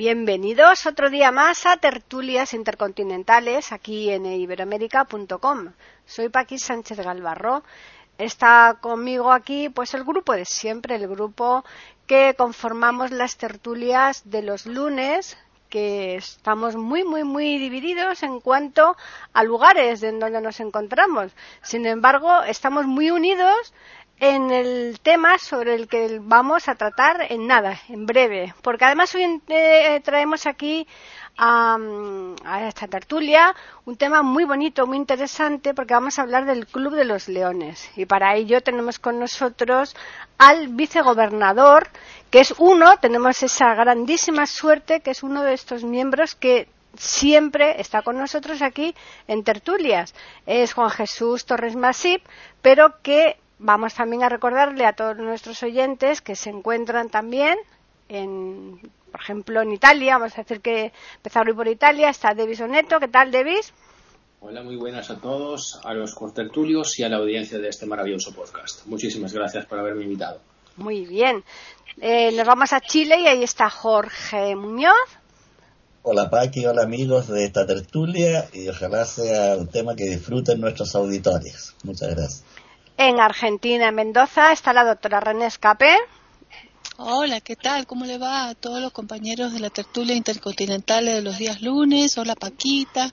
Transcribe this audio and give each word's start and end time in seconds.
Bienvenidos 0.00 0.86
otro 0.86 1.10
día 1.10 1.30
más 1.30 1.66
a 1.66 1.76
Tertulias 1.76 2.54
Intercontinentales 2.54 3.70
aquí 3.70 4.08
en 4.08 4.24
iberoamérica.com. 4.24 5.74
Soy 6.06 6.30
Paqui 6.30 6.58
Sánchez 6.58 7.00
Galvarro. 7.00 7.62
Está 8.16 8.78
conmigo 8.80 9.30
aquí 9.30 9.68
pues 9.68 9.92
el 9.92 10.04
grupo 10.04 10.32
de 10.32 10.46
siempre, 10.46 10.94
el 10.94 11.06
grupo 11.06 11.66
que 12.06 12.34
conformamos 12.34 13.10
las 13.10 13.36
tertulias 13.36 14.22
de 14.24 14.40
los 14.40 14.64
lunes 14.64 15.36
que 15.68 16.16
estamos 16.16 16.76
muy, 16.76 17.04
muy, 17.04 17.22
muy 17.22 17.58
divididos 17.58 18.22
en 18.22 18.40
cuanto 18.40 18.96
a 19.34 19.44
lugares 19.44 20.02
en 20.02 20.18
donde 20.18 20.40
nos 20.40 20.60
encontramos. 20.60 21.32
Sin 21.62 21.84
embargo, 21.84 22.42
estamos 22.44 22.86
muy 22.86 23.10
unidos 23.10 23.74
en 24.20 24.50
el 24.50 25.00
tema 25.00 25.38
sobre 25.38 25.74
el 25.74 25.88
que 25.88 26.18
vamos 26.20 26.68
a 26.68 26.74
tratar 26.74 27.26
en 27.30 27.46
nada, 27.46 27.80
en 27.88 28.04
breve, 28.04 28.54
porque 28.62 28.84
además 28.84 29.14
hoy 29.14 29.40
eh, 29.48 30.00
traemos 30.04 30.46
aquí 30.46 30.86
a, 31.38 31.78
a, 32.44 32.68
esta 32.68 32.86
tertulia 32.86 33.54
un 33.86 33.96
tema 33.96 34.22
muy 34.22 34.44
bonito, 34.44 34.86
muy 34.86 34.98
interesante, 34.98 35.72
porque 35.72 35.94
vamos 35.94 36.18
a 36.18 36.22
hablar 36.22 36.44
del 36.44 36.66
Club 36.66 36.94
de 36.94 37.06
los 37.06 37.28
Leones. 37.28 37.90
Y 37.96 38.04
para 38.04 38.36
ello 38.36 38.60
tenemos 38.60 38.98
con 38.98 39.18
nosotros 39.18 39.96
al 40.36 40.68
vicegobernador, 40.68 41.88
que 42.30 42.40
es 42.40 42.54
uno, 42.58 42.98
tenemos 42.98 43.42
esa 43.42 43.74
grandísima 43.74 44.46
suerte, 44.46 45.00
que 45.00 45.12
es 45.12 45.22
uno 45.22 45.42
de 45.42 45.54
estos 45.54 45.82
miembros 45.82 46.34
que 46.34 46.68
siempre 46.98 47.80
está 47.80 48.02
con 48.02 48.18
nosotros 48.18 48.60
aquí 48.60 48.94
en 49.28 49.44
tertulias. 49.44 50.14
Es 50.44 50.74
Juan 50.74 50.90
Jesús 50.90 51.46
Torres 51.46 51.74
Masip, 51.74 52.22
pero 52.60 53.00
que 53.02 53.38
Vamos 53.62 53.92
también 53.92 54.22
a 54.22 54.30
recordarle 54.30 54.86
a 54.86 54.94
todos 54.94 55.18
nuestros 55.18 55.62
oyentes 55.62 56.22
que 56.22 56.34
se 56.34 56.48
encuentran 56.48 57.10
también 57.10 57.58
en, 58.08 58.80
por 59.12 59.20
ejemplo, 59.20 59.60
en 59.60 59.72
Italia. 59.72 60.16
Vamos 60.16 60.32
a 60.38 60.42
decir 60.42 60.62
que 60.62 60.92
empezar 61.16 61.46
hoy 61.46 61.52
por 61.52 61.68
Italia. 61.68 62.08
Está 62.08 62.32
Devis 62.32 62.62
Oneto. 62.62 62.98
¿Qué 62.98 63.08
tal, 63.08 63.30
Devis? 63.30 63.74
Hola, 64.40 64.62
muy 64.62 64.76
buenas 64.76 65.10
a 65.10 65.20
todos, 65.20 65.78
a 65.84 65.92
los 65.92 66.14
contertulios 66.14 66.98
y 66.98 67.02
a 67.02 67.10
la 67.10 67.18
audiencia 67.18 67.58
de 67.58 67.68
este 67.68 67.84
maravilloso 67.84 68.32
podcast. 68.32 68.86
Muchísimas 68.86 69.34
gracias 69.34 69.66
por 69.66 69.78
haberme 69.78 70.04
invitado. 70.04 70.40
Muy 70.78 71.04
bien. 71.04 71.44
Eh, 72.00 72.32
nos 72.32 72.46
vamos 72.46 72.72
a 72.72 72.80
Chile 72.80 73.20
y 73.20 73.26
ahí 73.26 73.42
está 73.42 73.68
Jorge 73.68 74.56
Muñoz. 74.56 74.94
Hola 76.02 76.30
Paqui, 76.30 76.64
hola 76.64 76.84
amigos 76.84 77.28
de 77.28 77.44
esta 77.44 77.66
tertulia 77.66 78.48
y 78.54 78.70
ojalá 78.70 79.04
sea 79.04 79.58
un 79.58 79.68
tema 79.68 79.94
que 79.94 80.04
disfruten 80.04 80.62
nuestros 80.62 80.94
auditores. 80.94 81.74
Muchas 81.84 82.16
gracias. 82.16 82.44
En 83.02 83.18
Argentina, 83.18 83.88
en 83.88 83.94
Mendoza, 83.94 84.52
está 84.52 84.74
la 84.74 84.84
doctora 84.84 85.20
René 85.20 85.46
Escape. 85.46 85.96
Hola, 86.98 87.40
¿qué 87.40 87.56
tal? 87.56 87.86
¿Cómo 87.86 88.04
le 88.04 88.18
va 88.18 88.50
a 88.50 88.54
todos 88.54 88.82
los 88.82 88.92
compañeros 88.92 89.54
de 89.54 89.60
la 89.60 89.70
tertulia 89.70 90.14
intercontinental 90.14 91.06
de 91.06 91.22
los 91.22 91.38
días 91.38 91.62
lunes? 91.62 92.18
Hola 92.18 92.34
Paquita, 92.34 93.10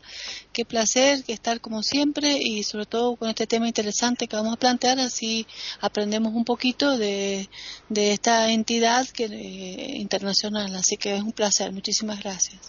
qué 0.51 0.65
placer 0.65 1.23
estar 1.29 1.61
como 1.61 1.83
siempre 1.83 2.37
y 2.37 2.63
sobre 2.63 2.85
todo 2.85 3.15
con 3.15 3.29
este 3.29 3.47
tema 3.47 3.65
interesante 3.65 4.27
que 4.27 4.35
vamos 4.35 4.55
a 4.55 4.59
plantear, 4.59 4.99
así 4.99 5.47
aprendemos 5.79 6.33
un 6.33 6.43
poquito 6.43 6.97
de, 6.97 7.47
esta 7.95 8.51
entidad 8.51 9.07
que, 9.07 9.23
eh, 9.23 9.97
internacional. 9.99 10.75
Así 10.75 10.97
que 10.97 11.15
es 11.15 11.21
un 11.21 11.31
placer, 11.31 11.71
muchísimas 11.71 12.19
gracias. 12.19 12.59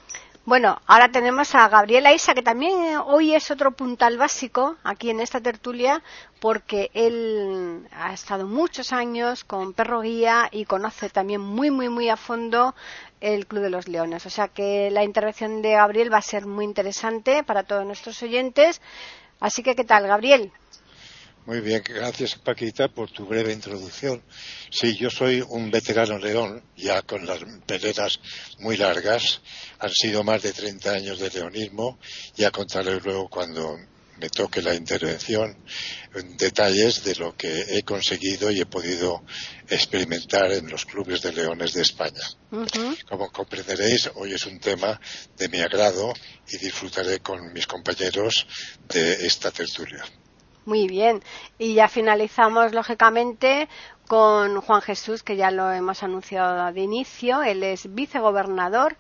Bueno, 0.49 0.81
ahora 0.87 1.11
tenemos 1.11 1.55
a 1.55 1.69
Gabriela 1.69 2.15
Isa, 2.15 2.33
que 2.33 2.41
también 2.41 2.83
eh, 2.83 2.97
hoy 2.97 3.35
es 3.35 3.51
otro 3.51 3.73
puntal 3.73 4.17
básico 4.17 4.77
aquí 4.83 5.11
en 5.11 5.21
esta 5.21 5.43
tertulia, 5.43 6.03
porque 6.41 6.91
él 6.95 7.87
ha 7.93 8.15
estado 8.15 8.47
muchos 8.47 8.95
años 8.95 9.45
con 9.45 9.75
Perro 9.75 10.01
Guía 10.01 10.49
y 10.51 10.65
conoce 10.65 11.11
también 11.11 11.43
muy, 11.43 11.71
muy, 11.71 11.91
muy 11.91 12.09
a 12.09 12.17
fondo 12.17 12.75
el 13.21 13.47
Club 13.47 13.65
de 13.65 13.69
los 13.69 13.89
Leones. 13.89 14.25
O 14.25 14.31
sea 14.31 14.49
que 14.49 14.91
la 14.91 15.05
intervención 15.05 15.61
de 15.61 15.73
Gabriel 15.73 16.11
va 16.11 16.17
a 16.17 16.23
ser 16.23 16.47
muy 16.47 16.65
interesante 16.65 17.45
para 17.45 17.65
todos 17.65 17.85
nuestros 17.85 18.23
oyentes. 18.23 18.81
Así 19.41 19.63
que, 19.63 19.77
¿qué 19.77 19.85
tal, 19.85 20.07
Gabriel? 20.07 20.51
Muy 21.49 21.63
bien, 21.63 21.83
gracias 21.83 22.35
Paquita 22.35 22.89
por 22.89 23.11
tu 23.11 23.25
breve 23.25 23.55
introducción. 23.55 24.23
Sí, 24.71 24.95
yo 24.99 25.09
soy 25.09 25.41
un 25.41 25.71
veterano 25.71 26.19
león, 26.19 26.63
ya 26.77 27.01
con 27.01 27.25
las 27.25 27.39
peleas 27.65 28.21
muy 28.59 28.77
largas. 28.77 29.41
Han 29.79 29.91
sido 29.91 30.23
más 30.23 30.43
de 30.43 30.53
30 30.53 30.93
años 30.93 31.19
de 31.19 31.31
leonismo. 31.31 31.99
Ya 32.37 32.51
contaré 32.51 33.01
luego 33.01 33.31
cuando 33.31 33.79
me 34.19 34.29
toque 34.29 34.61
la 34.61 34.75
intervención 34.75 35.57
detalles 36.37 37.03
de 37.05 37.15
lo 37.15 37.35
que 37.35 37.79
he 37.79 37.83
conseguido 37.83 38.51
y 38.51 38.61
he 38.61 38.67
podido 38.67 39.25
experimentar 39.71 40.53
en 40.53 40.69
los 40.69 40.85
clubes 40.85 41.23
de 41.23 41.33
leones 41.33 41.73
de 41.73 41.81
España. 41.81 42.29
Como 43.09 43.33
comprenderéis, 43.33 44.11
hoy 44.17 44.35
es 44.35 44.45
un 44.45 44.61
tema 44.61 45.01
de 45.39 45.49
mi 45.49 45.61
agrado 45.61 46.13
y 46.47 46.59
disfrutaré 46.59 47.21
con 47.21 47.55
mis 47.55 47.67
compañeros 47.67 48.47
de 48.87 49.25
esta 49.25 49.51
tertulia. 49.51 50.05
Muy 50.69 50.87
bien. 50.87 51.23
Y 51.59 51.73
ya 51.73 51.89
finalizamos, 51.89 52.75
lógicamente, 52.75 53.71
con 54.07 54.61
Juan 54.61 54.83
Jesús, 54.83 55.23
que 55.23 55.35
ya 55.35 55.51
lo 55.51 55.73
hemos 55.73 56.03
anunciado 56.03 56.71
de 56.75 56.81
inicio. 56.83 57.43
Él 57.43 57.63
es 57.63 57.95
vicegobernador 57.95 58.99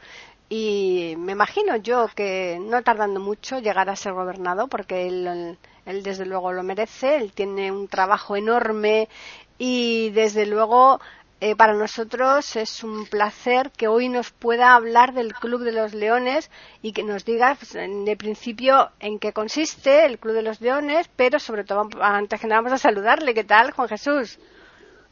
y 0.48 1.14
me 1.18 1.32
imagino 1.32 1.76
yo 1.76 2.08
que 2.16 2.58
no 2.58 2.82
tardando 2.82 3.20
mucho 3.20 3.58
llegará 3.58 3.92
a 3.92 3.96
ser 3.96 4.14
gobernador 4.14 4.70
porque 4.70 5.08
él, 5.08 5.58
él 5.84 6.02
desde 6.02 6.24
luego 6.24 6.52
lo 6.52 6.62
merece. 6.62 7.16
Él 7.16 7.32
tiene 7.34 7.70
un 7.70 7.86
trabajo 7.86 8.34
enorme 8.34 9.10
y 9.58 10.08
desde 10.12 10.46
luego 10.46 11.00
eh, 11.41 11.54
para 11.54 11.72
nosotros 11.72 12.56
es 12.56 12.82
un 12.82 13.06
placer 13.06 13.71
que 13.76 13.87
hoy 13.87 14.09
nos 14.09 14.31
pueda 14.31 14.75
hablar 14.75 15.15
del 15.15 15.32
Club 15.34 15.62
de 15.62 15.71
los 15.71 15.94
Leones 15.94 16.50
y 16.82 16.93
que 16.93 17.04
nos 17.04 17.25
diga 17.25 17.56
pues, 17.56 17.75
de 17.75 18.16
principio 18.16 18.91
en 18.99 19.21
qué 19.21 19.32
consiste 19.32 20.04
el 20.04 20.19
Club 20.19 20.34
de 20.34 20.43
los 20.43 20.60
Leones, 20.60 21.09
pero 21.15 21.38
sobre 21.38 21.62
todo 21.62 21.88
antes 22.00 22.41
que 22.41 22.48
nada 22.48 22.62
vamos 22.62 22.72
a 22.72 22.78
saludarle. 22.78 23.34
¿Qué 23.34 23.44
tal, 23.44 23.71
Juan 23.71 23.88
Jesús? 23.88 24.38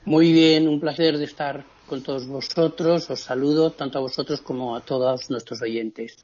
Muy 0.04 0.32
bien, 0.32 0.66
un 0.66 0.80
placer 0.80 1.16
de 1.16 1.24
estar 1.24 1.64
con 1.86 2.02
todos 2.02 2.26
vosotros. 2.26 3.08
Os 3.08 3.20
saludo 3.20 3.70
tanto 3.70 3.98
a 3.98 4.00
vosotros 4.00 4.40
como 4.40 4.74
a 4.74 4.80
todos 4.80 5.30
nuestros 5.30 5.62
oyentes. 5.62 6.16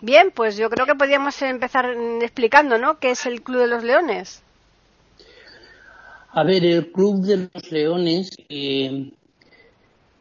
Bien, 0.00 0.32
pues 0.34 0.56
yo 0.56 0.70
creo 0.70 0.86
que 0.86 0.94
podríamos 0.94 1.40
empezar 1.42 1.86
explicando, 2.22 2.78
¿no? 2.78 2.98
¿Qué 2.98 3.10
es 3.10 3.26
el 3.26 3.42
Club 3.42 3.60
de 3.60 3.66
los 3.66 3.84
Leones? 3.84 4.42
A 6.36 6.42
ver, 6.42 6.64
el 6.64 6.90
Club 6.90 7.24
de 7.24 7.48
los 7.54 7.70
Leones 7.70 8.30
eh, 8.48 9.12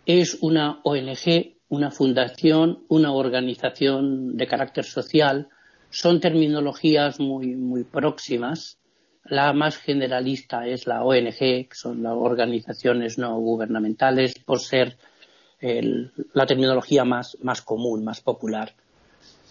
es 0.05 0.37
una 0.41 0.79
ONG, 0.83 1.55
una 1.69 1.89
fundación, 1.89 2.83
una 2.87 3.11
organización 3.11 4.37
de 4.37 4.45
carácter 4.45 4.85
social. 4.85 5.49
Son 5.89 6.19
terminologías 6.19 7.19
muy, 7.19 7.55
muy 7.55 7.83
próximas. 7.83 8.77
La 9.23 9.53
más 9.53 9.77
generalista 9.77 10.67
es 10.67 10.85
la 10.85 11.03
ONG, 11.03 11.39
que 11.39 11.69
son 11.71 12.03
las 12.03 12.13
organizaciones 12.13 13.17
no 13.17 13.35
gubernamentales, 13.39 14.35
por 14.35 14.59
ser 14.59 14.99
la 15.59 16.45
terminología 16.45 17.05
más, 17.05 17.39
más 17.41 17.63
común, 17.63 18.03
más 18.03 18.21
popular. 18.21 18.75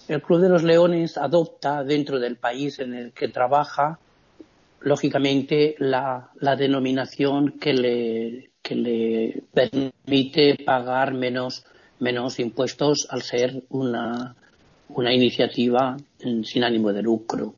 El 0.06 0.22
Club 0.22 0.40
de 0.40 0.48
los 0.48 0.62
Leones 0.62 1.18
adopta 1.18 1.82
dentro 1.82 2.20
del 2.20 2.36
país 2.36 2.78
en 2.78 2.94
el 2.94 3.12
que 3.12 3.26
trabaja 3.26 3.98
lógicamente 4.84 5.74
la, 5.78 6.30
denominación 6.56 7.58
que 7.58 7.72
le, 7.72 8.50
que 8.62 8.74
le 8.74 9.42
permite 9.52 10.56
pagar 10.64 11.14
menos, 11.14 11.64
menos 11.98 12.38
impuestos 12.38 13.06
al 13.10 13.22
ser 13.22 13.64
una, 13.68 14.34
una 14.88 15.12
iniciativa 15.12 15.96
sin 16.18 16.64
ánimo 16.64 16.92
de 16.92 17.02
lucro. 17.02 17.54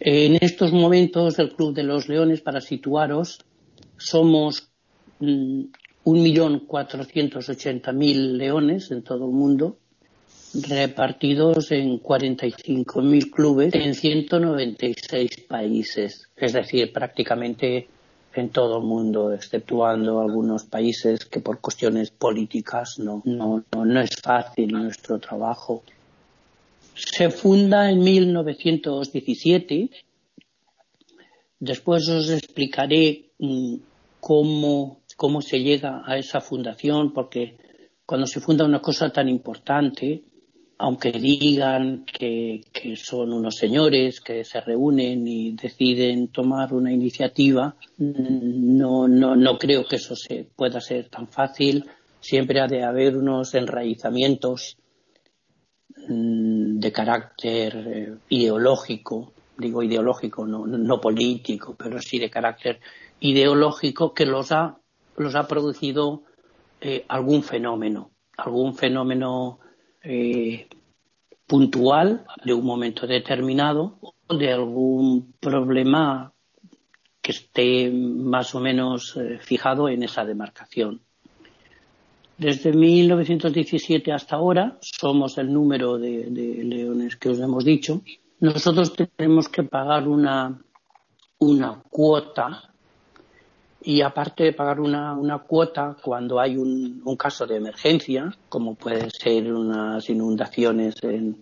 En 0.00 0.36
estos 0.40 0.72
momentos 0.72 1.36
del 1.36 1.54
Club 1.54 1.74
de 1.74 1.84
los 1.84 2.08
Leones, 2.08 2.40
para 2.40 2.60
situaros, 2.60 3.38
somos 3.96 4.68
mm, 5.20 5.62
un 6.04 6.22
millón 6.22 6.60
cuatrocientos 6.66 7.48
ochenta 7.48 7.92
mil 7.92 8.36
leones 8.36 8.90
en 8.90 9.02
todo 9.02 9.26
el 9.26 9.32
mundo 9.32 9.78
repartidos 10.54 11.72
en 11.72 12.00
45.000 12.00 13.30
clubes 13.30 13.74
en 13.74 13.94
196 13.94 15.44
países, 15.48 16.28
es 16.36 16.52
decir, 16.52 16.92
prácticamente 16.92 17.88
en 18.34 18.50
todo 18.50 18.78
el 18.78 18.84
mundo, 18.84 19.32
exceptuando 19.32 20.20
algunos 20.20 20.64
países 20.64 21.24
que 21.26 21.40
por 21.40 21.60
cuestiones 21.60 22.10
políticas 22.10 22.98
no, 22.98 23.22
no, 23.24 23.64
no, 23.72 24.00
es 24.00 24.16
fácil 24.22 24.72
nuestro 24.72 25.18
trabajo. 25.18 25.82
Se 26.94 27.30
funda 27.30 27.90
en 27.90 28.00
1917. 28.00 29.90
Después 31.60 32.08
os 32.08 32.30
explicaré 32.30 33.30
mm, 33.38 33.76
cómo, 34.20 35.00
cómo 35.16 35.42
se 35.42 35.60
llega 35.60 36.02
a 36.06 36.16
esa 36.16 36.40
fundación, 36.40 37.12
porque 37.12 37.56
cuando 38.06 38.26
se 38.26 38.40
funda 38.40 38.64
una 38.64 38.80
cosa 38.80 39.10
tan 39.10 39.28
importante, 39.28 40.22
aunque 40.82 41.12
digan 41.12 42.04
que, 42.04 42.60
son 42.96 43.32
unos 43.32 43.54
señores 43.54 44.20
que 44.20 44.42
se 44.42 44.60
reúnen 44.60 45.28
y 45.28 45.52
deciden 45.52 46.26
tomar 46.26 46.74
una 46.74 46.90
iniciativa, 46.90 47.76
no, 47.98 49.06
no, 49.06 49.36
no 49.36 49.58
creo 49.58 49.86
que 49.86 49.96
eso 49.96 50.16
se 50.16 50.48
pueda 50.56 50.80
ser 50.80 51.08
tan 51.08 51.28
fácil. 51.28 51.88
Siempre 52.18 52.60
ha 52.60 52.66
de 52.66 52.82
haber 52.82 53.16
unos 53.16 53.54
enraizamientos 53.54 54.76
mm, 56.08 56.80
de 56.80 56.92
carácter 56.92 57.76
eh, 57.76 58.14
ideológico, 58.30 59.34
digo 59.56 59.84
ideológico, 59.84 60.44
no, 60.44 60.66
no 60.66 61.00
político, 61.00 61.76
pero 61.78 62.00
sí 62.00 62.18
de 62.18 62.28
carácter 62.28 62.80
ideológico 63.20 64.12
que 64.12 64.26
los 64.26 64.50
ha, 64.50 64.78
los 65.16 65.36
ha 65.36 65.46
producido 65.46 66.24
eh, 66.80 67.04
algún 67.06 67.44
fenómeno, 67.44 68.10
algún 68.36 68.74
fenómeno 68.74 69.60
eh, 70.04 70.68
puntual 71.46 72.24
de 72.44 72.54
un 72.54 72.64
momento 72.64 73.06
determinado 73.06 73.98
o 74.26 74.34
de 74.36 74.52
algún 74.52 75.34
problema 75.38 76.32
que 77.20 77.32
esté 77.32 77.90
más 77.90 78.54
o 78.54 78.60
menos 78.60 79.16
eh, 79.16 79.38
fijado 79.40 79.88
en 79.88 80.02
esa 80.02 80.24
demarcación. 80.24 81.00
Desde 82.36 82.72
1917 82.72 84.12
hasta 84.12 84.36
ahora 84.36 84.78
somos 84.80 85.38
el 85.38 85.52
número 85.52 85.98
de, 85.98 86.28
leones 86.64 87.16
que 87.16 87.28
os 87.28 87.38
hemos 87.38 87.64
dicho. 87.64 88.02
Nosotros 88.40 88.92
tenemos 88.94 89.48
que 89.48 89.62
pagar 89.62 90.08
una, 90.08 90.60
una 91.38 91.82
cuota 91.88 92.71
y 93.84 94.02
aparte 94.02 94.44
de 94.44 94.52
pagar 94.52 94.80
una, 94.80 95.14
una 95.14 95.38
cuota 95.38 95.96
cuando 96.00 96.40
hay 96.40 96.56
un, 96.56 97.02
caso 97.16 97.46
de 97.46 97.56
emergencia, 97.56 98.34
como 98.48 98.74
puede 98.74 99.10
ser 99.10 99.52
unas 99.52 100.08
inundaciones 100.08 100.96
en, 101.02 101.36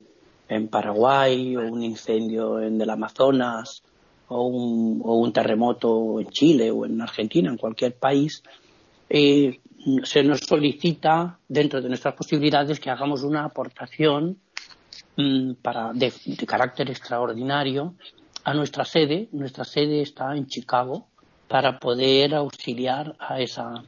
en 0.49 0.69
Paraguay 0.69 1.57
o 1.57 1.61
un 1.61 1.83
incendio 1.83 2.61
en 2.61 2.81
el 2.81 2.91
Amazonas 2.91 3.83
o 4.29 4.47
un, 4.47 5.01
o 5.05 5.17
un 5.17 5.33
terremoto 5.33 6.21
en 6.21 6.29
Chile 6.29 6.71
o 6.71 6.87
en 6.87 7.01
Argentina, 7.01 7.51
en 7.51 7.57
cualquier 7.57 7.95
país, 7.97 8.43
eh, 9.09 9.61
se 10.05 10.23
nos 10.23 10.41
solicita, 10.41 11.39
dentro 11.49 11.81
de 11.81 11.89
nuestras 11.89 12.15
posibilidades, 12.15 12.79
que 12.79 12.91
hagamos 12.91 13.23
una 13.23 13.45
aportación 13.45 14.39
mm, 15.17 15.55
para, 15.63 15.93
de 15.93 16.13
carácter 16.47 16.91
extraordinario 16.91 17.95
a 18.45 18.55
nuestra 18.55 18.85
sede. 18.85 19.29
Nuestra 19.33 19.65
sede 19.65 20.03
está 20.03 20.37
en 20.37 20.47
Chicago 20.47 21.10
para 21.51 21.81
poder 21.81 22.33
auxiliar 22.37 23.17
a 23.19 23.41
esa, 23.41 23.83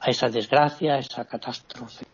a 0.00 0.06
esa 0.10 0.28
desgracia, 0.28 0.94
a 0.94 0.98
esa 0.98 1.24
catástrofe. 1.24 2.04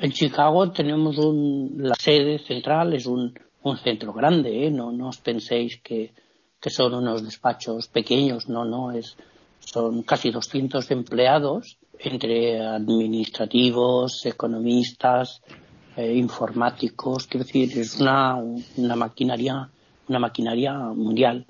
En 0.00 0.10
Chicago 0.10 0.72
tenemos 0.72 1.16
un, 1.18 1.76
la 1.78 1.94
sede 1.94 2.40
central, 2.40 2.92
es 2.94 3.06
un, 3.06 3.32
un 3.62 3.76
centro 3.76 4.12
grande, 4.12 4.66
¿eh? 4.66 4.70
no, 4.72 4.90
no 4.90 5.10
os 5.10 5.18
penséis 5.18 5.78
que, 5.80 6.12
que, 6.60 6.70
son 6.70 6.94
unos 6.94 7.22
despachos 7.22 7.86
pequeños, 7.86 8.48
no, 8.48 8.64
no, 8.64 8.90
es, 8.90 9.16
son 9.60 10.02
casi 10.02 10.32
200 10.32 10.90
empleados 10.90 11.78
entre 12.00 12.60
administrativos, 12.66 14.26
economistas, 14.26 15.40
eh, 15.96 16.16
informáticos, 16.16 17.28
quiero 17.28 17.46
decir, 17.46 17.78
es 17.78 18.00
una, 18.00 18.42
una 18.76 18.96
maquinaria, 18.96 19.70
una 20.08 20.18
maquinaria 20.18 20.72
mundial. 20.74 21.46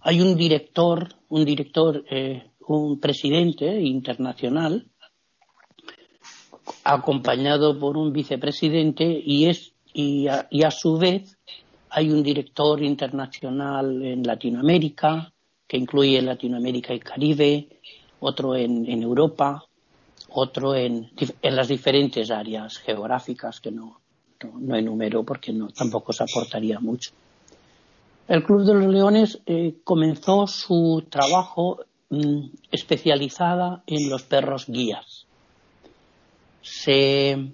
Hay 0.00 0.20
un 0.20 0.36
director, 0.36 1.15
un 1.28 1.44
director, 1.44 2.04
eh, 2.10 2.50
un 2.66 3.00
presidente 3.00 3.80
internacional, 3.80 4.86
acompañado 6.84 7.78
por 7.78 7.96
un 7.96 8.12
vicepresidente 8.12 9.04
y, 9.04 9.46
es, 9.46 9.72
y, 9.92 10.28
a, 10.28 10.70
su 10.70 10.98
vez 10.98 11.38
hay 11.90 12.10
un 12.10 12.22
director 12.22 12.82
internacional 12.82 14.02
en 14.02 14.22
Latinoamérica, 14.22 15.32
que 15.66 15.76
incluye 15.76 16.20
Latinoamérica 16.22 16.94
y 16.94 17.00
Caribe, 17.00 17.80
otro 18.20 18.54
en, 18.54 18.86
Europa, 19.02 19.64
otro 20.28 20.74
en, 20.74 21.10
en, 21.42 21.56
las 21.56 21.68
diferentes 21.68 22.30
áreas 22.30 22.78
geográficas 22.78 23.60
que 23.60 23.70
no, 23.70 24.00
no, 24.42 24.58
no 24.58 24.76
enumero 24.76 25.24
porque 25.24 25.52
no, 25.52 25.68
tampoco 25.68 26.12
se 26.12 26.24
aportaría 26.24 26.78
mucho. 26.78 27.10
El 28.28 28.42
Club 28.42 28.64
de 28.64 28.74
los 28.74 28.92
Leones 28.92 29.40
eh, 29.46 29.76
comenzó 29.84 30.48
su 30.48 31.06
trabajo 31.08 31.84
mm, 32.10 32.46
especializada 32.72 33.84
en 33.86 34.10
los 34.10 34.24
perros 34.24 34.66
guías. 34.66 35.26
Se, 36.60 37.52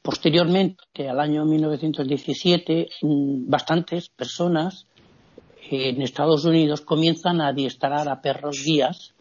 posteriormente, 0.00 1.08
al 1.08 1.18
año 1.18 1.44
1917, 1.44 2.88
mm, 3.02 3.50
bastantes 3.50 4.10
personas 4.10 4.86
en 5.68 6.02
Estados 6.02 6.44
Unidos 6.44 6.82
comienzan 6.82 7.40
a 7.40 7.48
adiestrar 7.48 8.08
a 8.08 8.20
perros 8.22 8.62
guías 8.64 9.12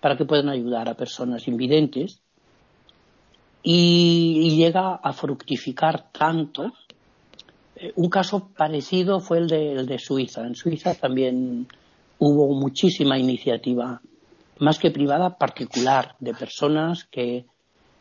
para 0.00 0.16
que 0.16 0.24
puedan 0.24 0.48
ayudar 0.48 0.88
a 0.88 0.94
personas 0.94 1.48
invidentes 1.48 2.22
y 3.64 4.54
llega 4.56 4.94
a 4.94 5.12
fructificar 5.12 6.12
tanto 6.12 6.66
eh, 6.66 6.87
un 7.96 8.08
caso 8.08 8.50
parecido 8.56 9.20
fue 9.20 9.38
el 9.38 9.48
de, 9.48 9.72
el 9.72 9.86
de 9.86 9.98
Suiza. 9.98 10.46
En 10.46 10.54
Suiza 10.54 10.94
también 10.94 11.66
hubo 12.18 12.54
muchísima 12.54 13.18
iniciativa, 13.18 14.00
más 14.58 14.78
que 14.78 14.90
privada, 14.90 15.36
particular, 15.36 16.16
de 16.18 16.34
personas 16.34 17.04
que, 17.04 17.46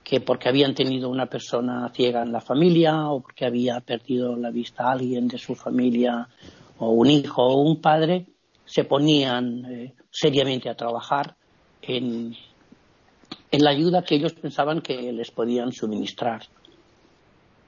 que 0.03 0.21
porque 0.21 0.50
habían 0.50 0.74
tenido 0.74 1.09
una 1.09 1.27
persona 1.27 1.91
ciega 1.94 2.24
en 2.24 2.31
la 2.31 2.41
familia 2.41 3.09
o 3.09 3.21
porque 3.21 3.45
había 3.45 3.79
perdido 3.81 4.35
la 4.35 4.50
vista 4.50 4.85
a 4.85 4.94
alguien 4.94 5.27
de 5.27 5.38
su 5.38 5.56
familia 5.56 6.27
o 6.80 6.91
un 6.91 7.09
hijo 7.09 7.44
o 7.44 7.62
un 7.62 7.81
padre, 7.81 8.27
se 8.65 8.83
ponían 8.83 9.65
eh, 9.65 9.94
seriamente 10.09 10.69
a 10.69 10.75
trabajar 10.75 11.35
en 11.81 12.35
la 13.51 13.69
ayuda 13.69 14.04
que 14.04 14.16
ellos 14.16 14.33
pensaban 14.33 14.81
que 14.81 15.11
les 15.13 15.31
podían 15.31 15.71
suministrar. 15.71 16.44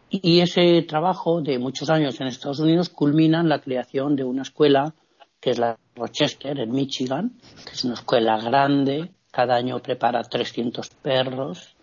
Y 0.09 0.39
ese 0.39 0.81
trabajo 0.81 1.41
de 1.41 1.59
muchos 1.59 1.89
años 1.91 2.19
en 2.19 2.27
Estados 2.27 2.59
Unidos 2.59 2.89
culmina 2.89 3.41
en 3.41 3.49
la 3.49 3.61
creación 3.61 4.15
de 4.15 4.23
una 4.23 4.41
escuela 4.41 4.95
que 5.39 5.51
es 5.51 5.59
la 5.59 5.77
Rochester, 5.95 6.59
en 6.59 6.71
Michigan, 6.71 7.39
que 7.65 7.73
es 7.73 7.83
una 7.83 7.93
escuela 7.93 8.37
grande, 8.39 9.11
cada 9.31 9.55
año 9.55 9.79
prepara 9.79 10.23
300 10.23 10.89
perros. 10.89 11.75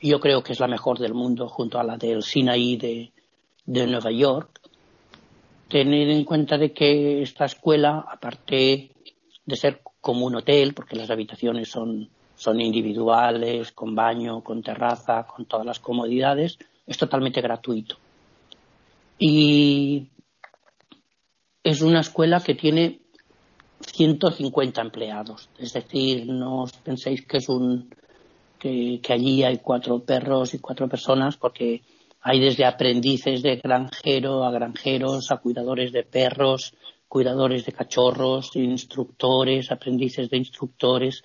Yo 0.00 0.18
creo 0.18 0.42
que 0.42 0.52
es 0.52 0.60
la 0.60 0.66
mejor 0.66 0.98
del 0.98 1.14
mundo 1.14 1.48
junto 1.48 1.78
a 1.78 1.84
la 1.84 1.96
del 1.96 2.22
Sinaí 2.22 2.76
de, 2.76 3.12
de 3.66 3.86
Nueva 3.86 4.10
York. 4.10 4.60
Tener 5.68 6.08
en 6.08 6.24
cuenta 6.24 6.58
de 6.58 6.72
que 6.72 7.22
esta 7.22 7.44
escuela, 7.44 8.04
aparte 8.08 8.90
de 9.44 9.56
ser 9.56 9.82
como 10.00 10.26
un 10.26 10.36
hotel, 10.36 10.74
porque 10.74 10.96
las 10.96 11.10
habitaciones 11.10 11.68
son, 11.68 12.08
son 12.34 12.60
individuales, 12.60 13.72
con 13.72 13.94
baño, 13.94 14.42
con 14.42 14.62
terraza, 14.62 15.26
con 15.26 15.44
todas 15.44 15.66
las 15.66 15.78
comodidades, 15.78 16.58
es 16.92 16.98
totalmente 16.98 17.40
gratuito. 17.40 17.96
Y 19.18 20.08
es 21.62 21.82
una 21.82 22.00
escuela 22.00 22.40
que 22.40 22.54
tiene 22.54 23.00
150 23.80 24.80
empleados. 24.80 25.48
Es 25.58 25.72
decir, 25.72 26.26
no 26.26 26.62
os 26.62 26.72
penséis 26.72 27.26
que 27.26 27.38
es 27.38 27.48
un 27.48 27.90
que, 28.58 29.00
allí 29.08 29.42
hay 29.42 29.58
cuatro 29.58 29.98
perros 30.04 30.54
y 30.54 30.60
cuatro 30.60 30.88
personas, 30.88 31.36
porque 31.36 31.82
hay 32.20 32.38
desde 32.38 32.64
aprendices 32.64 33.42
de 33.42 33.56
granjero 33.56 34.44
a 34.44 34.52
granjeros, 34.52 35.32
a 35.32 35.38
cuidadores 35.38 35.90
de 35.90 36.04
perros, 36.04 36.72
cuidadores 37.08 37.66
de 37.66 37.72
cachorros, 37.72 38.54
instructores, 38.54 39.72
aprendices 39.72 40.30
de 40.30 40.36
instructores. 40.36 41.24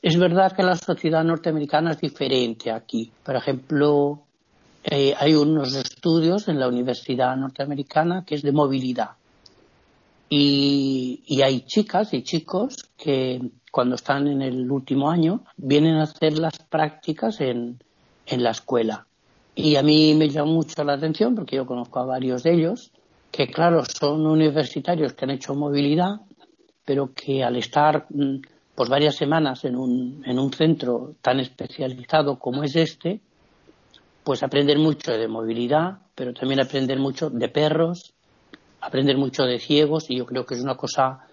Es 0.00 0.18
verdad 0.18 0.52
que 0.52 0.62
la 0.62 0.76
sociedad 0.76 1.22
norteamericana 1.22 1.90
es 1.90 2.00
diferente 2.00 2.70
aquí. 2.70 3.12
Por 3.22 3.36
ejemplo, 3.36 4.23
eh, 4.84 5.14
hay 5.18 5.34
unos 5.34 5.74
estudios 5.74 6.48
en 6.48 6.60
la 6.60 6.68
Universidad 6.68 7.36
Norteamericana 7.36 8.24
que 8.26 8.34
es 8.34 8.42
de 8.42 8.52
movilidad. 8.52 9.12
Y, 10.28 11.40
hay 11.42 11.62
chicas 11.62 12.12
y 12.12 12.22
chicos 12.22 12.90
que 12.96 13.40
cuando 13.70 13.94
están 13.94 14.26
en 14.26 14.42
el 14.42 14.70
último 14.70 15.10
año 15.10 15.44
vienen 15.56 15.96
a 15.96 16.04
hacer 16.04 16.38
las 16.38 16.58
prácticas 16.58 17.40
en, 17.40 17.78
en 18.26 18.42
la 18.42 18.50
escuela. 18.50 19.06
Y 19.54 19.76
a 19.76 19.82
mí 19.82 20.14
me 20.14 20.28
llama 20.28 20.52
mucho 20.52 20.84
la 20.84 20.94
atención 20.94 21.34
porque 21.34 21.56
yo 21.56 21.66
conozco 21.66 22.00
a 22.00 22.06
varios 22.06 22.42
de 22.42 22.54
ellos 22.54 22.92
que, 23.30 23.46
claro, 23.48 23.84
son 23.84 24.26
universitarios 24.26 25.14
que 25.14 25.24
han 25.24 25.30
hecho 25.30 25.54
movilidad, 25.54 26.20
pero 26.84 27.12
que 27.14 27.42
al 27.42 27.56
estar 27.56 28.06
pues 28.74 28.88
varias 28.88 29.16
semanas 29.16 29.64
en 29.64 29.76
un, 29.76 30.22
en 30.26 30.38
un 30.38 30.52
centro 30.52 31.14
tan 31.22 31.40
especializado 31.40 32.38
como 32.38 32.64
es 32.64 32.76
este, 32.76 33.20
pues 34.24 34.42
aprender 34.42 34.78
mucho 34.78 35.12
de 35.12 35.28
movilidad, 35.28 35.98
pero 36.14 36.32
también 36.32 36.60
aprender 36.60 36.98
mucho 36.98 37.30
de 37.30 37.48
perros, 37.48 38.14
aprender 38.80 39.16
mucho 39.16 39.44
de 39.44 39.58
ciegos 39.58 40.10
y 40.10 40.16
yo 40.16 40.26
creo 40.26 40.46
que 40.46 40.54
es 40.54 40.62
una 40.62 40.76
cosa 40.76 41.26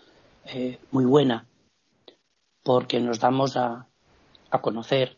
eh, 0.46 0.78
muy 0.92 1.06
buena 1.06 1.46
porque 2.64 3.00
nos 3.00 3.20
damos 3.20 3.58
a, 3.58 3.88
a 4.52 4.62
conocer. 4.62 5.18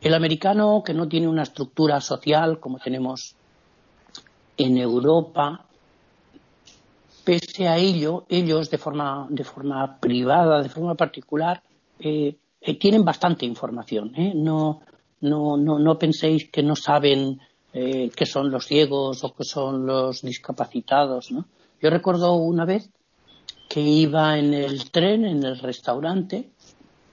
El 0.00 0.14
americano 0.14 0.82
que 0.84 0.94
no 0.94 1.08
tiene 1.08 1.28
una 1.28 1.42
estructura 1.42 2.00
social 2.00 2.60
como 2.60 2.78
tenemos 2.78 3.34
en 4.56 4.76
Europa, 4.76 5.64
pese 7.24 7.68
a 7.68 7.76
ello, 7.76 8.24
ellos 8.28 8.70
de 8.70 8.78
forma, 8.78 9.26
de 9.30 9.44
forma 9.44 9.98
privada, 10.00 10.62
de 10.62 10.68
forma 10.68 10.94
particular, 10.94 11.62
eh, 12.00 12.36
eh, 12.60 12.78
tienen 12.78 13.04
bastante 13.04 13.46
información. 13.46 14.12
¿eh? 14.16 14.32
No, 14.34 14.80
no, 15.20 15.56
no, 15.56 15.78
no, 15.78 15.98
penséis 15.98 16.48
que 16.50 16.62
no 16.62 16.76
saben 16.76 17.40
eh, 17.72 18.10
qué 18.14 18.26
son 18.26 18.50
los 18.50 18.66
ciegos 18.66 19.24
o 19.24 19.34
qué 19.34 19.44
son 19.44 19.86
los 19.86 20.22
discapacitados. 20.22 21.30
¿no? 21.30 21.46
Yo 21.80 21.90
recuerdo 21.90 22.34
una 22.34 22.64
vez 22.64 22.90
que 23.68 23.80
iba 23.80 24.38
en 24.38 24.54
el 24.54 24.90
tren, 24.90 25.24
en 25.24 25.44
el 25.44 25.58
restaurante, 25.58 26.50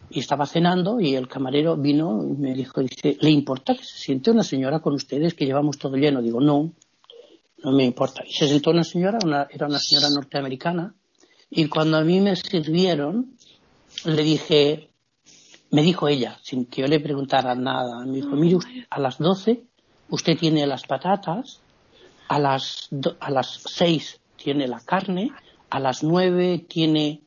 y 0.09 0.19
estaba 0.19 0.45
cenando 0.45 1.01
y 1.01 1.15
el 1.15 1.27
camarero 1.27 1.75
vino 1.75 2.23
y 2.23 2.37
me 2.37 2.53
dijo, 2.53 2.81
¿le 2.81 3.29
importa 3.29 3.75
que 3.75 3.83
se 3.83 3.97
siente 3.97 4.31
una 4.31 4.43
señora 4.43 4.79
con 4.79 4.93
ustedes 4.93 5.33
que 5.33 5.45
llevamos 5.45 5.77
todo 5.77 5.97
lleno? 5.97 6.21
Digo, 6.21 6.39
no, 6.39 6.71
no 7.63 7.71
me 7.71 7.83
importa. 7.83 8.23
Y 8.25 8.31
se 8.31 8.47
sentó 8.47 8.69
una 8.69 8.83
señora, 8.83 9.17
era 9.49 9.67
una 9.67 9.79
señora 9.79 10.09
norteamericana, 10.09 10.93
y 11.49 11.67
cuando 11.67 11.97
a 11.97 12.03
mí 12.03 12.21
me 12.21 12.35
sirvieron, 12.35 13.35
le 14.05 14.23
dije, 14.23 14.89
me 15.75 15.83
dijo 15.83 16.07
ella, 16.07 16.39
sin 16.41 16.67
que 16.67 16.83
yo 16.83 16.87
le 16.87 17.01
preguntara 17.01 17.53
nada, 17.53 18.05
me 18.05 18.13
dijo, 18.13 18.29
mire, 18.37 18.59
a 18.89 18.97
las 18.97 19.17
12 19.17 19.61
usted 20.09 20.37
tiene 20.37 20.65
las 20.65 20.83
patatas, 20.87 21.59
a 22.29 22.39
las, 22.39 22.87
a 23.19 23.29
las 23.29 23.61
6 23.65 24.21
tiene 24.37 24.69
la 24.69 24.79
carne, 24.79 25.31
a 25.69 25.79
las 25.81 26.01
9 26.01 26.65
tiene... 26.69 27.23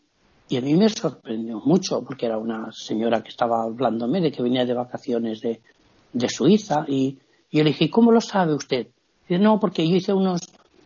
Y 0.48 0.56
a 0.56 0.62
mí 0.62 0.72
me 0.76 0.88
sorprendió 0.88 1.60
mucho, 1.60 2.02
porque 2.02 2.24
era 2.24 2.38
una 2.38 2.72
señora 2.72 3.22
que 3.22 3.28
estaba 3.28 3.64
hablándome 3.64 4.22
de 4.22 4.32
que 4.32 4.42
venía 4.42 4.64
de 4.64 4.72
vacaciones 4.72 5.42
de, 5.42 5.60
de 6.14 6.28
Suiza, 6.30 6.86
y, 6.88 7.18
y 7.50 7.58
yo 7.58 7.64
le 7.64 7.72
dije, 7.72 7.90
¿cómo 7.90 8.12
lo 8.12 8.22
sabe 8.22 8.54
usted? 8.54 8.86
Dice, 9.28 9.38
no, 9.42 9.60
porque 9.60 9.86
yo 9.86 9.94
hice 9.94 10.14
unos, 10.14 10.40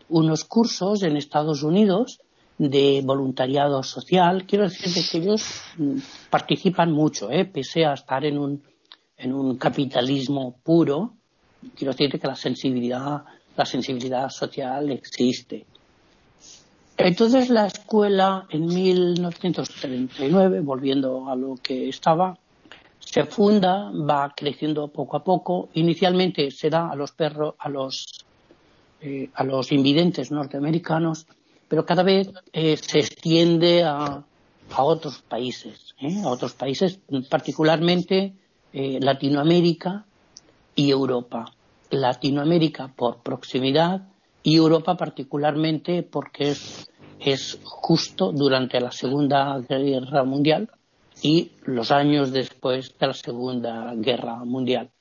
unos 0.09 0.43
cursos 0.43 1.01
en 1.03 1.15
Estados 1.15 1.63
Unidos 1.63 2.19
de 2.69 3.01
voluntariado 3.03 3.83
social. 3.83 4.45
Quiero 4.45 4.65
decir 4.65 4.91
que 5.09 5.17
ellos 5.17 5.61
mm, 5.77 5.97
participan 6.29 6.91
mucho, 6.91 7.29
¿eh? 7.31 7.45
pese 7.45 7.85
a 7.85 7.93
estar 7.93 8.25
en 8.25 8.37
un, 8.37 8.63
en 9.17 9.33
un 9.33 9.57
capitalismo 9.57 10.59
puro. 10.63 11.15
Quiero 11.75 11.93
decir 11.93 12.19
que 12.19 12.27
la 12.27 12.35
sensibilidad, 12.35 13.23
la 13.55 13.65
sensibilidad 13.65 14.29
social 14.29 14.91
existe. 14.91 15.65
Entonces 16.97 17.49
la 17.49 17.67
escuela 17.67 18.45
en 18.49 18.65
1939, 18.65 20.61
volviendo 20.61 21.27
a 21.29 21.35
lo 21.35 21.55
que 21.55 21.89
estaba, 21.89 22.37
se 22.99 23.25
funda, 23.25 23.91
va 23.91 24.33
creciendo 24.35 24.87
poco 24.87 25.17
a 25.17 25.23
poco. 25.23 25.69
Inicialmente 25.73 26.51
se 26.51 26.69
da 26.69 26.89
a 26.89 26.95
los 26.95 27.11
perros, 27.11 27.55
a 27.57 27.69
los, 27.69 28.25
eh, 29.01 29.29
a 29.33 29.43
los 29.43 29.71
invidentes 29.71 30.31
norteamericanos 30.31 31.27
pero 31.73 31.87
cada 31.87 32.03
vez 32.03 32.29
eh, 32.51 32.77
se 32.77 32.99
extiende 32.99 33.81
a, 33.81 34.23
a 34.69 34.83
otros 34.83 35.23
países, 35.27 35.95
¿eh? 35.99 36.21
a 36.23 36.27
otros 36.27 36.53
países, 36.53 36.99
particularmente 37.27 38.35
eh, 38.71 38.99
Latinoamérica 39.01 40.05
y 40.75 40.91
Europa. 40.91 41.51
Latinoamérica 41.89 42.93
por 42.95 43.23
proximidad 43.23 44.07
y 44.43 44.57
Europa 44.57 44.95
particularmente 44.95 46.03
porque 46.03 46.51
es, 46.51 46.91
es 47.19 47.57
justo 47.63 48.31
durante 48.31 48.79
la 48.79 48.91
Segunda 48.91 49.57
Guerra 49.67 50.23
Mundial 50.25 50.69
y 51.23 51.53
los 51.63 51.89
años 51.89 52.31
después 52.31 52.95
de 52.99 53.07
la 53.07 53.13
Segunda 53.15 53.95
Guerra 53.95 54.35
Mundial. 54.45 54.91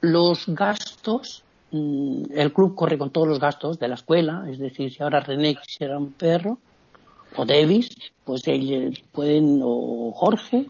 los 0.00 0.46
gastos 0.46 1.42
el 2.34 2.52
club 2.52 2.74
corre 2.74 2.98
con 2.98 3.10
todos 3.10 3.28
los 3.28 3.40
gastos 3.40 3.78
de 3.78 3.88
la 3.88 3.94
escuela, 3.94 4.46
es 4.50 4.58
decir, 4.58 4.92
si 4.92 5.02
ahora 5.02 5.20
René 5.20 5.56
quisiera 5.56 5.98
un 5.98 6.12
perro, 6.12 6.58
o 7.36 7.44
Davis, 7.44 7.90
pues 8.24 8.46
ellos 8.48 9.02
pueden, 9.12 9.60
o 9.62 10.12
Jorge, 10.12 10.66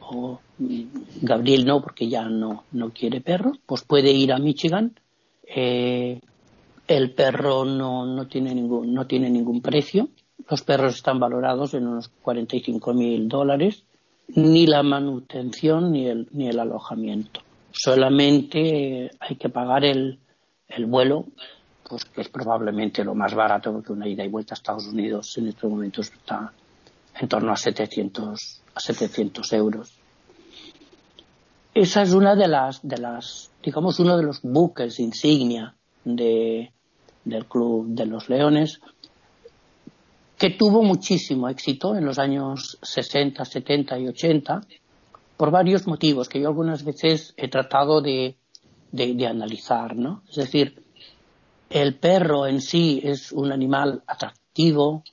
o 0.00 0.40
mm, 0.58 0.82
Gabriel 1.22 1.64
no, 1.64 1.80
porque 1.80 2.08
ya 2.08 2.28
no, 2.28 2.64
no 2.72 2.90
quiere 2.90 3.20
perro, 3.20 3.52
pues 3.66 3.82
puede 3.82 4.10
ir 4.10 4.32
a 4.32 4.38
Michigan. 4.38 4.98
Eh, 5.46 6.20
el 6.86 7.12
perro 7.12 7.64
no, 7.64 8.06
no, 8.06 8.26
tiene 8.26 8.54
ningún, 8.54 8.92
no 8.94 9.06
tiene 9.06 9.30
ningún 9.30 9.60
precio. 9.60 10.08
Los 10.48 10.62
perros 10.62 10.96
están 10.96 11.20
valorados 11.20 11.74
en 11.74 11.86
unos 11.86 12.08
45 12.08 12.94
mil 12.94 13.28
dólares. 13.28 13.84
Ni 14.28 14.66
la 14.66 14.82
manutención 14.82 15.92
ni 15.92 16.06
el, 16.06 16.28
ni 16.32 16.48
el 16.48 16.58
alojamiento. 16.58 17.40
Solamente 17.70 19.10
hay 19.20 19.36
que 19.36 19.48
pagar 19.48 19.84
el, 19.84 20.18
el 20.68 20.86
vuelo, 20.86 21.26
pues 21.88 22.04
que 22.04 22.20
es 22.20 22.28
probablemente 22.28 23.02
lo 23.04 23.14
más 23.14 23.34
barato, 23.34 23.72
porque 23.72 23.92
una 23.92 24.06
ida 24.06 24.24
y 24.24 24.28
vuelta 24.28 24.54
a 24.54 24.56
Estados 24.56 24.86
Unidos 24.86 25.36
en 25.38 25.48
estos 25.48 25.70
momentos 25.70 26.12
está 26.12 26.52
en 27.18 27.28
torno 27.28 27.52
a 27.52 27.56
700, 27.56 28.62
a 28.74 28.80
700 28.80 29.52
euros. 29.54 29.98
Esa 31.74 32.02
es 32.02 32.12
una 32.12 32.34
de 32.34 32.48
las, 32.48 32.86
de 32.86 32.98
las, 32.98 33.50
digamos, 33.62 33.98
uno 34.00 34.16
de 34.16 34.24
los 34.24 34.42
buques 34.42 34.98
insignia 35.00 35.74
de, 36.04 36.72
del 37.24 37.46
Club 37.46 37.86
de 37.88 38.06
los 38.06 38.28
Leones, 38.28 38.80
que 40.36 40.50
tuvo 40.50 40.82
muchísimo 40.82 41.48
éxito 41.48 41.96
en 41.96 42.04
los 42.04 42.18
años 42.18 42.78
60, 42.82 43.44
70 43.44 43.98
y 43.98 44.08
80, 44.08 44.60
por 45.36 45.50
varios 45.50 45.86
motivos 45.86 46.28
que 46.28 46.40
yo 46.40 46.48
algunas 46.48 46.84
veces 46.84 47.32
he 47.36 47.48
tratado 47.48 48.00
de, 48.00 48.36
de, 48.92 49.26
analizar, 49.26 49.96
¿no? 49.96 50.22
Es 50.28 50.36
decir, 50.36 50.82
el 51.70 51.96
perro 51.96 52.46
en 52.46 52.60
sí 52.60 53.00
es 53.02 53.32
un 53.32 53.52
animal 53.52 54.02
atractivo, 54.06 55.04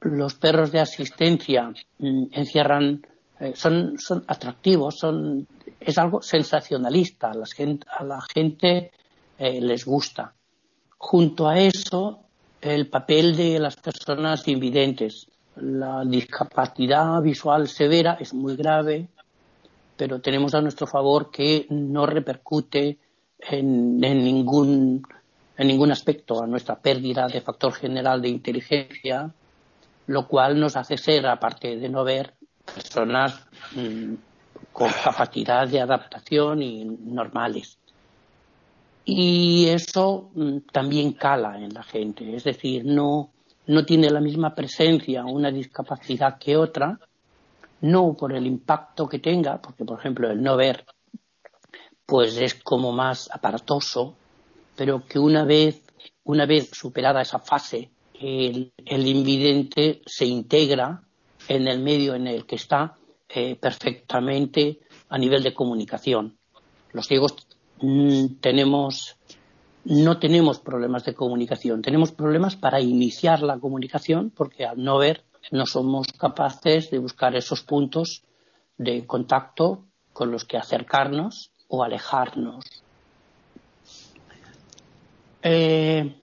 los 0.00 0.34
perros 0.34 0.70
de 0.72 0.80
asistencia 0.80 1.72
mm, 1.98 2.24
encierran, 2.32 3.04
eh, 3.40 3.52
son, 3.54 3.98
son 3.98 4.24
atractivos, 4.28 4.98
son, 4.98 5.46
es 5.80 5.98
algo 5.98 6.22
sensacionalista, 6.22 7.30
a 7.30 7.34
la 7.34 7.46
gente, 7.46 7.86
a 7.90 8.04
la 8.04 8.20
gente 8.32 8.92
les 9.38 9.84
gusta. 9.84 10.32
Junto 10.96 11.46
a 11.46 11.58
eso, 11.58 12.26
el 12.60 12.88
papel 12.88 13.36
de 13.36 13.58
las 13.58 13.76
personas 13.76 14.46
invidentes. 14.48 15.28
La 15.56 16.04
discapacidad 16.04 17.20
visual 17.22 17.68
severa 17.68 18.16
es 18.20 18.34
muy 18.34 18.56
grave, 18.56 19.08
pero 19.96 20.20
tenemos 20.20 20.54
a 20.54 20.60
nuestro 20.60 20.86
favor 20.86 21.30
que 21.30 21.66
no 21.70 22.06
repercute 22.06 22.98
en, 23.38 23.98
ningún, 23.98 25.02
en 25.56 25.66
ningún 25.66 25.90
aspecto 25.90 26.42
a 26.42 26.46
nuestra 26.46 26.76
pérdida 26.76 27.26
de 27.26 27.40
factor 27.40 27.72
general 27.72 28.20
de 28.20 28.28
inteligencia, 28.28 29.32
lo 30.06 30.28
cual 30.28 30.58
nos 30.60 30.76
hace 30.76 30.96
ser, 30.96 31.26
aparte 31.26 31.76
de 31.76 31.88
no 31.88 32.04
ver, 32.04 32.34
personas 32.74 33.46
mm, 33.74 34.14
con 34.72 34.90
capacidad 35.04 35.66
de 35.66 35.80
adaptación 35.80 36.62
y 36.62 36.84
normales. 36.84 37.78
Y 39.04 39.66
eso 39.68 40.30
mm, 40.34 40.58
también 40.72 41.12
cala 41.12 41.58
en 41.58 41.72
la 41.72 41.82
gente, 41.82 42.34
es 42.34 42.44
decir, 42.44 42.84
no, 42.84 43.30
no 43.66 43.84
tiene 43.84 44.10
la 44.10 44.20
misma 44.20 44.54
presencia 44.54 45.24
una 45.24 45.50
discapacidad 45.50 46.38
que 46.38 46.56
otra, 46.56 46.98
no 47.80 48.14
por 48.14 48.32
el 48.32 48.46
impacto 48.46 49.08
que 49.08 49.18
tenga, 49.18 49.60
porque 49.60 49.84
por 49.84 49.98
ejemplo 49.98 50.30
el 50.30 50.42
no 50.42 50.56
ver 50.56 50.84
pues 52.06 52.36
es 52.36 52.54
como 52.54 52.92
más 52.92 53.28
aparatoso, 53.32 54.14
pero 54.76 55.04
que 55.04 55.18
una 55.18 55.44
vez, 55.44 55.82
una 56.24 56.46
vez 56.46 56.70
superada 56.72 57.20
esa 57.20 57.40
fase, 57.40 57.90
el, 58.14 58.72
invidente 58.86 60.02
se 60.06 60.24
integra 60.24 61.02
en 61.48 61.66
el 61.68 61.80
medio 61.80 62.14
en 62.14 62.28
el 62.28 62.46
que 62.46 62.56
está 62.56 62.96
eh, 63.28 63.56
perfectamente 63.56 64.80
a 65.08 65.18
nivel 65.18 65.42
de 65.42 65.52
comunicación. 65.52 66.38
Los 66.92 67.06
ciegos 67.06 67.34
mm, 67.80 68.36
tenemos, 68.40 69.16
no 69.84 70.18
tenemos 70.18 70.60
problemas 70.60 71.04
de 71.04 71.14
comunicación, 71.14 71.82
tenemos 71.82 72.12
problemas 72.12 72.56
para 72.56 72.80
iniciar 72.80 73.42
la 73.42 73.58
comunicación 73.58 74.30
porque 74.30 74.64
al 74.64 74.82
no 74.82 74.98
ver 74.98 75.24
no 75.50 75.66
somos 75.66 76.08
capaces 76.08 76.90
de 76.90 76.98
buscar 76.98 77.34
esos 77.36 77.62
puntos 77.62 78.22
de 78.78 79.06
contacto 79.06 79.84
con 80.12 80.30
los 80.30 80.44
que 80.44 80.56
acercarnos 80.56 81.50
o 81.68 81.82
alejarnos. 81.82 82.64
Eh, 85.42 86.20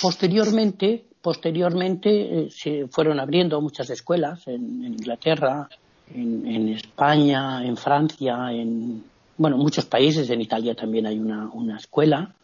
posteriormente, 0.00 1.06
posteriormente 1.20 2.10
eh, 2.10 2.50
se 2.50 2.86
fueron 2.88 3.20
abriendo 3.20 3.60
muchas 3.60 3.90
escuelas 3.90 4.46
en, 4.46 4.84
Inglaterra, 4.84 5.68
en, 6.14 6.68
España, 6.68 7.64
en 7.64 7.76
Francia, 7.76 8.52
en 8.52 9.04
bueno, 9.36 9.56
muchos 9.56 9.86
países, 9.86 10.28
en 10.30 10.40
Italia 10.40 10.74
también 10.74 11.06
hay 11.06 11.18
una, 11.18 11.48
una 11.52 11.78
escuela, 11.78 12.34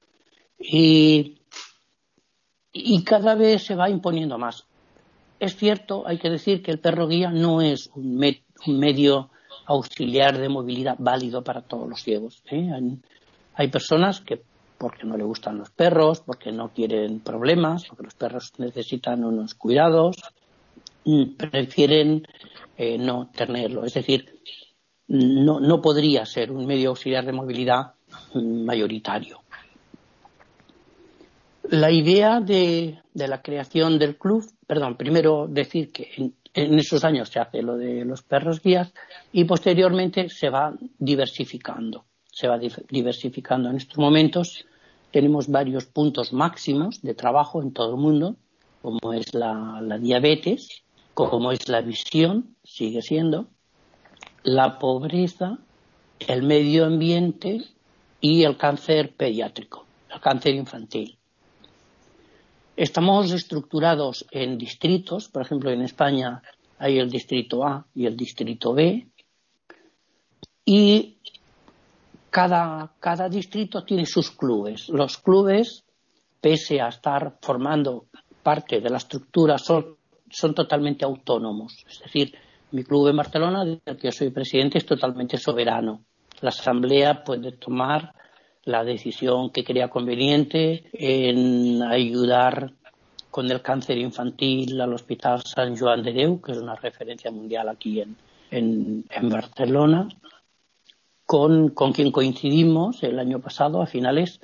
y, 0.59 1.39
y 2.73 3.05
cada 3.05 3.35
vez 3.35 3.65
se 3.65 3.75
va 3.75 3.91
imponiendo 3.91 4.39
más. 4.39 4.65
Es 5.41 5.57
cierto, 5.57 6.07
hay 6.07 6.19
que 6.19 6.31
decir 6.31 6.63
que 6.63 6.71
el 6.71 6.81
perro 6.81 7.07
guía 7.07 7.31
no 7.31 7.61
es 7.61 7.91
un, 7.95 8.19
medio 8.67 9.31
auxiliar 9.67 10.39
de 10.39 10.49
movilidad 10.49 10.97
válido 10.99 11.45
para 11.45 11.63
todos 11.63 11.89
los 11.89 12.03
ciegos. 12.03 12.43
¿eh? 12.51 12.71
Hay 13.55 13.69
personas 13.69 14.21
que, 14.21 14.43
porque 14.79 15.05
no 15.05 15.17
le 15.17 15.25
gustan 15.25 15.59
los 15.59 15.71
perros, 15.71 16.21
porque 16.21 16.51
no 16.51 16.73
quieren 16.73 17.21
problemas, 17.21 17.85
porque 17.85 18.05
los 18.05 18.15
perros 18.15 18.53
necesitan 18.59 19.25
unos 19.25 19.55
cuidados, 19.55 20.17
mm, 21.05 21.37
prefieren 21.37 22.27
eh, 22.77 22.99
no 22.99 23.31
tenerlo. 23.35 23.85
Es 23.85 23.95
decir, 23.95 24.41
no, 25.09 25.61
no 25.61 25.81
podría 25.81 26.27
ser 26.27 26.51
un 26.51 26.67
medio 26.67 26.91
auxiliar 26.91 27.25
de 27.25 27.33
movilidad 27.33 27.95
mayoritario. 28.35 29.41
La 31.71 31.91
idea 31.91 32.41
de, 32.41 33.03
la 33.15 33.43
creación 33.43 33.99
del 33.99 34.17
club, 34.17 34.45
perdón, 34.69 34.97
primero 34.97 35.49
decir 35.49 35.91
que 35.91 36.33
en, 36.53 36.79
esos 36.79 37.03
años 37.03 37.31
se 37.31 37.41
hace 37.41 37.63
lo 37.63 37.79
de 37.79 38.05
los 38.05 38.23
perros 38.23 38.63
guías 38.63 38.93
y 39.33 39.45
posteriormente 39.45 40.29
se 40.29 40.51
va 40.51 40.75
diversificando. 40.99 42.05
Se 42.31 42.47
va 42.47 42.59
diversificando 42.59 43.71
en 43.71 43.77
estos 43.77 43.97
momentos. 43.97 44.67
Tenemos 45.11 45.49
varios 45.49 45.87
puntos 45.87 46.35
máximos 46.35 47.01
de 47.01 47.15
trabajo 47.15 47.63
en 47.63 47.73
todo 47.73 47.95
el 47.95 48.01
mundo, 48.01 48.37
como 48.83 49.15
es 49.15 49.33
la, 49.33 49.81
diabetes, 49.99 50.83
como 51.15 51.51
es 51.51 51.67
la 51.69 51.81
visión, 51.81 52.55
sigue 52.63 53.01
siendo, 53.01 53.49
la 54.43 54.79
pobreza, 54.79 55.59
el 56.21 56.43
medio 56.43 56.85
ambiente 56.85 57.65
y 58.21 58.45
el 58.45 58.59
cáncer 58.59 59.17
pediátrico, 59.17 59.87
el 60.15 60.21
cáncer 60.21 60.55
infantil. 60.55 61.18
Estamos 62.79 63.33
estructurados 63.33 64.25
en 64.31 64.57
distritos, 64.57 65.29
por 65.29 65.43
ejemplo, 65.43 65.73
en 65.73 65.83
España 65.83 66.41
hay 66.79 67.01
el 67.01 67.11
distrito 67.11 67.65
A 67.67 67.85
y 67.93 68.07
el 68.07 68.17
distrito 68.17 68.73
B, 68.73 69.09
y 70.65 71.19
cada, 72.31 72.93
cada 73.01 73.29
distrito 73.29 73.83
tiene 73.83 74.07
sus 74.07 74.31
clubes. 74.31 74.89
Los 74.91 75.19
clubes, 75.19 75.87
pese 76.41 76.81
a 76.81 76.87
estar 76.87 77.39
formando 77.43 78.07
parte 78.45 78.81
de 78.81 78.91
la 78.91 78.99
estructura, 78.99 79.59
son, 79.59 79.97
totalmente 80.55 81.05
autónomos. 81.05 81.85
Es 81.85 81.99
decir, 81.99 82.33
mi 82.71 82.85
club 82.85 83.09
en 83.09 83.17
Barcelona, 83.17 83.65
del 83.65 83.97
que 83.97 84.07
yo 84.07 84.13
soy 84.13 84.31
presidente, 84.31 84.79
es 84.79 84.87
totalmente 84.87 85.37
soberano. 85.37 86.05
La 86.43 86.51
asamblea 86.51 87.25
puede 87.25 87.51
tomar 87.51 88.15
la 88.69 88.85
decisión 88.85 89.49
que 89.49 89.65
crea 89.65 89.89
conveniente 89.89 90.85
en 90.93 91.83
ayudar 91.83 92.75
con 93.31 93.51
el 93.51 93.63
cáncer 93.63 93.97
infantil 93.97 94.79
al 94.79 94.93
Hospital 94.93 95.43
San 95.43 95.75
Joan 95.75 96.03
de 96.03 96.13
Déu, 96.13 96.43
que 96.43 96.53
es 96.53 96.59
una 96.59 96.75
referencia 96.75 97.31
mundial 97.31 97.71
aquí 97.71 98.03
en, 98.03 98.17
en, 98.51 99.29
Barcelona, 99.31 100.09
con, 101.25 101.71
con, 101.71 101.93
quien 101.93 102.13
coincidimos 102.13 103.03
el 103.03 103.19
año 103.19 103.41
pasado, 103.41 103.81
a 103.81 103.87
finales, 103.87 104.41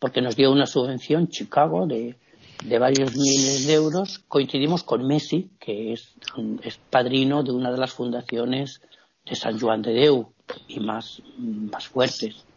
porque 0.00 0.22
nos 0.22 0.34
dio 0.34 0.50
una 0.50 0.66
subvención 0.66 1.28
Chicago 1.28 1.86
de, 1.86 2.16
de 2.64 2.78
varios 2.80 3.14
miles 3.14 3.64
de 3.68 3.74
euros. 3.74 4.18
Coincidimos 4.26 4.82
con 4.82 5.06
Messi, 5.06 5.50
que 5.60 5.92
es, 5.92 6.16
es 6.64 6.78
padrino 6.90 7.44
de 7.44 7.52
una 7.52 7.70
de 7.70 7.78
las 7.78 7.92
fundaciones 7.92 8.80
de 9.24 9.36
San 9.36 9.56
Joan 9.60 9.82
de 9.82 9.92
Déu 9.92 10.32
y 10.66 10.80
más, 10.80 11.22
más 11.38 11.86
fuertes. 11.86 12.47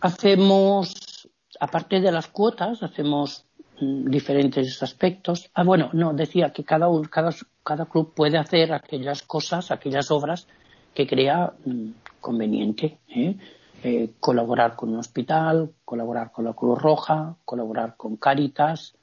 Hacemos, 0.00 1.28
aparte 1.58 2.00
de 2.00 2.12
las 2.12 2.28
cuotas, 2.28 2.82
hacemos 2.82 3.46
mm, 3.80 4.10
diferentes 4.10 4.82
aspectos. 4.82 5.50
Ah, 5.54 5.64
bueno, 5.64 5.90
no, 5.92 6.12
decía 6.12 6.52
que 6.52 6.64
cada, 6.64 6.88
cada, 7.10 7.34
cada 7.62 7.86
club 7.86 8.14
puede 8.14 8.38
hacer 8.38 8.72
aquellas 8.72 9.22
cosas, 9.22 9.70
aquellas 9.70 10.10
obras 10.10 10.46
que 10.94 11.06
crea 11.06 11.52
mm, 11.64 11.90
conveniente. 12.20 12.98
¿eh? 13.08 13.36
Eh, 13.82 14.10
colaborar 14.20 14.76
con 14.76 14.90
un 14.90 14.98
hospital, 14.98 15.72
colaborar 15.86 16.32
con 16.32 16.44
la 16.44 16.52
Cruz 16.52 16.78
Roja, 16.78 17.36
colaborar 17.46 17.96
con 17.96 18.16
Cáritas. 18.16 18.94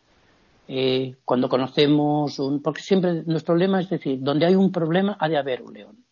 Eh, 0.67 1.15
cuando 1.25 1.49
conocemos 1.49 2.37
un. 2.37 2.61
Porque 2.61 2.81
siempre 2.81 3.23
nuestro 3.25 3.55
lema 3.55 3.79
es 3.79 3.89
decir, 3.89 4.19
donde 4.21 4.45
hay 4.45 4.55
un 4.55 4.71
problema 4.71 5.17
ha 5.19 5.29
de 5.29 5.37
haber 5.37 5.63
un 5.63 5.73
león. 5.73 6.05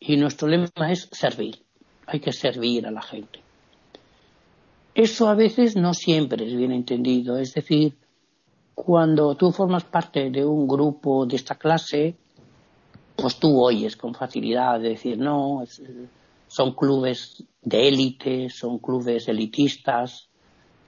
Y 0.00 0.16
nuestro 0.16 0.48
lema 0.48 0.68
es 0.90 1.08
servir. 1.12 1.62
Hay 2.06 2.20
que 2.20 2.32
servir 2.32 2.86
a 2.86 2.90
la 2.90 3.02
gente. 3.02 3.40
Eso 4.98 5.28
a 5.28 5.36
veces 5.36 5.76
no 5.76 5.94
siempre 5.94 6.44
es 6.44 6.56
bien 6.56 6.72
entendido. 6.72 7.38
Es 7.38 7.54
decir, 7.54 7.96
cuando 8.74 9.36
tú 9.36 9.52
formas 9.52 9.84
parte 9.84 10.28
de 10.28 10.44
un 10.44 10.66
grupo 10.66 11.24
de 11.24 11.36
esta 11.36 11.54
clase, 11.54 12.16
pues 13.14 13.36
tú 13.36 13.62
oyes 13.62 13.96
con 13.96 14.12
facilidad 14.12 14.80
de 14.80 14.88
decir, 14.88 15.16
no, 15.16 15.62
son 16.48 16.74
clubes 16.74 17.44
de 17.62 17.86
élite, 17.86 18.50
son 18.50 18.80
clubes 18.80 19.28
elitistas, 19.28 20.30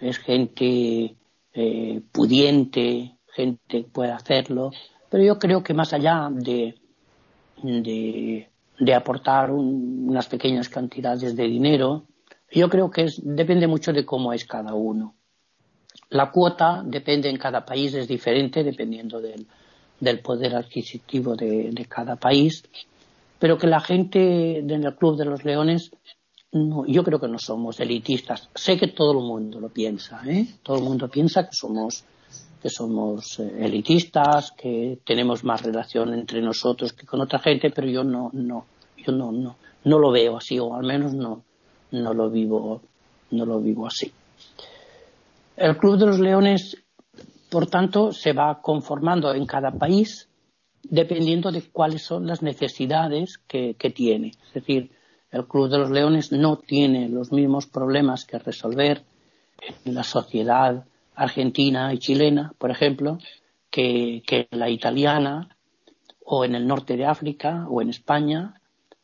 es 0.00 0.18
gente 0.18 1.14
eh, 1.54 2.02
pudiente, 2.10 3.16
gente 3.28 3.60
que 3.68 3.82
puede 3.84 4.10
hacerlo, 4.10 4.72
pero 5.08 5.22
yo 5.22 5.38
creo 5.38 5.62
que 5.62 5.72
más 5.72 5.92
allá 5.92 6.28
de, 6.32 6.74
de, 7.62 8.92
aportar 8.92 9.52
unas 9.52 10.26
pequeñas 10.26 10.68
cantidades 10.68 11.36
de 11.36 11.44
dinero, 11.44 12.06
yo 12.52 12.68
creo 12.68 12.90
que 12.90 13.06
depende 13.22 13.66
mucho 13.66 13.92
de 13.92 14.04
cómo 14.04 14.32
es 14.32 14.44
cada 14.44 14.74
uno. 14.74 15.14
La 16.10 16.30
cuota 16.30 16.82
depende 16.84 17.28
en 17.28 17.36
cada 17.36 17.64
país, 17.64 17.94
es 17.94 18.08
diferente 18.08 18.64
dependiendo 18.64 19.20
del, 19.20 19.46
del 20.00 20.20
poder 20.20 20.56
adquisitivo 20.56 21.36
de, 21.36 21.86
cada 21.88 22.16
país, 22.16 22.64
pero 23.38 23.58
que 23.58 23.66
la 23.66 23.80
gente 23.80 24.58
el 24.58 24.96
Club 24.96 25.16
de 25.16 25.24
los 25.26 25.44
Leones, 25.44 25.92
yo 26.52 27.04
creo 27.04 27.20
que 27.20 27.28
no 27.28 27.38
somos 27.38 27.78
elitistas. 27.78 28.48
Sé 28.54 28.76
que 28.76 28.88
todo 28.88 29.12
el 29.12 29.24
mundo 29.24 29.60
lo 29.60 29.68
piensa, 29.68 30.22
¿eh? 30.26 30.46
todo 30.62 30.78
el 30.78 30.84
mundo 30.84 31.08
piensa 31.08 31.46
que 31.48 31.54
somos 31.54 32.04
que 32.60 32.68
somos 32.68 33.40
eh, 33.40 33.56
elitistas, 33.60 34.52
que 34.52 34.98
tenemos 35.06 35.44
más 35.44 35.62
relación 35.62 36.12
entre 36.12 36.42
nosotros 36.42 36.92
que 36.92 37.06
con 37.06 37.22
otra 37.22 37.38
gente, 37.38 37.70
pero 37.70 37.88
yo 37.88 38.04
no, 38.04 38.28
no, 38.34 38.66
yo 38.98 39.12
no, 39.12 39.32
no, 39.32 39.56
no 39.84 39.98
lo 39.98 40.10
veo 40.10 40.36
así, 40.36 40.58
o 40.58 40.74
al 40.74 40.84
menos 40.84 41.14
no, 41.14 41.42
no 41.92 42.14
lo 42.14 42.31
vivo, 42.31 42.83
no 43.31 43.46
lo 43.46 43.61
vivo 43.61 43.87
así. 43.87 44.12
El 45.57 45.76
Club 45.76 45.98
de 45.98 46.07
los 46.07 46.18
Leones, 46.18 46.76
por 47.50 47.66
tanto, 47.66 48.12
se 48.12 48.33
va 48.33 48.61
conformando 48.62 49.35
en 49.35 49.46
cada 49.46 49.70
país 49.70 50.29
dependiendo 50.83 51.53
de 51.53 51.62
cuáles 51.62 52.03
son 52.03 52.26
las 52.26 52.42
necesidades 52.42 53.38
que, 53.46 53.74
tiene. 53.94 54.33
Es 54.46 54.55
decir, 54.55 54.90
el 55.31 55.46
Club 55.46 55.68
de 55.68 55.79
los 55.79 55.90
Leones 55.90 56.33
no 56.33 56.57
tiene 56.57 57.09
los 57.09 57.33
mismos 57.33 57.66
problemas 57.66 58.24
que 58.24 58.38
resolver 58.38 59.03
en 59.85 59.94
la 59.94 60.05
sociedad 60.05 60.85
argentina 61.14 61.92
y 61.92 61.98
chilena, 61.98 62.55
por 62.59 62.70
ejemplo, 62.70 63.18
que, 63.70 64.22
que 64.26 64.48
la 64.53 64.70
italiana 64.70 65.55
o 66.24 66.44
en 66.44 66.55
el 66.55 66.66
norte 66.66 66.96
de 66.96 67.05
África 67.05 67.66
o 67.68 67.83
en 67.83 67.90
España 67.90 68.61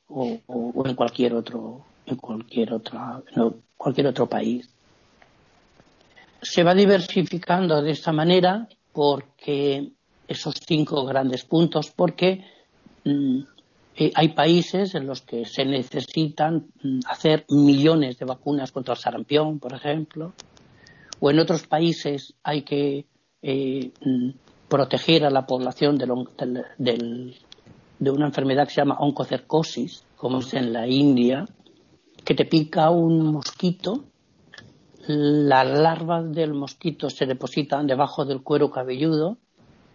o, 0.08 0.38
o 0.46 0.86
en 0.86 0.94
cualquier 0.94 1.34
otro 1.34 1.84
en 2.06 2.16
cualquier, 2.16 2.72
otra, 2.72 3.22
cualquier 3.76 4.06
otro 4.06 4.28
país. 4.28 4.68
Se 6.40 6.62
va 6.62 6.74
diversificando 6.74 7.82
de 7.82 7.90
esta 7.90 8.12
manera 8.12 8.68
porque 8.92 9.90
esos 10.28 10.54
cinco 10.66 11.04
grandes 11.04 11.44
puntos, 11.44 11.92
porque 11.94 12.44
mm, 13.04 13.40
eh, 13.96 14.12
hay 14.14 14.28
países 14.28 14.94
en 14.94 15.06
los 15.06 15.22
que 15.22 15.44
se 15.44 15.64
necesitan 15.64 16.66
mm, 16.82 17.00
hacer 17.08 17.44
millones 17.48 18.18
de 18.18 18.26
vacunas 18.26 18.72
contra 18.72 18.94
el 18.94 19.00
sarampión, 19.00 19.58
por 19.58 19.74
ejemplo, 19.74 20.32
o 21.20 21.30
en 21.30 21.38
otros 21.38 21.66
países 21.66 22.34
hay 22.42 22.62
que 22.62 23.06
eh, 23.42 23.90
mm, 24.00 24.30
proteger 24.68 25.24
a 25.24 25.30
la 25.30 25.46
población 25.46 25.98
de 25.98 26.10
una 28.10 28.26
enfermedad 28.26 28.66
que 28.66 28.74
se 28.74 28.80
llama 28.80 28.98
oncocercosis, 28.98 30.04
como 30.16 30.38
es 30.38 30.54
en 30.54 30.72
la 30.72 30.86
India, 30.86 31.46
que 32.26 32.34
te 32.34 32.44
pica 32.44 32.90
un 32.90 33.24
mosquito, 33.32 34.04
las 35.06 35.78
larvas 35.78 36.32
del 36.32 36.54
mosquito 36.54 37.08
se 37.08 37.24
depositan 37.24 37.86
debajo 37.86 38.24
del 38.24 38.42
cuero 38.42 38.68
cabelludo 38.68 39.38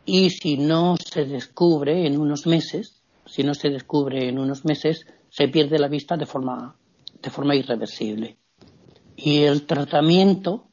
y 0.06 0.30
si 0.30 0.56
no 0.58 0.96
se 0.96 1.26
descubre 1.26 2.08
en 2.08 2.18
unos 2.18 2.48
meses, 2.48 3.02
si 3.26 3.44
no 3.44 3.54
se 3.54 3.70
descubre 3.70 4.30
en 4.30 4.40
unos 4.40 4.64
meses, 4.64 5.06
se 5.30 5.50
pierde 5.50 5.78
la 5.78 5.90
vista 5.90 6.16
de 6.16 6.26
forma, 6.26 6.78
de 7.22 7.30
forma 7.30 7.54
irreversible. 7.54 8.38
Y 9.18 9.40
el 9.40 9.66
tratamiento, 9.66 10.70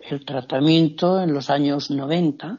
el 0.00 0.26
tratamiento 0.26 1.22
en 1.22 1.32
los 1.32 1.48
años 1.48 1.90
90 1.90 2.58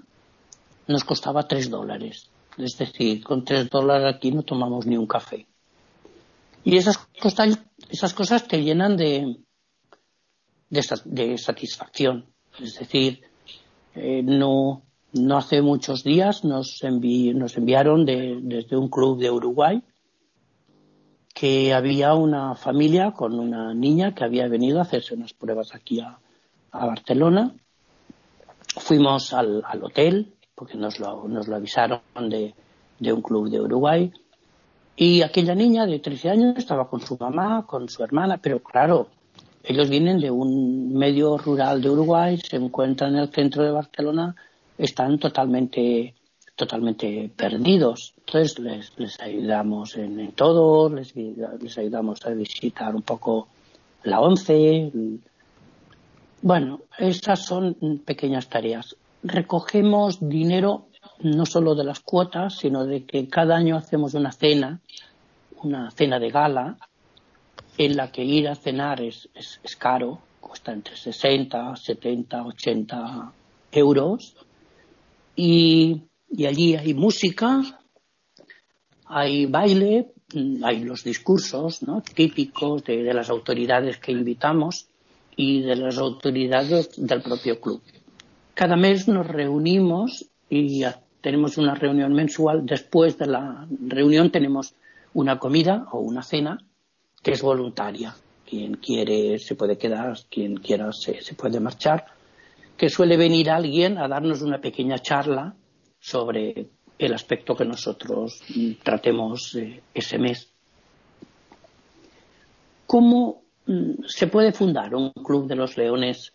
nos 0.87 1.03
costaba 1.03 1.47
tres 1.47 1.69
dólares. 1.69 2.31
Es 2.57 2.79
decir, 2.79 3.23
con 3.23 3.45
tres 3.45 3.69
dólares 3.69 4.15
aquí 4.15 4.31
no 4.31 4.41
tomamos 4.41 4.87
ni 4.87 4.97
un 4.97 5.05
café. 5.05 5.48
Y 6.63 6.77
esas 6.77 6.97
cosas, 8.13 8.47
te 8.47 8.61
llenan 8.61 8.97
de, 8.97 9.37
de, 10.69 11.37
satisfacción. 11.37 12.25
Es 12.59 12.79
decir, 12.79 13.21
eh, 13.95 14.21
no, 14.23 14.83
no 15.13 15.37
hace 15.37 15.61
muchos 15.61 16.03
días 16.03 16.43
nos, 16.43 16.79
nos 16.83 17.57
enviaron 17.57 18.05
desde 18.05 18.77
un 18.77 18.89
club 18.89 19.19
de 19.19 19.31
Uruguay 19.31 19.83
que 21.33 21.73
había 21.73 22.13
una 22.15 22.55
familia 22.55 23.11
con 23.11 23.39
una 23.39 23.73
niña 23.73 24.13
que 24.13 24.25
había 24.25 24.49
venido 24.49 24.79
a 24.79 24.81
hacerse 24.81 25.13
unas 25.13 25.33
pruebas 25.33 25.73
aquí 25.73 26.01
a, 26.01 26.19
Barcelona. 26.71 27.55
Fuimos 28.75 29.33
al, 29.33 29.63
hotel, 29.81 30.35
porque 30.53 30.77
nos 30.77 30.99
lo, 30.99 31.27
nos 31.27 31.47
lo 31.47 31.55
avisaron 31.55 32.01
de, 32.27 32.53
de, 32.99 33.13
un 33.13 33.21
club 33.21 33.49
de 33.49 33.61
Uruguay. 33.61 34.11
Y 35.01 35.21
aquella 35.21 35.55
niña 35.55 35.85
de 35.85 35.99
13 35.99 36.29
años 36.29 36.57
estaba 36.57 36.89
con 36.89 36.99
su 36.99 37.15
mamá, 37.17 37.65
con 37.65 37.87
su 37.87 38.03
hermana, 38.03 38.35
pero 38.35 38.61
claro, 38.61 39.07
ellos 39.63 39.89
vienen 39.89 40.19
de 40.19 40.29
un 40.29 40.93
medio 40.93 41.37
rural 41.37 41.81
de 41.81 41.89
Uruguay, 41.89 42.37
se 42.37 42.57
encuentran 42.57 43.15
en 43.15 43.21
el 43.21 43.29
centro 43.29 43.63
de 43.63 43.71
Barcelona, 43.71 44.35
están 44.77 45.17
totalmente 45.17 46.15
totalmente 46.53 47.31
perdidos. 47.33 48.13
Entonces 48.17 48.59
les, 48.59 48.91
les 48.99 49.17
ayudamos 49.21 49.95
en, 49.95 50.33
todo, 50.33 50.93
les, 50.93 51.15
les, 51.15 51.77
ayudamos 51.77 52.19
a 52.25 52.31
visitar 52.31 52.93
un 52.93 53.03
poco 53.03 53.47
la 54.03 54.19
ONCE. 54.19 54.91
Bueno, 56.41 56.81
estas 56.97 57.45
son 57.45 58.01
pequeñas 58.03 58.49
tareas. 58.49 58.97
Recogemos 59.23 60.19
dinero 60.19 60.88
no 61.21 61.45
solo 61.45 61.75
de 61.75 61.83
las 61.83 61.99
cuotas, 61.99 62.57
sino 62.57 62.85
de 62.85 63.05
que 63.05 63.27
cada 63.27 63.55
año 63.55 63.77
hacemos 63.77 64.13
una 64.13 64.31
cena, 64.31 64.79
una 65.61 65.91
cena 65.91 66.19
de 66.19 66.29
gala, 66.29 66.77
en 67.77 67.95
la 67.95 68.11
que 68.11 68.23
ir 68.23 68.47
a 68.47 68.55
cenar 68.55 69.01
es, 69.01 69.29
es, 69.33 69.75
caro, 69.77 70.19
cuesta 70.39 70.71
entre 70.73 70.95
60, 70.95 71.75
70, 71.75 72.45
80 72.45 73.31
euros. 73.71 74.35
Y 75.35 76.03
y 76.29 76.45
allí 76.45 76.75
hay 76.75 76.93
música, 76.93 77.61
hay 79.05 79.47
baile, 79.47 80.11
hay 80.63 80.83
los 80.83 81.03
discursos 81.03 81.81
¿no? 81.83 82.01
típicos 82.01 82.83
de, 82.83 83.13
las 83.13 83.29
autoridades 83.29 83.97
que 83.97 84.11
invitamos 84.11 84.87
y 85.35 85.61
de 85.61 85.75
las 85.75 85.97
autoridades 85.97 86.91
del 86.97 87.21
propio 87.21 87.59
club. 87.59 87.81
Cada 88.53 88.75
mes 88.75 89.07
nos 89.07 89.25
reunimos 89.25 90.25
y 90.49 90.83
tenemos 91.21 91.57
una 91.57 91.75
reunión 91.75 92.13
mensual. 92.13 92.65
Después 92.65 93.17
de 93.17 93.27
la 93.27 93.67
reunión 93.87 94.31
tenemos 94.31 94.73
una 95.13 95.39
comida 95.39 95.87
o 95.91 95.99
una 95.99 96.23
cena 96.23 96.57
que 97.21 97.31
es 97.31 97.41
voluntaria. 97.41 98.15
Quien 98.45 98.75
quiere 98.75 99.37
se 99.39 99.55
puede 99.55 99.77
quedar, 99.77 100.17
quien 100.29 100.57
quiera 100.57 100.91
se, 100.91 101.21
se 101.21 101.35
puede 101.35 101.59
marchar. 101.59 102.05
Que 102.77 102.89
suele 102.89 103.17
venir 103.17 103.49
alguien 103.49 103.97
a 103.97 104.07
darnos 104.07 104.41
una 104.41 104.59
pequeña 104.59 104.99
charla 104.99 105.53
sobre 105.99 106.69
el 106.97 107.13
aspecto 107.13 107.55
que 107.55 107.65
nosotros 107.65 108.41
tratemos 108.83 109.55
eh, 109.55 109.81
ese 109.93 110.17
mes. 110.17 110.51
¿Cómo 112.85 113.43
mm, 113.65 114.03
se 114.07 114.27
puede 114.27 114.51
fundar 114.51 114.95
un 114.95 115.11
club 115.11 115.47
de 115.47 115.55
los 115.55 115.77
leones 115.77 116.31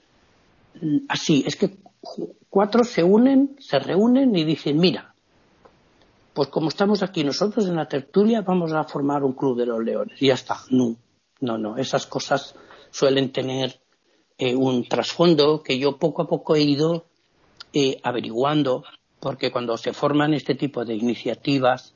mm, 0.80 0.98
así? 1.08 1.44
Es 1.46 1.56
que 1.56 1.78
cuatro 2.48 2.84
se 2.84 3.02
unen, 3.02 3.56
se 3.58 3.78
reúnen 3.78 4.34
y 4.36 4.44
dicen, 4.44 4.78
mira, 4.78 5.14
pues 6.32 6.48
como 6.48 6.68
estamos 6.68 7.02
aquí 7.02 7.22
nosotros 7.24 7.66
en 7.68 7.76
la 7.76 7.86
tertulia, 7.86 8.42
vamos 8.42 8.72
a 8.72 8.84
formar 8.84 9.22
un 9.22 9.34
club 9.34 9.56
de 9.56 9.66
los 9.66 9.82
leones. 9.82 10.20
Y 10.20 10.28
ya 10.28 10.34
está. 10.34 10.58
No, 10.70 10.96
no, 11.40 11.58
no. 11.58 11.76
Esas 11.76 12.06
cosas 12.06 12.54
suelen 12.90 13.32
tener 13.32 13.80
eh, 14.38 14.54
un 14.54 14.88
trasfondo 14.88 15.62
que 15.62 15.78
yo 15.78 15.96
poco 15.96 16.22
a 16.22 16.28
poco 16.28 16.56
he 16.56 16.62
ido 16.62 17.06
eh, 17.72 18.00
averiguando 18.02 18.84
porque 19.20 19.50
cuando 19.50 19.76
se 19.76 19.92
forman 19.92 20.34
este 20.34 20.54
tipo 20.54 20.84
de 20.84 20.94
iniciativas 20.94 21.94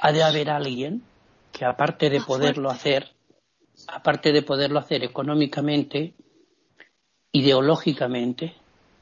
ha 0.00 0.12
de 0.12 0.22
haber 0.22 0.50
alguien 0.50 1.02
que 1.52 1.64
aparte 1.64 2.10
de 2.10 2.20
poderlo 2.20 2.70
hacer, 2.70 3.10
aparte 3.88 4.32
de 4.32 4.42
poderlo 4.42 4.78
hacer 4.78 5.02
económicamente, 5.02 6.14
ideológicamente 7.32 8.54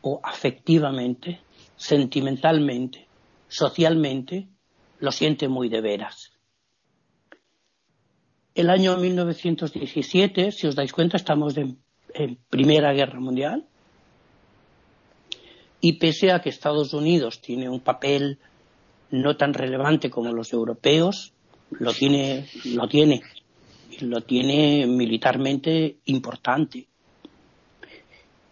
o 0.03 0.21
afectivamente, 0.23 1.41
sentimentalmente, 1.77 3.07
socialmente, 3.49 4.49
lo 4.99 5.13
siente 5.13 5.49
muy 5.49 5.69
de 5.69 5.81
veras. 5.81 6.33
El 8.55 8.71
año 8.71 8.97
1917, 8.97 10.51
si 10.51 10.67
os 10.67 10.75
dais 10.75 10.93
cuenta, 10.93 11.17
estamos 11.19 11.57
en, 11.59 11.79
Primera 12.49 12.95
Guerra 12.95 13.21
Mundial 13.21 13.67
y 15.83 15.99
pese 15.99 16.33
a 16.33 16.41
que 16.41 16.49
Estados 16.49 16.95
Unidos 16.95 17.43
tiene 17.43 17.69
un 17.69 17.81
papel 17.81 18.39
no 19.11 19.37
tan 19.37 19.53
relevante 19.53 20.09
como 20.09 20.33
los 20.33 20.55
europeos, 20.55 21.35
lo 21.71 21.93
tiene, 21.93 22.47
lo 22.65 22.89
tiene, 22.89 23.21
lo 24.01 24.23
tiene 24.23 24.87
militarmente 24.87 25.99
importante. 26.07 26.87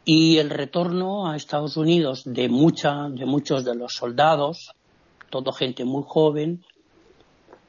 Y 0.05 0.37
el 0.37 0.51
retorno 0.51 1.31
a 1.31 1.37
Estados 1.37 1.79
Unidos 1.79 2.25
de 2.27 2.51
mucha, 2.51 3.09
de 3.09 3.25
muchos 3.25 3.65
de 3.65 3.75
los 3.75 3.95
soldados, 3.95 4.75
todo 5.31 5.51
gente 5.53 5.85
muy 5.87 6.05
joven, 6.07 6.63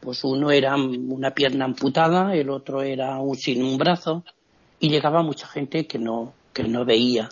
pues 0.02 0.24
uno 0.26 0.52
era 0.52 0.76
una 0.76 1.32
pierna 1.32 1.66
amputada, 1.66 2.36
el 2.36 2.50
otro 2.50 2.82
era 2.82 3.20
un, 3.22 3.36
sin 3.38 3.64
un 3.64 3.78
brazo, 3.78 4.26
y 4.80 4.90
llegaba 4.90 5.24
mucha 5.24 5.48
gente 5.48 5.88
que 5.88 5.98
no, 5.98 6.34
que 6.52 6.66
no 6.66 6.84
veía. 6.84 7.30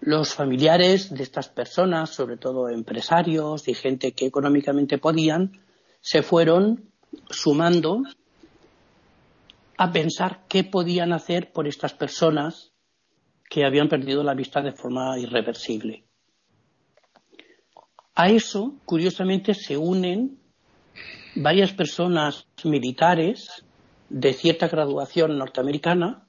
Los 0.00 0.34
familiares 0.34 1.14
de 1.14 1.22
estas 1.22 1.48
personas, 1.48 2.10
sobre 2.10 2.36
todo 2.36 2.68
empresarios 2.68 3.68
y 3.68 3.74
gente 3.74 4.12
que 4.12 4.26
económicamente 4.26 4.98
podían, 4.98 5.60
se 6.00 6.22
fueron 6.22 6.90
sumando 7.30 8.02
a 9.78 9.92
pensar 9.92 10.42
qué 10.48 10.64
podían 10.64 11.12
hacer 11.12 11.52
por 11.52 11.68
estas 11.68 11.94
personas 11.94 12.73
que 13.48 13.64
habían 13.64 13.88
perdido 13.88 14.22
la 14.22 14.34
vista 14.34 14.60
de 14.60 14.72
forma 14.72 15.18
irreversible. 15.18 16.04
A 18.14 18.28
eso, 18.28 18.74
curiosamente, 18.84 19.54
se 19.54 19.76
unen 19.76 20.38
varias 21.34 21.72
personas 21.72 22.46
militares 22.64 23.64
de 24.08 24.32
cierta 24.32 24.68
graduación 24.68 25.36
norteamericana, 25.36 26.26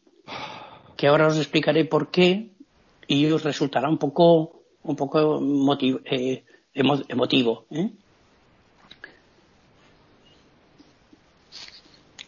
que 0.97 1.08
ahora 1.08 1.28
os 1.28 1.38
explicaré 1.38 1.86
por 1.86 2.10
qué, 2.10 2.56
y 3.08 3.25
os 3.28 3.43
resultará 3.43 3.88
un 3.89 3.99
poco, 3.99 4.63
un 4.84 4.95
poco 4.95 5.39
eh, 6.06 6.43
emotivo. 6.73 7.65
¿eh? 7.69 7.91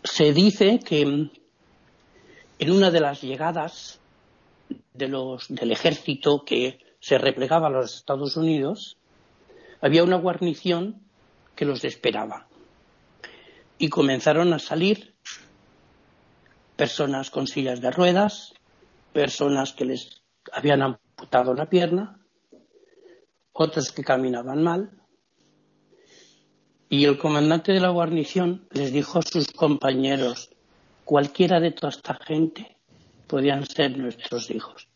Se 0.04 0.34
dice 0.34 0.80
que 0.80 1.02
en 1.02 2.72
una 2.72 2.92
de 2.92 3.00
las 3.00 3.22
llegadas 3.22 4.00
de 4.94 5.08
los, 5.08 5.48
del 5.50 5.72
ejército 5.72 6.44
que 6.46 6.80
se 7.00 7.18
replegaba 7.18 7.68
a 7.68 7.72
los 7.72 7.96
Estados 7.96 8.38
Unidos, 8.38 8.98
había 9.82 10.04
una 10.04 10.18
guarnición 10.18 11.04
que 11.56 11.66
los 11.66 11.84
esperaba. 11.84 12.48
Y 13.78 13.90
comenzaron 13.90 14.54
a 14.54 14.60
salir 14.60 15.16
personas 16.76 17.30
con 17.30 17.48
sillas 17.48 17.82
de 17.82 17.92
ruedas, 17.92 18.54
personas 19.14 19.74
que 19.74 19.86
les 19.86 20.24
habían 20.52 20.82
amputado 20.82 21.54
la 21.54 21.70
pierna, 21.70 22.20
otros 23.54 23.92
que 23.92 24.04
caminaban 24.04 24.64
mal, 24.64 24.92
y 26.90 27.06
el 27.06 27.18
comandante 27.18 27.74
de 27.74 27.82
la 27.82 27.90
guarnición 27.90 28.68
les 28.72 28.94
dijo 28.94 29.20
a 29.20 29.22
sus 29.22 29.52
compañeros, 29.52 30.52
cualquiera 31.04 31.60
de 31.60 31.72
toda 31.72 31.90
esta 31.90 32.14
gente 32.14 32.77
podían 33.28 33.66
ser 33.66 33.98
nuestros 33.98 34.50
hijos. 34.50 34.88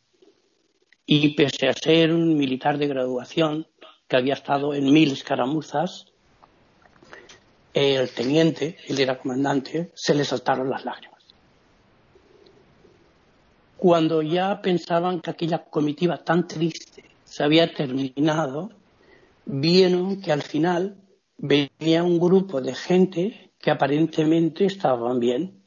Y 1.05 1.35
pese 1.35 1.67
a 1.67 1.73
ser 1.73 2.11
un 2.13 2.37
militar 2.37 2.77
de 2.77 2.87
graduación 2.87 3.67
que 4.07 4.15
había 4.17 4.33
estado 4.33 4.73
en 4.73 4.91
mil 4.91 5.11
escaramuzas, 5.11 6.05
el 7.73 8.09
teniente, 8.11 8.77
él 8.87 8.99
era 8.99 9.17
comandante, 9.17 9.91
se 9.93 10.13
le 10.13 10.25
saltaron 10.25 10.69
las 10.69 10.83
lágrimas 10.83 11.11
cuando 13.81 14.21
ya 14.21 14.61
pensaban 14.61 15.21
que 15.21 15.31
aquella 15.31 15.65
comitiva 15.65 16.23
tan 16.23 16.47
triste 16.47 17.03
se 17.23 17.43
había 17.43 17.73
terminado, 17.73 18.69
vieron 19.43 20.21
que 20.21 20.31
al 20.31 20.43
final 20.43 20.97
venía 21.39 22.03
un 22.03 22.19
grupo 22.19 22.61
de 22.61 22.75
gente 22.75 23.53
que 23.57 23.71
aparentemente 23.71 24.65
estaban 24.65 25.19
bien. 25.19 25.60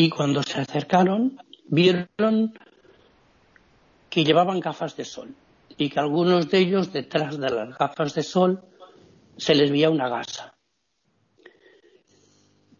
Y 0.00 0.10
cuando 0.10 0.44
se 0.44 0.60
acercaron, 0.60 1.38
vieron 1.66 2.56
que 4.08 4.22
llevaban 4.22 4.60
gafas 4.60 4.96
de 4.96 5.04
sol. 5.04 5.34
y 5.76 5.90
que 5.90 5.98
algunos 5.98 6.48
de 6.50 6.58
ellos 6.58 6.92
detrás 6.92 7.38
de 7.38 7.50
las 7.50 7.76
gafas 7.76 8.14
de 8.14 8.22
sol 8.22 8.62
se 9.36 9.56
les 9.56 9.70
veía 9.72 9.90
una 9.90 10.08
gasa. 10.08 10.54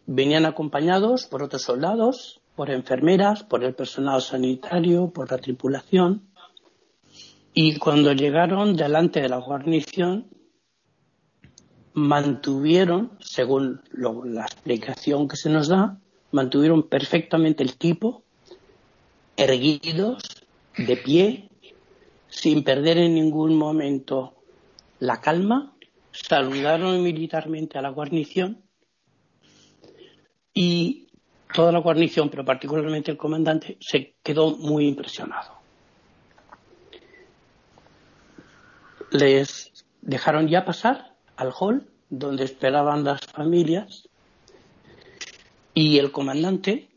Venían 0.06 0.46
acompañados 0.46 1.26
por 1.26 1.42
otros 1.42 1.62
soldados, 1.62 2.40
por 2.54 2.70
enfermeras, 2.70 3.42
por 3.42 3.64
el 3.64 3.74
personal 3.74 4.20
sanitario, 4.22 5.10
por 5.12 5.30
la 5.30 5.38
tripulación, 5.38 6.28
y 7.52 7.78
cuando 7.78 8.12
llegaron 8.12 8.76
delante 8.76 9.20
de 9.20 9.28
la 9.28 9.38
guarnición, 9.38 10.28
mantuvieron, 11.94 13.18
según 13.20 13.80
la 13.92 14.42
explicación 14.42 15.28
que 15.28 15.36
se 15.36 15.50
nos 15.50 15.68
da, 15.68 16.00
mantuvieron 16.30 16.82
perfectamente 16.82 17.62
el 17.62 17.76
tipo, 17.76 18.22
erguidos, 19.36 20.22
de 20.76 20.96
pie, 20.96 21.48
sin 22.28 22.62
perder 22.62 22.98
en 22.98 23.14
ningún 23.14 23.56
momento 23.56 24.34
la 25.00 25.20
calma, 25.20 25.74
saludaron 26.12 27.02
militarmente 27.02 27.78
a 27.78 27.82
la 27.82 27.90
guarnición 27.90 28.62
y 30.52 31.06
toda 31.54 31.72
la 31.72 31.78
guarnición, 31.78 32.28
pero 32.28 32.44
particularmente 32.44 33.10
el 33.10 33.16
comandante, 33.16 33.78
se 33.80 34.14
quedó 34.22 34.56
muy 34.56 34.86
impresionado. 34.86 35.52
Les 39.10 39.72
dejaron 40.02 40.48
ya 40.48 40.64
pasar 40.64 41.14
al 41.36 41.52
hall 41.58 41.88
donde 42.10 42.44
esperaban 42.44 43.04
las 43.04 43.20
familias 43.20 44.07
y 45.74 45.98
el 45.98 46.10
comandante 46.10 46.88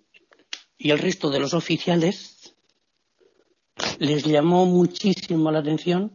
y 0.78 0.92
el 0.92 1.00
resto 1.00 1.30
de 1.30 1.40
los 1.40 1.54
oficiales 1.54 2.56
les 4.00 4.24
llamó 4.26 4.66
muchísimo 4.66 5.52
la 5.52 5.60
atención 5.60 6.12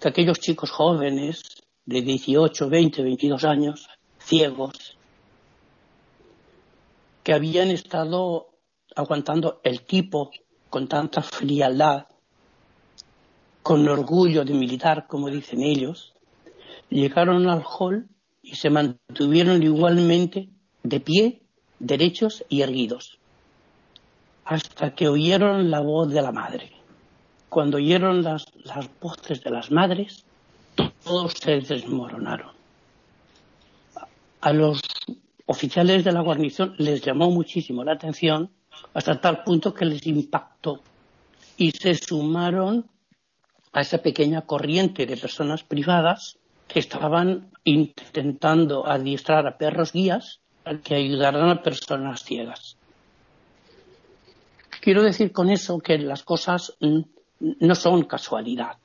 que 0.00 0.08
aquellos 0.08 0.38
chicos 0.38 0.70
jóvenes 0.70 1.42
de 1.84 2.02
18, 2.02 2.68
20, 2.68 3.02
22 3.02 3.44
años, 3.44 3.88
ciegos, 4.18 4.96
que 7.22 7.32
habían 7.32 7.70
estado 7.70 8.48
aguantando 8.94 9.60
el 9.64 9.82
tipo 9.82 10.30
con 10.70 10.88
tanta 10.88 11.22
frialdad, 11.22 12.06
con 13.62 13.88
orgullo 13.88 14.44
de 14.44 14.54
militar, 14.54 15.06
como 15.08 15.30
dicen 15.30 15.62
ellos, 15.62 16.14
llegaron 16.90 17.48
al 17.48 17.64
hall 17.64 18.08
y 18.42 18.56
se 18.56 18.68
mantuvieron 18.68 19.62
igualmente 19.62 20.50
de 20.82 21.00
pie, 21.00 21.43
derechos 21.78 22.44
y 22.48 22.62
erguidos, 22.62 23.18
hasta 24.44 24.94
que 24.94 25.08
oyeron 25.08 25.70
la 25.70 25.80
voz 25.80 26.10
de 26.10 26.22
la 26.22 26.32
madre. 26.32 26.70
Cuando 27.48 27.76
oyeron 27.76 28.22
las, 28.22 28.46
las 28.64 28.88
voces 29.00 29.42
de 29.42 29.50
las 29.50 29.70
madres, 29.70 30.24
todos 31.04 31.34
se 31.34 31.60
desmoronaron. 31.60 32.52
A 34.40 34.52
los 34.52 34.82
oficiales 35.46 36.04
de 36.04 36.12
la 36.12 36.20
guarnición 36.20 36.74
les 36.78 37.02
llamó 37.02 37.30
muchísimo 37.30 37.84
la 37.84 37.92
atención 37.92 38.50
hasta 38.92 39.20
tal 39.20 39.42
punto 39.44 39.72
que 39.72 39.84
les 39.84 40.06
impactó 40.06 40.80
y 41.56 41.70
se 41.70 41.94
sumaron 41.94 42.88
a 43.72 43.80
esa 43.80 43.98
pequeña 43.98 44.42
corriente 44.42 45.06
de 45.06 45.16
personas 45.16 45.62
privadas 45.62 46.38
que 46.68 46.78
estaban 46.80 47.50
intentando 47.64 48.86
adiestrar 48.86 49.46
a 49.46 49.58
perros 49.58 49.92
guías 49.92 50.40
que 50.82 50.94
ayudaran 50.94 51.48
a 51.50 51.62
personas 51.62 52.22
ciegas. 52.24 52.76
Quiero 54.80 55.02
decir 55.02 55.32
con 55.32 55.50
eso 55.50 55.78
que 55.78 55.98
las 55.98 56.22
cosas 56.22 56.76
no 57.40 57.74
son 57.74 58.04
casualidad. 58.04 58.76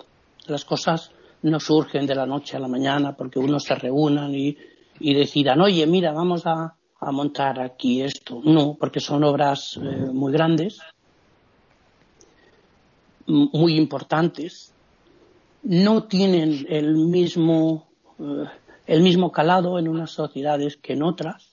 Las 0.47 0.65
cosas 0.65 1.11
no 1.41 1.59
surgen 1.59 2.05
de 2.05 2.15
la 2.15 2.25
noche 2.25 2.57
a 2.57 2.59
la 2.59 2.67
mañana 2.67 3.15
porque 3.15 3.39
uno 3.39 3.59
se 3.59 3.75
reúnan 3.75 4.33
y, 4.33 4.57
decidan, 4.99 5.61
oye, 5.61 5.85
mira, 5.87 6.11
vamos 6.11 6.45
a, 6.45 6.75
montar 7.01 7.61
aquí 7.61 8.01
esto. 8.01 8.41
No, 8.43 8.75
porque 8.77 8.99
son 8.99 9.23
obras 9.23 9.77
eh, 9.77 10.09
muy 10.11 10.33
grandes, 10.33 10.79
muy 13.25 13.77
importantes, 13.77 14.73
no 15.63 16.03
tienen 16.03 16.65
el 16.69 16.95
mismo, 16.95 17.87
eh, 18.19 18.45
el 18.87 19.01
mismo 19.01 19.31
calado 19.31 19.79
en 19.79 19.87
unas 19.87 20.11
sociedades 20.11 20.75
que 20.77 20.93
en 20.93 21.03
otras. 21.03 21.48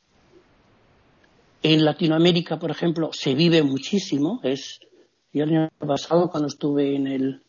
En 1.69 1.85
Latinoamérica, 1.85 2.61
por 2.61 2.71
ejemplo, 2.71 3.11
se 3.13 3.35
vive 3.35 3.61
muchísimo. 3.61 4.41
Yo 5.33 5.43
el 5.43 5.51
año 5.51 5.69
pasado, 5.85 6.31
cuando 6.31 6.47
estuve 6.47 6.95
en 6.95 7.09
el, 7.09 7.43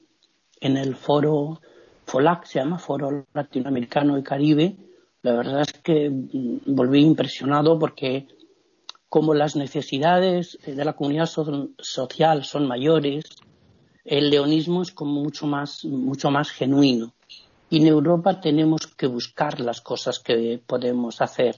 en 0.59 0.75
el 0.75 0.95
foro 0.95 1.61
FOLAC, 2.07 2.45
se 2.45 2.57
llama 2.57 2.79
Foro 2.79 3.27
Latinoamericano 3.31 4.17
y 4.17 4.23
Caribe, 4.23 4.75
la 5.21 5.33
verdad 5.33 5.61
es 5.61 5.73
que 5.83 6.09
mm, 6.09 6.61
volví 6.65 7.01
impresionado 7.01 7.77
porque 7.77 8.27
como 9.07 9.35
las 9.35 9.55
necesidades 9.55 10.57
de 10.65 10.83
la 10.83 10.93
comunidad 10.93 11.27
social 11.27 12.43
son 12.43 12.67
mayores, 12.67 13.23
el 14.03 14.31
leonismo 14.31 14.81
es 14.81 14.91
como 14.91 15.21
mucho 15.21 15.45
más, 15.45 15.85
mucho 15.85 16.31
más 16.31 16.49
genuino. 16.49 17.13
Y 17.69 17.81
en 17.81 17.85
Europa 17.85 18.41
tenemos 18.41 18.87
que 18.87 19.05
buscar 19.05 19.59
las 19.59 19.79
cosas 19.79 20.17
que 20.17 20.59
podemos 20.65 21.21
hacer, 21.21 21.57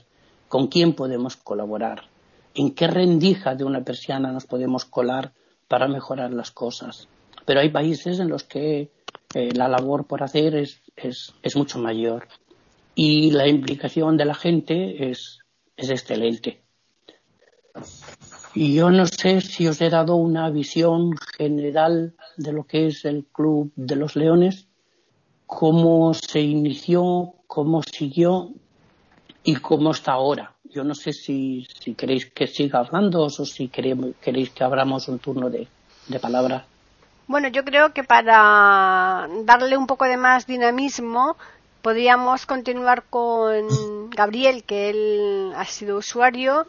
con 0.49 0.67
quién 0.67 0.91
podemos 0.91 1.37
colaborar, 1.37 2.09
en 2.53 2.73
qué 2.73 2.87
rendija 2.87 3.55
de 3.55 3.63
una 3.63 3.83
persiana 3.83 4.31
nos 4.31 4.45
podemos 4.45 4.85
colar 4.85 5.33
para 5.67 5.87
mejorar 5.87 6.33
las 6.33 6.51
cosas. 6.51 7.07
Pero 7.45 7.61
hay 7.61 7.69
países 7.69 8.19
en 8.19 8.29
los 8.29 8.43
que 8.43 8.91
eh, 9.33 9.51
la 9.53 9.67
labor 9.67 10.05
por 10.05 10.23
hacer 10.23 10.55
es, 10.55 10.81
es, 10.95 11.55
mucho 11.55 11.79
mayor 11.79 12.27
y 12.95 13.31
la 13.31 13.47
implicación 13.47 14.17
de 14.17 14.25
la 14.25 14.33
gente 14.33 15.09
es, 15.09 15.39
es 15.77 15.89
excelente. 15.89 16.61
Y 18.55 18.73
yo 18.73 18.89
no 18.89 19.05
sé 19.05 19.41
si 19.41 19.67
os 19.67 19.79
he 19.81 19.89
dado 19.89 20.15
una 20.15 20.49
visión 20.49 21.15
general 21.37 22.15
de 22.37 22.51
lo 22.51 22.65
que 22.65 22.87
es 22.87 23.05
el 23.05 23.25
Club 23.25 23.71
de 23.75 23.95
los 23.95 24.15
Leones, 24.15 24.67
cómo 25.45 26.13
se 26.13 26.41
inició, 26.41 27.35
cómo 27.47 27.83
siguió 27.83 28.51
y 29.43 29.55
cómo 29.55 29.91
está 29.91 30.13
ahora. 30.13 30.55
Yo 30.69 30.83
no 30.83 30.93
sé 30.93 31.13
si, 31.13 31.67
si 31.79 31.95
queréis 31.95 32.27
que 32.27 32.47
siga 32.47 32.79
hablando 32.79 33.23
o 33.23 33.29
si 33.29 33.67
queréis, 33.69 33.97
queréis 34.21 34.49
que 34.51 34.63
abramos 34.63 35.07
un 35.07 35.19
turno 35.19 35.49
de, 35.49 35.67
de 36.07 36.19
palabra. 36.19 36.65
Bueno, 37.27 37.47
yo 37.47 37.63
creo 37.63 37.93
que 37.93 38.03
para 38.03 39.27
darle 39.43 39.77
un 39.77 39.87
poco 39.87 40.05
de 40.05 40.17
más 40.17 40.45
dinamismo, 40.47 41.37
podríamos 41.81 42.45
continuar 42.45 43.03
con 43.09 44.09
Gabriel, 44.09 44.63
que 44.63 44.89
él 44.89 45.53
ha 45.55 45.65
sido 45.65 45.97
usuario 45.97 46.67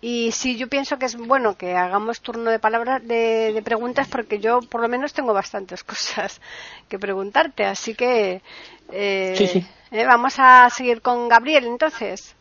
y 0.00 0.32
sí, 0.32 0.56
yo 0.56 0.68
pienso 0.68 0.98
que 0.98 1.06
es 1.06 1.16
bueno 1.16 1.56
que 1.56 1.76
hagamos 1.76 2.20
turno 2.20 2.50
de 2.50 2.58
palabras, 2.58 3.06
de, 3.06 3.60
preguntas, 3.64 4.08
porque 4.08 4.38
yo 4.38 4.60
por 4.60 4.80
lo 4.80 4.88
menos 4.88 5.12
tengo 5.12 5.32
bastantes 5.32 5.84
cosas 5.84 6.40
que 6.88 6.98
preguntarte. 6.98 7.64
Así 7.64 7.94
que 7.94 8.42
eh, 8.90 9.64
eh, 9.90 10.06
vamos 10.06 10.34
a 10.38 10.68
seguir 10.70 11.02
con 11.02 11.28
Gabriel 11.28 11.64
entonces. 11.66 12.34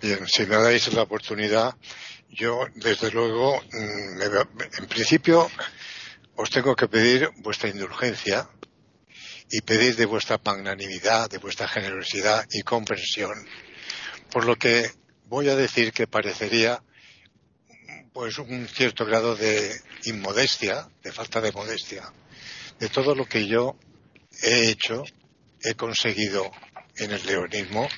Bien, 0.00 0.28
si 0.28 0.46
me 0.46 0.54
dais 0.54 0.92
la 0.92 1.02
oportunidad, 1.02 1.74
yo 2.28 2.66
desde 2.76 3.10
luego, 3.10 3.60
mm, 3.72 4.22
en 4.78 4.86
principio, 4.86 5.50
os 6.36 6.50
tengo 6.50 6.76
que 6.76 6.86
pedir 6.86 7.28
vuestra 7.38 7.68
indulgencia 7.68 8.48
y 9.50 9.60
pedir 9.62 9.96
de 9.96 10.06
vuestra 10.06 10.40
magnanimidad, 10.44 11.28
de 11.28 11.38
vuestra 11.38 11.66
generosidad 11.66 12.46
y 12.52 12.62
comprensión, 12.62 13.32
por 14.30 14.44
lo 14.44 14.54
que 14.54 14.88
voy 15.24 15.48
a 15.48 15.56
decir 15.56 15.92
que 15.92 16.06
parecería 16.06 16.80
pues 18.12 18.38
un 18.38 18.68
cierto 18.68 19.04
grado 19.04 19.34
de 19.34 19.80
inmodestia, 20.04 20.88
de 21.02 21.10
falta 21.10 21.40
de 21.40 21.50
modestia, 21.50 22.12
de 22.78 22.88
todo 22.88 23.16
lo 23.16 23.26
que 23.26 23.48
yo 23.48 23.76
he 24.42 24.68
hecho, 24.68 25.02
he 25.60 25.74
conseguido 25.74 26.50
en 26.98 27.10
el 27.10 27.26
leonismo 27.26 27.88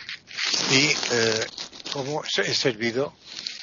y 0.70 0.88
eh, 1.12 1.46
cómo 1.92 2.22
he 2.24 2.55
servido 2.55 3.14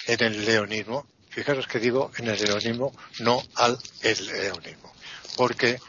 en 0.07 0.21
el 0.21 0.45
leonismo. 0.45 1.07
Fijaros 1.29 1.67
que 1.67 1.79
digo 1.79 2.11
en 2.17 2.27
el 2.27 2.41
leonismo, 2.41 2.93
no 3.19 3.43
al 3.55 3.77
el 4.01 4.25
leonismo. 4.25 4.91
Porque, 5.35 5.79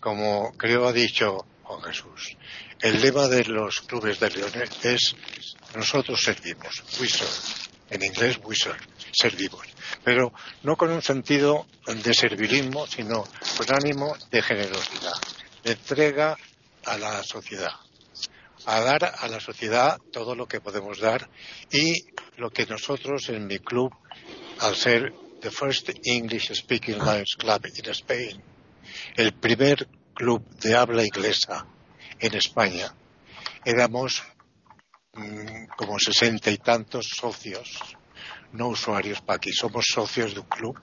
como 0.00 0.52
creo 0.56 0.88
ha 0.88 0.92
dicho 0.92 1.46
Juan 1.62 1.82
Jesús, 1.82 2.36
el 2.80 3.00
lema 3.00 3.28
de 3.28 3.44
los 3.44 3.80
clubes 3.82 4.18
de 4.18 4.30
leones 4.30 4.70
es 4.84 5.16
nosotros 5.74 6.20
servimos, 6.22 6.82
we 7.00 7.08
En 7.90 8.04
inglés, 8.04 8.38
we 8.42 8.56
servimos. 9.12 9.66
Pero 10.02 10.32
no 10.62 10.76
con 10.76 10.90
un 10.90 11.02
sentido 11.02 11.66
de 11.86 12.14
servilismo, 12.14 12.86
sino 12.86 13.24
con 13.56 13.74
ánimo 13.74 14.16
de 14.30 14.42
generosidad, 14.42 15.14
de 15.62 15.72
entrega 15.72 16.36
a 16.84 16.98
la 16.98 17.22
sociedad. 17.22 17.72
A 18.66 18.80
dar 18.80 19.14
a 19.18 19.28
la 19.28 19.40
sociedad 19.40 19.98
todo 20.12 20.34
lo 20.34 20.46
que 20.46 20.60
podemos 20.60 20.98
dar 20.98 21.28
y 21.70 22.06
lo 22.36 22.50
que 22.50 22.66
nosotros 22.66 23.28
en 23.28 23.46
mi 23.46 23.58
club, 23.58 23.92
al 24.60 24.74
ser 24.74 25.14
the 25.40 25.50
first 25.50 25.90
English 26.04 26.52
Speaking 26.52 26.98
Lions 26.98 27.36
Club 27.38 27.66
in 27.66 27.90
Spain, 27.90 28.42
el 29.16 29.32
primer 29.32 29.88
club 30.14 30.44
de 30.60 30.74
habla 30.74 31.04
inglesa 31.04 31.66
en 32.18 32.34
España, 32.34 32.92
éramos 33.64 34.22
mm, 35.12 35.66
como 35.76 35.98
sesenta 35.98 36.50
y 36.50 36.58
tantos 36.58 37.06
socios, 37.14 37.78
no 38.52 38.68
usuarios 38.68 39.20
para 39.20 39.36
aquí, 39.36 39.52
somos 39.52 39.86
socios 39.92 40.34
de 40.34 40.40
un 40.40 40.46
club. 40.46 40.80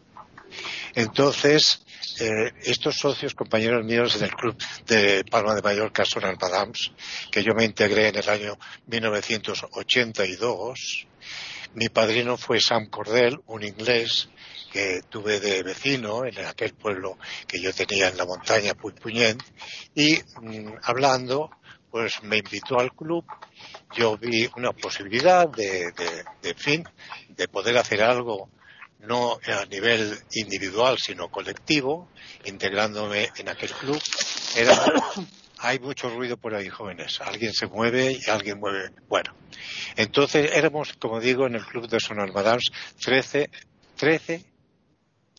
Entonces, 0.95 1.83
eh, 2.19 2.51
estos 2.63 2.97
socios, 2.97 3.33
compañeros 3.33 3.83
míos 3.83 4.15
en 4.17 4.25
el 4.25 4.35
club 4.35 4.55
de 4.85 5.25
Palma 5.25 5.55
de 5.55 5.61
Mallorca, 5.61 6.05
son 6.05 6.25
Almadams, 6.25 6.91
que 7.31 7.43
yo 7.43 7.53
me 7.55 7.65
integré 7.65 8.09
en 8.09 8.17
el 8.17 8.29
año 8.29 8.57
1982. 8.87 11.07
Mi 11.73 11.89
padrino 11.89 12.37
fue 12.37 12.59
Sam 12.59 12.87
Cordell, 12.89 13.39
un 13.47 13.63
inglés 13.63 14.29
que 14.71 15.01
tuve 15.09 15.39
de 15.39 15.63
vecino 15.63 16.25
en 16.25 16.45
aquel 16.45 16.73
pueblo 16.73 17.17
que 17.47 17.61
yo 17.61 17.73
tenía 17.73 18.09
en 18.09 18.17
la 18.17 18.25
montaña 18.25 18.73
Puypuñent 18.73 19.41
y 19.93 20.17
mm, 20.41 20.73
hablando 20.81 21.51
pues 21.91 22.23
me 22.23 22.37
invitó 22.37 22.79
al 22.79 22.91
club 22.91 23.23
yo 23.95 24.17
vi 24.17 24.49
una 24.57 24.71
posibilidad 24.71 25.47
de, 25.47 25.93
de 26.41 26.53
fin 26.55 26.83
de 27.29 27.47
poder 27.47 27.77
hacer 27.77 28.01
algo 28.01 28.49
no 29.03 29.39
a 29.45 29.65
nivel 29.65 30.17
individual, 30.33 30.97
sino 30.97 31.29
colectivo, 31.29 32.09
integrándome 32.45 33.29
en 33.37 33.49
aquel 33.49 33.71
club. 33.71 34.01
Era, 34.55 34.77
hay 35.59 35.79
mucho 35.79 36.09
ruido 36.09 36.37
por 36.37 36.55
ahí, 36.55 36.69
jóvenes. 36.69 37.19
Alguien 37.21 37.53
se 37.53 37.67
mueve 37.67 38.17
y 38.19 38.29
alguien 38.29 38.59
mueve. 38.59 38.91
Bueno, 39.07 39.33
entonces 39.95 40.51
éramos, 40.53 40.93
como 40.93 41.19
digo, 41.19 41.47
en 41.47 41.55
el 41.55 41.65
club 41.65 41.87
de 41.87 41.99
Sonar 41.99 42.31
Madams, 42.31 42.71
13, 43.03 43.49
13 43.97 44.45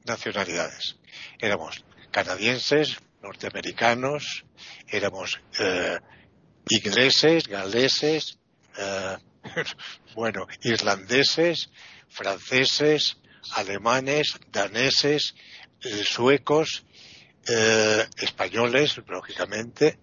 nacionalidades. 0.04 0.96
Éramos 1.38 1.84
canadienses, 2.10 2.98
norteamericanos, 3.22 4.44
éramos 4.88 5.40
eh, 5.58 5.98
ingleses, 6.68 7.48
galeses, 7.48 8.38
eh, 8.78 9.16
bueno, 10.14 10.46
irlandeses, 10.62 11.70
franceses, 12.08 13.16
alemanes, 13.52 14.38
daneses, 14.50 15.34
eh, 15.82 16.02
suecos, 16.04 16.84
eh, 17.46 18.06
españoles, 18.16 19.00
lógicamente, 19.06 19.98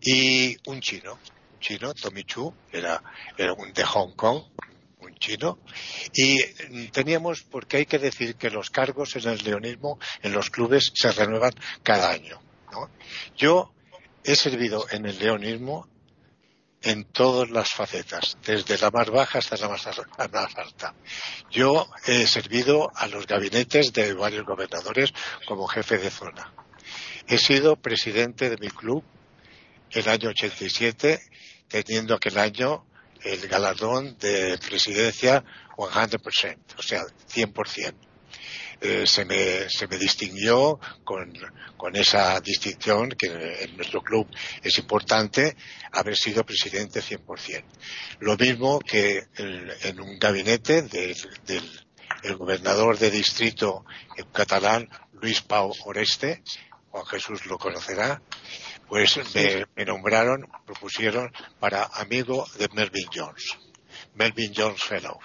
y 0.00 0.56
un 0.68 0.80
chino, 0.80 1.18
un 1.52 1.60
chino, 1.60 1.94
Tommy 1.94 2.24
Chu, 2.24 2.54
era, 2.72 3.02
era 3.36 3.52
un 3.52 3.72
de 3.72 3.84
Hong 3.84 4.12
Kong, 4.14 4.42
un 5.00 5.14
chino, 5.16 5.58
y 6.12 6.42
teníamos, 6.88 7.42
porque 7.42 7.78
hay 7.78 7.86
que 7.86 7.98
decir 7.98 8.36
que 8.36 8.50
los 8.50 8.70
cargos 8.70 9.16
en 9.16 9.28
el 9.28 9.44
leonismo, 9.44 9.98
en 10.22 10.32
los 10.32 10.50
clubes, 10.50 10.90
se 10.94 11.12
renuevan 11.12 11.54
cada 11.82 12.10
año. 12.10 12.40
¿no? 12.72 12.90
Yo 13.36 13.74
he 14.24 14.34
servido 14.36 14.86
en 14.90 15.06
el 15.06 15.18
leonismo 15.18 15.88
en 16.82 17.04
todas 17.04 17.50
las 17.50 17.70
facetas, 17.70 18.38
desde 18.44 18.78
la 18.78 18.90
más 18.90 19.10
baja 19.10 19.38
hasta 19.38 19.56
la 19.56 19.68
más, 19.68 19.86
alta. 20.56 20.94
Yo 21.50 21.88
he 22.06 22.26
servido 22.26 22.90
a 22.94 23.08
los 23.08 23.26
gabinetes 23.26 23.92
de 23.92 24.14
varios 24.14 24.44
gobernadores 24.46 25.12
como 25.46 25.66
jefe 25.66 25.98
de 25.98 26.10
zona. 26.10 26.52
He 27.26 27.38
sido 27.38 27.76
presidente 27.76 28.48
de 28.48 28.56
mi 28.58 28.68
club 28.68 29.04
el 29.90 30.08
año 30.08 30.30
87, 30.30 31.20
teniendo 31.68 32.14
aquel 32.14 32.38
año 32.38 32.86
el 33.22 33.48
galardón 33.48 34.16
de 34.18 34.58
presidencia 34.58 35.44
100%, 35.76 36.58
o 36.78 36.82
sea, 36.82 37.04
100%. 37.32 38.07
Eh, 38.80 39.06
se, 39.08 39.24
me, 39.24 39.68
se 39.68 39.88
me 39.88 39.98
distinguió 39.98 40.78
con, 41.02 41.32
con 41.76 41.96
esa 41.96 42.40
distinción 42.40 43.10
que 43.10 43.64
en 43.64 43.76
nuestro 43.76 44.02
club 44.02 44.28
es 44.62 44.78
importante 44.78 45.56
haber 45.90 46.16
sido 46.16 46.46
presidente 46.46 47.00
100%. 47.00 47.64
Lo 48.20 48.36
mismo 48.36 48.78
que 48.78 49.26
en 49.36 50.00
un 50.00 50.16
gabinete 50.20 50.82
del, 50.82 51.16
el 52.22 52.36
gobernador 52.36 52.98
de 52.98 53.10
distrito 53.10 53.84
catalán, 54.32 54.88
Luis 55.12 55.40
Pau 55.40 55.72
Oreste, 55.84 56.44
Juan 56.90 57.06
Jesús 57.06 57.46
lo 57.46 57.58
conocerá, 57.58 58.22
pues 58.86 59.18
me, 59.34 59.66
me, 59.74 59.84
nombraron, 59.84 60.48
propusieron 60.64 61.32
para 61.58 61.82
amigo 61.82 62.46
de 62.58 62.68
Melvin 62.72 63.08
Jones, 63.12 63.58
Melvin 64.14 64.52
Jones 64.56 64.82
Fellow. 64.82 65.18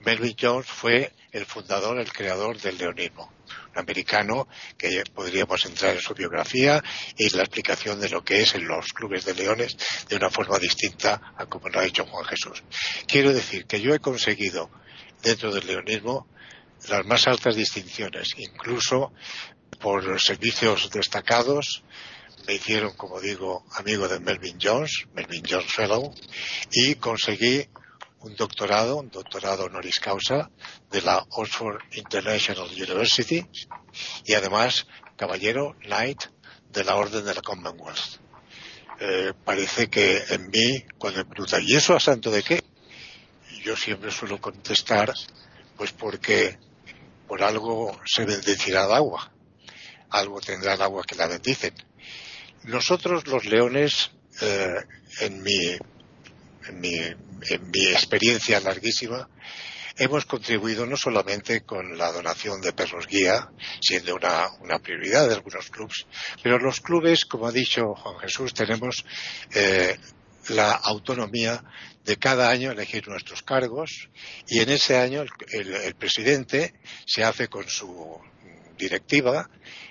Melvin 0.00 0.36
Jones 0.38 0.66
fue 0.66 1.12
el 1.32 1.46
fundador, 1.46 1.98
el 1.98 2.12
creador 2.12 2.60
del 2.60 2.78
leonismo, 2.78 3.32
un 3.72 3.78
americano 3.78 4.48
que 4.76 5.02
podríamos 5.14 5.64
entrar 5.64 5.94
en 5.94 6.00
su 6.00 6.14
biografía 6.14 6.82
y 7.16 7.28
la 7.30 7.42
explicación 7.42 8.00
de 8.00 8.08
lo 8.08 8.24
que 8.24 8.42
es 8.42 8.54
en 8.54 8.66
los 8.66 8.92
clubes 8.92 9.24
de 9.24 9.34
leones 9.34 9.76
de 10.08 10.16
una 10.16 10.30
forma 10.30 10.58
distinta 10.58 11.34
a 11.36 11.46
como 11.46 11.68
lo 11.68 11.80
ha 11.80 11.84
hecho 11.84 12.06
Juan 12.06 12.24
Jesús. 12.24 12.62
Quiero 13.06 13.32
decir 13.32 13.66
que 13.66 13.80
yo 13.80 13.94
he 13.94 14.00
conseguido 14.00 14.70
dentro 15.22 15.52
del 15.52 15.66
leonismo 15.66 16.26
las 16.88 17.04
más 17.04 17.26
altas 17.26 17.56
distinciones, 17.56 18.30
incluso 18.38 19.12
por 19.80 20.20
servicios 20.20 20.90
destacados, 20.90 21.84
me 22.46 22.54
hicieron, 22.54 22.96
como 22.96 23.20
digo, 23.20 23.64
amigo 23.76 24.08
de 24.08 24.18
Melvin 24.18 24.58
Jones, 24.60 25.06
Melvin 25.14 25.42
Jones 25.48 25.72
Fellow, 25.72 26.14
y 26.72 26.94
conseguí 26.96 27.68
un 28.20 28.36
doctorado, 28.36 28.96
un 28.96 29.10
doctorado 29.10 29.64
honoris 29.64 29.98
causa 29.98 30.50
de 30.90 31.02
la 31.02 31.24
Oxford 31.30 31.80
International 31.92 32.68
University 32.70 33.46
y 34.24 34.34
además 34.34 34.86
caballero 35.16 35.76
Knight 35.80 36.24
de 36.70 36.84
la 36.84 36.96
Orden 36.96 37.24
de 37.24 37.34
la 37.34 37.42
Commonwealth. 37.42 38.20
Eh, 39.00 39.32
parece 39.44 39.88
que 39.88 40.22
en 40.28 40.50
mí, 40.50 40.84
cuando 40.98 41.20
me 41.20 41.24
preguntan, 41.24 41.62
¿y 41.64 41.74
eso 41.74 41.96
a 41.96 42.00
santo 42.00 42.30
de 42.30 42.42
qué? 42.42 42.62
Yo 43.64 43.74
siempre 43.76 44.10
suelo 44.10 44.40
contestar, 44.40 45.12
pues 45.76 45.92
porque 45.92 46.58
por 47.26 47.42
algo 47.42 47.98
se 48.04 48.24
bendecirá 48.26 48.84
el 48.84 48.92
agua, 48.92 49.32
algo 50.10 50.40
tendrá 50.40 50.74
el 50.74 50.82
agua 50.82 51.04
que 51.06 51.16
la 51.16 51.26
bendicen. 51.26 51.74
Nosotros 52.64 53.26
los 53.26 53.46
leones, 53.46 54.10
eh, 54.42 54.84
en 55.20 55.42
mi 55.42 55.78
en 56.66 56.80
mi, 56.80 56.96
en 57.48 57.70
mi 57.70 57.86
experiencia 57.86 58.60
larguísima, 58.60 59.28
hemos 59.96 60.24
contribuido 60.24 60.86
no 60.86 60.96
solamente 60.96 61.62
con 61.62 61.96
la 61.98 62.12
donación 62.12 62.60
de 62.60 62.72
perros 62.72 63.06
guía, 63.06 63.50
siendo 63.80 64.14
una, 64.14 64.78
prioridad 64.78 65.28
de 65.28 65.34
algunos 65.34 65.68
clubes, 65.70 66.06
pero 66.42 66.58
los 66.58 66.80
clubes, 66.80 67.24
como 67.24 67.46
ha 67.46 67.52
dicho 67.52 67.94
Juan 67.94 68.18
Jesús, 68.18 68.54
tenemos 68.54 69.04
eh, 69.54 69.98
la 70.48 70.72
autonomía 70.72 71.62
de 72.04 72.16
cada 72.16 72.48
año 72.48 72.70
elegir 72.70 73.06
nuestros 73.08 73.42
cargos 73.42 74.08
y 74.48 74.60
en 74.60 74.70
ese 74.70 74.96
año 74.96 75.22
el, 75.52 75.74
el 75.74 75.94
presidente 75.96 76.74
se 77.06 77.22
hace 77.22 77.48
con 77.48 77.68
su 77.68 78.18
directiva 78.78 79.50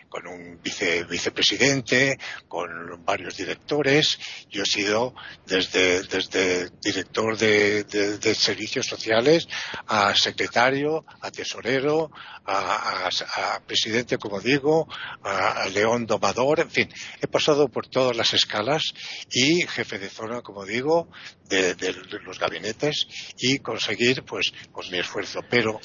con 0.10 0.28
un 0.28 0.60
vice, 0.62 1.04
vicepresidente, 1.06 2.18
con 2.48 2.70
varios 3.06 3.38
directores. 3.38 4.20
Yo 4.50 4.64
he 4.64 4.66
sido 4.66 5.14
desde, 5.46 6.04
desde 6.04 6.70
director 6.82 7.38
de, 7.38 7.84
de, 7.84 8.36
servicios 8.36 8.88
sociales 8.88 9.48
a 9.88 10.14
secretario, 10.16 11.06
a 11.22 11.32
tesorero, 11.32 12.12
a, 12.46 13.08
a, 13.08 13.60
presidente, 13.66 14.18
como 14.18 14.40
digo, 14.40 14.88
a, 15.24 15.68
león 15.70 16.06
domador, 16.06 16.60
en 16.60 16.72
fin, 16.72 16.90
he 17.22 17.28
pasado 17.28 17.68
por 17.70 17.88
todas 17.88 18.16
las 18.16 18.34
escalas 18.34 18.94
y 19.32 19.66
jefe 19.68 20.00
de 20.00 20.10
zona, 20.10 20.42
como 20.42 20.66
digo, 20.66 21.10
de, 21.46 21.76
de 21.76 21.94
los 22.24 22.40
gabinetes 22.40 23.08
y 23.38 23.60
conseguir, 23.60 24.24
pues, 24.24 24.52
pues 24.74 24.92
mi 24.92 25.00
esfuerzo. 25.00 25.42
Pero 25.50 25.80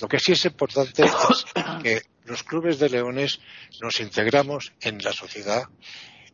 lo 0.00 0.08
que 0.08 0.18
sí 0.18 0.32
es 0.32 0.44
importante 0.44 1.04
es 1.04 1.12
que 1.82 2.02
los 2.30 2.44
clubes 2.44 2.78
de 2.78 2.88
leones 2.88 3.40
nos 3.80 4.00
integramos 4.00 4.72
en 4.80 4.98
la 4.98 5.12
sociedad 5.12 5.64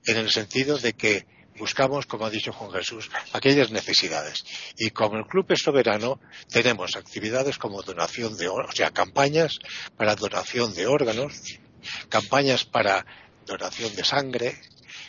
en 0.04 0.18
el 0.18 0.30
sentido 0.30 0.78
de 0.78 0.92
que 0.92 1.26
buscamos, 1.58 2.04
como 2.04 2.26
ha 2.26 2.30
dicho 2.30 2.52
Juan 2.52 2.70
Jesús, 2.70 3.10
aquellas 3.32 3.70
necesidades. 3.70 4.44
Y 4.76 4.90
como 4.90 5.16
el 5.16 5.26
club 5.26 5.46
es 5.48 5.62
soberano, 5.62 6.20
tenemos 6.50 6.96
actividades 6.96 7.56
como 7.56 7.82
donación 7.82 8.36
de, 8.36 8.46
o 8.48 8.72
sea, 8.74 8.90
campañas 8.90 9.58
para 9.96 10.14
donación 10.14 10.74
de 10.74 10.86
órganos, 10.86 11.58
campañas 12.10 12.66
para 12.66 13.06
donación 13.46 13.96
de 13.96 14.04
sangre, 14.04 14.60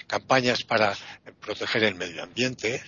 campañas 0.08 0.64
para 0.64 0.96
proteger 1.42 1.84
el 1.84 1.96
medio 1.96 2.24
ambiente, 2.24 2.82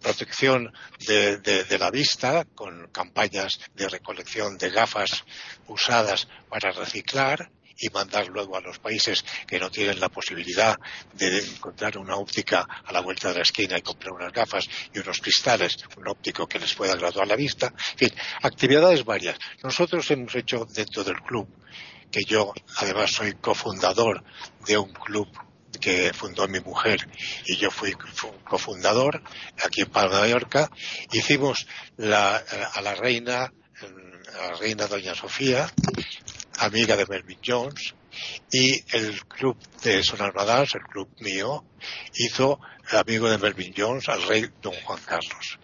protección 0.00 0.72
de, 1.06 1.78
la 1.78 1.90
vista 1.90 2.44
con 2.54 2.88
campañas 2.88 3.58
de 3.74 3.88
recolección 3.88 4.56
de 4.58 4.70
gafas 4.70 5.24
usadas 5.66 6.28
para 6.48 6.72
reciclar 6.72 7.50
y 7.76 7.88
mandar 7.90 8.28
luego 8.28 8.56
a 8.56 8.60
los 8.60 8.78
países 8.78 9.24
que 9.46 9.58
no 9.58 9.70
tienen 9.70 9.98
la 9.98 10.08
posibilidad 10.08 10.76
de 11.14 11.38
encontrar 11.38 11.98
una 11.98 12.16
óptica 12.16 12.66
a 12.84 12.92
la 12.92 13.00
vuelta 13.00 13.28
de 13.28 13.36
la 13.36 13.42
esquina 13.42 13.76
y 13.76 13.82
comprar 13.82 14.12
unas 14.12 14.32
gafas 14.32 14.68
y 14.92 14.98
unos 14.98 15.20
cristales, 15.20 15.76
un 15.96 16.08
óptico 16.08 16.46
que 16.46 16.58
les 16.58 16.74
pueda 16.74 16.94
graduar 16.94 17.26
la 17.26 17.36
vista. 17.36 17.72
En 17.92 17.98
fin, 17.98 18.10
actividades 18.42 19.04
varias. 19.04 19.38
Nosotros 19.62 20.08
hemos 20.10 20.34
hecho 20.36 20.66
dentro 20.66 21.02
del 21.02 21.20
club, 21.22 21.48
que 22.10 22.20
yo 22.26 22.52
además 22.76 23.10
soy 23.10 23.34
cofundador 23.34 24.22
de 24.66 24.78
un 24.78 24.92
club 24.92 25.28
que 25.84 26.14
fundó 26.14 26.48
mi 26.48 26.60
mujer 26.60 27.06
y 27.44 27.56
yo 27.58 27.70
fui 27.70 27.92
cofundador 28.42 29.22
aquí 29.62 29.82
en 29.82 29.90
Palma 29.90 30.16
de 30.16 30.20
Mallorca, 30.22 30.70
hicimos 31.12 31.66
a 31.98 32.80
la 32.82 32.94
reina, 32.94 33.52
a 34.40 34.48
la 34.48 34.54
reina 34.58 34.86
Doña 34.86 35.14
Sofía, 35.14 35.70
amiga 36.58 36.96
de 36.96 37.04
Melvin 37.06 37.38
Jones, 37.44 37.94
y 38.52 38.84
el 38.96 39.24
club 39.26 39.56
de 39.82 40.02
Son 40.02 40.20
Armadas, 40.22 40.74
el 40.74 40.82
club 40.82 41.08
mío, 41.20 41.64
hizo 42.14 42.60
amigo 42.92 43.28
de 43.28 43.38
Melvin 43.38 43.74
Jones 43.76 44.08
al 44.08 44.22
rey 44.22 44.50
don 44.62 44.74
Juan 44.84 45.00
Carlos. 45.04 45.58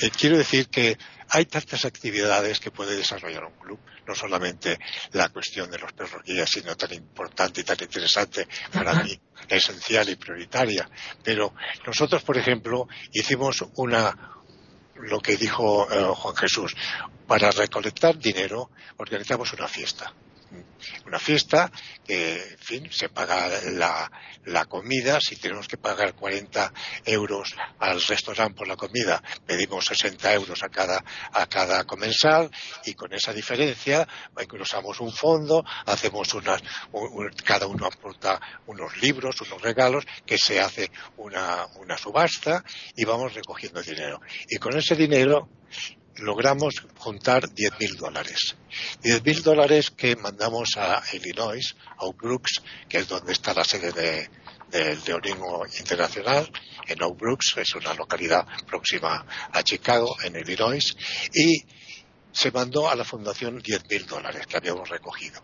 Eh, 0.00 0.10
quiero 0.10 0.36
decir 0.36 0.68
que 0.68 0.98
hay 1.30 1.46
tantas 1.46 1.84
actividades 1.84 2.60
que 2.60 2.70
puede 2.70 2.96
desarrollar 2.96 3.44
un 3.44 3.58
club, 3.58 3.78
no 4.06 4.14
solamente 4.14 4.78
la 5.12 5.28
cuestión 5.28 5.70
de 5.70 5.78
los 5.78 5.92
perros 5.92 6.22
guías, 6.24 6.50
sino 6.50 6.76
tan 6.76 6.92
importante 6.94 7.60
y 7.60 7.64
tan 7.64 7.76
interesante 7.80 8.48
para 8.72 8.94
mí, 9.02 9.18
esencial 9.48 10.08
y 10.08 10.16
prioritaria. 10.16 10.88
Pero 11.22 11.54
nosotros, 11.86 12.22
por 12.22 12.38
ejemplo, 12.38 12.88
hicimos 13.12 13.64
una, 13.76 14.16
lo 14.96 15.20
que 15.20 15.36
dijo 15.36 15.90
eh, 15.90 16.14
Juan 16.14 16.36
Jesús, 16.36 16.74
para 17.26 17.50
recolectar 17.50 18.18
dinero 18.18 18.70
organizamos 18.96 19.52
una 19.52 19.68
fiesta 19.68 20.12
una 21.06 21.18
fiesta 21.18 21.70
que, 22.06 22.34
en 22.34 22.58
fin, 22.58 22.88
se 22.92 23.08
paga 23.08 23.48
la, 23.72 24.10
la 24.44 24.64
comida. 24.66 25.20
Si 25.20 25.36
tenemos 25.36 25.68
que 25.68 25.76
pagar 25.76 26.14
40 26.14 26.72
euros 27.04 27.54
al 27.78 28.00
restaurante 28.00 28.56
por 28.56 28.68
la 28.68 28.76
comida, 28.76 29.22
pedimos 29.46 29.86
60 29.86 30.34
euros 30.34 30.62
a 30.62 30.68
cada, 30.68 31.02
a 31.32 31.46
cada 31.46 31.84
comensal 31.84 32.50
y 32.84 32.94
con 32.94 33.12
esa 33.12 33.32
diferencia 33.32 34.06
usamos 34.68 35.00
un 35.00 35.12
fondo, 35.12 35.64
hacemos 35.86 36.34
unas, 36.34 36.62
cada 37.44 37.66
uno 37.66 37.86
aporta 37.86 38.40
unos 38.66 38.96
libros, 39.00 39.40
unos 39.40 39.62
regalos, 39.62 40.04
que 40.26 40.36
se 40.36 40.60
hace 40.60 40.90
una, 41.16 41.66
una 41.76 41.96
subasta 41.96 42.62
y 42.94 43.04
vamos 43.04 43.34
recogiendo 43.34 43.82
dinero. 43.82 44.20
Y 44.48 44.58
con 44.58 44.76
ese 44.76 44.94
dinero 44.94 45.48
logramos 46.18 46.74
juntar 46.96 47.48
10.000 47.48 47.96
dólares. 47.96 48.56
10.000 49.02 49.42
dólares 49.42 49.90
que 49.90 50.16
mandamos 50.16 50.76
a 50.76 51.02
Illinois, 51.12 51.76
a 51.96 52.04
Oak 52.04 52.22
Brooks, 52.22 52.62
que 52.88 52.98
es 52.98 53.08
donde 53.08 53.32
está 53.32 53.54
la 53.54 53.64
sede 53.64 53.92
de, 53.92 54.30
del 54.70 54.98
Leonismo 55.06 55.64
Internacional, 55.78 56.50
en 56.86 57.02
Oak 57.02 57.18
Brooks, 57.18 57.56
es 57.56 57.74
una 57.74 57.94
localidad 57.94 58.46
próxima 58.66 59.26
a 59.52 59.62
Chicago, 59.62 60.16
en 60.22 60.36
Illinois, 60.36 60.96
y 61.32 61.64
se 62.32 62.50
mandó 62.50 62.88
a 62.88 62.96
la 62.96 63.04
fundación 63.04 63.60
10.000 63.60 64.06
dólares 64.06 64.46
que 64.46 64.56
habíamos 64.56 64.88
recogido. 64.88 65.40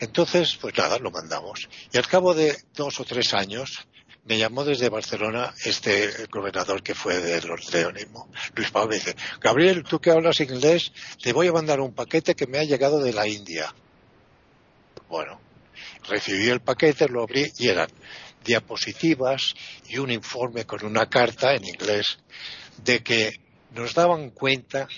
Entonces, 0.00 0.58
pues 0.60 0.76
nada, 0.76 0.98
lo 0.98 1.10
mandamos. 1.10 1.68
Y 1.92 1.96
al 1.96 2.06
cabo 2.08 2.34
de 2.34 2.56
dos 2.74 2.98
o 2.98 3.04
tres 3.04 3.34
años, 3.34 3.86
me 4.24 4.38
llamó 4.38 4.64
desde 4.64 4.88
Barcelona 4.88 5.52
este 5.64 6.26
gobernador 6.30 6.82
que 6.82 6.94
fue 6.94 7.18
de 7.20 7.40
los 7.42 7.72
leonismo, 7.72 8.30
Luis 8.54 8.70
Pablo, 8.70 8.90
me 8.90 8.94
dice, 8.96 9.16
Gabriel, 9.40 9.82
tú 9.82 10.00
que 10.00 10.10
hablas 10.10 10.40
inglés, 10.40 10.92
te 11.22 11.32
voy 11.32 11.48
a 11.48 11.52
mandar 11.52 11.80
un 11.80 11.92
paquete 11.92 12.34
que 12.34 12.46
me 12.46 12.58
ha 12.58 12.64
llegado 12.64 13.02
de 13.02 13.12
la 13.12 13.26
India. 13.26 13.74
Bueno, 15.08 15.40
recibí 16.08 16.48
el 16.48 16.60
paquete, 16.60 17.08
lo 17.08 17.22
abrí 17.22 17.52
y 17.58 17.68
eran 17.68 17.88
diapositivas 18.44 19.54
y 19.88 19.98
un 19.98 20.10
informe 20.10 20.64
con 20.66 20.84
una 20.84 21.08
carta 21.08 21.54
en 21.54 21.64
inglés 21.64 22.18
de 22.84 23.02
que 23.02 23.40
nos 23.72 23.94
daban 23.94 24.30
cuenta 24.30 24.88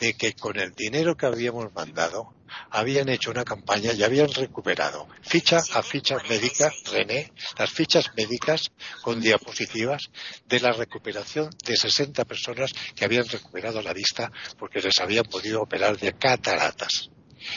de 0.00 0.14
que 0.14 0.34
con 0.34 0.58
el 0.58 0.72
dinero 0.74 1.16
que 1.16 1.26
habíamos 1.26 1.72
mandado 1.74 2.34
habían 2.70 3.08
hecho 3.08 3.30
una 3.30 3.44
campaña 3.44 3.92
y 3.92 4.02
habían 4.02 4.28
recuperado 4.28 5.08
ficha 5.22 5.62
a 5.72 5.82
ficha 5.82 6.16
médica, 6.28 6.72
René, 6.90 7.32
las 7.58 7.70
fichas 7.70 8.10
médicas 8.16 8.70
con 9.02 9.20
diapositivas 9.20 10.10
de 10.46 10.60
la 10.60 10.72
recuperación 10.72 11.50
de 11.64 11.76
60 11.76 12.24
personas 12.24 12.72
que 12.94 13.04
habían 13.04 13.26
recuperado 13.26 13.82
la 13.82 13.92
vista 13.92 14.30
porque 14.58 14.80
les 14.80 14.98
habían 15.00 15.24
podido 15.24 15.62
operar 15.62 15.98
de 15.98 16.12
cataratas. 16.12 17.10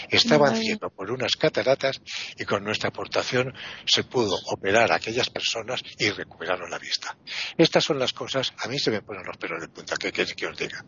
Estaban 0.09 0.53
haciendo 0.53 0.89
por 0.89 1.11
unas 1.11 1.35
cataratas 1.35 2.01
y 2.37 2.45
con 2.45 2.63
nuestra 2.63 2.89
aportación 2.89 3.53
se 3.85 4.03
pudo 4.03 4.37
operar 4.47 4.91
a 4.91 4.95
aquellas 4.95 5.29
personas 5.29 5.81
y 5.97 6.09
recuperaron 6.09 6.69
la 6.69 6.79
vista. 6.79 7.17
Estas 7.57 7.83
son 7.83 7.99
las 7.99 8.13
cosas, 8.13 8.53
a 8.57 8.67
mí 8.67 8.79
se 8.79 8.91
me 8.91 9.01
ponen 9.01 9.25
los 9.25 9.37
pelos 9.37 9.61
de 9.61 9.69
punta, 9.69 9.95
que 9.97 10.11
que 10.11 10.47
os 10.47 10.57
diga. 10.57 10.85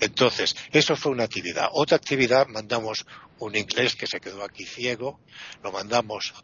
Entonces, 0.00 0.54
eso 0.72 0.96
fue 0.96 1.12
una 1.12 1.24
actividad. 1.24 1.68
Otra 1.72 1.96
actividad, 1.96 2.46
mandamos 2.46 3.06
un 3.38 3.56
inglés 3.56 3.96
que 3.96 4.06
se 4.06 4.20
quedó 4.20 4.42
aquí 4.44 4.64
ciego, 4.64 5.20
lo 5.62 5.72
mandamos 5.72 6.34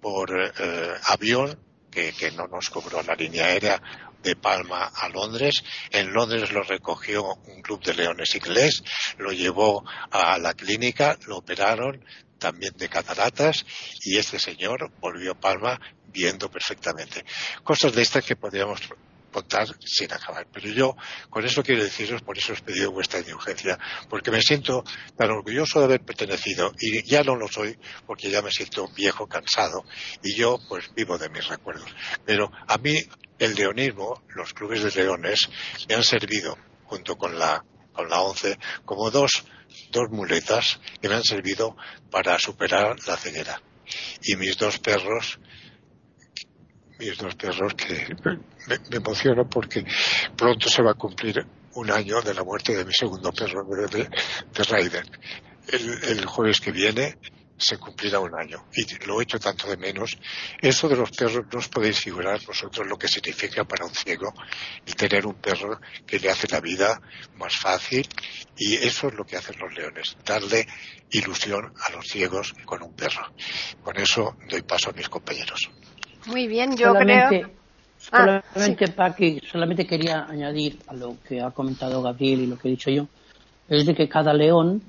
por 0.00 0.30
eh, 0.30 0.94
avión, 1.04 1.58
que, 1.90 2.12
que, 2.12 2.30
no 2.30 2.46
nos 2.46 2.70
cobró 2.70 3.02
la 3.02 3.14
línea 3.14 3.46
aérea 3.46 4.09
de 4.22 4.36
Palma 4.36 4.84
a 4.84 5.08
Londres. 5.08 5.62
En 5.90 6.12
Londres 6.12 6.52
lo 6.52 6.62
recogió 6.62 7.34
un 7.34 7.62
club 7.62 7.82
de 7.82 7.94
leones 7.94 8.34
inglés, 8.34 8.82
lo 9.18 9.32
llevó 9.32 9.84
a 10.10 10.38
la 10.38 10.54
clínica, 10.54 11.18
lo 11.26 11.38
operaron 11.38 12.04
también 12.38 12.72
de 12.76 12.88
cataratas 12.88 13.64
y 14.02 14.16
este 14.16 14.38
señor 14.38 14.90
volvió 15.00 15.32
a 15.32 15.40
Palma 15.40 15.80
viendo 16.06 16.50
perfectamente. 16.50 17.24
Cosas 17.62 17.94
de 17.94 18.02
estas 18.02 18.24
que 18.24 18.36
podríamos 18.36 18.80
contar 19.30 19.66
sin 19.84 20.12
acabar. 20.12 20.46
Pero 20.52 20.68
yo 20.68 20.96
con 21.28 21.44
eso 21.44 21.62
quiero 21.62 21.82
deciros, 21.82 22.22
por 22.22 22.36
eso 22.38 22.52
os 22.52 22.60
pedido 22.60 22.92
vuestra 22.92 23.20
indulgencia, 23.20 23.78
porque 24.08 24.30
me 24.30 24.42
siento 24.42 24.84
tan 25.16 25.30
orgulloso 25.30 25.78
de 25.78 25.84
haber 25.86 26.00
pertenecido 26.00 26.72
y 26.78 27.02
ya 27.02 27.22
no 27.22 27.36
lo 27.36 27.48
soy 27.48 27.78
porque 28.06 28.30
ya 28.30 28.42
me 28.42 28.50
siento 28.50 28.88
viejo, 28.88 29.26
cansado 29.26 29.84
y 30.22 30.34
yo 30.36 30.58
pues 30.68 30.92
vivo 30.94 31.18
de 31.18 31.28
mis 31.28 31.46
recuerdos. 31.48 31.88
Pero 32.24 32.50
a 32.66 32.78
mí 32.78 32.96
el 33.38 33.54
leonismo, 33.54 34.22
los 34.34 34.52
clubes 34.52 34.82
de 34.82 35.02
leones, 35.02 35.48
me 35.88 35.94
han 35.94 36.04
servido, 36.04 36.58
junto 36.84 37.16
con 37.16 37.38
la, 37.38 37.64
con 37.92 38.08
la 38.08 38.20
ONCE, 38.20 38.58
como 38.84 39.10
dos, 39.10 39.44
dos 39.90 40.10
muletas 40.10 40.78
que 41.00 41.08
me 41.08 41.14
han 41.14 41.24
servido 41.24 41.76
para 42.10 42.38
superar 42.38 42.96
la 43.06 43.16
ceguera. 43.16 43.62
Y 44.22 44.36
mis 44.36 44.56
dos 44.56 44.78
perros, 44.78 45.40
mis 47.00 47.16
dos 47.16 47.34
perros 47.34 47.74
que 47.74 48.14
me, 48.66 48.96
emociono 48.96 49.48
porque 49.48 49.84
pronto 50.36 50.68
se 50.68 50.82
va 50.82 50.92
a 50.92 50.94
cumplir 50.94 51.44
un 51.74 51.90
año 51.90 52.20
de 52.20 52.34
la 52.34 52.44
muerte 52.44 52.76
de 52.76 52.84
mi 52.84 52.92
segundo 52.92 53.32
perro, 53.32 53.64
de, 53.64 54.08
de 54.08 54.64
Raiden. 54.64 55.06
El, 55.68 56.04
el 56.04 56.26
jueves 56.26 56.60
que 56.60 56.72
viene 56.72 57.16
se 57.60 57.78
cumplirá 57.78 58.20
un 58.20 58.34
año 58.34 58.66
y 58.74 58.86
lo 59.06 59.20
he 59.20 59.24
hecho 59.24 59.38
tanto 59.38 59.68
de 59.68 59.76
menos. 59.76 60.18
Eso 60.60 60.88
de 60.88 60.96
los 60.96 61.10
perros 61.10 61.44
no 61.52 61.58
os 61.58 61.68
podéis 61.68 62.00
figurar 62.00 62.40
vosotros 62.44 62.86
lo 62.86 62.98
que 62.98 63.08
significa 63.08 63.64
para 63.64 63.84
un 63.84 63.94
ciego 63.94 64.32
el 64.86 64.94
tener 64.94 65.26
un 65.26 65.34
perro 65.34 65.80
que 66.06 66.18
le 66.18 66.30
hace 66.30 66.48
la 66.48 66.60
vida 66.60 67.00
más 67.36 67.56
fácil 67.56 68.08
y 68.56 68.74
eso 68.74 69.08
es 69.08 69.14
lo 69.14 69.24
que 69.24 69.36
hacen 69.36 69.58
los 69.58 69.72
leones, 69.74 70.16
darle 70.24 70.66
ilusión 71.10 71.72
a 71.86 71.92
los 71.92 72.06
ciegos 72.06 72.54
con 72.64 72.82
un 72.82 72.94
perro. 72.94 73.32
Con 73.82 73.96
eso 73.98 74.36
doy 74.48 74.62
paso 74.62 74.90
a 74.90 74.92
mis 74.92 75.08
compañeros. 75.08 75.70
Muy 76.26 76.46
bien, 76.46 76.76
yo 76.76 76.94
creo. 76.94 77.50
Ah, 78.12 78.42
solamente, 78.54 78.88
Paqui, 78.88 79.40
solamente 79.40 79.86
quería 79.86 80.24
añadir 80.24 80.78
a 80.86 80.94
lo 80.94 81.16
que 81.28 81.40
ha 81.40 81.50
comentado 81.50 82.02
Gabriel 82.02 82.40
y 82.40 82.46
lo 82.46 82.58
que 82.58 82.68
he 82.68 82.70
dicho 82.70 82.90
yo, 82.90 83.06
es 83.68 83.84
de 83.84 83.94
que 83.94 84.08
cada 84.08 84.32
león 84.32 84.82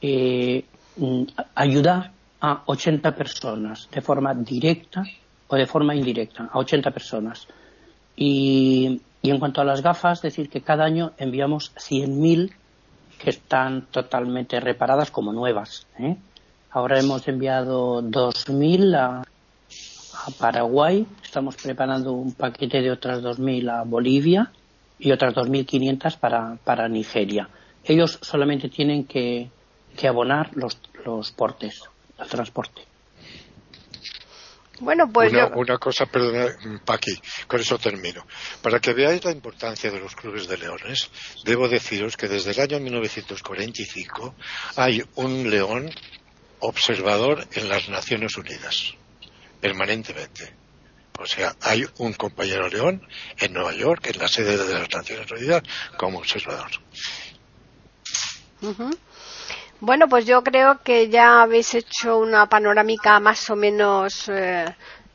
eh, 0.00 0.64
Mm, 0.96 1.24
ayuda 1.54 2.10
a 2.40 2.62
80 2.64 3.14
personas 3.14 3.86
de 3.92 4.00
forma 4.00 4.32
directa 4.32 5.04
o 5.46 5.56
de 5.56 5.66
forma 5.66 5.94
indirecta, 5.94 6.48
a 6.50 6.58
80 6.58 6.90
personas. 6.90 7.46
Y, 8.16 9.02
en 9.22 9.38
cuanto 9.38 9.60
a 9.60 9.64
las 9.64 9.82
gafas, 9.82 10.22
decir 10.22 10.48
que 10.48 10.62
cada 10.62 10.84
año 10.84 11.12
enviamos 11.18 11.74
100.000 11.74 12.52
que 13.18 13.30
están 13.30 13.86
totalmente 13.90 14.58
reparadas 14.60 15.10
como 15.10 15.32
nuevas. 15.32 15.86
¿eh? 15.98 16.16
Ahora 16.70 16.98
hemos 16.98 17.28
enviado 17.28 18.02
2.000 18.02 18.94
a, 18.96 19.22
a 20.26 20.30
Paraguay, 20.32 21.06
estamos 21.22 21.56
preparando 21.56 22.12
un 22.12 22.32
paquete 22.32 22.82
de 22.82 22.90
otras 22.90 23.22
2.000 23.22 23.70
a 23.70 23.84
Bolivia 23.84 24.50
y 24.98 25.12
otras 25.12 25.34
2.500 25.34 26.18
para, 26.18 26.56
para 26.64 26.88
Nigeria. 26.88 27.48
Ellos 27.84 28.18
solamente 28.22 28.68
tienen 28.68 29.04
que, 29.04 29.48
que 29.96 30.08
abonar 30.08 30.50
los, 30.56 30.78
los 31.04 31.30
portes, 31.30 31.82
el 32.18 32.26
transporte. 32.26 32.82
Bueno, 34.80 35.10
pues 35.10 35.32
una, 35.32 35.46
una 35.54 35.78
cosa, 35.78 36.04
perdona, 36.06 36.48
Paqui, 36.84 37.18
con 37.46 37.60
eso 37.60 37.78
termino. 37.78 38.26
Para 38.60 38.80
que 38.80 38.92
veáis 38.92 39.24
la 39.24 39.30
importancia 39.30 39.90
de 39.90 40.00
los 40.00 40.14
clubes 40.14 40.48
de 40.48 40.58
leones, 40.58 41.08
debo 41.44 41.68
deciros 41.68 42.16
que 42.16 42.28
desde 42.28 42.50
el 42.50 42.60
año 42.60 42.80
1945 42.80 44.34
hay 44.76 45.02
un 45.14 45.48
león 45.48 45.88
observador 46.58 47.46
en 47.52 47.68
las 47.68 47.88
Naciones 47.88 48.36
Unidas, 48.36 48.96
permanentemente. 49.66 50.54
O 51.18 51.26
sea, 51.26 51.56
hay 51.62 51.84
un 51.98 52.12
compañero 52.12 52.68
león 52.68 53.02
en 53.38 53.52
Nueva 53.52 53.72
York, 53.72 54.06
en 54.06 54.18
la 54.18 54.28
sede 54.28 54.56
de 54.56 54.74
las 54.78 54.88
Naciones 54.94 55.30
Unidas, 55.32 55.62
como 55.96 56.18
observador. 56.18 56.70
Bueno, 59.80 60.08
pues 60.08 60.24
yo 60.26 60.42
creo 60.44 60.82
que 60.82 61.08
ya 61.08 61.42
habéis 61.42 61.74
hecho 61.74 62.18
una 62.18 62.48
panorámica 62.48 63.18
más 63.18 63.50
o 63.50 63.56
menos 63.56 64.28
eh, 64.28 64.64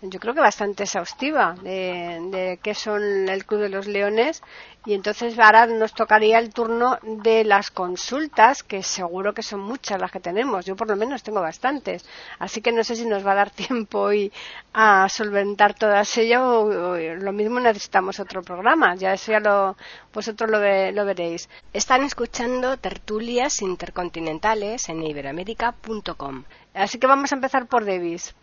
yo 0.01 0.19
creo 0.19 0.33
que 0.33 0.41
bastante 0.41 0.83
exhaustiva 0.83 1.55
de, 1.61 2.19
de 2.31 2.59
qué 2.61 2.73
son 2.73 3.29
el 3.29 3.45
Club 3.45 3.61
de 3.61 3.69
los 3.69 3.85
Leones 3.85 4.41
y 4.83 4.93
entonces 4.95 5.37
ahora 5.37 5.67
nos 5.67 5.93
tocaría 5.93 6.39
el 6.39 6.51
turno 6.51 6.97
de 7.03 7.43
las 7.43 7.69
consultas, 7.69 8.63
que 8.63 8.81
seguro 8.81 9.33
que 9.33 9.43
son 9.43 9.59
muchas 9.59 10.01
las 10.01 10.11
que 10.11 10.19
tenemos. 10.19 10.65
Yo 10.65 10.75
por 10.75 10.87
lo 10.87 10.95
menos 10.95 11.21
tengo 11.21 11.39
bastantes. 11.39 12.03
Así 12.39 12.61
que 12.61 12.71
no 12.71 12.83
sé 12.83 12.95
si 12.95 13.05
nos 13.05 13.25
va 13.25 13.33
a 13.33 13.35
dar 13.35 13.51
tiempo 13.51 13.99
hoy 13.99 14.31
a 14.73 15.07
solventar 15.07 15.75
todas 15.75 16.17
ellas 16.17 16.41
o, 16.41 16.95
lo 16.97 17.31
mismo 17.31 17.59
necesitamos 17.59 18.19
otro 18.19 18.41
programa. 18.41 18.95
Ya 18.95 19.13
eso 19.13 19.31
ya 19.31 19.39
lo, 19.39 19.77
vosotros 20.13 20.49
lo, 20.49 20.59
lo 20.59 21.05
veréis. 21.05 21.47
Están 21.73 22.03
escuchando 22.03 22.77
tertulias 22.77 23.61
intercontinentales 23.61 24.89
en 24.89 25.03
iberoamérica.com. 25.03 26.43
Así 26.73 26.97
que 26.97 27.05
vamos 27.05 27.31
a 27.31 27.35
empezar 27.35 27.67
por 27.67 27.85
Davis. 27.85 28.33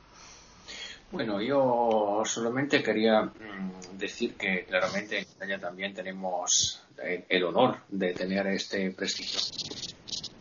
Bueno, 1.11 1.41
yo 1.41 2.23
solamente 2.27 2.83
quería 2.83 3.23
mm, 3.23 3.97
decir 3.97 4.35
que 4.35 4.67
claramente 4.67 5.19
en 5.19 5.25
Italia 5.25 5.59
también 5.59 5.95
tenemos 5.95 6.83
eh, 7.03 7.25
el 7.31 7.45
honor 7.45 7.79
de 7.89 8.13
tener 8.13 8.47
este 8.49 8.91
prestigio. 8.91 9.41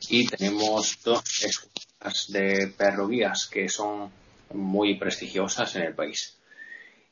Y 0.09 0.27
tenemos 0.27 0.99
dos 1.03 1.23
escuelas 1.45 2.27
de 2.27 2.73
perrovías 2.77 3.47
que 3.47 3.69
son 3.69 4.11
muy 4.53 4.95
prestigiosas 4.95 5.73
en 5.77 5.83
el 5.83 5.95
país. 5.95 6.37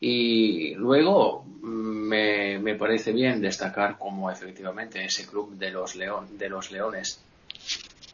Y 0.01 0.75
luego 0.75 1.45
mm, 1.45 2.07
me, 2.09 2.59
me 2.59 2.75
parece 2.75 3.13
bien 3.13 3.39
destacar 3.39 3.97
cómo 3.97 4.29
efectivamente 4.29 5.05
ese 5.05 5.25
club 5.25 5.57
de 5.57 5.71
los, 5.71 5.95
león, 5.95 6.37
de 6.37 6.49
los 6.49 6.71
leones 6.71 7.23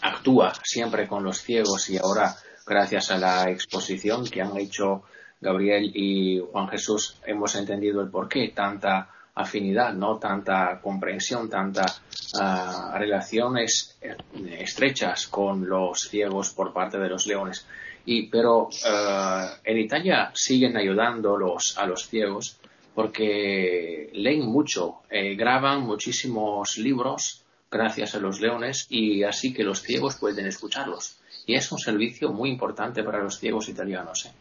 actúa 0.01 0.53
siempre 0.63 1.07
con 1.07 1.23
los 1.23 1.41
ciegos 1.41 1.89
y 1.89 1.97
ahora 1.97 2.35
gracias 2.65 3.09
a 3.09 3.17
la 3.17 3.49
exposición 3.49 4.27
que 4.27 4.41
han 4.41 4.55
hecho 4.57 5.03
Gabriel 5.41 5.91
y 5.93 6.39
Juan 6.39 6.67
Jesús 6.69 7.17
hemos 7.25 7.55
entendido 7.55 8.01
el 8.01 8.09
por 8.09 8.29
qué 8.29 8.49
tanta 8.55 9.09
afinidad, 9.33 9.93
no 9.93 10.17
tanta 10.17 10.79
comprensión, 10.81 11.49
tantas 11.49 12.01
ah, 12.39 12.95
relaciones 12.97 13.97
eh, 14.01 14.15
estrechas 14.59 15.27
con 15.27 15.67
los 15.67 16.01
ciegos 16.01 16.51
por 16.51 16.71
parte 16.71 16.99
de 16.99 17.09
los 17.09 17.25
leones. 17.25 17.65
Y, 18.05 18.27
pero 18.27 18.69
ah, 18.85 19.57
en 19.63 19.79
Italia 19.79 20.31
siguen 20.33 20.77
ayudando 20.77 21.35
a 21.35 21.87
los 21.87 22.07
ciegos 22.07 22.57
porque 22.93 24.09
leen 24.13 24.45
mucho, 24.45 25.01
eh, 25.09 25.35
graban 25.35 25.81
muchísimos 25.81 26.77
libros 26.77 27.43
gracias 27.71 28.15
a 28.15 28.19
los 28.19 28.41
leones 28.41 28.85
y 28.89 29.23
así 29.23 29.53
que 29.53 29.63
los 29.63 29.81
ciegos 29.81 30.17
pueden 30.17 30.45
escucharlos. 30.45 31.17
Y 31.47 31.55
es 31.55 31.71
un 31.71 31.79
servicio 31.79 32.31
muy 32.31 32.49
importante 32.49 33.03
para 33.03 33.23
los 33.23 33.39
ciegos 33.39 33.69
italianos. 33.69 34.25
¿eh? 34.25 34.31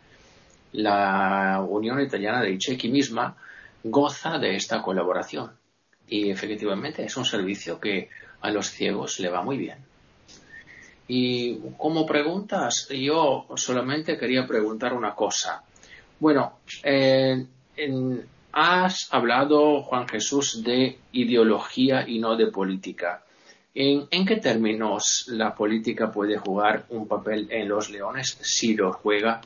La 0.72 1.64
Unión 1.68 2.00
Italiana 2.00 2.42
de 2.42 2.58
Chequi 2.58 2.88
misma 2.88 3.36
goza 3.82 4.38
de 4.38 4.56
esta 4.56 4.82
colaboración 4.82 5.52
y 6.10 6.30
efectivamente 6.30 7.04
es 7.04 7.16
un 7.16 7.24
servicio 7.24 7.80
que 7.80 8.10
a 8.40 8.50
los 8.50 8.68
ciegos 8.70 9.20
le 9.20 9.30
va 9.30 9.42
muy 9.42 9.56
bien. 9.56 9.78
Y 11.08 11.58
como 11.76 12.06
preguntas, 12.06 12.88
yo 12.88 13.46
solamente 13.56 14.16
quería 14.16 14.46
preguntar 14.46 14.92
una 14.92 15.14
cosa. 15.14 15.62
Bueno, 16.18 16.58
eh, 16.82 17.46
has 18.52 19.08
hablado, 19.12 19.82
Juan 19.82 20.06
Jesús, 20.08 20.62
de 20.62 20.98
ideología 21.12 22.08
y 22.08 22.18
no 22.18 22.36
de 22.36 22.46
política. 22.48 23.24
¿En, 23.74 24.06
¿En, 24.10 24.26
qué 24.26 24.36
términos 24.36 25.26
la 25.28 25.54
política 25.54 26.10
puede 26.10 26.36
jugar 26.36 26.86
un 26.90 27.06
papel 27.06 27.48
en 27.50 27.68
los 27.68 27.90
leones 27.90 28.38
si 28.42 28.74
lo 28.74 28.92
juega 28.92 29.40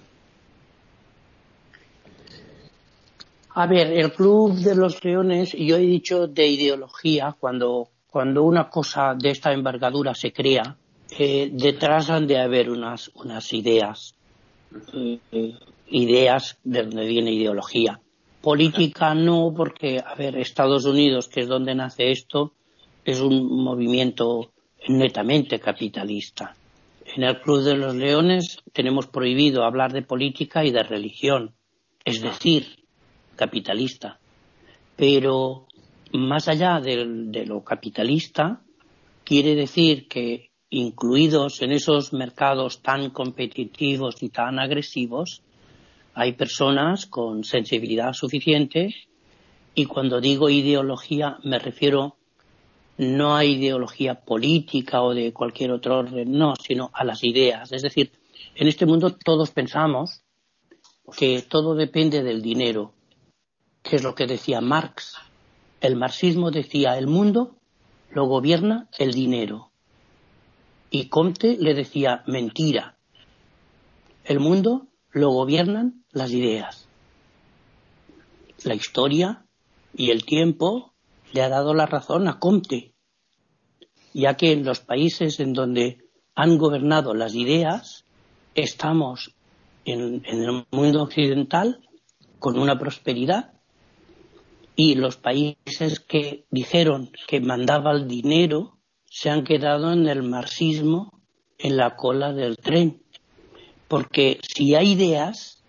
A 3.56 3.68
ver, 3.68 3.92
el 3.92 4.12
Club 4.12 4.54
de 4.56 4.74
los 4.74 5.04
Leones, 5.04 5.52
yo 5.52 5.76
he 5.76 5.86
dicho 5.86 6.26
de 6.26 6.44
ideología, 6.44 7.36
cuando, 7.38 7.88
cuando 8.08 8.42
una 8.42 8.68
cosa 8.68 9.14
de 9.16 9.30
esta 9.30 9.52
envergadura 9.52 10.12
se 10.12 10.32
crea, 10.32 10.76
eh, 11.16 11.50
detrás 11.52 12.10
han 12.10 12.26
de 12.26 12.40
haber 12.40 12.68
unas, 12.68 13.12
unas 13.14 13.52
ideas, 13.52 14.16
eh, 14.92 15.54
ideas 15.86 16.58
de 16.64 16.82
donde 16.82 17.06
viene 17.06 17.32
ideología. 17.32 18.00
Política 18.42 19.14
no, 19.14 19.54
porque, 19.56 20.00
a 20.04 20.16
ver, 20.16 20.36
Estados 20.36 20.84
Unidos, 20.84 21.28
que 21.28 21.42
es 21.42 21.48
donde 21.48 21.76
nace 21.76 22.10
esto, 22.10 22.54
es 23.04 23.20
un 23.20 23.62
movimiento 23.62 24.50
netamente 24.88 25.60
capitalista. 25.60 26.56
En 27.14 27.22
el 27.22 27.40
Club 27.40 27.62
de 27.62 27.76
los 27.76 27.94
Leones 27.94 28.58
tenemos 28.72 29.06
prohibido 29.06 29.62
hablar 29.62 29.92
de 29.92 30.02
política 30.02 30.64
y 30.64 30.72
de 30.72 30.82
religión. 30.82 31.54
Es 32.04 32.20
decir, 32.20 32.83
capitalista. 33.34 34.18
Pero 34.96 35.66
más 36.12 36.48
allá 36.48 36.80
de, 36.80 37.44
lo 37.46 37.64
capitalista, 37.64 38.62
quiere 39.24 39.54
decir 39.54 40.06
que 40.08 40.50
incluidos 40.70 41.62
en 41.62 41.72
esos 41.72 42.12
mercados 42.12 42.82
tan 42.82 43.10
competitivos 43.10 44.22
y 44.22 44.28
tan 44.28 44.58
agresivos, 44.58 45.42
hay 46.14 46.32
personas 46.32 47.06
con 47.06 47.44
sensibilidad 47.44 48.12
suficiente 48.12 48.94
y 49.74 49.86
cuando 49.86 50.20
digo 50.20 50.48
ideología 50.48 51.38
me 51.42 51.58
refiero 51.58 52.16
no 52.96 53.34
a 53.34 53.44
ideología 53.44 54.20
política 54.20 55.02
o 55.02 55.14
de 55.14 55.32
cualquier 55.32 55.72
otro 55.72 55.98
orden, 55.98 56.30
no, 56.30 56.54
sino 56.54 56.90
a 56.92 57.02
las 57.02 57.24
ideas. 57.24 57.72
Es 57.72 57.82
decir, 57.82 58.12
en 58.54 58.68
este 58.68 58.86
mundo 58.86 59.16
todos 59.16 59.50
pensamos 59.50 60.22
que 61.16 61.42
todo 61.42 61.74
depende 61.74 62.22
del 62.22 62.40
dinero 62.40 62.92
que 63.84 63.96
es 63.96 64.02
lo 64.02 64.14
que 64.14 64.26
decía 64.26 64.60
Marx. 64.60 65.16
El 65.80 65.94
marxismo 65.94 66.50
decía 66.50 66.98
el 66.98 67.06
mundo 67.06 67.58
lo 68.10 68.26
gobierna 68.26 68.88
el 68.98 69.12
dinero. 69.12 69.70
Y 70.90 71.08
Comte 71.08 71.58
le 71.60 71.74
decía 71.74 72.24
mentira. 72.26 72.96
El 74.24 74.40
mundo 74.40 74.88
lo 75.10 75.30
gobiernan 75.30 76.02
las 76.10 76.32
ideas. 76.32 76.88
La 78.64 78.74
historia 78.74 79.44
y 79.94 80.10
el 80.10 80.24
tiempo 80.24 80.94
le 81.32 81.42
ha 81.42 81.50
dado 81.50 81.74
la 81.74 81.84
razón 81.84 82.26
a 82.26 82.38
Comte, 82.38 82.94
ya 84.14 84.34
que 84.34 84.52
en 84.52 84.64
los 84.64 84.80
países 84.80 85.40
en 85.40 85.52
donde 85.52 85.98
han 86.34 86.56
gobernado 86.56 87.12
las 87.12 87.34
ideas, 87.34 88.06
estamos 88.54 89.34
en, 89.84 90.22
en 90.24 90.42
el 90.42 90.66
mundo 90.70 91.02
occidental 91.02 91.86
con 92.38 92.58
una 92.58 92.78
prosperidad 92.78 93.53
y 94.76 94.94
los 94.94 95.16
países 95.16 96.00
que 96.00 96.46
dijeron 96.50 97.10
que 97.26 97.40
mandaba 97.40 97.92
el 97.92 98.08
dinero 98.08 98.78
se 99.04 99.30
han 99.30 99.44
quedado 99.44 99.92
en 99.92 100.08
el 100.08 100.22
marxismo 100.22 101.20
en 101.58 101.76
la 101.76 101.94
cola 101.94 102.32
del 102.32 102.56
tren. 102.56 103.02
Porque 103.86 104.40
si 104.42 104.74
hay 104.74 104.92
ideas, 104.92 105.62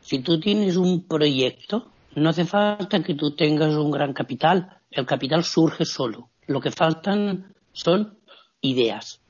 si 0.00 0.18
tú 0.18 0.40
tienes 0.40 0.76
un 0.76 1.06
proyecto, 1.06 1.86
no 2.16 2.30
hace 2.30 2.44
falta 2.44 3.02
que 3.02 3.14
tú 3.14 3.36
tengas 3.36 3.74
un 3.76 3.92
gran 3.92 4.12
capital. 4.12 4.78
El 4.90 5.06
capital 5.06 5.44
surge 5.44 5.84
solo. 5.84 6.30
Lo 6.46 6.60
que 6.60 6.72
faltan 6.72 7.54
son 7.72 8.18
ideas. 8.60 9.20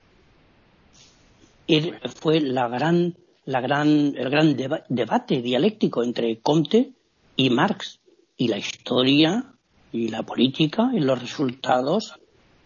Fue 2.16 2.40
la 2.40 2.68
gran, 2.68 3.14
la 3.44 3.60
gran, 3.60 4.14
el 4.16 4.30
gran 4.30 4.56
debate 4.88 5.42
dialéctico 5.42 6.02
entre 6.02 6.40
Comte 6.40 6.94
y 7.36 7.50
Marx 7.50 7.99
y 8.40 8.48
la 8.48 8.56
historia 8.56 9.52
y 9.92 10.08
la 10.08 10.22
política 10.22 10.88
y 10.94 11.00
los 11.00 11.20
resultados 11.20 12.14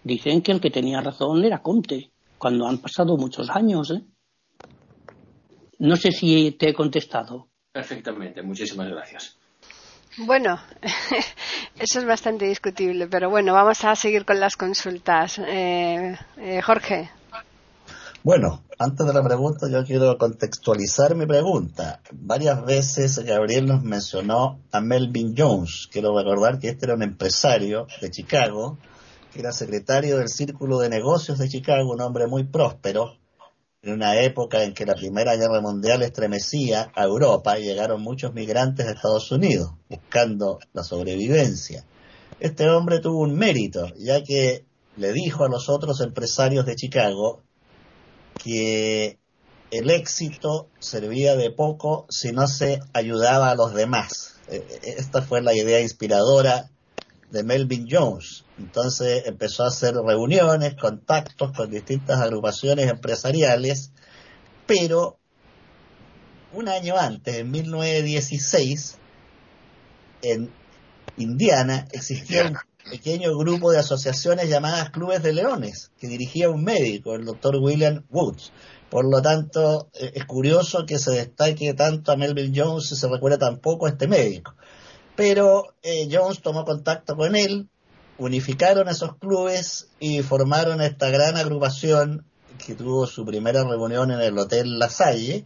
dicen 0.05 0.41
que 0.41 0.53
el 0.53 0.61
que 0.61 0.70
tenía 0.70 1.01
razón 1.01 1.45
era 1.45 1.62
Comte, 1.62 2.12
cuando 2.39 2.68
han 2.68 2.79
pasado 2.79 3.16
muchos 3.16 3.51
años. 3.51 3.91
¿eh? 3.91 4.05
No 5.81 5.97
sé 5.97 6.12
si 6.12 6.53
te 6.53 6.68
he 6.68 6.75
contestado. 6.75 7.49
Perfectamente, 7.72 8.41
muchísimas 8.43 8.89
gracias. 8.89 9.37
Bueno, 10.16 10.61
eso 11.81 11.99
es 11.99 12.07
bastante 12.07 12.47
discutible, 12.47 13.09
pero 13.09 13.29
bueno, 13.29 13.53
vamos 13.53 13.85
a 13.85 13.97
seguir 13.97 14.25
con 14.25 14.39
las 14.39 14.57
consultas. 14.57 15.41
Eh, 15.41 16.16
eh, 16.37 16.62
Jorge. 16.62 17.11
Bueno, 18.25 18.64
antes 18.79 19.07
de 19.07 19.12
la 19.12 19.22
pregunta 19.22 19.68
yo 19.68 19.85
quiero 19.85 20.16
contextualizar 20.16 21.14
mi 21.14 21.27
pregunta. 21.27 22.01
Varias 22.11 22.64
veces 22.64 23.18
Gabriel 23.18 23.66
nos 23.66 23.83
mencionó 23.83 24.62
a 24.72 24.81
Melvin 24.81 25.35
Jones. 25.37 25.91
Quiero 25.93 26.16
recordar 26.16 26.59
que 26.59 26.70
este 26.70 26.87
era 26.87 26.95
un 26.95 27.03
empresario 27.03 27.87
de 28.01 28.11
Chicago, 28.11 28.79
que 29.31 29.41
era 29.41 29.53
secretario 29.53 30.16
del 30.16 30.31
Círculo 30.31 30.79
de 30.79 30.89
Negocios 30.89 31.39
de 31.39 31.51
Chicago, 31.51 31.93
un 31.93 32.01
hombre 32.01 32.27
muy 32.27 32.45
próspero, 32.45 33.18
en 33.83 33.93
una 33.93 34.18
época 34.18 34.64
en 34.64 34.72
que 34.72 34.87
la 34.87 34.95
Primera 34.95 35.37
Guerra 35.37 35.61
Mundial 35.61 36.03
estremecía 36.03 36.91
a 36.95 37.05
Europa 37.05 37.59
y 37.59 37.64
llegaron 37.64 38.01
muchos 38.01 38.33
migrantes 38.33 38.87
de 38.87 38.93
Estados 38.93 39.31
Unidos 39.33 39.72
buscando 39.91 40.61
la 40.72 40.83
sobrevivencia. 40.83 41.85
Este 42.41 42.70
hombre 42.70 43.01
tuvo 43.01 43.18
un 43.18 43.37
mérito, 43.37 43.93
ya 43.99 44.25
que 44.25 44.64
le 44.97 45.12
dijo 45.12 45.45
a 45.45 45.51
los 45.51 45.68
otros 45.68 46.01
empresarios 46.01 46.64
de 46.64 46.75
Chicago 46.75 47.43
que 48.43 49.18
el 49.70 49.91
éxito 49.91 50.68
servía 50.78 51.37
de 51.37 51.51
poco 51.51 52.07
si 52.09 52.32
no 52.32 52.47
se 52.47 52.80
ayudaba 52.93 53.51
a 53.51 53.55
los 53.55 53.74
demás. 53.74 54.37
Eh, 54.49 54.64
eh, 54.70 54.95
esta 54.99 55.22
fue 55.22 55.43
la 55.43 55.55
idea 55.55 55.80
inspiradora 55.80 56.70
de 57.30 57.43
Melvin 57.43 57.87
Jones. 57.91 58.45
Entonces 58.59 59.24
empezó 59.26 59.64
a 59.64 59.68
hacer 59.68 59.95
reuniones, 59.95 60.74
contactos 60.74 61.53
con 61.53 61.70
distintas 61.70 62.20
agrupaciones 62.20 62.89
empresariales, 62.89 63.91
pero 64.66 65.18
un 66.53 66.68
año 66.68 66.97
antes, 66.97 67.37
en 67.37 67.51
1916, 67.51 68.99
en 70.22 70.51
Indiana 71.16 71.87
existía 71.91 72.45
un 72.47 72.57
pequeño 72.91 73.37
grupo 73.37 73.72
de 73.72 73.78
asociaciones 73.78 74.49
llamadas 74.49 74.91
Clubes 74.91 75.22
de 75.22 75.32
Leones, 75.32 75.91
que 75.99 76.07
dirigía 76.07 76.51
un 76.51 76.64
médico, 76.64 77.14
el 77.14 77.24
doctor 77.24 77.57
William 77.57 78.05
Woods. 78.11 78.53
Por 78.91 79.11
lo 79.11 79.20
tanto, 79.22 79.89
eh, 79.95 80.12
es 80.14 80.24
curioso 80.24 80.87
que 80.87 80.99
se 80.99 81.12
destaque 81.12 81.74
tanto 81.74 82.12
a 82.12 82.16
Melvin 82.16 82.53
Jones 82.55 82.93
y 82.93 82.97
se 82.97 83.09
recuerde 83.09 83.39
tan 83.39 83.59
poco 83.59 83.87
a 83.87 83.91
este 83.91 84.07
médico. 84.07 84.55
Pero 85.16 85.74
eh, 85.82 86.09
Jones 86.11 86.43
tomó 86.43 86.64
contacto 86.64 87.16
con 87.16 87.35
él, 87.37 87.68
unificaron 88.18 88.89
esos 88.89 89.16
clubes 89.16 89.89
y 89.99 90.22
formaron 90.22 90.80
esta 90.80 91.11
gran 91.11 91.37
agrupación 91.37 92.24
que 92.64 92.74
tuvo 92.74 93.07
su 93.07 93.24
primera 93.24 93.64
reunión 93.64 94.11
en 94.11 94.20
el 94.20 94.39
Hotel 94.39 94.78
La 94.78 94.89
Salle 94.89 95.45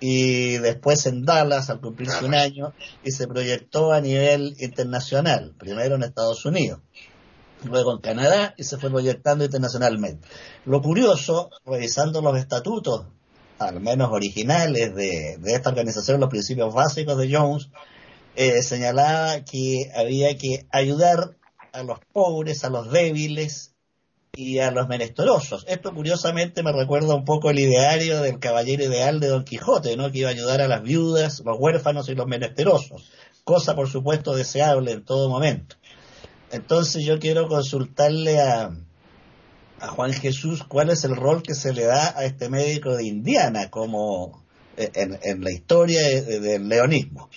y 0.00 0.56
después 0.58 1.04
en 1.06 1.24
Dallas 1.24 1.70
al 1.70 1.80
cumplirse 1.80 2.24
un 2.24 2.34
año 2.34 2.72
y 3.04 3.12
se 3.12 3.28
proyectó 3.28 3.92
a 3.92 4.00
nivel 4.00 4.56
internacional, 4.58 5.54
primero 5.58 5.94
en 5.94 6.02
Estados 6.02 6.44
Unidos, 6.46 6.80
luego 7.64 7.92
en 7.92 8.00
Canadá 8.00 8.54
y 8.56 8.64
se 8.64 8.78
fue 8.78 8.90
proyectando 8.90 9.44
internacionalmente. 9.44 10.26
Lo 10.64 10.80
curioso, 10.80 11.50
revisando 11.66 12.22
los 12.22 12.38
estatutos, 12.38 13.06
al 13.58 13.80
menos 13.80 14.10
originales 14.10 14.94
de, 14.94 15.38
esta 15.44 15.68
organización, 15.68 16.18
los 16.18 16.30
principios 16.30 16.72
básicos 16.72 17.18
de 17.18 17.34
Jones, 17.34 17.68
eh, 18.36 18.62
señalaba 18.62 19.44
que 19.44 19.90
había 19.94 20.36
que 20.38 20.66
ayudar 20.72 21.36
a 21.72 21.82
los 21.82 21.98
pobres, 22.12 22.64
a 22.64 22.70
los 22.70 22.90
débiles 22.90 23.69
y 24.34 24.58
a 24.58 24.70
los 24.70 24.88
menesterosos. 24.88 25.64
Esto 25.68 25.92
curiosamente 25.92 26.62
me 26.62 26.72
recuerda 26.72 27.14
un 27.14 27.24
poco 27.24 27.50
el 27.50 27.58
ideario 27.58 28.20
del 28.22 28.38
caballero 28.38 28.84
ideal 28.84 29.20
de 29.20 29.28
Don 29.28 29.44
Quijote, 29.44 29.96
¿no? 29.96 30.10
que 30.10 30.18
iba 30.18 30.28
a 30.28 30.32
ayudar 30.32 30.60
a 30.60 30.68
las 30.68 30.82
viudas, 30.82 31.42
los 31.44 31.56
huérfanos 31.58 32.08
y 32.08 32.14
los 32.14 32.26
menesterosos, 32.26 33.10
cosa 33.44 33.74
por 33.74 33.88
supuesto 33.88 34.34
deseable 34.34 34.92
en 34.92 35.04
todo 35.04 35.28
momento. 35.28 35.76
Entonces 36.52 37.04
yo 37.04 37.18
quiero 37.18 37.48
consultarle 37.48 38.40
a, 38.40 38.70
a 39.80 39.88
Juan 39.88 40.12
Jesús 40.12 40.64
cuál 40.64 40.90
es 40.90 41.04
el 41.04 41.16
rol 41.16 41.42
que 41.42 41.54
se 41.54 41.72
le 41.72 41.84
da 41.84 42.16
a 42.16 42.24
este 42.24 42.48
médico 42.48 42.96
de 42.96 43.06
Indiana 43.06 43.70
como 43.70 44.42
eh, 44.76 44.90
en, 44.94 45.44
la 45.44 45.50
historia 45.50 46.00
del 46.00 46.68
leonismo. 46.68 47.28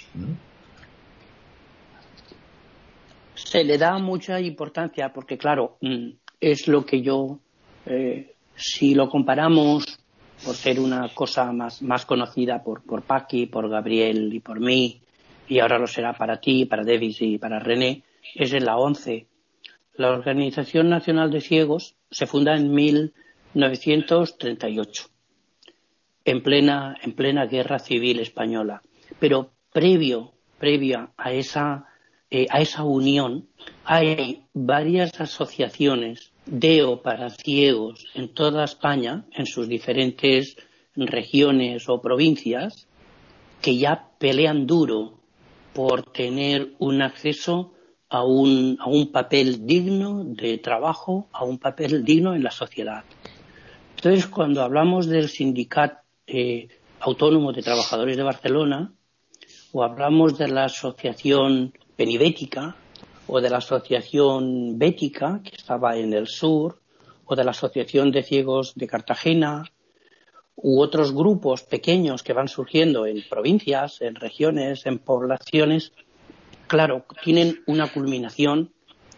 Se 3.33 3.63
le 3.63 3.77
da 3.77 3.97
mucha 3.99 4.39
importancia 4.39 5.11
porque, 5.13 5.37
claro, 5.37 5.77
mm, 5.81 6.22
es 6.51 6.67
lo 6.67 6.85
que 6.85 7.01
yo, 7.01 7.39
eh, 7.85 8.33
si 8.53 8.95
lo 8.95 9.09
comparamos 9.09 9.97
por 10.43 10.55
ser 10.55 10.81
una 10.81 11.07
cosa 11.13 11.53
más, 11.53 11.81
más 11.81 12.05
conocida 12.05 12.63
por, 12.63 12.83
por 12.83 13.03
Paqui, 13.03 13.45
por 13.45 13.69
Gabriel 13.69 14.33
y 14.33 14.41
por 14.41 14.59
mí, 14.59 14.99
y 15.47 15.59
ahora 15.59 15.79
lo 15.79 15.87
será 15.87 16.11
para 16.13 16.41
ti, 16.41 16.65
para 16.65 16.83
Davis 16.83 17.21
y 17.21 17.37
para 17.37 17.59
René, 17.59 18.03
es 18.35 18.51
en 18.51 18.65
la 18.65 18.75
ONCE. 18.75 19.27
La 19.95 20.11
Organización 20.11 20.89
Nacional 20.89 21.31
de 21.31 21.39
Ciegos 21.39 21.95
se 22.11 22.27
funda 22.27 22.57
en 22.57 22.73
1938, 22.73 25.07
en 26.25 26.43
plena, 26.43 26.97
en 27.01 27.13
plena 27.13 27.45
guerra 27.45 27.79
civil 27.79 28.19
española. 28.19 28.81
Pero 29.19 29.53
previo, 29.71 30.33
previa 30.59 31.11
a 31.15 31.31
esa, 31.31 31.85
eh, 32.29 32.47
a 32.49 32.59
esa 32.59 32.83
unión, 32.83 33.47
hay 33.85 34.43
varias 34.53 35.21
asociaciones 35.21 36.32
DEO 36.45 37.01
para 37.01 37.29
ciegos 37.29 38.07
en 38.13 38.33
toda 38.33 38.63
España, 38.63 39.25
en 39.31 39.45
sus 39.45 39.67
diferentes 39.67 40.57
regiones 40.95 41.87
o 41.89 42.01
provincias, 42.01 42.87
que 43.61 43.77
ya 43.77 44.09
pelean 44.19 44.67
duro 44.67 45.19
por 45.73 46.03
tener 46.03 46.73
un 46.79 47.01
acceso 47.01 47.73
a 48.09 48.23
un, 48.23 48.77
a 48.79 48.87
un 48.87 49.11
papel 49.11 49.65
digno 49.65 50.23
de 50.23 50.57
trabajo, 50.59 51.27
a 51.31 51.43
un 51.43 51.57
papel 51.57 52.03
digno 52.03 52.35
en 52.35 52.43
la 52.43 52.51
sociedad. 52.51 53.03
Entonces, 53.95 54.27
cuando 54.27 54.61
hablamos 54.61 55.07
del 55.07 55.29
Sindicato 55.29 56.01
eh, 56.27 56.67
Autónomo 56.99 57.51
de 57.53 57.63
Trabajadores 57.63 58.15
de 58.17 58.23
Barcelona, 58.23 58.93
o 59.71 59.83
hablamos 59.83 60.37
de 60.37 60.47
la 60.47 60.65
Asociación 60.65 61.73
Penibética, 61.95 62.75
o 63.27 63.41
de 63.41 63.49
la 63.49 63.57
Asociación 63.57 64.77
Bética, 64.77 65.41
que 65.43 65.55
estaba 65.55 65.97
en 65.97 66.13
el 66.13 66.27
sur, 66.27 66.81
o 67.25 67.35
de 67.35 67.43
la 67.43 67.51
Asociación 67.51 68.11
de 68.11 68.23
Ciegos 68.23 68.73
de 68.75 68.87
Cartagena, 68.87 69.63
u 70.55 70.81
otros 70.81 71.13
grupos 71.13 71.63
pequeños 71.63 72.23
que 72.23 72.33
van 72.33 72.47
surgiendo 72.47 73.05
en 73.05 73.23
provincias, 73.29 74.01
en 74.01 74.15
regiones, 74.15 74.85
en 74.85 74.99
poblaciones, 74.99 75.93
claro, 76.67 77.05
tienen 77.23 77.63
una 77.65 77.91
culminación 77.91 78.71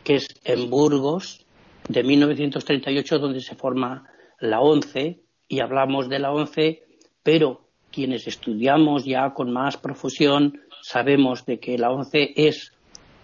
que 0.03 0.15
es 0.15 0.27
en 0.43 0.69
Burgos 0.69 1.45
de 1.89 2.03
1938, 2.03 3.19
donde 3.19 3.41
se 3.41 3.55
forma 3.55 4.09
la 4.39 4.61
ONCE, 4.61 5.21
y 5.47 5.59
hablamos 5.59 6.09
de 6.09 6.19
la 6.19 6.31
ONCE, 6.31 6.83
pero 7.21 7.69
quienes 7.91 8.27
estudiamos 8.27 9.05
ya 9.05 9.33
con 9.33 9.51
más 9.51 9.77
profusión 9.77 10.61
sabemos 10.81 11.45
de 11.45 11.59
que 11.59 11.77
la 11.77 11.91
ONCE 11.91 12.33
es 12.35 12.74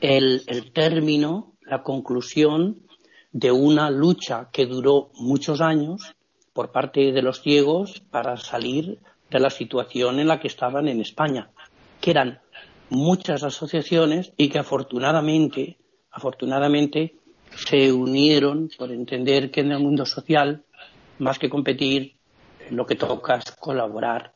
el, 0.01 0.71
término, 0.73 1.53
la 1.61 1.83
conclusión 1.83 2.81
de 3.31 3.51
una 3.51 3.89
lucha 3.89 4.49
que 4.51 4.65
duró 4.65 5.11
muchos 5.13 5.61
años 5.61 6.15
por 6.53 6.71
parte 6.71 7.11
de 7.11 7.21
los 7.21 7.41
ciegos 7.41 8.01
para 8.11 8.35
salir 8.37 8.99
de 9.29 9.39
la 9.39 9.49
situación 9.49 10.19
en 10.19 10.27
la 10.27 10.39
que 10.39 10.47
estaban 10.47 10.87
en 10.87 10.99
España, 10.99 11.51
que 12.01 12.11
eran 12.11 12.41
muchas 12.89 13.43
asociaciones 13.43 14.33
y 14.35 14.49
que 14.49 14.59
afortunadamente, 14.59 15.77
afortunadamente 16.11 17.15
se 17.55 17.93
unieron 17.93 18.69
por 18.77 18.91
entender 18.91 19.51
que 19.51 19.61
en 19.61 19.71
el 19.71 19.79
mundo 19.79 20.05
social, 20.05 20.63
más 21.19 21.39
que 21.39 21.49
competir, 21.49 22.15
lo 22.71 22.85
que 22.85 22.95
toca 22.95 23.35
es 23.35 23.51
colaborar. 23.51 24.33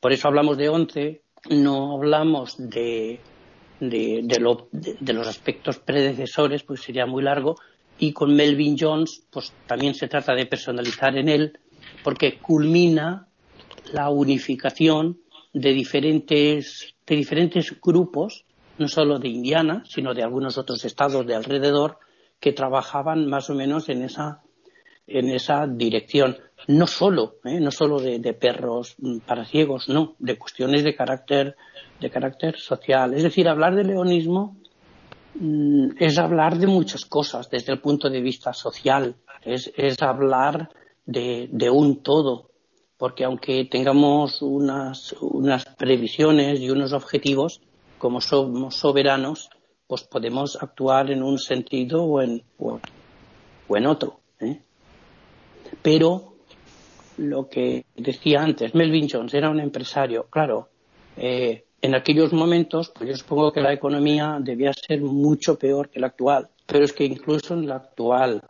Por 0.00 0.12
eso 0.12 0.28
hablamos 0.28 0.58
de 0.58 0.68
once, 0.68 1.22
no 1.50 1.94
hablamos 1.94 2.56
de 2.58 3.20
de, 3.80 5.12
los 5.12 5.28
aspectos 5.28 5.78
predecesores, 5.78 6.62
pues 6.62 6.82
sería 6.82 7.06
muy 7.06 7.22
largo. 7.22 7.56
Y 7.98 8.12
con 8.12 8.34
Melvin 8.34 8.76
Jones, 8.78 9.24
pues 9.30 9.52
también 9.66 9.94
se 9.94 10.08
trata 10.08 10.34
de 10.34 10.46
personalizar 10.46 11.16
en 11.16 11.28
él, 11.28 11.58
porque 12.04 12.38
culmina 12.38 13.28
la 13.92 14.10
unificación 14.10 15.20
de 15.52 15.72
diferentes, 15.72 16.94
de 17.06 17.16
diferentes 17.16 17.80
grupos, 17.80 18.44
no 18.78 18.86
solo 18.86 19.18
de 19.18 19.28
Indiana, 19.28 19.82
sino 19.86 20.14
de 20.14 20.22
algunos 20.22 20.58
otros 20.58 20.84
estados 20.84 21.26
de 21.26 21.34
alrededor, 21.34 21.98
que 22.38 22.52
trabajaban 22.52 23.26
más 23.26 23.50
o 23.50 23.54
menos 23.54 23.88
en 23.88 24.02
esa, 24.02 24.42
en 25.08 25.30
esa 25.30 25.66
dirección. 25.66 26.38
No 26.68 26.86
solo, 26.86 27.36
¿eh? 27.44 27.58
no 27.58 27.72
solo 27.72 27.98
de, 27.98 28.20
de, 28.20 28.34
perros 28.34 28.96
para 29.26 29.44
ciegos, 29.44 29.88
no, 29.88 30.14
de 30.20 30.38
cuestiones 30.38 30.84
de 30.84 30.94
carácter 30.94 31.56
de 32.00 32.10
carácter 32.10 32.56
social. 32.56 33.14
Es 33.14 33.22
decir, 33.22 33.48
hablar 33.48 33.74
de 33.74 33.84
leonismo 33.84 34.56
mm, 35.34 35.90
es 35.98 36.18
hablar 36.18 36.58
de 36.58 36.66
muchas 36.66 37.04
cosas 37.04 37.50
desde 37.50 37.72
el 37.72 37.80
punto 37.80 38.08
de 38.08 38.20
vista 38.20 38.52
social, 38.52 39.16
es, 39.44 40.02
hablar 40.02 40.70
de, 41.06 41.70
un 41.70 42.02
todo, 42.02 42.50
porque 42.96 43.24
aunque 43.24 43.64
tengamos 43.64 44.42
unas, 44.42 45.14
unas 45.20 45.64
previsiones 45.64 46.60
y 46.60 46.70
unos 46.70 46.92
objetivos, 46.92 47.60
como 47.98 48.20
somos 48.20 48.76
soberanos, 48.76 49.50
pues 49.86 50.04
podemos 50.04 50.62
actuar 50.62 51.10
en 51.10 51.22
un 51.22 51.38
sentido 51.38 52.04
o 52.04 52.20
en, 52.20 52.42
o, 52.58 52.78
en 53.70 53.86
otro. 53.86 54.20
¿eh? 54.40 54.60
Pero 55.82 56.34
lo 57.16 57.48
que 57.48 57.86
decía 57.96 58.42
antes, 58.42 58.74
Melvin 58.74 59.08
Jones 59.10 59.34
era 59.34 59.50
un 59.50 59.60
empresario, 59.60 60.26
claro, 60.30 60.68
eh, 61.16 61.64
en 61.80 61.94
aquellos 61.94 62.32
momentos, 62.32 62.90
pues 62.90 63.08
yo 63.10 63.16
supongo 63.16 63.52
que 63.52 63.60
la 63.60 63.72
economía 63.72 64.38
debía 64.40 64.72
ser 64.72 65.00
mucho 65.00 65.58
peor 65.58 65.88
que 65.90 66.00
la 66.00 66.08
actual. 66.08 66.48
Pero 66.66 66.84
es 66.84 66.92
que 66.92 67.04
incluso 67.04 67.54
en 67.54 67.68
la 67.68 67.76
actual, 67.76 68.42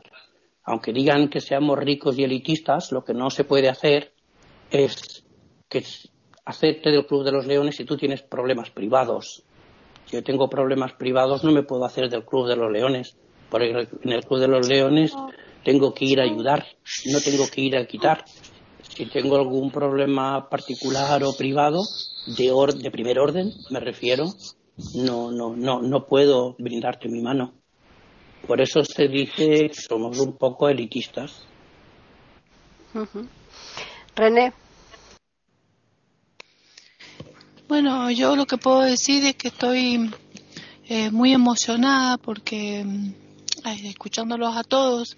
aunque 0.64 0.92
digan 0.92 1.28
que 1.28 1.40
seamos 1.40 1.78
ricos 1.78 2.18
y 2.18 2.24
elitistas, 2.24 2.90
lo 2.90 3.04
que 3.04 3.14
no 3.14 3.30
se 3.30 3.44
puede 3.44 3.68
hacer 3.68 4.12
es 4.70 5.24
que 5.68 5.84
hacerte 6.44 6.90
del 6.90 7.06
Club 7.06 7.24
de 7.24 7.32
los 7.32 7.46
Leones 7.46 7.76
si 7.76 7.84
tú 7.84 7.96
tienes 7.96 8.22
problemas 8.22 8.70
privados. 8.70 9.42
Si 10.06 10.16
yo 10.16 10.24
tengo 10.24 10.48
problemas 10.48 10.94
privados, 10.94 11.44
no 11.44 11.52
me 11.52 11.62
puedo 11.62 11.84
hacer 11.84 12.08
del 12.08 12.24
Club 12.24 12.48
de 12.48 12.56
los 12.56 12.72
Leones. 12.72 13.16
Porque 13.50 13.88
en 14.02 14.12
el 14.12 14.24
Club 14.24 14.40
de 14.40 14.48
los 14.48 14.66
Leones 14.66 15.14
tengo 15.64 15.92
que 15.92 16.06
ir 16.06 16.20
a 16.20 16.24
ayudar, 16.24 16.66
no 17.06 17.20
tengo 17.20 17.44
que 17.50 17.60
ir 17.60 17.76
a 17.76 17.86
quitar. 17.86 18.24
Si 18.98 19.06
tengo 19.06 19.36
algún 19.36 19.70
problema 19.70 20.48
particular 20.50 21.22
o 21.22 21.32
privado, 21.32 21.84
de, 22.26 22.50
or 22.50 22.74
de 22.74 22.90
primer 22.90 23.20
orden, 23.20 23.54
me 23.70 23.78
refiero, 23.78 24.24
no, 24.96 25.30
no, 25.30 25.54
no, 25.54 25.80
no 25.80 26.04
puedo 26.04 26.56
brindarte 26.58 27.08
mi 27.08 27.22
mano. 27.22 27.52
Por 28.44 28.60
eso 28.60 28.82
se 28.82 29.06
dice 29.06 29.68
que 29.68 29.74
somos 29.74 30.18
un 30.18 30.36
poco 30.36 30.68
elitistas. 30.68 31.46
René. 34.16 34.52
Bueno, 37.68 38.10
yo 38.10 38.34
lo 38.34 38.46
que 38.46 38.56
puedo 38.58 38.80
decir 38.80 39.24
es 39.24 39.36
que 39.36 39.46
estoy 39.46 40.10
eh, 40.88 41.12
muy 41.12 41.32
emocionada 41.32 42.18
porque 42.18 42.82
mm, 42.84 43.12
escuchándolos 43.84 44.56
a 44.56 44.64
todos, 44.64 45.16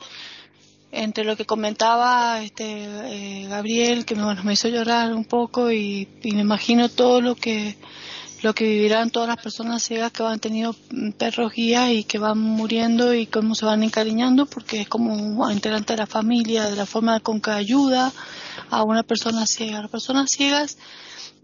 entre 0.92 1.24
lo 1.24 1.36
que 1.36 1.44
comentaba 1.44 2.42
este 2.42 2.84
eh, 3.44 3.46
Gabriel, 3.48 4.04
que 4.04 4.14
me, 4.14 4.34
me 4.42 4.52
hizo 4.52 4.68
llorar 4.68 5.12
un 5.14 5.24
poco 5.24 5.70
y, 5.70 6.08
me 6.24 6.40
imagino 6.40 6.88
todo 6.88 7.20
lo 7.20 7.34
que 7.34 7.76
lo 8.42 8.54
que 8.54 8.64
vivirán 8.64 9.10
todas 9.10 9.28
las 9.28 9.36
personas 9.36 9.82
ciegas 9.82 10.12
que 10.12 10.22
han 10.22 10.40
tenido 10.40 10.74
perros 11.18 11.52
guías 11.52 11.90
y 11.90 12.04
que 12.04 12.18
van 12.18 12.38
muriendo 12.38 13.12
y 13.12 13.26
cómo 13.26 13.54
se 13.54 13.66
van 13.66 13.82
encariñando 13.82 14.46
porque 14.46 14.80
es 14.80 14.88
como 14.88 15.12
un 15.12 15.52
integrante 15.52 15.92
de 15.92 15.98
la 15.98 16.06
familia, 16.06 16.70
de 16.70 16.76
la 16.76 16.86
forma 16.86 17.20
con 17.20 17.42
que 17.42 17.50
ayuda 17.50 18.10
a 18.70 18.82
una 18.82 19.02
persona 19.02 19.44
ciega. 19.46 19.82
Las 19.82 19.90
personas 19.90 20.30
ciegas 20.30 20.78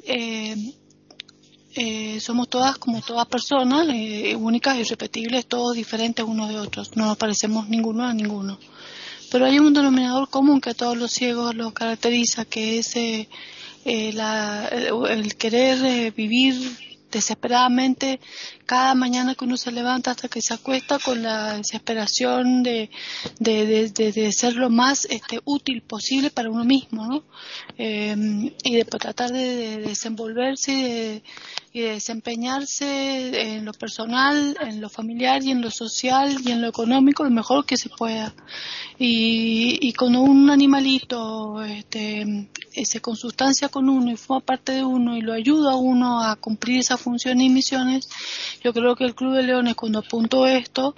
eh, 0.05 0.57
eh, 1.79 2.21
somos 2.21 2.49
todas 2.49 2.79
como 2.79 3.03
todas 3.03 3.27
personas, 3.27 3.87
eh, 3.91 4.35
únicas, 4.35 4.79
irrepetibles, 4.79 5.45
todos 5.45 5.77
diferentes 5.77 6.25
unos 6.25 6.49
de 6.49 6.59
otros. 6.59 6.97
No 6.97 7.05
nos 7.05 7.19
parecemos 7.19 7.69
ninguno 7.69 8.05
a 8.05 8.15
ninguno. 8.15 8.59
Pero 9.37 9.45
hay 9.45 9.59
un 9.59 9.75
denominador 9.75 10.31
común 10.31 10.63
que 10.63 10.71
a 10.71 10.75
todos 10.75 10.97
los 10.97 11.13
ciegos 11.13 11.55
los 11.55 11.75
caracteriza, 11.75 12.47
que 12.47 12.79
es 12.79 12.97
eh, 12.97 13.29
el, 13.85 15.37
querer 15.37 16.11
vivir 16.13 16.55
desesperadamente 17.13 18.19
cada 18.67 18.95
mañana 18.95 19.35
que 19.35 19.45
uno 19.45 19.57
se 19.57 19.71
levanta 19.71 20.11
hasta 20.11 20.29
que 20.29 20.43
se 20.43 20.53
acuesta 20.53 20.99
con 20.99 21.23
la 21.23 21.57
desesperación 21.57 22.63
de, 22.63 22.91
de, 23.39 24.33
ser 24.33 24.57
lo 24.57 24.71
más 24.71 25.07
este, 25.07 25.41
útil 25.45 25.83
posible 25.83 26.31
para 26.31 26.51
uno 26.51 26.65
mismo, 26.65 27.07
¿no? 27.07 27.23
y 27.79 28.75
de 28.75 28.85
tratar 28.85 29.31
de, 29.31 29.79
desenvolverse 29.79 31.23
y 31.73 31.81
de 31.81 31.91
desempeñarse 31.91 33.57
en 33.57 33.65
lo 33.65 33.73
personal, 33.73 34.57
en 34.61 34.81
lo 34.81 34.89
familiar 34.89 35.43
y 35.43 35.51
en 35.51 35.61
lo 35.61 35.71
social 35.71 36.37
y 36.45 36.51
en 36.51 36.63
lo 36.63 36.69
económico 36.69 37.23
lo 37.23 37.31
mejor 37.31 37.65
que 37.67 37.77
se 37.77 37.89
pueda. 37.89 38.35
Y, 38.99 39.79
y 39.81 39.93
cuando 39.93 40.23
un 40.23 40.51
animalito 40.51 41.63
este, 41.63 42.49
se 42.85 43.01
consustancia 43.01 43.69
con 43.69 43.89
uno 43.89 44.11
y 44.11 44.17
forma 44.17 44.45
parte 44.45 44.73
de 44.73 44.85
uno 44.85 45.17
y 45.17 45.21
lo 45.21 45.33
ayuda 45.33 45.73
a 45.73 45.77
uno 45.77 46.23
a 46.23 46.37
cumplir 46.37 46.81
esas 46.81 47.01
funciones 47.01 47.47
y 47.47 47.51
misiones, 47.51 48.09
yo 48.67 48.73
creo 48.73 48.97
que 48.97 49.05
el 49.05 49.15
Club 49.15 49.37
de 49.37 49.45
Leones 49.45 49.77
cuando 49.77 50.01
apuntó 50.01 50.45
esto, 50.45 50.97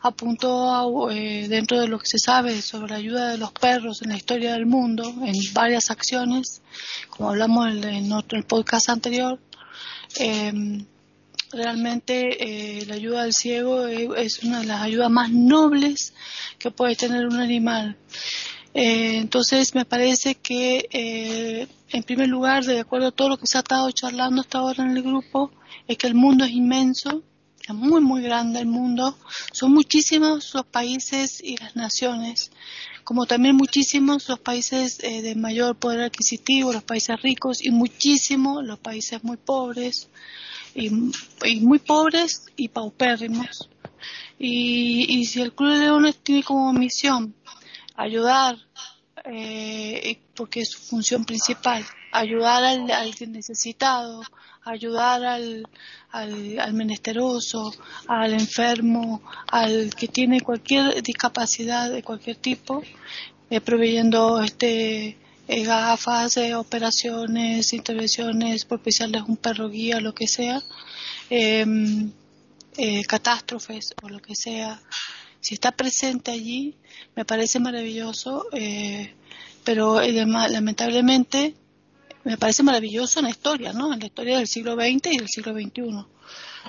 apuntó 0.00 1.10
eh, 1.10 1.48
dentro 1.50 1.78
de 1.78 1.86
lo 1.86 1.98
que 1.98 2.06
se 2.06 2.18
sabe 2.18 2.62
sobre 2.62 2.92
la 2.92 2.96
ayuda 2.96 3.28
de 3.28 3.36
los 3.36 3.52
perros 3.52 4.00
en 4.00 4.08
la 4.08 4.16
historia 4.16 4.54
del 4.54 4.64
mundo, 4.64 5.04
en 5.22 5.34
varias 5.52 5.90
acciones, 5.90 6.62
como 7.10 7.28
hablamos 7.28 7.74
en, 7.74 8.10
el 8.10 8.44
podcast 8.44 8.88
anterior, 8.88 9.38
eh, 10.18 10.82
realmente 11.52 12.86
la 12.86 12.94
ayuda 12.94 13.24
al 13.24 13.34
ciego 13.34 13.86
es 13.86 14.42
una 14.42 14.60
de 14.60 14.66
las 14.66 14.80
ayudas 14.80 15.10
más 15.10 15.30
nobles 15.30 16.14
que 16.58 16.70
puede 16.70 16.96
tener 16.96 17.26
un 17.26 17.38
animal. 17.38 17.98
Eh, 18.74 19.18
entonces 19.18 19.74
me 19.74 19.84
parece 19.84 20.36
que, 20.36 20.88
eh, 20.92 21.66
en 21.90 22.02
primer 22.02 22.28
lugar, 22.28 22.64
de 22.64 22.80
acuerdo 22.80 23.08
a 23.08 23.12
todo 23.12 23.30
lo 23.30 23.36
que 23.36 23.46
se 23.46 23.58
ha 23.58 23.60
estado 23.60 23.90
charlando 23.90 24.40
hasta 24.42 24.58
ahora 24.58 24.84
en 24.84 24.96
el 24.96 25.02
grupo, 25.02 25.50
es 25.88 25.98
que 25.98 26.06
el 26.06 26.14
mundo 26.14 26.44
es 26.44 26.52
inmenso, 26.52 27.22
es 27.68 27.74
muy, 27.74 28.00
muy 28.00 28.22
grande 28.22 28.60
el 28.60 28.66
mundo. 28.66 29.16
Son 29.52 29.72
muchísimos 29.72 30.54
los 30.54 30.66
países 30.66 31.40
y 31.42 31.56
las 31.56 31.76
naciones 31.76 32.50
como 33.10 33.26
también 33.26 33.56
muchísimos 33.56 34.28
los 34.28 34.38
países 34.38 35.02
eh, 35.02 35.20
de 35.20 35.34
mayor 35.34 35.74
poder 35.74 36.02
adquisitivo, 36.02 36.72
los 36.72 36.84
países 36.84 37.20
ricos 37.20 37.64
y 37.64 37.70
muchísimos 37.70 38.64
los 38.64 38.78
países 38.78 39.24
muy 39.24 39.36
pobres 39.36 40.08
y, 40.76 40.90
muy 40.90 41.80
pobres 41.80 42.46
y 42.56 42.68
paupérrimos. 42.68 43.68
Y, 44.38 45.24
si 45.26 45.40
el 45.40 45.52
Club 45.52 45.72
de 45.72 45.78
Leones 45.80 46.18
tiene 46.22 46.44
como 46.44 46.72
misión 46.72 47.34
ayudar, 48.00 48.56
eh, 49.24 50.18
porque 50.34 50.60
es 50.60 50.70
su 50.70 50.78
función 50.78 51.24
principal, 51.24 51.84
ayudar 52.12 52.64
al, 52.64 52.90
al 52.90 53.14
necesitado, 53.28 54.22
ayudar 54.64 55.24
al, 55.24 55.66
al, 56.10 56.74
menesteroso, 56.74 57.72
al 58.06 58.32
enfermo, 58.32 59.22
al 59.48 59.94
que 59.94 60.08
tiene 60.08 60.40
cualquier 60.40 61.02
discapacidad 61.02 61.90
de 61.90 62.02
cualquier 62.02 62.36
tipo, 62.36 62.82
eh, 63.50 63.60
proveyendo 63.60 64.40
este 64.42 65.16
eh, 65.48 65.64
gafas, 65.64 66.36
eh, 66.36 66.54
operaciones, 66.54 67.72
intervenciones, 67.72 68.64
propiciarles 68.64 69.22
un 69.22 69.36
perro 69.36 69.68
guía, 69.68 70.00
lo 70.00 70.14
que 70.14 70.28
sea, 70.28 70.62
em, 71.28 72.12
catástrofes 73.06 73.92
o 74.02 74.08
lo 74.08 74.20
que 74.20 74.34
sea. 74.34 74.80
Si 75.40 75.54
está 75.54 75.72
presente 75.72 76.30
allí, 76.30 76.76
me 77.16 77.24
parece 77.24 77.58
maravilloso, 77.60 78.46
pero 79.64 80.00
lamentablemente 80.00 81.54
me 82.24 82.36
parece 82.36 82.62
maravilloso 82.62 83.20
en 83.20 83.24
la 83.24 83.30
historia, 83.30 83.72
¿no? 83.72 83.92
En 83.92 84.00
la 84.00 84.06
historia 84.06 84.38
del 84.38 84.46
siglo 84.46 84.74
XX 84.74 85.06
y 85.12 85.16
del 85.18 85.28
siglo 85.28 85.52
XXI. 85.52 86.04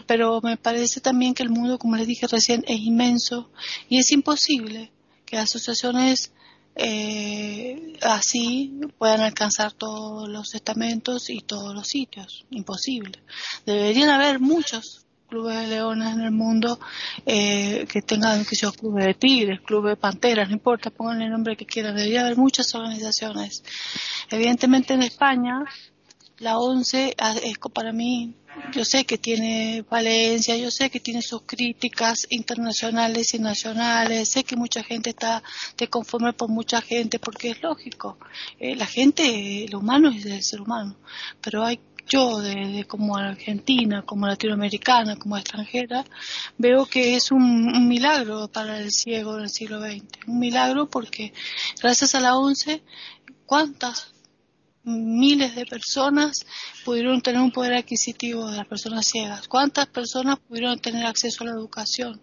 Pero 0.07 0.39
me 0.41 0.57
parece 0.57 1.01
también 1.01 1.34
que 1.34 1.43
el 1.43 1.49
mundo, 1.49 1.78
como 1.78 1.97
les 1.97 2.07
dije 2.07 2.28
recién, 2.28 2.63
es 2.67 2.80
inmenso 2.80 3.49
y 3.89 3.97
es 3.97 4.11
imposible 4.11 4.91
que 5.26 5.38
asociaciones 5.38 6.32
eh, 6.76 7.97
así 8.01 8.80
puedan 8.97 9.22
alcanzar 9.22 9.74
todos 9.74 10.30
los 10.30 10.55
estamentos 10.55 11.30
y 11.30 11.41
todos 11.41 11.76
los 11.76 11.88
sitios. 11.88 12.45
Imposible. 12.49 13.22
Deberían 13.65 14.09
haber 14.09 14.39
muchos 14.39 15.05
clubes 15.32 15.55
de 15.55 15.67
leones 15.67 16.13
en 16.13 16.21
el 16.21 16.32
mundo 16.32 16.77
eh, 17.25 17.88
que 17.89 18.01
tengan, 18.01 18.43
que 18.43 18.57
sea 18.57 18.69
clubes 18.71 19.05
de 19.05 19.13
tigres, 19.13 19.61
clubes 19.61 19.93
de 19.93 19.95
panteras, 19.95 20.49
no 20.49 20.55
importa, 20.55 20.89
pongan 20.89 21.21
el 21.21 21.32
nombre 21.32 21.55
que 21.55 21.65
quieran, 21.65 21.95
debería 21.95 22.21
haber 22.21 22.36
muchas 22.36 22.75
organizaciones. 22.75 23.63
Evidentemente 24.29 24.93
en 24.93 25.03
España 25.03 25.63
la 26.39 26.57
ONCE 26.59 27.15
ah, 27.17 27.36
es 27.41 27.57
para 27.73 27.93
mí, 27.93 28.36
yo 28.73 28.84
sé 28.84 29.05
que 29.05 29.17
tiene 29.17 29.86
valencia, 29.89 30.57
yo 30.57 30.69
sé 30.69 30.89
que 30.89 30.99
tiene 30.99 31.21
sus 31.21 31.43
críticas 31.43 32.27
internacionales 32.29 33.34
y 33.34 33.39
nacionales, 33.39 34.29
sé 34.29 34.43
que 34.43 34.57
mucha 34.57 34.84
gente 34.84 35.11
está 35.11 35.41
de 35.77 35.88
conforme 35.88 36.34
por 36.34 36.49
mucha 36.49 36.82
gente, 36.82 37.19
porque 37.19 37.51
es 37.51 37.61
lógico, 37.61 38.17
eh, 38.59 38.75
la 38.75 38.86
gente, 38.86 39.63
el 39.63 39.75
humano 39.75 40.09
es 40.09 40.25
el 40.25 40.43
ser 40.43 40.59
humano, 40.59 40.97
pero 41.39 41.63
hay 41.63 41.79
yo, 42.08 42.39
de, 42.39 42.86
como 42.88 43.18
argentina, 43.18 44.04
como 44.04 44.28
latinoamericana, 44.28 45.16
como 45.16 45.38
extranjera, 45.38 46.06
veo 46.58 46.86
que 46.86 47.16
es 47.16 47.32
un, 47.32 47.88
milagro 47.88 48.47
para 48.47 48.80
el 48.80 48.91
ciego 48.91 49.38
del 49.38 49.49
siglo 49.49 49.82
XX. 49.82 50.28
Un 50.28 50.39
milagro 50.39 50.89
porque 50.89 51.34
gracias 51.82 52.16
a 52.16 52.20
la 52.20 52.38
ONCE, 52.38 52.84
¿cuántas 53.45 54.14
miles 54.84 55.56
de 55.56 55.66
personas 55.66 56.45
pudieron 56.84 57.22
tener 57.22 57.41
un 57.41 57.52
poder 57.52 57.74
adquisitivo 57.74 58.49
de 58.49 58.58
las 58.58 58.68
personas 58.68 59.06
ciegas, 59.06 59.47
cuántas 59.47 59.88
personas 59.88 60.39
pudieron 60.39 60.80
tener 60.80 61.06
acceso 61.06 61.43
a 61.43 61.47
la 61.47 61.54
educación, 61.54 62.20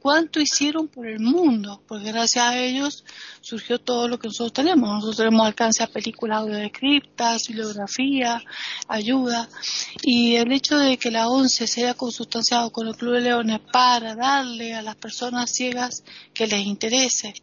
cuánto 0.00 0.40
hicieron 0.40 0.88
por 0.88 1.06
el 1.06 1.20
mundo, 1.20 1.82
porque 1.86 2.12
gracias 2.12 2.44
a 2.44 2.58
ellos 2.58 3.04
surgió 3.40 3.78
todo 3.78 4.08
lo 4.08 4.18
que 4.18 4.28
nosotros 4.28 4.52
tenemos. 4.52 4.88
Nosotros 4.88 5.16
tenemos 5.16 5.46
alcance 5.46 5.82
a 5.82 5.88
películas 5.88 6.38
audiodescriptas, 6.38 7.48
bibliografía, 7.48 8.42
ayuda, 8.88 9.48
y 10.02 10.36
el 10.36 10.52
hecho 10.52 10.78
de 10.78 10.96
que 10.98 11.10
la 11.10 11.28
ONCE 11.28 11.66
se 11.66 11.84
haya 11.84 11.94
consustanciado 11.94 12.70
con 12.70 12.88
el 12.88 12.96
Club 12.96 13.14
de 13.14 13.20
Leones 13.22 13.60
para 13.72 14.14
darle 14.14 14.74
a 14.74 14.82
las 14.82 14.96
personas 14.96 15.50
ciegas 15.50 16.04
que 16.34 16.46
les 16.46 16.66
interese 16.66 17.34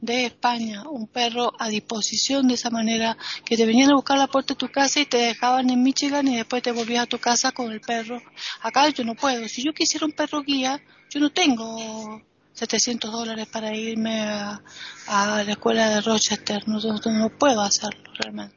de 0.00 0.26
España 0.26 0.84
un 0.88 1.06
perro 1.06 1.52
a 1.58 1.68
disposición 1.68 2.48
de 2.48 2.54
esa 2.54 2.70
manera, 2.70 3.16
que 3.44 3.56
te 3.56 3.66
venían 3.66 3.90
a 3.90 3.96
buscar 3.96 4.18
la 4.18 4.26
puerta 4.26 4.54
de 4.54 4.58
tu 4.58 4.68
casa 4.68 5.00
y 5.00 5.06
te 5.06 5.18
dejaban 5.18 5.70
en 5.70 5.82
Michigan 5.82 6.28
y 6.28 6.36
después 6.36 6.62
te 6.62 6.72
volvías 6.72 7.04
a 7.04 7.06
tu 7.06 7.18
casa 7.18 7.52
con 7.52 7.72
el 7.72 7.80
perro. 7.80 8.20
Acá 8.60 8.88
yo 8.90 9.04
no 9.04 9.14
puedo. 9.14 9.48
Si 9.48 9.62
yo 9.62 9.72
quisiera 9.72 10.06
un 10.06 10.12
perro 10.12 10.42
guía, 10.42 10.80
yo 11.12 11.20
no 11.20 11.30
tengo 11.30 12.22
700 12.54 13.12
dólares 13.12 13.46
para 13.46 13.74
irme 13.74 14.22
a, 14.22 14.62
la 15.06 15.42
escuela 15.42 15.90
de 15.90 16.00
Rochester. 16.00 16.66
No, 16.66 16.78
no, 16.80 17.28
puedo 17.38 17.60
hacerlo 17.60 18.10
realmente. 18.18 18.56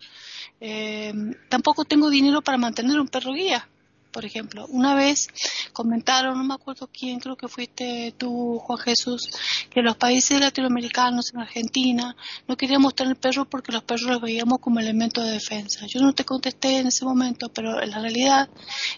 Eh, 0.62 1.14
tampoco 1.50 1.84
tengo 1.84 2.10
dinero 2.10 2.42
para 2.42 2.58
mantener 2.58 2.98
un 3.00 3.10
perro 3.10 3.34
guía 3.34 3.68
por 4.16 4.24
ejemplo. 4.24 4.66
Una 4.70 4.96
vez 4.96 5.28
comentaron, 5.74 6.38
no 6.38 6.44
me 6.46 6.54
acuerdo 6.54 6.88
quién, 6.88 7.20
creo 7.20 7.36
que 7.36 7.50
fuiste 7.50 8.14
tú, 8.18 8.60
Juan 8.60 8.80
Jesús, 8.80 9.30
que 9.70 9.82
los 9.82 9.98
países 9.98 10.40
latinoamericanos, 10.40 11.34
en 11.34 11.42
Argentina, 11.42 12.16
no 12.48 12.56
queríamos 12.56 12.96
tener 12.96 13.18
perros 13.18 13.46
porque 13.52 13.74
los 13.74 13.84
perros 13.84 14.10
los 14.10 14.22
veíamos 14.22 14.60
como 14.60 14.80
elemento 14.80 15.22
de 15.22 15.32
defensa. 15.32 15.86
Yo 15.86 16.00
no 16.00 16.14
te 16.14 16.24
contesté 16.24 16.80
en 16.80 16.88
ese 16.88 17.04
momento, 17.04 17.50
pero 17.50 17.78
la 17.82 18.00
realidad 18.00 18.48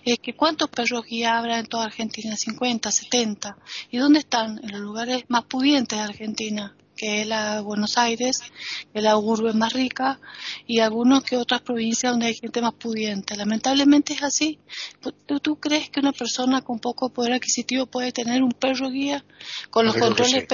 es 0.05 0.19
que 0.19 0.35
¿cuántos 0.35 0.69
perros 0.69 1.03
guía 1.03 1.39
habrá 1.39 1.57
en 1.57 1.65
toda 1.65 1.85
Argentina? 1.85 2.37
50, 2.37 2.91
70. 2.91 3.57
¿Y 3.89 3.97
dónde 3.97 4.19
están? 4.19 4.59
En 4.63 4.71
los 4.71 4.81
lugares 4.81 5.23
más 5.29 5.45
pudientes 5.45 5.97
de 5.97 6.03
Argentina 6.03 6.75
que 6.97 7.21
es 7.21 7.27
la 7.27 7.61
Buenos 7.61 7.97
Aires, 7.97 8.41
que 8.91 8.99
es 8.99 9.03
la 9.03 9.17
urbe 9.17 9.53
más 9.53 9.71
rica, 9.71 10.19
y 10.65 10.79
algunos 10.79 11.23
que 11.23 11.37
otras 11.37 11.61
provincias 11.61 12.11
donde 12.11 12.27
hay 12.27 12.33
gente 12.33 12.61
más 12.61 12.73
pudiente. 12.73 13.37
Lamentablemente 13.37 14.13
es 14.13 14.23
así. 14.23 14.59
¿Tú, 15.25 15.59
crees 15.59 15.89
que 15.89 16.01
una 16.01 16.11
persona 16.11 16.61
con 16.61 16.79
poco 16.79 17.09
poder 17.09 17.33
adquisitivo 17.33 17.85
puede 17.85 18.11
tener 18.11 18.43
un 18.43 18.51
perro 18.51 18.89
guía 18.89 19.23
con 19.69 19.85
los 19.85 19.95
controles 19.95 20.45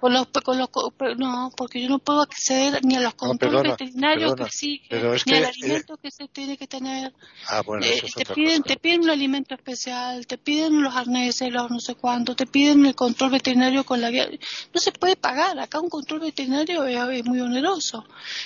con 0.00 0.12
los, 0.12 0.26
con 0.44 0.58
los, 0.58 0.68
no, 1.16 1.52
porque 1.56 1.80
yo 1.82 1.88
no 1.88 1.98
puedo 1.98 2.20
acceder 2.20 2.84
ni 2.84 2.96
a 2.96 3.00
los 3.00 3.14
controles 3.14 3.62
veterinarios 3.62 4.34
que 4.34 4.50
sí, 4.50 4.82
ni 4.90 5.36
al 5.36 5.44
alimento 5.44 5.96
que 5.96 6.10
se 6.10 6.28
tiene 6.28 6.56
que 6.56 6.66
tener. 6.66 7.12
Ah, 7.48 7.62
bueno, 7.62 7.86
eh, 7.86 8.02
te 8.14 8.26
piden, 8.26 8.62
te 8.62 8.76
piden 8.76 9.02
un 9.02 9.10
alimento 9.10 9.54
especial, 9.54 10.26
te 10.26 10.38
piden 10.38 10.82
los 10.82 10.94
arneses, 10.94 11.50
los 11.50 11.70
no 11.70 11.80
sé 11.80 11.94
cuánto, 11.94 12.36
te 12.36 12.46
piden 12.46 12.84
el 12.86 12.94
control 12.94 13.30
veterinario 13.30 13.84
con 13.84 14.00
la 14.00 14.10
guía. 14.10 14.28
No 14.74 14.80
se 14.80 14.92
puede 14.92 15.16
pagar. 15.16 15.58
Acá 15.58 15.80
un 15.80 15.88
control 15.88 16.20
veterinario 16.20 16.84
es, 16.84 17.24
muy 17.24 17.40
oneroso. 17.40 18.04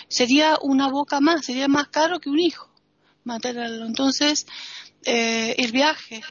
Sería 0.09 0.59
una 0.63 0.89
boca 0.89 1.21
más, 1.21 1.45
sería 1.45 1.69
más 1.69 1.89
caro 1.89 2.21
que 2.21 2.31
un 2.31 2.41
hijo 2.41 2.69
mantenerlo. 3.25 3.87
Entonces, 3.87 4.47
eh, 5.05 5.55
el 5.59 5.73
viaje, 5.73 6.23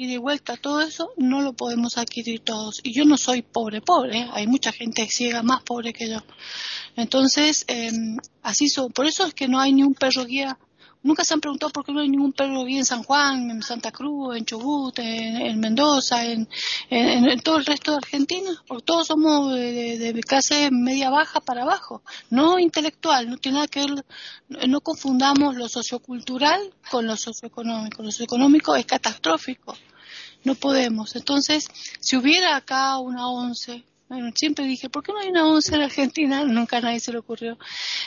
y 0.00 0.06
de 0.06 0.18
vuelta, 0.18 0.56
todo 0.56 0.80
eso 0.80 1.10
no 1.16 1.42
lo 1.42 1.54
podemos 1.54 1.98
adquirir 1.98 2.38
todos. 2.38 2.78
Y 2.84 2.92
yo 2.94 3.04
no 3.04 3.16
soy 3.16 3.42
pobre, 3.42 3.80
pobre, 3.80 4.20
¿eh? 4.20 4.28
hay 4.32 4.46
mucha 4.46 4.70
gente 4.70 5.08
ciega 5.10 5.42
más 5.42 5.64
pobre 5.64 5.92
que 5.92 6.08
yo. 6.08 6.18
Entonces, 6.94 7.64
em, 7.66 8.16
así 8.40 8.68
son. 8.68 8.92
Por 8.92 9.06
eso 9.06 9.26
es 9.26 9.34
que 9.34 9.48
no 9.48 9.58
hay 9.58 9.72
ni 9.72 9.82
un 9.82 9.94
perro 9.94 10.24
guía. 10.24 10.56
Nunca 11.02 11.24
se 11.24 11.34
han 11.34 11.40
preguntado 11.40 11.72
por 11.72 11.84
qué 11.84 11.90
no 11.92 11.98
hay 12.00 12.08
ningún 12.08 12.32
perro 12.32 12.64
guía 12.64 12.78
en 12.78 12.84
San 12.84 13.02
Juan, 13.02 13.50
en 13.50 13.60
Santa 13.62 13.90
Cruz, 13.90 14.36
en 14.36 14.44
Chubut, 14.44 14.96
en, 15.00 15.58
Mendoza, 15.58 16.24
en, 16.24 16.48
todo 17.42 17.56
el 17.56 17.66
resto 17.66 17.90
de 17.90 17.96
Argentina. 17.96 18.50
Porque 18.68 18.84
todos 18.84 19.08
somos 19.08 19.52
de, 19.52 19.98
de, 19.98 20.20
clase 20.20 20.70
media 20.70 21.10
baja 21.10 21.40
para 21.40 21.62
abajo. 21.62 22.02
No 22.30 22.60
intelectual, 22.60 23.28
no 23.28 23.36
tiene 23.36 23.56
nada 23.56 23.66
que 23.66 23.80
ver. 23.80 24.04
No 24.68 24.80
confundamos 24.80 25.56
lo 25.56 25.68
sociocultural 25.68 26.72
con 26.88 27.04
lo 27.04 27.16
socioeconómico. 27.16 28.04
Lo 28.04 28.12
socioeconómico 28.12 28.76
es 28.76 28.86
catastrófico 28.86 29.74
no 30.44 30.54
podemos. 30.54 31.16
Entonces, 31.16 31.68
si 32.00 32.16
hubiera 32.16 32.56
acá 32.56 32.98
una 32.98 33.28
once, 33.28 33.84
bueno, 34.08 34.30
siempre 34.34 34.64
dije, 34.64 34.88
¿por 34.88 35.02
qué 35.02 35.12
no 35.12 35.18
hay 35.18 35.28
una 35.28 35.46
once 35.46 35.74
en 35.74 35.82
Argentina? 35.82 36.44
Nunca 36.46 36.78
a 36.78 36.80
nadie 36.80 37.00
se 37.00 37.12
le 37.12 37.18
ocurrió. 37.18 37.58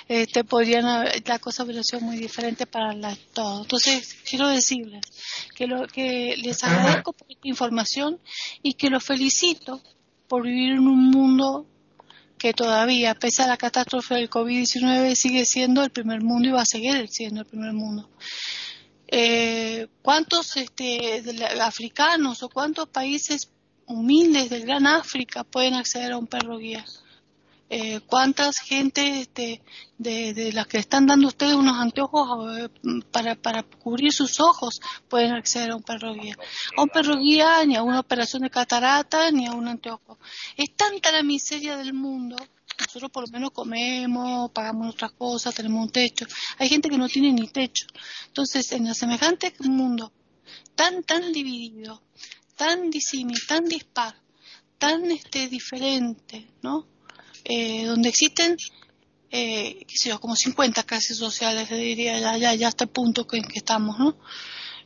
Este, 0.07 0.43
podrían 0.43 1.05
la 1.25 1.39
cosa 1.39 1.63
hubiera 1.63 1.83
sido 1.83 2.01
muy 2.01 2.17
diferente 2.17 2.65
para 2.65 2.93
la, 2.93 3.15
todo. 3.33 3.61
Entonces, 3.61 4.15
quiero 4.27 4.47
decirles 4.47 5.01
que, 5.55 5.67
lo, 5.67 5.87
que 5.87 6.35
les 6.37 6.63
agradezco 6.63 7.13
por 7.13 7.31
esta 7.31 7.47
información 7.47 8.19
y 8.63 8.73
que 8.73 8.89
los 8.89 9.03
felicito 9.03 9.81
por 10.27 10.43
vivir 10.43 10.71
en 10.71 10.87
un 10.87 11.11
mundo 11.11 11.67
que 12.39 12.53
todavía, 12.53 13.13
pese 13.13 13.43
a 13.43 13.47
la 13.47 13.57
catástrofe 13.57 14.15
del 14.15 14.27
COVID-19, 14.27 15.13
sigue 15.13 15.45
siendo 15.45 15.83
el 15.83 15.91
primer 15.91 16.21
mundo 16.21 16.49
y 16.49 16.51
va 16.51 16.63
a 16.63 16.65
seguir 16.65 17.07
siendo 17.07 17.41
el 17.41 17.45
primer 17.45 17.73
mundo 17.73 18.09
eh, 19.11 19.87
cuántos 20.01 20.55
este, 20.55 21.21
africanos 21.61 22.41
o 22.43 22.49
cuántos 22.49 22.87
países 22.87 23.51
humildes 23.85 24.49
del 24.49 24.65
Gran 24.65 24.87
África 24.87 25.43
pueden 25.43 25.73
acceder 25.73 26.13
a 26.13 26.17
un 26.17 26.27
perro 26.27 26.57
guía. 26.57 26.85
Eh, 27.73 28.01
cuántas 28.05 28.59
gente 28.59 29.21
este, 29.21 29.61
de, 29.97 30.51
las 30.53 30.67
que 30.67 30.77
están 30.77 31.07
dando 31.07 31.27
ustedes 31.27 31.53
unos 31.53 31.77
anteojos 31.77 32.57
eh, 32.57 32.69
para, 33.11 33.35
para 33.35 33.63
cubrir 33.63 34.11
sus 34.11 34.41
ojos 34.41 34.81
pueden 35.07 35.31
acceder 35.31 35.71
a 35.71 35.75
un 35.75 35.83
perro 35.83 36.13
guía. 36.13 36.37
A 36.77 36.81
un 36.81 36.89
perro 36.89 37.17
guía, 37.17 37.65
ni 37.65 37.75
a 37.75 37.83
una 37.83 38.01
operación 38.01 38.43
de 38.43 38.49
catarata, 38.49 39.31
ni 39.31 39.45
a 39.45 39.51
un 39.51 39.67
anteojo. 39.67 40.17
Es 40.57 40.75
tanta 40.75 41.11
la 41.11 41.23
miseria 41.23 41.77
del 41.77 41.93
mundo 41.93 42.35
nosotros 42.81 43.11
por 43.11 43.25
lo 43.25 43.31
menos 43.31 43.51
comemos, 43.51 44.51
pagamos 44.51 44.85
nuestras 44.85 45.11
cosas, 45.13 45.55
tenemos 45.55 45.85
un 45.85 45.91
techo. 45.91 46.25
Hay 46.57 46.69
gente 46.69 46.89
que 46.89 46.97
no 46.97 47.07
tiene 47.07 47.31
ni 47.31 47.47
techo. 47.47 47.85
Entonces, 48.27 48.71
en 48.73 48.87
el 48.87 48.95
semejante 48.95 49.53
mundo 49.59 50.11
tan, 50.75 51.03
tan 51.03 51.31
dividido, 51.31 52.01
tan 52.55 52.89
disímil, 52.89 53.39
tan 53.47 53.65
dispar, 53.65 54.15
tan 54.77 55.11
este, 55.11 55.47
diferente, 55.47 56.47
¿no? 56.61 56.87
Eh, 57.43 57.85
donde 57.85 58.09
existen, 58.09 58.57
eh, 59.31 59.85
qué 59.87 59.97
sé 59.97 60.09
yo, 60.09 60.19
como 60.19 60.35
50 60.35 60.83
clases 60.83 61.17
sociales, 61.17 61.69
le 61.69 61.77
diría, 61.77 62.19
ya, 62.19 62.37
ya, 62.37 62.53
ya 62.53 62.67
hasta 62.67 62.85
el 62.85 62.89
punto 62.89 63.27
en 63.31 63.43
que 63.43 63.59
estamos, 63.59 63.97
¿no? 63.99 64.17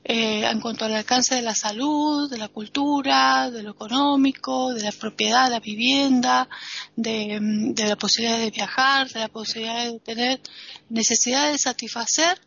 Eh, 0.08 0.46
en 0.46 0.62
cuanto 0.62 0.86
al 0.86 0.94
alcance 0.94 1.34
de 1.34 1.42
la 1.42 1.56
salud, 1.56 2.30
de 2.30 2.38
la 2.38 2.48
cultura, 2.48 3.50
de 3.50 3.64
lo 3.64 3.72
económico, 3.72 4.72
de 4.72 4.84
la 4.84 4.92
propiedad, 4.92 5.46
de 5.46 5.50
la 5.50 5.60
vivienda, 5.60 6.48
de, 6.96 7.40
de 7.42 7.86
la 7.88 7.96
posibilidad 7.96 8.38
de 8.38 8.52
viajar, 8.52 9.10
de 9.10 9.22
la 9.22 9.30
posibilidad 9.30 9.92
de 9.92 10.00
tener 10.00 10.42
necesidad 10.90 11.52
de 11.52 11.58
satisfacer 11.58 12.40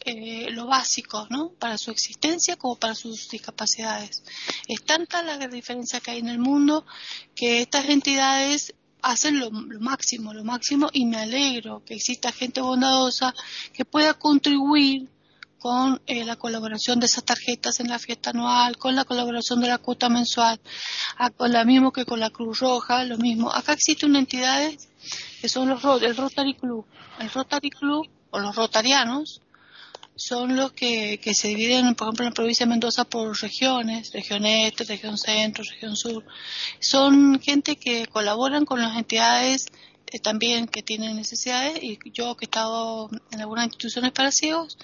eh, 0.00 0.48
lo 0.50 0.66
básico, 0.66 1.26
¿no? 1.28 1.50
Para 1.58 1.76
su 1.76 1.90
existencia 1.90 2.56
como 2.56 2.76
para 2.76 2.94
sus 2.94 3.28
discapacidades. 3.28 4.22
Es 4.66 4.82
tanta 4.82 5.22
la 5.22 5.36
diferencia 5.48 6.00
que 6.00 6.12
hay 6.12 6.20
en 6.20 6.28
el 6.28 6.38
mundo 6.38 6.86
que 7.34 7.60
estas 7.60 7.86
entidades 7.90 8.74
hacen 9.02 9.38
lo, 9.38 9.50
lo, 9.50 9.80
máximo, 9.80 10.32
lo 10.32 10.42
máximo 10.42 10.88
y 10.90 11.04
me 11.04 11.18
alegro 11.18 11.84
que 11.84 11.96
exista 11.96 12.32
gente 12.32 12.62
bondadosa 12.62 13.34
que 13.74 13.84
pueda 13.84 14.14
contribuir 14.14 15.10
con 15.64 16.02
eh, 16.06 16.26
la 16.26 16.36
colaboración 16.36 17.00
de 17.00 17.06
esas 17.06 17.24
tarjetas 17.24 17.80
en 17.80 17.88
la 17.88 17.98
fiesta 17.98 18.28
anual, 18.28 18.76
con 18.76 18.94
la 18.94 19.06
colaboración 19.06 19.62
de 19.62 19.68
la 19.68 19.78
cuota 19.78 20.10
mensual, 20.10 20.60
con 21.38 21.50
lo 21.54 21.64
mismo 21.64 21.90
que 21.90 22.04
con 22.04 22.20
la 22.20 22.28
Cruz 22.28 22.58
Roja, 22.58 23.02
lo 23.04 23.16
mismo. 23.16 23.50
Acá 23.50 23.72
existe 23.72 24.04
una 24.04 24.18
entidad 24.18 24.70
que 25.40 25.48
son 25.48 25.70
los 25.70 25.82
el 26.02 26.14
Rotary 26.18 26.52
Club. 26.52 26.84
El 27.18 27.30
Rotary 27.30 27.70
Club 27.70 28.06
o 28.30 28.40
los 28.40 28.54
rotarianos 28.54 29.40
son 30.16 30.54
los 30.54 30.72
que, 30.72 31.18
que 31.18 31.34
se 31.34 31.48
dividen, 31.48 31.94
por 31.94 32.08
ejemplo, 32.08 32.24
en 32.26 32.30
la 32.32 32.34
provincia 32.34 32.66
de 32.66 32.70
Mendoza 32.70 33.06
por 33.06 33.34
regiones, 33.40 34.12
región 34.12 34.44
este, 34.44 34.84
región 34.84 35.16
centro, 35.16 35.64
región 35.64 35.96
sur. 35.96 36.26
Son 36.78 37.40
gente 37.40 37.76
que 37.76 38.06
colaboran 38.06 38.66
con 38.66 38.82
las 38.82 38.98
entidades 38.98 39.68
eh, 40.14 40.18
también 40.18 40.68
que 40.68 40.82
tienen 40.82 41.16
necesidades 41.16 41.82
y 41.82 41.98
yo 42.12 42.36
que 42.36 42.44
he 42.44 42.48
estado 42.48 43.08
en 43.32 43.40
algunas 43.40 43.64
instituciones 43.64 44.12
para 44.12 44.30
ciegos, 44.30 44.76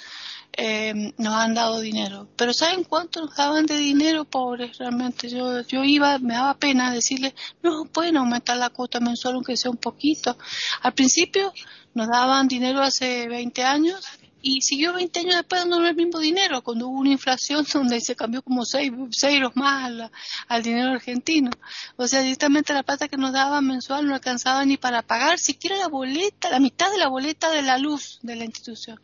eh, 0.53 1.13
nos 1.17 1.35
han 1.35 1.55
dado 1.55 1.81
dinero. 1.81 2.29
Pero 2.37 2.53
¿saben 2.53 2.85
cuánto 2.85 3.21
nos 3.21 3.37
daban 3.37 3.67
de 3.67 3.77
dinero, 3.77 4.25
pobres? 4.25 4.79
Realmente 4.79 5.29
yo, 5.29 5.63
yo 5.63 5.85
iba, 5.85 6.19
me 6.19 6.35
daba 6.35 6.55
pena 6.55 6.93
decirles, 6.93 7.35
no, 7.63 7.85
pueden 7.87 8.17
aumentar 8.17 8.57
la 8.57 8.71
cuota 8.71 9.01
mensual 9.01 9.35
aunque 9.35 9.57
sea 9.57 9.71
un 9.71 9.77
poquito. 9.77 10.37
Al 10.83 10.93
principio 10.95 11.53
nos 11.95 12.09
daban 12.09 12.49
dinero 12.49 12.81
hace 12.81 13.29
20 13.29 13.65
años 13.65 14.01
y 14.43 14.63
siguió 14.63 14.93
20 14.95 15.21
años 15.21 15.37
después 15.37 15.61
dándonos 15.63 15.91
el 15.91 15.97
mismo 15.97 16.19
dinero, 16.19 16.63
cuando 16.63 16.89
hubo 16.89 16.99
una 16.99 17.11
inflación 17.11 17.65
donde 17.73 18.01
se 18.01 18.17
cambió 18.17 18.43
como 18.43 18.65
6 18.65 18.93
euros 19.23 19.57
más 19.57 20.11
al, 20.49 20.63
dinero 20.63 20.93
argentino. 20.93 21.51
O 21.97 22.07
sea, 22.07 22.21
directamente 22.21 22.73
la 22.73 22.83
plata 22.83 23.09
que 23.09 23.17
nos 23.17 23.33
daban 23.33 23.67
mensual 23.67 24.07
no 24.07 24.15
alcanzaba 24.15 24.65
ni 24.65 24.77
para 24.77 25.03
pagar 25.03 25.39
siquiera 25.39 25.77
la 25.77 25.89
boleta, 25.89 26.51
la 26.51 26.61
mitad 26.61 26.91
de 26.91 26.99
la 26.99 27.09
boleta 27.09 27.51
de 27.51 27.63
la 27.63 27.79
luz 27.79 28.19
de 28.23 28.37
la 28.37 28.45
institución. 28.45 29.01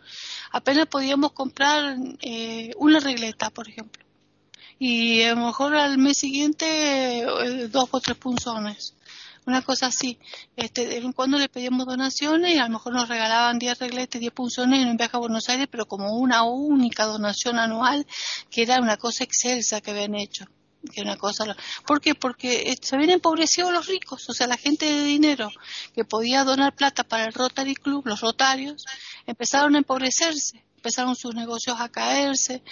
Apenas 0.53 0.87
podíamos 0.87 1.32
comprar 1.32 1.97
eh, 2.20 2.72
una 2.76 3.01
regleta, 3.01 3.51
por 3.51 3.68
ejemplo. 3.68 4.05
Y 4.78 5.22
a 5.22 5.34
lo 5.34 5.47
mejor 5.47 5.74
al 5.74 5.97
mes 5.97 6.18
siguiente 6.18 7.20
eh, 7.20 7.68
dos 7.68 7.89
o 7.91 8.01
tres 8.01 8.16
punzones 8.16 8.95
una 9.47 9.62
cosa 9.62 9.86
así. 9.86 10.18
Este, 10.57 10.86
de 10.86 10.97
vez 10.97 11.05
en 11.05 11.12
cuando 11.12 11.38
le 11.38 11.49
pedíamos 11.49 11.86
donaciones 11.86 12.55
y 12.55 12.59
a 12.59 12.64
lo 12.64 12.74
mejor 12.74 12.92
nos 12.92 13.09
regalaban 13.09 13.59
10 13.59 13.78
regletes, 13.78 14.20
10 14.20 14.32
punzones 14.32 14.82
en 14.82 14.88
un 14.88 14.97
viaje 14.97 15.16
a 15.16 15.20
Buenos 15.20 15.49
Aires, 15.49 15.68
pero 15.70 15.86
como 15.86 16.16
una 16.18 16.42
única 16.42 17.05
donación 17.05 17.59
anual, 17.59 18.07
que 18.51 18.62
era 18.62 18.80
una 18.80 18.97
cosa 18.97 19.24
excelsa 19.24 19.80
que 19.80 19.92
habían 19.92 20.14
hecho. 20.14 20.47
Que 20.92 21.03
una 21.03 21.16
cosa, 21.16 21.57
¿Por 21.84 22.01
qué? 22.01 22.14
Porque 22.14 22.70
eh, 22.70 22.76
se 22.80 22.94
habían 22.94 23.11
empobrecido 23.11 23.72
los 23.72 23.86
ricos, 23.86 24.28
o 24.28 24.32
sea, 24.32 24.47
la 24.47 24.57
gente 24.57 24.86
de 24.86 25.05
dinero 25.05 25.51
que 25.94 26.05
podía 26.05 26.44
donar 26.44 26.74
plata 26.74 27.03
para 27.03 27.24
el 27.24 27.32
Rotary 27.32 27.74
Club, 27.74 28.07
los 28.07 28.20
rotarios, 28.20 28.84
empezaron 29.26 29.74
a 29.74 29.78
empobrecerse 29.78 30.66
empezaron 30.87 31.16
sus 31.16 31.34
negocios 31.34 31.76
a 31.80 31.89
caerse, 31.89 32.62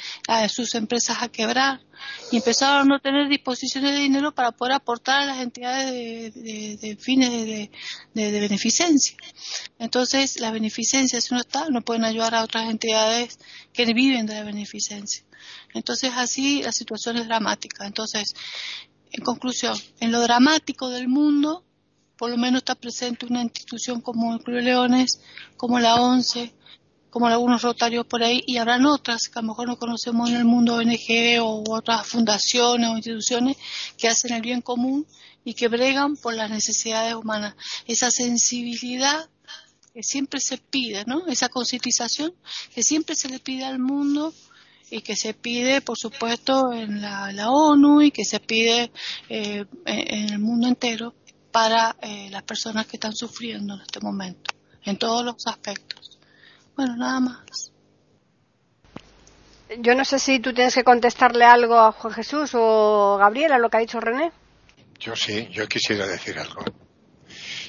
sus 0.49 0.77
empresas 0.77 1.19
a 1.21 1.29
quebrar 1.29 1.81
y 2.31 2.37
empezaron 2.37 2.83
a 2.83 2.85
no 2.85 3.01
tener 3.01 3.29
disposiciones 3.29 3.91
de 3.91 3.99
dinero 3.99 4.33
para 4.33 4.53
poder 4.53 4.75
aportar 4.75 5.23
a 5.23 5.27
las 5.27 5.41
entidades 5.41 6.33
de, 6.33 6.97
fines 7.01 7.31
de, 7.33 8.41
beneficencia. 8.41 9.17
Entonces, 9.81 10.39
la 10.39 10.53
beneficencia, 10.53 11.21
si 11.21 11.35
no 11.35 11.41
está, 11.41 11.69
no 11.71 11.83
pueden 11.83 12.05
ayudar 12.05 12.37
a 12.37 12.45
otras 12.45 12.71
entidades 12.71 13.41
que 13.73 13.85
viven 13.93 14.27
de 14.27 14.35
la 14.35 14.45
beneficencia. 14.45 15.25
Entonces 15.75 16.13
así 16.15 16.63
la 16.63 16.71
situación 16.71 17.17
es 17.17 17.27
dramática. 17.27 17.85
Entonces, 17.85 18.33
en 19.11 19.25
conclusión, 19.25 19.77
en 19.99 20.13
lo 20.13 20.21
dramático 20.21 20.89
del 20.89 21.09
mundo, 21.09 21.65
por 22.17 22.31
lo 22.31 22.37
menos 22.37 22.59
está 22.59 22.77
presente 22.77 23.27
una 23.27 23.43
institución 23.43 24.01
como 24.01 24.35
el 24.35 24.41
Club 24.41 24.61
Leones, 24.61 25.21
como 25.57 25.81
la 25.81 25.97
ONCE, 25.97 26.55
como 27.15 27.29
algunos 27.29 27.63
rotarios 27.63 28.05
por 28.07 28.25
ahí, 28.25 28.43
y 28.45 28.57
habrán 28.57 28.87
otras 28.87 29.29
que 29.29 29.39
a 29.39 29.43
lo 29.43 29.47
mejor 29.47 29.69
no 29.69 29.79
conocemos 29.79 30.31
en 30.31 30.35
el 30.35 30.45
mundo 30.45 30.75
ONG 30.75 31.41
o 31.41 31.63
otras 31.71 32.09
fundaciones 32.09 32.91
o 32.91 32.97
instituciones 32.97 33.57
que 33.97 34.09
hacen 34.09 34.33
el 34.33 34.43
bien 34.43 34.61
común 34.61 35.07
y 35.45 35.55
que 35.55 35.69
bregan 35.69 36.17
por 36.17 36.35
las 36.35 36.51
necesidades 36.51 37.15
humanas. 37.15 37.55
Esa 37.87 38.11
sensibilidad 38.11 39.31
que 39.93 40.03
siempre 40.03 40.41
se 40.41 40.59
pide, 40.59 41.05
¿no? 41.07 41.25
Esa 41.29 41.49
concientización 41.49 42.35
que 42.75 42.83
siempre 42.83 43.15
se 43.15 43.29
le 43.29 43.39
pide 43.39 43.65
al 43.65 43.79
mundo 43.79 44.35
y 44.91 45.01
que 45.03 45.15
se 45.15 45.35
pide, 45.35 45.83
por 45.83 45.97
supuesto, 45.97 46.73
en 46.73 47.01
la, 47.01 47.49
ONU 47.49 48.03
y 48.03 48.11
que 48.11 48.25
se 48.25 48.41
pide 48.41 48.91
eh, 49.29 49.65
en 49.87 50.33
el 50.33 50.41
mundo 50.41 50.67
entero 50.67 51.15
para 51.53 51.95
eh, 52.03 52.29
las 52.33 52.43
personas 52.43 52.89
que 52.89 52.97
están 52.97 53.15
sufriendo 53.15 53.75
en 53.75 53.83
este 53.83 54.01
momento, 54.01 54.53
en 54.83 54.99
todos 54.99 55.25
los 55.25 55.47
aspectos. 55.47 56.19
Bueno, 56.77 56.97
nada 56.97 57.21
más. 57.21 57.73
Yo 59.79 59.95
no 59.95 60.05
sé 60.05 60.19
si 60.19 60.41
tú 60.41 60.53
tienes 60.53 60.75
que 60.75 60.85
contestarle 60.85 61.45
algo 61.45 61.79
a 61.79 61.93
Juan 61.93 62.15
Jesús 62.15 62.51
o 62.55 63.17
Gabriela, 63.19 63.59
lo 63.59 63.71
que 63.71 63.77
ha 63.79 63.81
dicho 63.81 64.01
René. 64.01 64.33
Yo 64.99 65.17
sí, 65.17 65.49
yo 65.51 65.67
quisiera 65.67 66.07
decir 66.07 66.39
algo. 66.39 66.65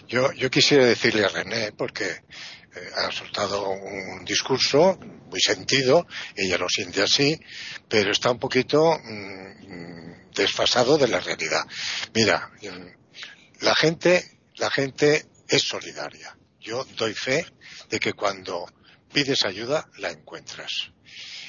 Yo, 0.07 0.31
yo 0.33 0.49
quisiera 0.49 0.85
decirle 0.85 1.25
a 1.25 1.29
René, 1.29 1.71
porque 1.71 2.05
eh, 2.05 2.89
ha 2.95 3.11
soltado 3.11 3.69
un 3.69 4.23
discurso 4.23 4.99
muy 4.99 5.39
sentido, 5.39 6.05
ella 6.35 6.57
lo 6.57 6.69
siente 6.69 7.01
así, 7.01 7.39
pero 7.87 8.11
está 8.11 8.31
un 8.31 8.39
poquito 8.39 8.97
mm, 9.03 10.31
desfasado 10.35 10.97
de 10.97 11.07
la 11.07 11.19
realidad. 11.19 11.65
Mira, 12.13 12.51
la 13.61 13.73
gente, 13.73 14.39
la 14.55 14.69
gente 14.69 15.25
es 15.47 15.63
solidaria. 15.63 16.37
Yo 16.59 16.83
doy 16.97 17.13
fe 17.13 17.45
de 17.89 17.99
que 17.99 18.13
cuando 18.13 18.65
pides 19.15 19.45
ayuda 19.45 19.87
la 19.97 20.11
encuentras. 20.11 20.91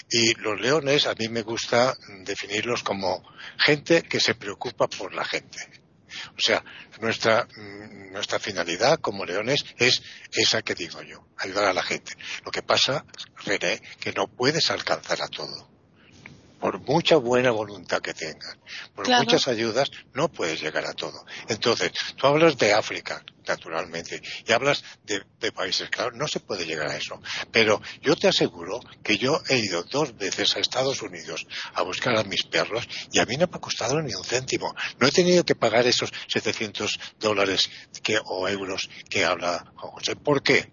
Y 0.09 0.35
los 0.35 0.61
leones 0.61 1.09
a 1.09 1.15
mí 1.15 1.29
me 1.29 1.43
gusta 1.43 1.97
definirlos 2.21 2.85
como 2.85 3.25
gente 3.59 4.05
que 4.05 4.21
se 4.21 4.37
preocupa 4.37 4.87
por 4.87 5.13
la 5.13 5.25
gente. 5.25 5.59
O 6.31 6.41
sea, 6.41 6.65
nuestra, 7.01 7.45
mm, 7.45 8.13
nuestra 8.13 8.39
finalidad 8.39 9.01
como 9.01 9.25
leones 9.25 9.65
es 9.79 10.01
esa 10.31 10.63
que 10.63 10.77
digo 10.77 11.03
yo, 11.03 11.27
ayudar 11.39 11.65
a 11.65 11.73
la 11.73 11.83
gente. 11.83 12.13
Lo 12.45 12.53
que 12.53 12.63
pasa, 12.63 13.05
René, 13.45 13.83
que 13.99 14.13
no 14.13 14.29
puedes 14.29 14.71
alcanzar 14.71 15.21
a 15.23 15.29
todo 15.29 15.76
por 16.67 16.81
mucha 16.81 17.15
buena 17.15 17.53
voluntad 17.53 18.01
que 18.01 18.13
tengas, 18.13 18.59
por 18.93 19.09
muchas 19.09 19.47
ayudas, 19.47 19.89
no 20.15 20.27
puedes 20.27 20.61
llegar 20.61 20.85
a 20.85 20.95
todo. 20.95 21.25
Entonces, 21.49 21.93
tú 22.17 22.27
hablas 22.27 22.59
de 22.59 22.73
África, 22.73 23.25
naturalmente, 23.47 24.21
y 24.45 24.51
hablas 24.51 24.83
de, 25.05 25.23
países, 25.53 25.89
claro, 25.91 26.11
no 26.17 26.27
se 26.27 26.41
puede 26.41 26.67
llegar 26.67 26.89
a 26.89 26.97
eso. 26.97 27.23
Pero 27.53 27.81
yo 28.03 28.17
te 28.17 28.27
aseguro 28.27 28.81
que 29.05 29.17
yo 29.17 29.41
he 29.49 29.59
ido 29.59 29.85
dos 29.85 30.17
veces 30.17 30.57
a 30.57 30.59
Estados 30.59 31.03
Unidos 31.03 31.47
a 31.75 31.83
buscar 31.83 32.17
a 32.17 32.25
mis 32.25 32.43
perros 32.43 32.89
y 33.13 33.21
a 33.21 33.27
mí 33.27 33.37
no 33.37 33.47
me 33.47 33.59
ha 33.59 33.61
costado 33.61 34.03
ni 34.03 34.13
un 34.13 34.25
céntimo. 34.25 34.75
No 34.99 35.07
he 35.07 35.13
tenido 35.13 35.45
que 35.45 35.55
pagar 35.55 35.87
esos 35.87 36.13
700 36.27 36.99
dólares 37.21 37.71
o 38.25 38.49
euros 38.49 38.91
que 39.09 39.25
habla 39.25 39.73
Juan 39.77 39.93
José. 39.93 40.17
¿Por 40.17 40.43
qué? 40.43 40.73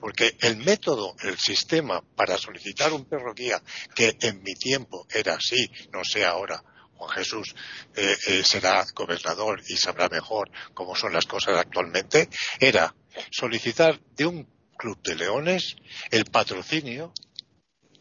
Porque 0.00 0.36
el 0.40 0.56
método, 0.58 1.14
el 1.22 1.38
sistema 1.38 2.02
para 2.16 2.38
solicitar 2.38 2.92
un 2.92 3.04
perro 3.04 3.34
guía, 3.34 3.62
que 3.94 4.16
en 4.20 4.42
mi 4.42 4.54
tiempo 4.54 5.06
era 5.10 5.34
así, 5.34 5.70
no 5.92 6.04
sé 6.04 6.24
ahora, 6.24 6.62
Juan 6.94 7.10
Jesús 7.10 7.54
eh, 7.94 8.16
eh, 8.26 8.42
será 8.44 8.84
gobernador 8.94 9.62
y 9.68 9.76
sabrá 9.76 10.08
mejor 10.08 10.50
cómo 10.74 10.96
son 10.96 11.12
las 11.12 11.26
cosas 11.26 11.56
actualmente, 11.56 12.28
era 12.58 12.94
solicitar 13.30 14.00
de 14.16 14.26
un 14.26 14.48
club 14.76 15.00
de 15.02 15.14
leones 15.14 15.76
el 16.10 16.24
patrocinio 16.24 17.12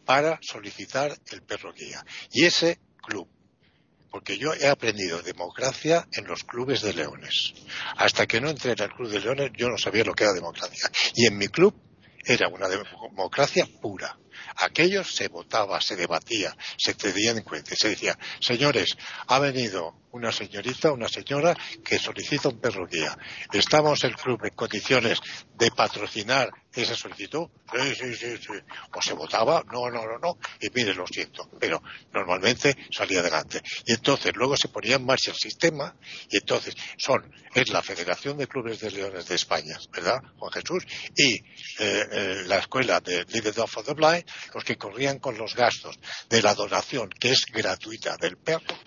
para 0.06 0.40
solicitar 0.42 1.16
el 1.32 1.44
perro 1.44 1.74
guía. 1.74 2.04
Y 2.32 2.46
ese 2.46 2.80
club 3.04 3.30
porque 4.12 4.38
yo 4.38 4.54
he 4.54 4.68
aprendido 4.68 5.22
democracia 5.22 6.08
en 6.12 6.26
los 6.26 6.44
clubes 6.44 6.82
de 6.82 6.94
leones. 6.94 7.54
Hasta 7.98 8.26
que 8.26 8.42
no 8.42 8.50
entré 8.50 8.72
en 8.72 8.82
el 8.82 8.92
club 8.92 9.10
de 9.10 9.20
leones 9.20 9.52
yo 9.56 9.70
no 9.70 9.78
sabía 9.78 10.04
lo 10.04 10.14
que 10.14 10.24
era 10.24 10.34
democracia. 10.34 10.90
Y 11.14 11.28
en 11.28 11.38
mi 11.38 11.48
club 11.48 11.76
era 12.26 12.48
una 12.48 12.68
democracia 12.68 13.68
pura. 13.82 14.18
Aquello 14.58 15.04
se 15.04 15.28
votaba, 15.28 15.80
se 15.82 15.96
debatía, 15.96 16.56
se 16.78 16.94
tenía 16.94 17.32
en 17.32 17.44
cuenta. 17.44 17.76
Se 17.76 17.90
decía, 17.90 18.18
señores, 18.40 18.98
ha 19.28 19.40
venido 19.40 19.96
una 20.12 20.32
señorita, 20.32 20.92
una 20.92 21.08
señora 21.08 21.56
que 21.84 22.00
solicita 22.00 22.50
un 22.50 22.60
perro 22.60 22.88
guía. 22.88 23.18
¿Estamos 23.52 24.04
el 24.04 24.16
club 24.16 24.46
en 24.46 24.56
condiciones 24.56 25.20
de 25.56 25.72
patrocinar 25.72 26.50
esa 26.74 26.96
solicitud? 26.96 27.48
Sí, 27.72 27.96
sí, 27.96 28.16
sí, 28.16 28.38
sí. 28.38 28.54
O 28.94 29.02
se 29.02 29.14
votaba, 29.14 29.64
no, 29.72 29.90
no, 29.90 30.06
no, 30.06 30.18
no. 30.20 30.38
Y 30.60 30.70
mire, 30.74 30.94
lo 30.94 31.06
siento. 31.08 31.50
Pero 31.60 31.82
normalmente 32.14 32.76
salía 32.92 33.20
adelante. 33.20 33.62
Y 33.86 33.94
entonces 33.94 34.36
luego 34.36 34.56
se 34.58 34.70
ponía 34.70 34.96
en 34.96 35.06
marcha 35.06 35.32
el 35.32 35.38
sistema 35.38 35.96
y 36.30 36.38
entonces 36.38 36.76
son, 36.98 37.32
es 37.54 37.70
la 37.70 37.82
Federación 37.82 38.38
de 38.38 38.48
Clubes 38.48 38.80
de 38.80 38.92
Leones 38.92 39.28
de 39.28 39.36
España, 39.36 39.78
¿verdad, 39.92 40.20
Juan 40.38 40.52
Jesús? 40.52 40.86
Y 41.16 41.36
eh, 41.36 41.44
eh, 41.80 42.44
la 42.46 42.60
escuela 42.60 43.00
de 43.02 43.26
Leader 43.26 43.68
for 43.68 43.84
the 43.84 43.94
Blind, 43.94 44.26
los 44.54 44.64
que 44.64 44.78
corrían 44.78 45.20
con 45.20 45.38
los 45.38 45.56
gastos 45.56 46.00
de 46.30 46.42
la 46.42 46.54
donación, 46.54 47.10
que 47.10 47.32
es 47.32 47.46
gratuita 47.46 48.18
del 48.18 48.38
perro, 48.38 48.78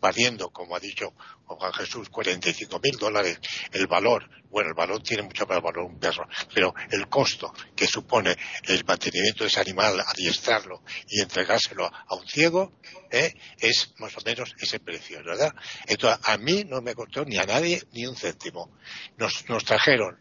valiendo, 0.00 0.50
como 0.50 0.76
ha 0.76 0.80
dicho 0.80 1.12
Juan 1.44 1.72
Jesús, 1.72 2.08
45 2.10 2.80
mil 2.82 2.96
dólares, 2.98 3.40
el 3.72 3.86
valor, 3.86 4.28
bueno, 4.50 4.68
el 4.70 4.74
valor 4.74 5.02
tiene 5.02 5.22
mucho 5.22 5.46
más 5.46 5.60
valor 5.62 5.84
un 5.84 5.98
perro, 5.98 6.28
pero 6.54 6.74
el 6.90 7.08
costo 7.08 7.52
que 7.74 7.86
supone 7.86 8.36
el 8.64 8.84
mantenimiento 8.84 9.44
de 9.44 9.48
ese 9.48 9.60
animal, 9.60 10.00
adiestrarlo 10.06 10.82
y 11.08 11.20
entregárselo 11.20 11.86
a 11.86 12.14
un 12.14 12.26
ciego, 12.26 12.78
¿eh? 13.10 13.34
es 13.58 13.94
más 13.98 14.16
o 14.16 14.20
menos 14.24 14.54
ese 14.58 14.78
precio, 14.80 15.22
¿verdad? 15.24 15.52
Entonces, 15.86 16.20
a 16.24 16.36
mí 16.36 16.64
no 16.64 16.80
me 16.82 16.94
costó 16.94 17.24
ni 17.24 17.38
a 17.38 17.44
nadie 17.44 17.82
ni 17.92 18.06
un 18.06 18.16
céntimo. 18.16 18.70
Nos, 19.16 19.48
nos 19.48 19.64
trajeron 19.64 20.18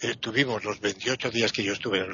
eh, 0.00 0.16
tuvimos 0.16 0.62
los 0.64 0.80
28 0.80 1.30
días 1.30 1.52
que 1.52 1.62
yo 1.62 1.72
estuve 1.72 2.06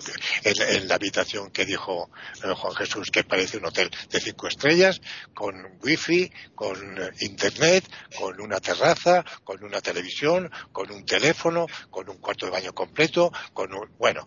en, 0.45 0.89
la 0.89 0.95
habitación 0.95 1.51
que 1.51 1.65
dijo 1.65 2.11
eh, 2.45 2.53
Juan 2.55 2.75
Jesús, 2.75 3.11
que 3.11 3.25
parece 3.25 3.57
un 3.57 3.65
hotel 3.65 3.91
de 4.11 4.21
cinco 4.21 4.47
estrellas, 4.47 5.01
con 5.35 5.79
wifi, 5.83 6.31
con 6.55 6.77
eh, 6.99 7.11
internet, 7.21 7.85
con 8.17 8.41
una 8.41 8.61
terraza, 8.61 9.25
con 9.43 9.65
una 9.65 9.81
televisión, 9.81 10.51
con 10.73 10.91
un 10.93 11.05
teléfono, 11.05 11.67
con 11.91 12.09
un 12.09 12.19
cuarto 12.19 12.47
de 12.47 12.53
baño 12.53 12.73
completo, 12.73 13.33
con 13.53 13.71
bueno, 13.99 14.25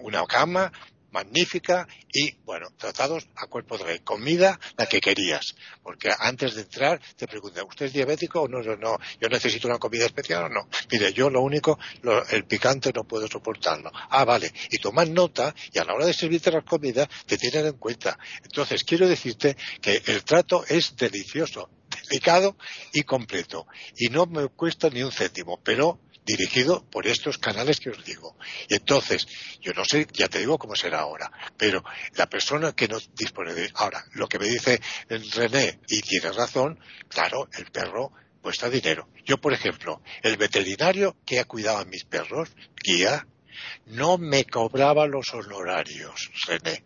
una 0.00 0.24
cama, 0.26 0.72
magnífica 1.14 1.86
y, 2.12 2.32
bueno, 2.44 2.66
tratados 2.76 3.26
a 3.36 3.46
cuerpo 3.46 3.78
de 3.78 4.00
comida 4.00 4.58
la 4.76 4.86
que 4.86 5.00
querías. 5.00 5.54
Porque 5.82 6.10
antes 6.18 6.56
de 6.56 6.62
entrar 6.62 7.00
te 7.16 7.28
preguntan, 7.28 7.64
¿usted 7.68 7.86
es 7.86 7.92
diabético 7.92 8.42
o 8.42 8.48
no? 8.48 8.60
No, 8.76 8.98
yo 9.20 9.28
necesito 9.28 9.68
una 9.68 9.78
comida 9.78 10.04
especial 10.04 10.44
o 10.44 10.48
no. 10.48 10.68
Mire, 10.90 11.12
yo 11.12 11.30
lo 11.30 11.40
único, 11.40 11.78
el 12.30 12.44
picante 12.46 12.90
no 12.92 13.04
puedo 13.04 13.28
soportarlo. 13.28 13.92
Ah, 14.10 14.24
vale. 14.24 14.52
Y 14.70 14.78
toman 14.78 15.14
nota 15.14 15.54
y 15.72 15.78
a 15.78 15.84
la 15.84 15.94
hora 15.94 16.06
de 16.06 16.12
servirte 16.12 16.50
las 16.50 16.64
comidas 16.64 17.08
te 17.26 17.38
tienen 17.38 17.66
en 17.66 17.78
cuenta. 17.78 18.18
Entonces, 18.42 18.82
quiero 18.82 19.06
decirte 19.06 19.56
que 19.80 20.02
el 20.06 20.24
trato 20.24 20.64
es 20.66 20.96
delicioso, 20.96 21.70
delicado 22.08 22.56
y 22.92 23.04
completo. 23.04 23.66
Y 23.96 24.08
no 24.08 24.26
me 24.26 24.48
cuesta 24.48 24.90
ni 24.90 25.02
un 25.02 25.12
céntimo, 25.12 25.60
pero 25.62 26.00
dirigido 26.24 26.84
por 26.90 27.06
estos 27.06 27.38
canales 27.38 27.80
que 27.80 27.90
os 27.90 28.04
digo. 28.04 28.36
Y 28.68 28.74
entonces, 28.74 29.26
yo 29.60 29.72
no 29.72 29.84
sé, 29.84 30.06
ya 30.12 30.28
te 30.28 30.38
digo 30.38 30.58
cómo 30.58 30.74
será 30.74 31.00
ahora, 31.00 31.30
pero 31.56 31.84
la 32.14 32.26
persona 32.28 32.72
que 32.72 32.88
no 32.88 32.98
dispone 33.14 33.54
de... 33.54 33.70
Ahora, 33.74 34.04
lo 34.12 34.28
que 34.28 34.38
me 34.38 34.46
dice 34.46 34.80
René, 35.08 35.80
y 35.88 36.00
tiene 36.00 36.32
razón, 36.32 36.78
claro, 37.08 37.48
el 37.58 37.66
perro 37.70 38.12
cuesta 38.40 38.68
dinero. 38.68 39.08
Yo, 39.24 39.38
por 39.38 39.52
ejemplo, 39.52 40.02
el 40.22 40.36
veterinario 40.36 41.16
que 41.24 41.40
ha 41.40 41.44
cuidado 41.44 41.78
a 41.78 41.84
mis 41.84 42.04
perros, 42.04 42.50
guía, 42.82 43.26
no 43.86 44.18
me 44.18 44.44
cobraba 44.44 45.06
los 45.06 45.32
honorarios, 45.32 46.30
René. 46.46 46.84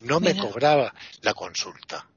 No 0.00 0.20
me 0.20 0.36
cobraba 0.36 0.94
la 1.22 1.34
consulta. 1.34 2.08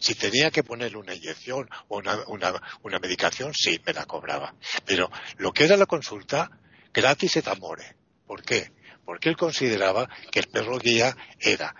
Si 0.00 0.14
tenía 0.14 0.50
que 0.50 0.62
ponerle 0.62 0.98
una 0.98 1.14
inyección 1.14 1.68
o 1.88 1.98
una, 1.98 2.98
medicación, 2.98 3.52
sí, 3.54 3.80
me 3.84 3.92
la 3.92 4.06
cobraba. 4.06 4.54
Pero 4.84 5.10
lo 5.38 5.52
que 5.52 5.64
era 5.64 5.76
la 5.76 5.86
consulta, 5.86 6.50
gratis 6.92 7.36
et 7.36 7.48
amore. 7.48 7.96
¿Por 8.26 8.42
qué? 8.42 8.72
Porque 9.04 9.28
él 9.28 9.36
consideraba 9.36 10.08
que 10.30 10.40
el 10.40 10.48
perro 10.48 10.78
guía 10.78 11.16
era 11.40 11.74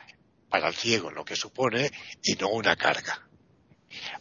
para 0.49 0.69
el 0.69 0.75
ciego 0.75 1.11
lo 1.11 1.25
que 1.25 1.37
supone 1.37 1.91
y 2.23 2.35
no 2.35 2.49
una 2.49 2.77
carga. 2.77 3.28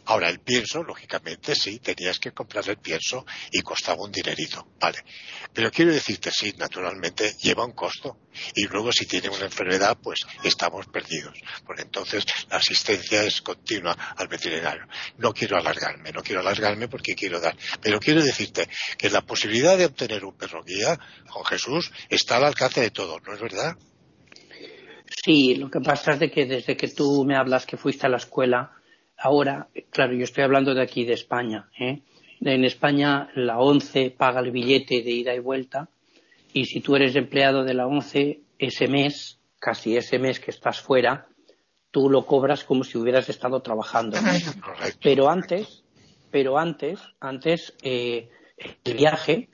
Ahora, 0.06 0.30
el 0.30 0.40
pienso, 0.40 0.82
lógicamente, 0.82 1.54
sí, 1.54 1.78
tenías 1.80 2.18
que 2.18 2.32
comprar 2.32 2.68
el 2.68 2.78
pienso 2.78 3.26
y 3.50 3.60
costaba 3.60 4.02
un 4.02 4.12
dinerito, 4.12 4.66
¿vale? 4.80 5.04
Pero 5.52 5.70
quiero 5.70 5.92
decirte, 5.92 6.30
sí, 6.30 6.54
naturalmente 6.56 7.34
lleva 7.40 7.64
un 7.64 7.72
costo. 7.72 8.16
Y 8.54 8.66
luego, 8.66 8.92
si 8.92 9.06
tiene 9.06 9.28
una 9.28 9.44
enfermedad, 9.44 9.98
pues 10.02 10.20
estamos 10.42 10.86
perdidos. 10.86 11.38
Por 11.66 11.80
entonces, 11.80 12.24
la 12.48 12.56
asistencia 12.56 13.22
es 13.24 13.42
continua 13.42 13.92
al 14.16 14.28
veterinario. 14.28 14.86
No 15.18 15.34
quiero 15.34 15.56
alargarme, 15.56 16.12
no 16.12 16.22
quiero 16.22 16.40
alargarme 16.40 16.88
porque 16.88 17.14
quiero 17.14 17.40
dar. 17.40 17.56
Pero 17.80 18.00
quiero 18.00 18.22
decirte 18.22 18.68
que 18.96 19.10
la 19.10 19.22
posibilidad 19.22 19.76
de 19.76 19.86
obtener 19.86 20.24
un 20.24 20.36
perro 20.36 20.62
guía, 20.62 20.98
con 21.28 21.44
Jesús, 21.44 21.90
está 22.08 22.36
al 22.36 22.44
alcance 22.44 22.80
de 22.80 22.90
todos, 22.90 23.20
¿no 23.26 23.34
es 23.34 23.40
verdad? 23.40 23.76
Sí, 25.24 25.54
lo 25.56 25.70
que 25.70 25.80
pasa 25.80 26.12
es 26.12 26.20
de 26.20 26.30
que 26.30 26.46
desde 26.46 26.76
que 26.76 26.88
tú 26.88 27.24
me 27.26 27.36
hablas 27.36 27.66
que 27.66 27.76
fuiste 27.76 28.06
a 28.06 28.10
la 28.10 28.18
escuela, 28.18 28.77
ahora, 29.18 29.68
claro, 29.90 30.14
yo 30.14 30.24
estoy 30.24 30.44
hablando 30.44 30.74
de 30.74 30.82
aquí, 30.82 31.04
de 31.04 31.14
España. 31.14 31.68
¿eh? 31.78 32.00
En 32.40 32.64
España 32.64 33.30
la 33.34 33.58
ONCE 33.58 34.10
paga 34.10 34.40
el 34.40 34.50
billete 34.50 35.02
de 35.02 35.10
ida 35.10 35.34
y 35.34 35.40
vuelta 35.40 35.88
y 36.52 36.66
si 36.66 36.80
tú 36.80 36.96
eres 36.96 37.14
empleado 37.16 37.64
de 37.64 37.74
la 37.74 37.86
ONCE, 37.86 38.40
ese 38.58 38.88
mes, 38.88 39.38
casi 39.58 39.96
ese 39.96 40.18
mes 40.18 40.40
que 40.40 40.50
estás 40.50 40.80
fuera, 40.80 41.26
tú 41.90 42.08
lo 42.08 42.26
cobras 42.26 42.64
como 42.64 42.84
si 42.84 42.98
hubieras 42.98 43.28
estado 43.28 43.60
trabajando. 43.60 44.16
Pero 45.02 45.28
antes, 45.28 45.84
pero 46.30 46.58
antes, 46.58 47.00
antes 47.20 47.74
eh, 47.82 48.28
el 48.84 48.94
viaje 48.94 49.50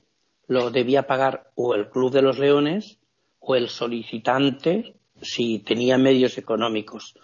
lo 0.46 0.70
debía 0.70 1.06
pagar 1.06 1.50
o 1.54 1.74
el 1.74 1.88
Club 1.88 2.12
de 2.12 2.22
los 2.22 2.38
Leones 2.38 2.98
o 3.38 3.54
el 3.56 3.68
solicitante 3.68 4.94
si 5.20 5.60
tenía 5.60 5.98
medios 5.98 6.38
económicos. 6.38 7.14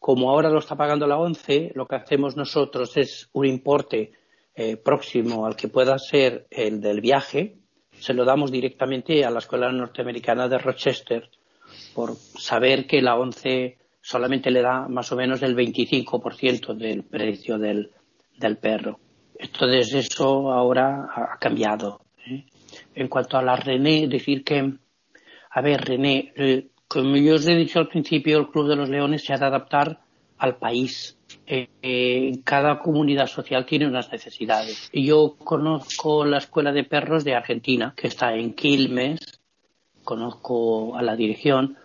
Como 0.00 0.30
ahora 0.30 0.48
lo 0.48 0.58
está 0.58 0.76
pagando 0.76 1.06
la 1.06 1.18
ONCE, 1.18 1.72
lo 1.74 1.86
que 1.86 1.94
hacemos 1.94 2.34
nosotros 2.34 2.96
es 2.96 3.28
un 3.34 3.44
importe 3.46 4.12
eh, 4.54 4.76
próximo 4.76 5.46
al 5.46 5.54
que 5.54 5.68
pueda 5.68 5.98
ser 5.98 6.46
el 6.50 6.80
del 6.80 7.00
viaje, 7.00 7.58
se 8.00 8.14
lo 8.14 8.24
damos 8.24 8.50
directamente 8.50 9.26
a 9.26 9.30
la 9.30 9.40
Escuela 9.40 9.70
Norteamericana 9.70 10.48
de 10.48 10.56
Rochester 10.56 11.28
por 11.94 12.16
saber 12.16 12.86
que 12.86 13.02
la 13.02 13.16
ONCE 13.16 13.76
solamente 14.00 14.50
le 14.50 14.62
da 14.62 14.88
más 14.88 15.12
o 15.12 15.16
menos 15.16 15.42
el 15.42 15.54
25% 15.54 16.74
del 16.74 17.04
precio 17.04 17.58
del, 17.58 17.92
perro. 18.58 18.98
Entonces 19.38 19.92
eso 19.92 20.50
ahora 20.50 21.08
ha 21.14 21.38
cambiado. 21.38 22.00
¿eh? 22.26 22.46
En 22.94 23.08
cuanto 23.08 23.36
a 23.36 23.42
la 23.42 23.54
René, 23.56 24.08
decir 24.08 24.42
que, 24.44 24.72
a 25.50 25.60
ver, 25.60 25.84
René, 25.84 26.32
eh, 26.36 26.68
como 26.90 27.16
yo 27.16 27.36
os 27.36 27.46
he 27.46 27.54
dicho 27.54 27.78
al 27.78 27.86
principio, 27.86 28.36
el 28.36 28.48
Club 28.48 28.66
de 28.66 28.74
los 28.74 28.88
Leones 28.88 29.22
se 29.22 29.32
ha 29.32 29.38
de 29.38 29.44
adaptar 29.44 30.00
al 30.38 30.56
país. 30.56 31.16
Eh, 31.46 32.40
cada 32.42 32.80
comunidad 32.80 33.28
social 33.28 33.64
tiene 33.64 33.86
unas 33.86 34.10
necesidades. 34.10 34.90
Yo 34.92 35.36
conozco 35.38 36.24
la 36.24 36.38
escuela 36.38 36.72
de 36.72 36.82
perros 36.82 37.22
de 37.22 37.36
Argentina, 37.36 37.94
que 37.96 38.08
está 38.08 38.34
en 38.34 38.54
Quilmes, 38.54 39.20
conozco 40.02 40.96
a 40.96 41.02
la 41.02 41.14
dirección, 41.14 41.78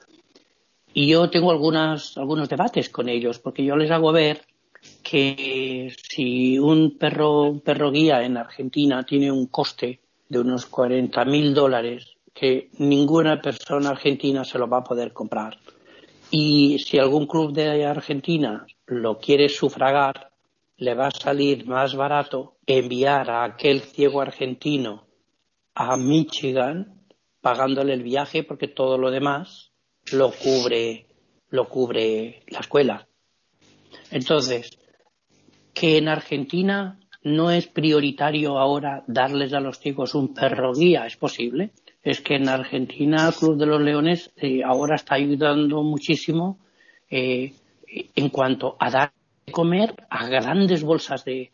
y 0.91 1.07
yo 1.07 1.29
tengo 1.29 1.51
algunas, 1.51 2.17
algunos 2.17 2.49
debates 2.49 2.89
con 2.89 3.07
ellos, 3.07 3.37
porque 3.37 3.63
yo 3.63 3.75
les 3.75 3.91
hago 3.91 4.11
ver 4.11 4.41
que 5.03 5.93
si 6.09 6.57
un 6.57 6.97
perro, 6.97 7.43
un 7.43 7.59
perro 7.59 7.91
guía 7.91 8.23
en 8.23 8.37
Argentina 8.37 9.03
tiene 9.03 9.31
un 9.31 9.45
coste 9.45 9.99
de 10.29 10.39
unos 10.39 10.71
40.000 10.71 11.53
dólares, 11.53 12.14
que 12.35 12.69
ninguna 12.79 13.41
persona 13.41 13.91
argentina 13.91 14.43
se 14.43 14.59
lo 14.59 14.67
va 14.67 14.79
a 14.79 14.83
poder 14.83 15.13
comprar. 15.13 15.57
Y 16.29 16.77
si 16.79 16.99
algún 16.99 17.27
club 17.27 17.53
de 17.53 17.85
Argentina 17.85 18.65
lo 18.87 19.17
quiere 19.17 19.47
sufragar, 19.47 20.31
le 20.77 20.93
va 20.93 21.07
a 21.07 21.11
salir 21.11 21.65
más 21.65 21.95
barato 21.95 22.57
enviar 22.67 23.29
a 23.29 23.45
aquel 23.45 23.79
ciego 23.79 24.19
argentino 24.19 25.07
a 25.73 25.95
Michigan 25.95 27.05
pagándole 27.39 27.93
el 27.93 28.03
viaje 28.03 28.43
porque 28.43 28.67
todo 28.67 28.97
lo 28.97 29.11
demás 29.11 29.71
lo 30.11 30.31
cubre 30.31 31.05
lo 31.51 31.69
cubre 31.69 32.43
la 32.47 32.59
escuela. 32.59 33.07
Entonces, 34.11 34.77
que 35.73 35.97
en 35.97 36.09
Argentina 36.09 36.99
no 37.23 37.49
es 37.49 37.67
prioritario 37.67 38.57
ahora 38.57 39.05
darles 39.07 39.53
a 39.53 39.61
los 39.61 39.79
ciegos 39.79 40.15
un 40.15 40.33
perro 40.33 40.73
guía, 40.73 41.05
es 41.05 41.15
posible, 41.15 41.71
es 42.05 42.21
que 42.21 42.35
en 42.35 42.47
Argentina 42.47 43.27
el 43.27 43.33
Club 43.33 43.57
de 43.57 43.65
los 43.65 43.81
Leones 43.81 44.31
eh, 44.37 44.63
ahora 44.63 44.95
está 44.95 45.15
ayudando 45.15 45.81
muchísimo 45.81 46.59
eh, 47.09 47.51
en 47.87 48.29
cuanto 48.29 48.77
a 48.79 48.91
dar 48.91 49.11
de 49.45 49.51
comer 49.51 49.95
a 50.09 50.27
grandes 50.27 50.83
bolsas 50.83 51.25
de, 51.25 51.51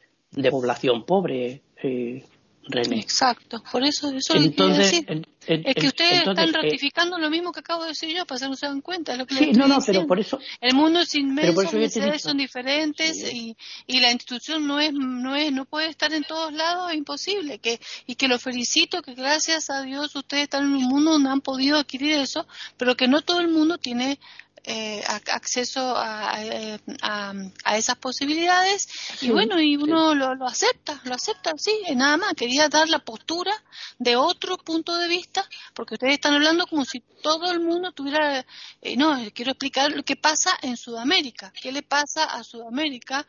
población 0.52 1.06
pobre. 1.06 1.62
Eh, 1.82 2.26
Exacto, 2.70 3.64
por 3.72 3.84
eso 3.84 4.12
eso 4.12 4.36
es 4.36 5.76
que 5.76 5.88
ustedes 5.88 6.20
están 6.20 6.50
eh, 6.50 6.52
ratificando 6.54 7.18
lo 7.18 7.30
mismo 7.30 7.52
que 7.52 7.62
acabo 7.62 7.84
de 7.84 7.90
decir 7.90 8.16
yo, 8.16 8.26
para 8.26 8.40
que 8.40 8.48
no 8.48 8.56
se 8.56 8.68
dan 8.68 8.82
cuenta. 8.82 9.18
Lo 9.18 9.26
que 9.26 9.36
sí, 9.36 9.52
no, 9.54 9.68
no, 9.68 9.80
pero 9.84 10.06
por 10.06 10.20
eso. 10.20 10.40
El 10.60 10.76
mundo 10.76 11.00
es 11.00 11.16
inmenso, 11.16 11.64
las 11.64 11.74
necesidades 11.74 12.22
son 12.22 12.38
diferentes 12.38 13.34
y, 13.34 13.58
y 13.88 14.00
la 14.00 14.12
institución 14.12 14.68
no 14.68 14.80
es, 14.80 14.94
no 14.94 15.36
es, 15.36 15.52
no 15.52 15.66
puede 15.66 15.88
estar 15.88 16.14
en 16.14 16.24
todos 16.24 16.54
lados, 16.54 16.92
es 16.92 16.98
imposible. 16.98 17.58
Que, 17.58 17.80
y 18.06 18.16
que 18.16 18.28
lo 18.28 18.38
felicito, 18.38 19.02
que 19.02 19.16
gracias 19.16 19.72
a 19.72 19.82
Dios 19.82 20.16
ustedes 20.16 20.44
están 20.44 20.66
en 20.66 20.76
un 20.76 20.84
mundo 20.84 21.12
donde 21.14 21.32
han 21.32 21.42
podido 21.42 21.80
adquirir 21.80 22.14
eso, 22.14 22.46
pero 22.78 22.96
que 22.96 23.08
no 23.08 23.22
todo 23.22 23.40
el 23.40 23.48
mundo 23.48 23.80
tiene 23.80 24.20
eh, 24.64 25.04
acceso 25.08 25.96
eh, 26.38 26.80
a, 27.02 27.34
a, 27.64 27.78
esas 27.78 27.98
posibilidades 27.98 28.88
y 29.22 29.32
bueno 29.32 29.60
y 29.60 29.76
uno 29.76 30.14
lo, 30.14 30.36
lo, 30.36 30.46
acepta 30.46 31.02
lo 31.06 31.16
acepta 31.16 31.54
sí 31.58 31.72
nada 31.96 32.18
más 32.18 32.34
quería 32.36 32.70
dar 32.70 32.88
la 32.88 33.00
postura 33.00 33.52
de 33.98 34.16
otro 34.16 34.58
punto 34.58 34.96
de 34.98 35.08
vista 35.08 35.50
porque 35.74 35.96
ustedes 35.96 36.14
están 36.14 36.36
hablando 36.36 36.68
como 36.68 36.86
si 36.86 37.00
todo 37.24 37.52
el 37.52 37.60
mundo 37.60 37.92
tuviera 37.92 38.46
eh, 38.84 38.98
no 38.98 39.18
quiero 39.34 39.52
explicar 39.52 39.92
lo 39.94 40.04
que 40.04 40.16
pasa 40.16 40.52
en 40.62 40.78
Sudamérica 40.78 41.52
qué 41.60 41.72
le 41.72 41.82
pasa 41.82 42.24
a 42.26 42.44
Sudamérica 42.44 43.26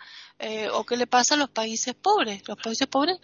o 0.73 0.85
qué 0.85 0.97
le 0.97 1.07
pasa 1.07 1.35
a 1.35 1.39
los 1.39 1.49
países 1.49 1.95
pobres 1.95 2.47
los 2.47 2.59
países 2.59 2.87
pobres 2.89 3.19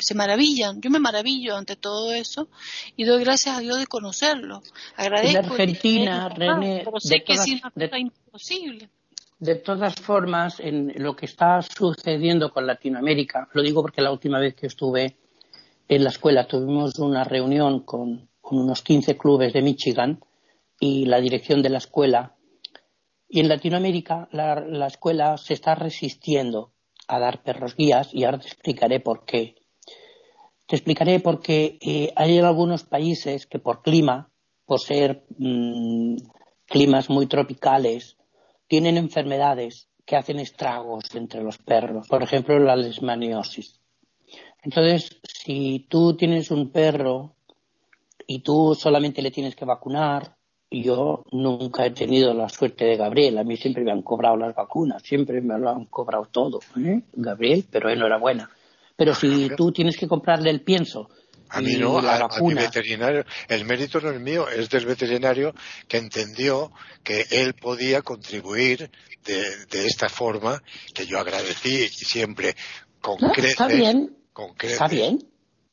se 0.00 0.14
maravillan. 0.14 0.80
Yo 0.80 0.90
me 0.90 0.98
maravillo 0.98 1.56
ante 1.56 1.76
todo 1.76 2.12
eso 2.12 2.48
y 2.96 3.04
doy 3.04 3.22
gracias 3.22 3.56
a 3.56 3.60
Dios 3.60 3.78
de 3.78 3.86
conocerlo. 3.86 4.62
Agradezco. 4.96 5.38
En 5.38 5.50
Argentina, 5.50 6.28
René, 6.28 6.84
de 7.04 7.20
todas, 7.20 7.46
imposible. 7.98 8.88
De 9.38 9.56
todas 9.56 9.94
formas, 9.96 10.60
en 10.60 10.92
lo 10.96 11.14
que 11.14 11.26
está 11.26 11.60
sucediendo 11.62 12.50
con 12.50 12.66
Latinoamérica, 12.66 13.48
lo 13.52 13.62
digo 13.62 13.82
porque 13.82 14.00
la 14.00 14.12
última 14.12 14.38
vez 14.38 14.54
que 14.54 14.66
estuve 14.66 15.16
en 15.88 16.04
la 16.04 16.10
escuela 16.10 16.46
tuvimos 16.46 16.98
una 16.98 17.22
reunión 17.22 17.80
con, 17.80 18.28
unos 18.42 18.82
15 18.82 19.16
clubes 19.16 19.52
de 19.52 19.60
Michigan 19.60 20.20
y 20.78 21.04
la 21.06 21.20
dirección 21.20 21.62
de 21.62 21.68
la 21.68 21.78
escuela. 21.78 22.36
Y 23.28 23.40
en 23.40 23.48
Latinoamérica 23.48 24.28
la 24.30 24.86
escuela 24.86 25.36
se 25.36 25.54
está 25.54 25.74
resistiendo 25.74 26.75
a 27.08 27.18
dar 27.18 27.42
perros 27.42 27.76
guías 27.76 28.12
y 28.12 28.24
ahora 28.24 28.38
te 28.38 28.48
explicaré 28.48 29.00
por 29.00 29.24
qué. 29.24 29.56
Te 30.66 30.76
explicaré 30.76 31.20
por 31.20 31.40
qué 31.40 31.78
eh, 31.80 32.12
hay 32.16 32.38
algunos 32.38 32.84
países 32.84 33.46
que 33.46 33.58
por 33.58 33.82
clima, 33.82 34.30
por 34.64 34.80
ser 34.80 35.24
mm, 35.38 36.16
climas 36.66 37.08
muy 37.08 37.26
tropicales, 37.26 38.16
tienen 38.66 38.96
enfermedades 38.96 39.88
que 40.04 40.16
hacen 40.16 40.38
estragos 40.38 41.14
entre 41.14 41.42
los 41.42 41.58
perros. 41.58 42.08
Por 42.08 42.22
ejemplo, 42.22 42.58
la 42.58 42.76
lesmaniosis. 42.76 43.80
Entonces, 44.62 45.20
si 45.22 45.86
tú 45.88 46.16
tienes 46.16 46.50
un 46.50 46.70
perro 46.70 47.36
y 48.26 48.40
tú 48.40 48.74
solamente 48.74 49.22
le 49.22 49.30
tienes 49.30 49.54
que 49.54 49.64
vacunar, 49.64 50.35
yo 50.70 51.24
nunca 51.30 51.86
he 51.86 51.90
tenido 51.90 52.34
la 52.34 52.48
suerte 52.48 52.84
de 52.84 52.96
Gabriel. 52.96 53.38
A 53.38 53.44
mí 53.44 53.56
siempre 53.56 53.84
me 53.84 53.92
han 53.92 54.02
cobrado 54.02 54.36
las 54.36 54.54
vacunas, 54.54 55.02
siempre 55.02 55.40
me 55.40 55.58
lo 55.58 55.70
han 55.70 55.84
cobrado 55.86 56.26
todo, 56.30 56.60
¿eh? 56.78 57.02
Gabriel, 57.12 57.64
pero 57.70 57.90
enhorabuena. 57.90 58.50
Pero 58.96 59.14
si 59.14 59.50
tú 59.56 59.72
tienes 59.72 59.96
que 59.96 60.08
comprarle 60.08 60.50
el 60.50 60.62
pienso. 60.62 61.10
A 61.48 61.60
mí 61.60 61.76
no, 61.76 61.98
a, 61.98 62.28
mi 62.40 62.54
veterinario, 62.54 63.24
el 63.48 63.64
mérito 63.64 64.00
no 64.00 64.10
es 64.10 64.20
mío, 64.20 64.48
es 64.48 64.68
del 64.68 64.84
veterinario 64.84 65.54
que 65.86 65.98
entendió 65.98 66.72
que 67.04 67.24
él 67.30 67.54
podía 67.54 68.02
contribuir 68.02 68.90
de, 69.24 69.86
esta 69.86 70.08
forma, 70.08 70.60
que 70.92 71.06
yo 71.06 71.20
agradecí 71.20 71.88
siempre 71.88 72.56
con 73.00 73.18
Está 73.36 73.68
bien, 73.68 74.16
está 74.60 74.88
bien, 74.88 75.20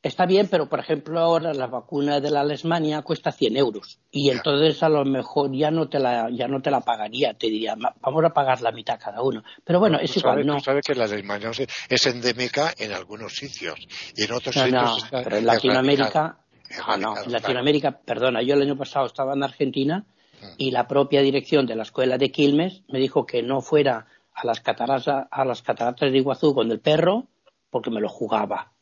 está 0.04 0.26
bien, 0.26 0.48
pero 0.48 0.68
por 0.68 0.78
ejemplo 0.78 1.18
ahora 1.18 1.52
la 1.54 1.66
vacuna 1.66 2.20
de 2.20 2.30
la 2.30 2.40
Alemania 2.40 3.02
cuesta 3.02 3.32
100 3.32 3.56
euros 3.56 3.98
y 4.10 4.30
entonces 4.30 4.82
a 4.82 4.88
lo 4.88 5.04
mejor 5.04 5.50
ya 5.52 5.70
no 5.70 5.88
te 5.88 5.98
la 5.98 6.28
ya 6.30 6.46
no 6.46 6.60
te 6.60 6.70
la 6.70 6.80
pagaría, 6.80 7.34
te 7.34 7.48
diría 7.48 7.74
vamos 7.74 8.24
a 8.24 8.30
pagar 8.30 8.60
la 8.60 8.70
mitad 8.70 9.00
cada 9.02 9.22
uno. 9.22 9.42
Pero 9.64 9.80
bueno, 9.80 9.98
es 9.98 10.16
igual. 10.16 10.46
no. 10.46 10.60
sabes 10.60 10.84
que 10.86 10.94
la 10.94 11.04
Alemania 11.04 11.50
es 11.88 12.06
endémica 12.06 12.72
en 12.78 12.92
algunos 12.92 13.34
sitios 13.34 13.74
y 14.14 14.24
en 14.24 14.32
otros 14.32 14.54
sitios 14.54 14.72
no, 14.72 14.96
está 14.98 15.22
pero 15.24 15.36
en 15.38 15.46
Latinoamérica 15.46 16.38
ah, 16.86 16.96
no, 16.98 17.14
en 17.22 17.32
Latinoamérica, 17.32 17.98
perdona, 18.04 18.42
yo 18.42 18.54
el 18.54 18.62
año 18.62 18.76
pasado 18.76 19.06
estaba 19.06 19.32
en 19.32 19.42
Argentina 19.42 20.04
mm. 20.42 20.46
y 20.58 20.70
la 20.70 20.86
propia 20.86 21.22
dirección 21.22 21.66
de 21.66 21.76
la 21.76 21.82
escuela 21.82 22.18
de 22.18 22.30
Quilmes 22.30 22.82
me 22.88 22.98
dijo 22.98 23.24
que 23.24 23.42
no 23.42 23.62
fuera 23.62 24.06
a 24.34 24.46
las 24.46 24.60
cataratas, 24.60 25.26
a 25.30 25.44
las 25.44 25.62
cataratas 25.62 26.12
de 26.12 26.18
Iguazú 26.18 26.54
con 26.54 26.70
el 26.70 26.80
perro 26.80 27.28
porque 27.70 27.90
me 27.90 28.00
lo 28.00 28.08
jugaba. 28.08 28.73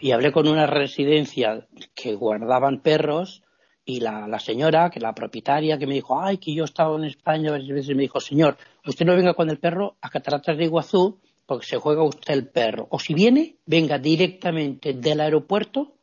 Y 0.00 0.12
hablé 0.12 0.32
con 0.32 0.48
una 0.48 0.66
residencia 0.66 1.66
que 1.94 2.14
guardaban 2.14 2.80
perros 2.80 3.42
y 3.84 4.00
la, 4.00 4.26
la, 4.26 4.40
señora, 4.40 4.90
que 4.90 5.00
la 5.00 5.14
propietaria, 5.14 5.78
que 5.78 5.86
me 5.86 5.94
dijo, 5.94 6.20
ay, 6.20 6.38
que 6.38 6.54
yo 6.54 6.64
he 6.64 6.66
estado 6.66 6.96
en 6.98 7.04
España 7.04 7.52
varias 7.52 7.68
veces, 7.68 7.94
me 7.94 8.02
dijo, 8.02 8.20
señor, 8.20 8.56
usted 8.84 9.06
no 9.06 9.14
venga 9.14 9.34
con 9.34 9.48
el 9.48 9.58
perro 9.58 9.96
a 10.00 10.10
Cataratas 10.10 10.56
de 10.56 10.64
Iguazú 10.64 11.20
porque 11.46 11.66
se 11.66 11.76
juega 11.76 12.02
usted 12.02 12.34
el 12.34 12.48
perro. 12.48 12.88
O 12.90 12.98
si 12.98 13.14
viene, 13.14 13.56
venga 13.64 13.98
directamente 13.98 14.92
del 14.92 15.20
aeropuerto 15.20 15.94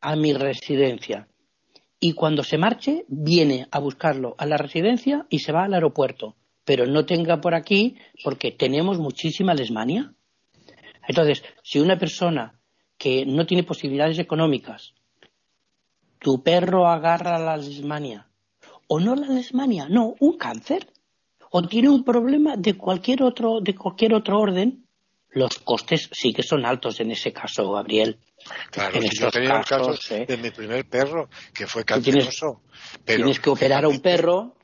a 0.00 0.16
mi 0.16 0.34
residencia. 0.34 1.28
Y 1.98 2.12
cuando 2.12 2.42
se 2.42 2.58
marche, 2.58 3.04
viene 3.08 3.66
a 3.70 3.78
buscarlo 3.78 4.34
a 4.38 4.46
la 4.46 4.56
residencia 4.56 5.26
y 5.28 5.40
se 5.40 5.52
va 5.52 5.64
al 5.64 5.74
aeropuerto. 5.74 6.36
Pero 6.64 6.86
no 6.86 7.06
tenga 7.06 7.40
por 7.40 7.54
aquí 7.54 7.96
porque 8.22 8.52
tenemos 8.52 8.98
muchísima 8.98 9.54
lesmania. 9.54 10.14
Entonces, 11.08 11.42
si 11.62 11.80
una 11.80 11.98
persona 11.98 12.59
que 13.00 13.24
no 13.24 13.46
tiene 13.46 13.62
posibilidades 13.62 14.18
económicas, 14.18 14.92
tu 16.18 16.42
perro 16.42 16.86
agarra 16.86 17.38
la 17.38 17.56
lesmania, 17.56 18.28
o 18.88 19.00
no 19.00 19.16
la 19.16 19.28
lesmania, 19.28 19.88
no, 19.88 20.16
un 20.20 20.36
cáncer, 20.36 20.86
o 21.50 21.66
tiene 21.66 21.88
un 21.88 22.04
problema 22.04 22.56
de 22.58 22.76
cualquier 22.76 23.22
otro, 23.22 23.62
de 23.62 23.74
cualquier 23.74 24.12
otro 24.12 24.38
orden, 24.38 24.84
los 25.30 25.60
costes 25.60 26.10
sí 26.12 26.34
que 26.34 26.42
son 26.42 26.66
altos 26.66 27.00
en 27.00 27.10
ese 27.10 27.32
caso, 27.32 27.72
Gabriel. 27.72 28.18
Claro, 28.70 29.00
en 29.00 29.08
yo 29.08 29.30
tenía 29.30 29.60
el 29.60 29.64
caso 29.64 29.94
¿eh? 30.10 30.26
de 30.28 30.36
mi 30.36 30.50
primer 30.50 30.86
perro, 30.86 31.30
que 31.54 31.66
fue 31.66 31.86
canceroso. 31.86 32.60
Tienes, 33.06 33.22
tienes 33.22 33.40
que 33.40 33.48
operar 33.48 33.86
a 33.86 33.88
un 33.88 34.00
perro. 34.00 34.56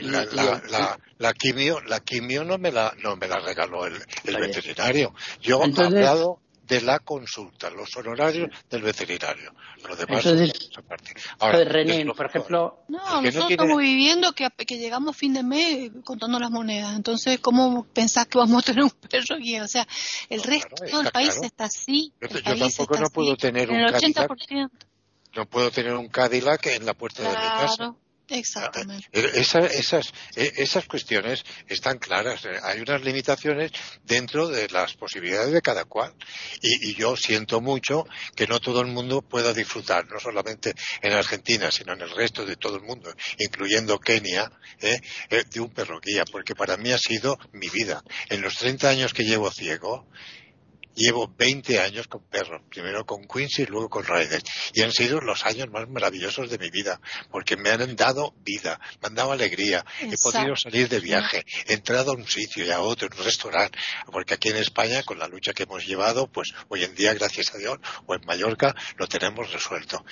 La, 0.00 0.26
la, 0.26 0.98
la, 1.18 1.32
quimio, 1.32 1.80
la 1.86 2.00
quimio 2.00 2.44
no 2.44 2.58
me 2.58 2.70
la, 2.70 2.92
no 3.02 3.16
me 3.16 3.28
la 3.28 3.38
regaló 3.38 3.86
el, 3.86 3.94
el 4.24 4.36
veterinario. 4.36 5.14
Yo 5.40 5.62
he 5.62 5.82
hablado 5.84 6.40
de 6.68 6.82
la 6.82 6.98
consulta, 6.98 7.70
los 7.70 7.96
honorarios 7.96 8.50
del 8.68 8.82
veterinario. 8.82 9.52
Lo 9.88 9.96
demás 9.96 10.24
Entonces, 10.26 10.70
Ahora, 11.38 11.64
René, 11.64 12.04
por 12.14 12.26
ejemplo... 12.26 12.84
No, 12.88 13.22
nosotros 13.22 13.50
estamos 13.50 13.78
viviendo 13.78 14.32
que, 14.32 14.48
que, 14.50 14.78
llegamos 14.78 15.16
fin 15.16 15.32
de 15.32 15.42
mes 15.42 15.90
contando 16.04 16.38
las 16.38 16.50
monedas. 16.50 16.94
Entonces, 16.94 17.40
¿cómo 17.40 17.84
pensás 17.84 18.26
que 18.26 18.38
vamos 18.38 18.62
a 18.62 18.66
tener 18.66 18.84
un 18.84 18.90
perro 18.90 19.36
aquí? 19.36 19.58
O 19.58 19.66
sea, 19.66 19.86
el 20.28 20.42
resto 20.42 20.84
del 20.84 21.10
país 21.10 21.38
está 21.42 21.64
así. 21.64 22.12
Yo, 22.20 22.28
tampoco 22.28 22.98
no 22.98 23.08
puedo 23.08 23.36
tener 23.36 23.70
un 23.70 23.90
Cadillac. 23.90 24.30
No 25.34 25.46
puedo 25.46 25.70
tener 25.70 25.94
un 25.94 26.08
Cadillac 26.08 26.66
en 26.66 26.84
la 26.84 26.94
puerta 26.94 27.22
de 27.22 27.28
mi 27.28 27.34
casa. 27.34 27.94
Exactamente. 28.28 29.08
Eh, 29.12 29.30
esas, 29.34 30.12
eh, 30.36 30.52
esas 30.56 30.86
cuestiones 30.86 31.44
están 31.66 31.98
claras. 31.98 32.44
Eh, 32.44 32.58
hay 32.62 32.80
unas 32.80 33.02
limitaciones 33.02 33.72
dentro 34.04 34.48
de 34.48 34.68
las 34.68 34.94
posibilidades 34.94 35.52
de 35.52 35.62
cada 35.62 35.84
cual. 35.84 36.14
Y, 36.60 36.94
yo 36.94 37.16
siento 37.16 37.60
mucho 37.60 38.06
que 38.34 38.46
no 38.46 38.60
todo 38.60 38.80
el 38.80 38.88
mundo 38.88 39.22
pueda 39.22 39.52
disfrutar, 39.54 40.06
no 40.08 40.18
solamente 40.18 40.74
en 41.00 41.12
Argentina, 41.12 41.70
sino 41.70 41.92
en 41.92 42.00
el 42.00 42.10
resto 42.10 42.44
de 42.44 42.56
todo 42.56 42.76
el 42.76 42.82
mundo, 42.82 43.14
incluyendo 43.38 43.98
Kenia, 44.00 44.50
de 44.80 45.60
un 45.60 45.70
perro 45.70 46.00
guía, 46.00 46.24
porque 46.30 46.54
para 46.54 46.76
mí 46.76 46.90
ha 46.90 46.98
sido 46.98 47.38
mi 47.52 47.68
vida. 47.68 48.02
En 48.30 48.42
los 48.42 48.56
30 48.56 48.88
años 48.88 49.14
que 49.14 49.24
llevo 49.24 49.50
ciego, 49.52 50.08
Llevo 50.98 51.32
20 51.38 51.78
años 51.78 52.08
con 52.08 52.24
perros, 52.24 52.60
primero 52.68 53.06
con 53.06 53.22
Quincy 53.28 53.62
y 53.62 53.66
luego 53.66 53.88
con 53.88 54.04
Ryder. 54.04 54.42
Y 54.74 54.82
han 54.82 54.90
sido 54.90 55.20
los 55.20 55.44
años 55.44 55.70
más 55.70 55.88
maravillosos 55.88 56.50
de 56.50 56.58
mi 56.58 56.70
vida, 56.70 57.00
porque 57.30 57.56
me 57.56 57.70
han 57.70 57.94
dado 57.94 58.34
vida, 58.44 58.80
me 59.00 59.06
han 59.06 59.14
dado 59.14 59.30
alegría. 59.30 59.84
He 60.00 60.16
podido 60.20 60.56
salir 60.56 60.88
de 60.88 60.98
viaje, 60.98 61.44
he 61.66 61.74
entrado 61.74 62.10
a 62.10 62.14
un 62.16 62.26
sitio 62.26 62.64
y 62.64 62.70
a 62.72 62.80
otro, 62.80 63.06
en 63.06 63.16
un 63.16 63.24
restaurante, 63.24 63.78
porque 64.10 64.34
aquí 64.34 64.48
en 64.48 64.56
España, 64.56 65.04
con 65.04 65.20
la 65.20 65.28
lucha 65.28 65.52
que 65.52 65.62
hemos 65.62 65.86
llevado, 65.86 66.26
pues 66.26 66.52
hoy 66.68 66.82
en 66.82 66.96
día, 66.96 67.14
gracias 67.14 67.54
a 67.54 67.58
Dios, 67.58 67.78
o 68.06 68.14
en 68.16 68.20
Mallorca, 68.26 68.74
lo 68.96 69.06
tenemos 69.06 69.52
resuelto. 69.52 70.04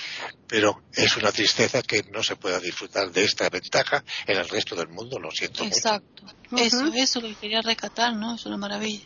Pero 0.46 0.84
es 0.92 1.16
una 1.16 1.32
tristeza 1.32 1.82
que 1.82 2.04
no 2.12 2.22
se 2.22 2.36
pueda 2.36 2.60
disfrutar 2.60 3.10
de 3.10 3.24
esta 3.24 3.50
ventaja 3.50 4.04
en 4.24 4.36
el 4.36 4.48
resto 4.48 4.76
del 4.76 4.88
mundo, 4.88 5.18
lo 5.18 5.32
siento 5.32 5.64
Exacto. 5.64 6.24
Eso, 6.56 6.92
eso 6.94 7.20
lo 7.20 7.28
que 7.28 7.34
quería 7.34 7.60
rescatar, 7.60 8.14
¿no? 8.14 8.36
Es 8.36 8.46
una 8.46 8.56
maravilla. 8.56 9.04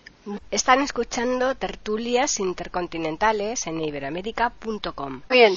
Están 0.51 0.82
escuchando 0.82 1.55
tertulias 1.55 2.40
intercontinentales 2.40 3.66
en 3.66 3.80
iberamérica.com. 3.80 5.22
Bien, 5.30 5.56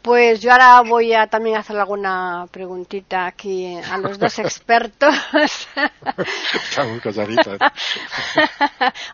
pues 0.00 0.40
yo 0.40 0.52
ahora 0.52 0.80
voy 0.80 1.12
a 1.12 1.26
también 1.26 1.56
hacer 1.56 1.76
alguna 1.76 2.46
preguntita 2.50 3.26
aquí 3.26 3.76
a 3.76 3.98
los 3.98 4.18
dos 4.18 4.38
expertos. 4.40 5.14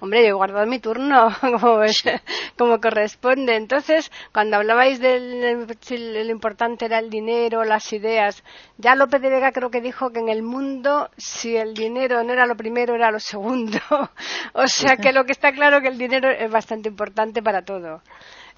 Hombre, 0.00 0.22
yo 0.22 0.28
he 0.28 0.32
guardado 0.32 0.66
mi 0.66 0.78
turno 0.78 1.34
como, 1.40 1.80
como 2.56 2.80
corresponde. 2.80 3.56
Entonces, 3.56 4.12
cuando 4.32 4.56
hablabais 4.56 5.00
del 5.00 5.66
si 5.80 5.98
lo 5.98 6.30
importante 6.30 6.84
era 6.84 7.00
el 7.00 7.10
dinero, 7.10 7.64
las 7.64 7.92
ideas, 7.92 8.44
ya 8.78 8.94
López 8.94 9.20
de 9.20 9.30
Vega 9.30 9.50
creo 9.50 9.70
que 9.70 9.80
dijo 9.80 10.10
que 10.12 10.20
en 10.20 10.28
el 10.28 10.42
mundo 10.42 11.10
si 11.16 11.56
el 11.56 11.74
dinero 11.74 12.22
no 12.22 12.32
era 12.32 12.46
lo 12.46 12.56
primero, 12.56 12.94
era 12.94 13.10
lo 13.10 13.18
segundo. 13.18 13.78
o 14.52 14.68
sea 14.76 14.96
que 14.96 15.12
lo 15.12 15.24
que 15.24 15.32
está 15.32 15.52
claro 15.52 15.80
que 15.80 15.88
el 15.88 15.98
dinero 15.98 16.30
es 16.30 16.50
bastante 16.50 16.88
importante 16.88 17.42
para 17.42 17.62
todo. 17.62 18.02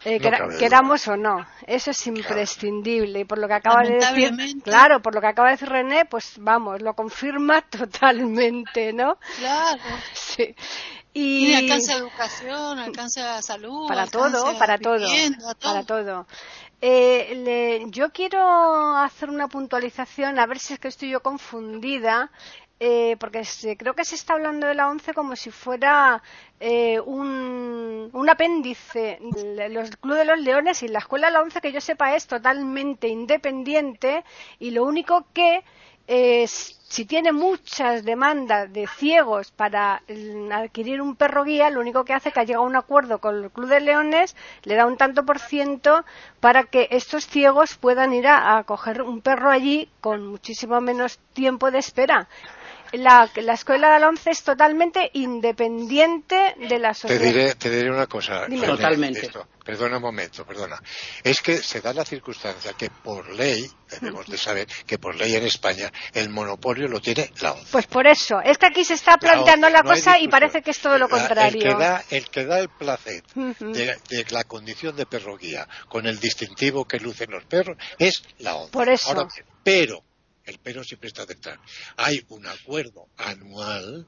Eh, 0.05 0.21
queramos 0.59 1.09
o 1.09 1.17
no, 1.17 1.45
eso 1.67 1.91
es 1.91 2.07
imprescindible 2.07 3.21
y 3.21 3.25
por 3.25 3.39
lo 3.39 3.49
que 3.49 3.55
acaba 3.55 3.83
de 3.83 3.95
decir, 3.95 4.63
claro, 4.63 5.03
por 5.03 5.13
lo 5.13 5.21
que 5.21 5.27
acaba 5.27 5.49
de 5.49 5.55
decir 5.55 5.69
René, 5.69 6.05
pues 6.05 6.35
vamos, 6.39 6.81
lo 6.81 6.95
confirma 6.95 7.63
totalmente, 7.71 8.93
¿no? 8.93 9.19
Claro. 9.39 9.83
Sí. 10.13 10.55
Y, 11.15 11.53
alcanza 11.53 11.95
a 11.95 11.97
educación, 11.97 12.79
alcanza 12.79 13.39
a 13.39 13.43
salud, 13.43 13.89
para 13.89 14.07
todo, 14.07 14.57
para 14.57 14.79
todo, 14.79 15.09
para 15.61 15.83
todo. 15.83 16.27
Eh, 16.81 17.85
yo 17.89 18.11
quiero 18.11 18.97
hacer 18.97 19.31
una 19.31 19.49
puntualización, 19.49 20.39
a 20.39 20.47
ver 20.47 20.61
si 20.61 20.75
es 20.75 20.79
que 20.79 20.89
estoy 20.89 21.11
yo 21.11 21.21
confundida. 21.21 22.31
Eh, 22.81 23.17
porque 23.19 23.43
creo 23.77 23.95
que 23.95 24.05
se 24.05 24.15
está 24.15 24.35
hablando 24.35 24.69
de 24.69 24.75
la 24.75 24.89
ONCE 24.89 25.13
como 25.13 25.35
si 25.35 25.51
fuera 25.51 26.23
eh, 26.61 27.01
un, 27.01 28.27
apéndice. 28.31 29.19
Los 29.71 29.97
Club 29.97 30.17
de 30.17 30.25
los 30.25 30.39
Leones 30.39 30.83
y 30.85 30.89
la 30.89 31.01
Escuela 31.01 31.27
de 31.27 31.33
la 31.33 31.43
ONCE, 31.43 31.61
que 31.61 31.73
yo 31.73 31.81
sepa, 31.81 32.15
es 32.15 32.29
totalmente 32.29 33.09
independiente 33.09 34.25
y 34.61 34.71
lo 34.71 34.85
único 34.85 35.27
que 35.33 35.65
si 36.09 37.05
tiene 37.05 37.33
muchas 37.33 38.03
demandas 38.03 38.73
de 38.73 38.87
ciegos 38.87 39.51
para 39.51 40.03
adquirir 40.53 41.03
un 41.03 41.17
perro 41.17 41.45
guía, 41.45 41.69
lo 41.69 41.81
único 41.81 42.05
que 42.07 42.15
hace 42.15 42.31
es 42.31 42.35
que 42.35 42.41
ha 42.41 42.45
llegado 42.45 42.65
a 42.65 42.67
un 42.67 42.77
acuerdo 42.77 43.19
con 43.19 43.45
el 43.45 43.51
Club 43.51 43.69
de 43.69 43.81
Leones, 43.81 44.35
le 44.63 44.75
da 44.75 44.87
un 44.87 44.97
tanto 44.97 45.27
por 45.27 45.39
ciento 45.39 46.07
para 46.41 46.65
que 46.65 46.89
estos 46.93 47.27
ciegos 47.27 47.77
puedan 47.77 48.15
ir 48.15 48.27
a 48.27 48.63
coger 48.65 49.03
un 49.03 49.21
perro 49.21 49.51
allí 49.51 49.91
con 50.01 50.27
muchísimo 50.27 50.81
menos 50.81 51.19
tiempo 51.35 51.71
de 51.71 51.81
espera 51.81 52.27
la, 52.93 53.31
la 53.35 53.55
escuela 53.55 53.93
de 53.93 54.01
la 54.01 54.09
es 54.25 54.43
totalmente 54.43 55.11
independiente 55.15 56.55
de 56.59 56.79
la 56.79 56.95
sociedad. 56.95 57.21
Te 57.21 57.27
diré, 57.27 57.55
te 57.55 57.71
diré 57.71 57.91
una 57.91 58.07
cosa. 58.07 58.47
Totalmente. 58.47 59.31
Perdona 59.65 59.97
un 59.97 60.03
momento, 60.03 60.47
perdona. 60.47 60.83
Es 61.23 61.43
que 61.43 61.59
se 61.59 61.83
da 61.83 61.93
la 61.93 62.05
circunstancia 62.05 62.73
que 62.73 62.89
por 62.89 63.29
ley, 63.35 63.71
debemos 63.91 64.27
de 64.27 64.39
saber 64.39 64.67
que 64.87 64.99
por 64.99 65.15
ley 65.15 65.35
en 65.35 65.45
España 65.45 65.93
el 66.15 66.31
monopolio 66.31 66.89
lo 66.89 67.01
tiene 67.01 67.31
la 67.43 67.53
ONCE. 67.53 67.67
Pues 67.71 67.87
por 67.87 68.07
eso, 68.07 68.41
es 68.41 68.57
que 68.57 68.65
aquí 68.65 68.83
se 68.83 68.95
está 68.95 69.19
planteando 69.19 69.69
la, 69.69 69.83
cosa 69.83 70.19
y 70.19 70.29
parece 70.29 70.63
que 70.63 70.71
es 70.71 70.81
todo 70.81 70.97
lo 70.97 71.09
contrario. 71.09 71.61
El 71.61 71.69
que 71.69 71.75
da 71.75 72.05
el, 72.09 72.31
que 72.31 72.47
da 72.47 72.61
el 72.61 72.71
placer 72.71 73.23
de, 73.35 74.27
la 74.31 74.45
condición 74.45 74.97
de 74.97 75.05
perro 75.05 75.37
guía 75.37 75.69
con 75.89 76.07
el 76.07 76.19
distintivo 76.19 76.87
que 76.87 76.99
lucen 76.99 77.31
los 77.31 77.45
perros 77.45 77.77
es 77.99 78.23
la 78.39 78.55
ONCE. 78.55 78.73
Por 78.73 78.89
eso. 78.89 79.29
pero 79.63 80.03
el 80.49 80.59
pero 80.63 80.83
siempre 80.85 81.09
está 81.09 81.27
detrás. 81.27 81.59
Hay 81.97 82.23
un 82.29 82.47
acuerdo 82.47 83.09
anual 83.17 84.07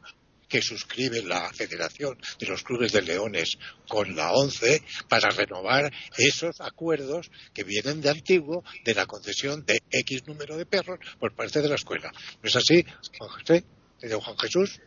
que 0.51 0.61
suscribe 0.61 1.23
la 1.23 1.51
Federación 1.53 2.19
de 2.39 2.47
los 2.47 2.65
Clubes 2.65 2.93
de 2.93 3.03
Leones 3.03 3.57
con 3.89 4.17
la 4.17 4.33
ONCE 4.33 4.83
para 5.09 5.31
renovar 5.31 5.93
esos 6.19 6.61
acuerdos 6.61 7.31
que 7.55 7.63
vienen 7.63 8.01
de 8.01 8.11
antiguo 8.11 8.65
de 8.85 8.95
la 8.95 9.07
concesión 9.07 9.65
de 9.65 9.81
X 9.91 10.27
número 10.27 10.57
de 10.57 10.67
perros 10.67 10.99
por 11.21 11.35
parte 11.35 11.63
de 11.63 11.69
la 11.69 11.77
escuela. 11.77 12.11
¿No 12.43 12.49
es 12.49 12.57
así, 12.57 12.85
Juan 13.17 13.31
José? 13.31 13.65
Juan 14.03 14.39
Jesús? 14.39 14.81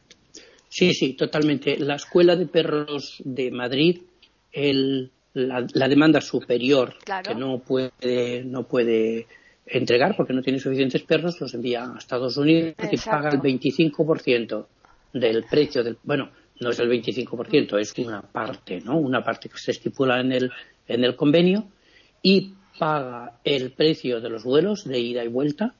Sí, 0.67 0.93
sí, 0.93 1.13
totalmente. 1.13 1.77
La 1.77 1.95
Escuela 1.95 2.35
de 2.35 2.47
Perros 2.47 3.21
de 3.23 3.51
Madrid, 3.51 4.01
la, 5.33 5.87
demanda 5.87 6.19
superior 6.19 6.97
que 7.23 7.35
no 7.35 7.59
puede, 7.59 8.43
no 8.43 8.67
puede 8.67 9.27
entregar 9.65 10.15
porque 10.15 10.33
no 10.33 10.41
tiene 10.41 10.59
suficientes 10.59 11.03
perros, 11.03 11.39
los 11.39 11.53
envía 11.53 11.85
a 11.85 11.97
Estados 11.97 12.37
Unidos 12.37 12.75
y 12.91 12.97
paga 12.97 13.29
el 13.29 13.39
25% 13.39 14.65
del 15.13 15.43
precio 15.49 15.83
del. 15.83 15.97
Bueno, 16.03 16.29
no 16.59 16.69
es 16.69 16.79
el 16.79 16.89
25%, 16.89 17.79
es 17.79 17.93
una 17.97 18.21
parte, 18.21 18.81
¿no? 18.81 18.97
Una 18.97 19.23
parte 19.23 19.49
que 19.49 19.57
se 19.57 19.71
estipula 19.71 20.19
en 20.19 20.31
el, 20.31 20.51
en 20.87 21.03
el 21.03 21.15
convenio 21.15 21.67
y 22.21 22.53
paga 22.77 23.39
el 23.43 23.71
precio 23.71 24.21
de 24.21 24.29
los 24.29 24.43
vuelos 24.43 24.85
de 24.85 24.99
ida 24.99 25.23
y 25.23 25.27
vuelta 25.27 25.75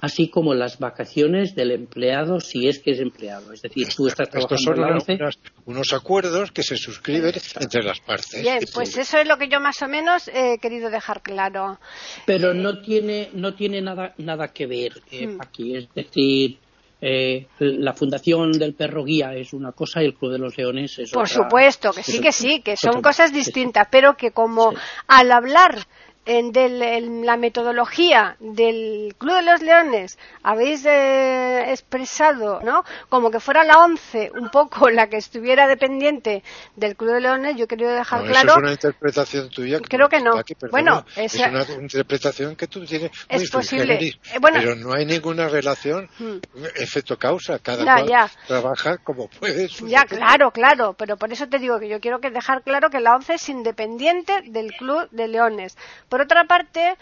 así 0.00 0.28
como 0.28 0.52
las 0.54 0.78
vacaciones 0.78 1.54
del 1.54 1.70
empleado 1.70 2.40
si 2.40 2.68
es 2.68 2.78
que 2.80 2.90
es 2.92 3.00
empleado. 3.00 3.52
Es 3.52 3.62
decir, 3.62 3.88
tú 3.94 4.06
estás 4.06 4.28
trabajando 4.28 4.54
Estos 4.56 4.62
son 4.64 4.74
en 4.74 4.80
la 4.82 5.02
unos, 5.18 5.38
unos 5.64 5.92
acuerdos 5.92 6.52
que 6.52 6.62
se 6.62 6.76
suscriben 6.76 7.32
entre 7.60 7.82
las 7.82 8.00
partes. 8.00 8.42
Bien, 8.42 8.58
pues 8.74 8.96
eso 8.98 9.18
es 9.18 9.26
lo 9.26 9.38
que 9.38 9.48
yo 9.48 9.60
más 9.60 9.80
o 9.82 9.88
menos 9.88 10.28
he 10.28 10.58
querido 10.58 10.90
dejar 10.90 11.22
claro. 11.22 11.78
Pero 12.26 12.52
no 12.54 12.80
tiene, 12.82 13.30
no 13.32 13.54
tiene 13.54 13.80
nada, 13.80 14.14
nada 14.18 14.48
que 14.48 14.66
ver 14.66 14.92
eh, 15.10 15.26
Mm. 15.26 15.40
aquí. 15.40 15.76
Es 15.76 15.88
decir, 15.94 16.58
eh, 17.00 17.46
la 17.58 17.92
Fundación 17.92 18.52
del 18.52 18.74
Perro 18.74 19.04
Guía 19.04 19.34
es 19.34 19.52
una 19.52 19.72
cosa 19.72 20.02
y 20.02 20.06
el 20.06 20.14
Club 20.14 20.32
de 20.32 20.38
los 20.38 20.56
Leones 20.56 20.98
es 20.98 21.10
Por 21.10 21.24
otra. 21.24 21.34
supuesto, 21.34 21.92
que 21.92 22.02
sí, 22.02 22.20
que 22.20 22.32
sí, 22.32 22.60
que 22.62 22.76
son 22.76 23.00
cosas 23.02 23.32
distintas, 23.32 23.88
pero 23.90 24.16
que 24.16 24.30
como 24.30 24.70
Sí. 24.72 24.76
al 25.08 25.32
hablar 25.32 25.78
en, 26.26 26.52
del- 26.52 26.82
en 26.82 27.26
la 27.26 27.36
metodología 27.36 28.36
del 28.40 29.14
Club 29.18 29.34
de 29.36 29.42
los 29.42 29.62
Leones 29.62 30.18
habéis 30.42 30.84
eh, 30.86 31.70
expresado, 31.70 32.60
¿no? 32.62 32.84
Como 33.08 33.30
que 33.30 33.40
fuera 33.40 33.64
la 33.64 33.78
ONCE 33.84 34.30
un 34.34 34.48
poco 34.50 34.88
la 34.90 35.08
que 35.08 35.16
estuviera 35.18 35.66
dependiente 35.66 36.42
del 36.76 36.96
Club 36.96 37.12
de 37.14 37.20
Leones, 37.20 37.56
yo 37.56 37.66
querido 37.66 37.90
dejar 37.92 38.20
No, 38.22 38.26
claro 38.30 38.48
Eso 38.48 38.56
es 38.56 38.62
una 38.62 38.72
interpretación 38.72 39.50
tuya. 39.50 39.80
Creo 39.80 40.08
que 40.08 40.20
no. 40.20 40.32
Bueno, 40.70 41.04
es 41.16 41.34
esa- 41.34 41.48
una 41.50 41.64
interpretación 41.80 42.56
que 42.56 42.66
tú 42.66 42.84
tienes 42.84 43.10
Es 43.28 43.50
posible. 43.50 43.94
Eh, 44.02 44.12
bueno. 44.40 44.58
pero 44.60 44.76
no 44.76 44.92
hay 44.94 45.04
ninguna 45.06 45.48
relación 45.48 46.08
Hmm. 46.18 46.38
efecto-causa. 46.76 47.58
Cada 47.58 47.84
cual 47.84 48.08
ya. 48.08 48.30
trabaja 48.46 48.98
como 48.98 49.28
puede. 49.28 49.68
Ya, 49.86 50.04
claro, 50.04 50.50
claro, 50.50 50.94
pero 50.94 51.16
por 51.16 51.32
eso 51.32 51.48
te 51.48 51.58
digo 51.58 51.78
que 51.78 51.88
yo 51.88 52.00
quiero 52.00 52.20
que 52.20 52.30
dejar 52.30 52.62
claro 52.62 52.90
que 52.90 53.00
la 53.00 53.14
ONCE 53.14 53.34
es 53.34 53.48
independiente 53.48 54.42
del 54.46 54.72
Club 54.72 55.08
de 55.10 55.28
Leones. 55.28 55.76
Por 56.14 56.20
otra 56.20 56.44
parte, 56.44 56.96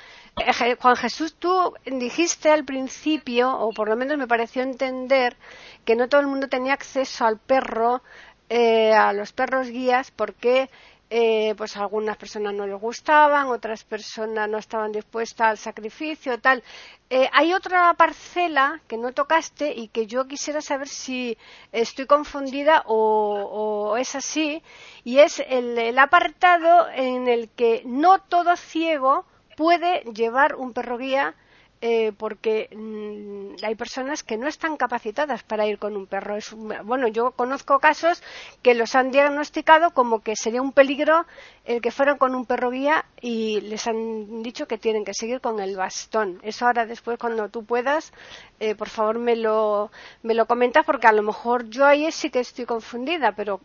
Juan 0.80 0.96
Jesús, 0.96 1.34
tú 1.34 1.74
dijiste 1.84 2.50
al 2.50 2.64
principio, 2.64 3.54
o 3.58 3.70
por 3.74 3.90
lo 3.90 3.94
menos 3.94 4.16
me 4.16 4.26
pareció 4.26 4.62
entender, 4.62 5.36
que 5.84 5.96
no 5.96 6.08
todo 6.08 6.22
el 6.22 6.28
mundo 6.28 6.48
tenía 6.48 6.72
acceso 6.72 7.26
al 7.26 7.38
perro, 7.38 8.02
eh, 8.48 8.94
a 8.94 9.12
los 9.12 9.34
perros 9.34 9.68
guías, 9.68 10.10
porque 10.12 10.70
eh, 11.14 11.54
pues 11.58 11.76
algunas 11.76 12.16
personas 12.16 12.54
no 12.54 12.66
les 12.66 12.80
gustaban, 12.80 13.48
otras 13.48 13.84
personas 13.84 14.48
no 14.48 14.56
estaban 14.56 14.92
dispuestas 14.92 15.46
al 15.46 15.58
sacrificio, 15.58 16.40
tal. 16.40 16.62
Eh, 17.10 17.28
hay 17.34 17.52
otra 17.52 17.92
parcela 17.92 18.80
que 18.88 18.96
no 18.96 19.12
tocaste 19.12 19.74
y 19.74 19.88
que 19.88 20.06
yo 20.06 20.26
quisiera 20.26 20.62
saber 20.62 20.88
si 20.88 21.36
estoy 21.70 22.06
confundida 22.06 22.82
o, 22.86 23.90
o 23.90 23.96
es 23.98 24.14
así, 24.14 24.62
y 25.04 25.18
es 25.18 25.38
el, 25.40 25.76
el 25.76 25.98
apartado 25.98 26.88
en 26.94 27.28
el 27.28 27.50
que 27.50 27.82
no 27.84 28.18
todo 28.18 28.56
ciego 28.56 29.26
puede 29.54 30.04
llevar 30.14 30.54
un 30.54 30.72
perro 30.72 30.96
guía 30.96 31.34
eh, 31.82 32.12
porque 32.16 32.68
mm, 32.74 33.64
hay 33.64 33.74
personas 33.74 34.22
que 34.22 34.36
no 34.38 34.46
están 34.48 34.76
capacitadas 34.76 35.42
para 35.42 35.66
ir 35.66 35.78
con 35.78 35.96
un 35.96 36.06
perro. 36.06 36.36
Es 36.36 36.52
un- 36.52 36.72
bueno, 36.84 37.08
yo 37.08 37.32
conozco 37.32 37.78
casos 37.80 38.22
que 38.62 38.74
los 38.74 38.94
han 38.94 39.10
diagnosticado 39.10 39.90
como 39.92 40.20
que 40.22 40.36
sería 40.36 40.62
un 40.62 40.72
peligro 40.72 41.26
el 41.64 41.80
que 41.82 41.90
fueran 41.90 42.18
con 42.18 42.34
un 42.34 42.46
perro 42.46 42.70
guía 42.70 43.04
y 43.20 43.60
les 43.62 43.86
han 43.86 44.42
dicho 44.42 44.66
que 44.66 44.78
tienen 44.78 45.04
que 45.04 45.14
seguir 45.14 45.40
con 45.40 45.60
el 45.60 45.76
bastón. 45.76 46.40
Eso 46.42 46.66
ahora 46.66 46.86
después 46.86 47.18
cuando 47.18 47.48
tú 47.48 47.64
puedas, 47.64 48.12
eh, 48.60 48.74
por 48.74 48.88
favor 48.88 49.18
me 49.18 49.36
lo, 49.36 49.90
me 50.22 50.34
lo 50.34 50.46
comentas 50.46 50.84
porque 50.86 51.06
a 51.08 51.12
lo 51.12 51.22
mejor 51.22 51.68
yo 51.68 51.84
ahí 51.86 52.10
sí 52.12 52.30
que 52.30 52.40
estoy 52.40 52.64
confundida, 52.66 53.32
pero. 53.32 53.60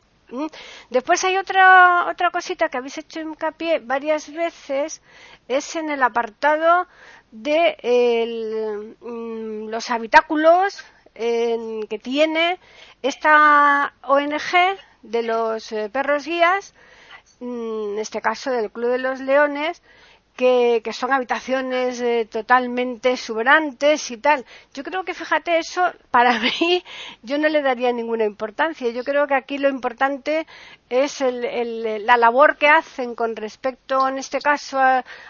Después 0.89 1.23
hay 1.23 1.37
otra, 1.37 2.07
otra 2.09 2.31
cosita 2.31 2.69
que 2.69 2.77
habéis 2.77 2.97
hecho 2.97 3.21
hincapié 3.21 3.79
varias 3.79 4.31
veces, 4.31 5.01
es 5.47 5.75
en 5.75 5.89
el 5.89 6.03
apartado 6.03 6.87
de 7.31 8.95
mm, 8.99 9.69
los 9.69 9.89
habitáculos 9.89 10.83
que 11.15 11.99
tiene 12.01 12.59
esta 13.01 13.93
ONG 14.03 14.77
de 15.01 15.23
los 15.23 15.71
eh, 15.71 15.89
perros 15.89 16.25
guías, 16.25 16.73
mm, 17.39 17.93
en 17.93 17.99
este 17.99 18.21
caso 18.21 18.51
del 18.51 18.71
Club 18.71 18.91
de 18.91 18.99
los 18.99 19.19
Leones, 19.19 19.81
que, 20.37 20.81
son 20.93 21.11
habitaciones 21.11 21.99
eh, 22.01 22.27
totalmente 22.31 23.11
exuberantes 23.13 24.11
y 24.11 24.17
tal. 24.17 24.45
Yo 24.73 24.83
creo 24.83 25.03
que, 25.03 25.13
fíjate, 25.13 25.57
eso 25.57 25.81
para 26.11 26.39
mí 26.39 26.83
yo 27.23 27.37
no 27.37 27.49
le 27.49 27.61
daría 27.61 27.91
ninguna 27.91 28.23
importancia. 28.25 28.89
Yo 28.91 29.03
creo 29.03 29.27
que 29.27 29.35
aquí 29.35 29.57
lo 29.57 29.67
importante 29.69 30.45
es 30.89 31.19
el- 31.21 31.43
el- 31.43 32.05
la 32.05 32.15
labor 32.17 32.57
que 32.57 32.67
hacen 32.69 33.15
con 33.15 33.35
respecto, 33.35 34.07
en 34.07 34.17
este 34.19 34.39
caso, 34.39 34.79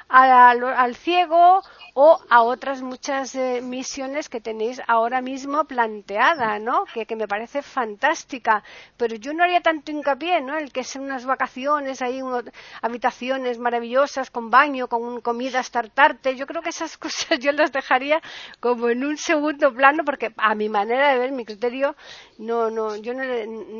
al, 0.09 0.63
al 0.63 0.95
ciego 0.95 1.61
o 1.93 2.19
a 2.29 2.43
otras 2.43 2.81
muchas 2.81 3.33
eh, 3.35 3.61
misiones 3.63 4.29
que 4.29 4.39
tenéis 4.41 4.81
ahora 4.87 5.21
mismo 5.21 5.65
planteada, 5.65 6.59
¿no? 6.59 6.85
Que, 6.93 7.05
que 7.05 7.15
me 7.15 7.27
parece 7.27 7.61
fantástica. 7.63 8.63
Pero 8.97 9.15
yo 9.15 9.33
no 9.33 9.43
haría 9.43 9.61
tanto 9.61 9.91
hincapié, 9.91 10.41
¿no? 10.41 10.57
El 10.57 10.71
que 10.71 10.83
sean 10.83 11.05
unas 11.05 11.25
vacaciones, 11.25 12.01
ahí 12.01 12.21
uno- 12.21 12.41
habitaciones 12.81 13.57
maravillosas 13.59 14.29
con 14.29 14.49
baño, 14.49 14.87
con 14.87 14.96
un- 14.97 15.21
comidas 15.21 15.71
tartarte. 15.71 16.35
Yo 16.35 16.47
creo 16.47 16.61
que 16.61 16.69
esas 16.69 16.97
cosas 17.03 17.39
yo 17.39 17.51
las 17.51 17.71
dejaría 17.71 18.21
como 18.59 18.89
en 18.89 19.03
un 19.05 19.17
segundo 19.17 19.73
plano 19.73 20.03
porque 20.05 20.33
a 20.37 20.55
mi 20.55 20.69
manera 20.69 21.11
de 21.13 21.19
ver, 21.19 21.31
mi 21.31 21.45
criterio, 21.45 21.95
no, 22.37 22.69
no, 22.71 22.95
yo 22.95 23.13
no 23.13 23.23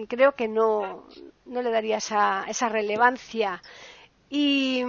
creo 0.08 0.34
que 0.36 0.48
no, 0.48 1.08
no 1.46 1.62
le 1.62 1.72
daría 1.72 1.98
esa, 1.98 2.46
esa 2.48 2.70
relevancia. 2.70 3.62
Y, 4.30 4.84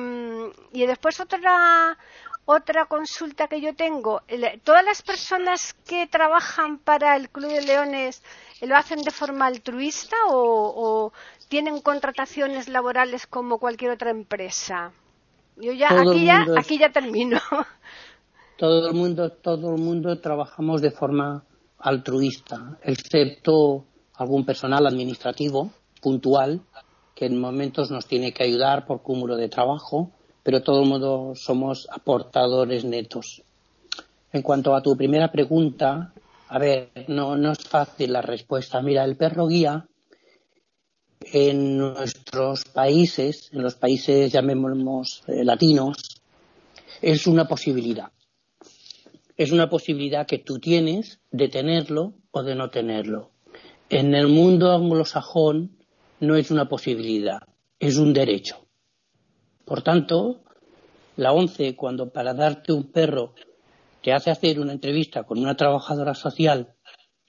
y 0.72 0.86
después 0.86 1.20
otra 1.20 1.98
otra 2.44 2.86
consulta 2.86 3.46
que 3.46 3.60
yo 3.60 3.74
tengo. 3.76 4.22
¿Todas 4.64 4.82
las 4.84 5.02
personas 5.02 5.74
que 5.86 6.06
trabajan 6.06 6.78
para 6.78 7.14
el 7.16 7.28
Club 7.28 7.50
de 7.52 7.62
Leones 7.62 8.22
lo 8.62 8.74
hacen 8.76 9.02
de 9.02 9.10
forma 9.10 9.46
altruista 9.46 10.16
o, 10.28 10.72
o 10.86 11.12
tienen 11.48 11.80
contrataciones 11.82 12.68
laborales 12.68 13.26
como 13.26 13.58
cualquier 13.58 13.90
otra 13.92 14.10
empresa? 14.10 14.92
Yo 15.60 15.72
ya 15.72 15.88
Todo 15.88 16.10
aquí 16.12 16.24
ya 16.24 16.42
es- 16.42 16.56
aquí 16.56 16.78
ya 16.78 16.90
termino. 16.92 17.38
todo 18.56 18.88
el 18.88 18.94
mundo 18.94 19.30
todo 19.30 19.74
el 19.74 19.80
mundo 19.80 20.18
trabajamos 20.20 20.80
de 20.82 20.90
forma 20.90 21.44
altruista 21.78 22.76
excepto 22.82 23.84
algún 24.16 24.44
personal 24.44 24.86
administrativo 24.86 25.70
puntual 26.00 26.60
que 27.14 27.26
en 27.26 27.40
momentos 27.40 27.90
nos 27.90 28.06
tiene 28.06 28.32
que 28.32 28.42
ayudar 28.44 28.84
por 28.86 29.02
cúmulo 29.02 29.36
de 29.36 29.48
trabajo 29.48 30.10
pero 30.42 30.62
todo 30.62 30.82
el 30.82 30.88
mundo 30.88 31.32
somos 31.36 31.86
aportadores 31.90 32.84
netos 32.84 33.42
en 34.32 34.42
cuanto 34.42 34.74
a 34.74 34.82
tu 34.82 34.96
primera 34.96 35.30
pregunta 35.30 36.12
a 36.48 36.58
ver 36.58 36.90
no 37.06 37.36
no 37.36 37.52
es 37.52 37.60
fácil 37.60 38.12
la 38.12 38.22
respuesta 38.22 38.82
mira 38.82 39.04
el 39.04 39.16
perro 39.16 39.46
guía 39.46 39.86
en 41.20 41.78
nuestros 41.78 42.64
países 42.64 43.50
en 43.52 43.62
los 43.62 43.74
países 43.74 44.32
llamémoslos 44.32 45.22
eh, 45.26 45.44
latinos 45.44 46.20
es 47.02 47.26
una 47.26 47.46
posibilidad 47.46 48.10
es 49.38 49.52
una 49.52 49.70
posibilidad 49.70 50.26
que 50.26 50.38
tú 50.38 50.58
tienes 50.58 51.20
de 51.30 51.48
tenerlo 51.48 52.14
o 52.32 52.42
de 52.42 52.56
no 52.56 52.70
tenerlo. 52.70 53.30
En 53.88 54.14
el 54.16 54.26
mundo 54.26 54.72
anglosajón 54.72 55.78
no 56.18 56.34
es 56.34 56.50
una 56.50 56.68
posibilidad, 56.68 57.42
es 57.78 57.96
un 57.96 58.12
derecho. 58.12 58.66
Por 59.64 59.82
tanto, 59.82 60.42
la 61.16 61.32
ONCE, 61.32 61.76
cuando 61.76 62.10
para 62.10 62.34
darte 62.34 62.72
un 62.72 62.90
perro 62.90 63.34
te 64.02 64.12
hace 64.12 64.32
hacer 64.32 64.58
una 64.58 64.72
entrevista 64.72 65.22
con 65.22 65.38
una 65.38 65.56
trabajadora 65.56 66.14
social, 66.14 66.74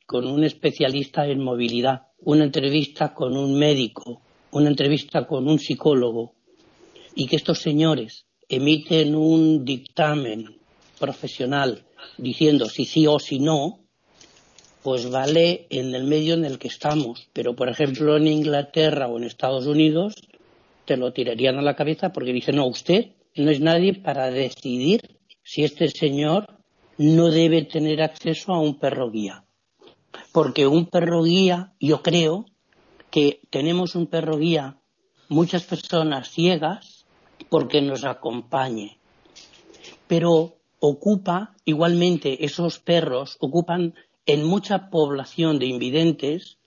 con 0.07 0.25
un 0.25 0.43
especialista 0.43 1.27
en 1.27 1.43
movilidad, 1.43 2.07
una 2.23 2.43
entrevista 2.43 3.13
con 3.13 3.35
un 3.35 3.57
médico, 3.57 4.21
una 4.51 4.69
entrevista 4.69 5.25
con 5.25 5.47
un 5.47 5.59
psicólogo, 5.59 6.33
y 7.15 7.27
que 7.27 7.35
estos 7.35 7.59
señores 7.59 8.25
emiten 8.47 9.15
un 9.15 9.63
dictamen 9.65 10.59
profesional 10.99 11.85
diciendo 12.17 12.67
si 12.67 12.85
sí 12.85 13.07
o 13.07 13.19
si 13.19 13.39
no, 13.39 13.79
pues 14.83 15.09
vale 15.09 15.67
en 15.69 15.93
el 15.93 16.05
medio 16.05 16.33
en 16.33 16.45
el 16.45 16.57
que 16.57 16.67
estamos. 16.67 17.29
Pero, 17.33 17.55
por 17.55 17.69
ejemplo, 17.69 18.17
en 18.17 18.27
Inglaterra 18.27 19.07
o 19.07 19.17
en 19.17 19.25
Estados 19.25 19.65
Unidos 19.67 20.15
te 20.85 20.97
lo 20.97 21.13
tirarían 21.13 21.57
a 21.57 21.61
la 21.61 21.75
cabeza 21.75 22.11
porque 22.11 22.33
dicen, 22.33 22.55
no, 22.55 22.67
usted 22.67 23.11
no 23.35 23.51
es 23.51 23.59
nadie 23.59 23.93
para 23.93 24.31
decidir 24.31 25.01
si 25.43 25.63
este 25.63 25.89
señor 25.89 26.45
no 26.97 27.29
debe 27.29 27.63
tener 27.63 28.01
acceso 28.01 28.53
a 28.53 28.59
un 28.59 28.79
perro 28.79 29.11
guía. 29.11 29.45
Porque 30.31 30.67
un 30.67 30.85
perro 30.85 31.23
guía, 31.23 31.73
yo 31.79 32.01
creo 32.01 32.45
que 33.09 33.41
tenemos 33.49 33.95
un 33.95 34.07
perro 34.07 34.37
guía, 34.37 34.77
muchas 35.27 35.63
personas 35.63 36.29
ciegas, 36.29 37.05
porque 37.49 37.81
nos 37.81 38.03
acompañe. 38.03 38.99
Pero 40.07 40.57
ocupa, 40.79 41.55
igualmente, 41.65 42.45
esos 42.45 42.79
perros 42.79 43.37
ocupan 43.39 43.95
en 44.25 44.45
mucha 44.45 44.89
población 44.89 45.59
de 45.59 45.65
invidentes 45.65 46.57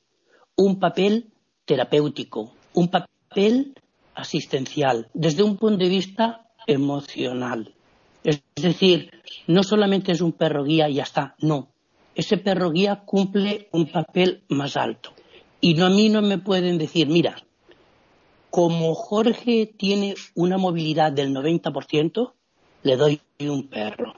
un 0.56 0.78
papel 0.80 1.32
terapéutico, 1.64 2.52
un 2.74 2.88
papel 2.88 3.74
asistencial, 4.14 5.08
desde 5.14 5.42
un 5.42 5.56
punto 5.56 5.78
de 5.78 5.88
vista 5.88 6.50
emocional. 6.66 7.74
Es 8.24 8.42
decir, 8.54 9.10
no 9.46 9.62
solamente 9.62 10.12
es 10.12 10.20
un 10.20 10.32
perro 10.32 10.64
guía 10.64 10.88
y 10.88 10.94
ya 10.94 11.02
está, 11.02 11.34
no. 11.38 11.71
Ese 12.14 12.36
perro 12.36 12.70
guía 12.70 13.02
cumple 13.04 13.68
un 13.72 13.90
papel 13.90 14.42
más 14.48 14.76
alto. 14.76 15.10
Y 15.60 15.74
no, 15.74 15.86
a 15.86 15.90
mí 15.90 16.08
no 16.08 16.22
me 16.22 16.38
pueden 16.38 16.76
decir, 16.76 17.08
mira, 17.08 17.36
como 18.50 18.94
Jorge 18.94 19.72
tiene 19.76 20.14
una 20.34 20.58
movilidad 20.58 21.12
del 21.12 21.34
90%, 21.34 22.32
le 22.82 22.96
doy 22.96 23.20
un 23.40 23.68
perro. 23.68 24.14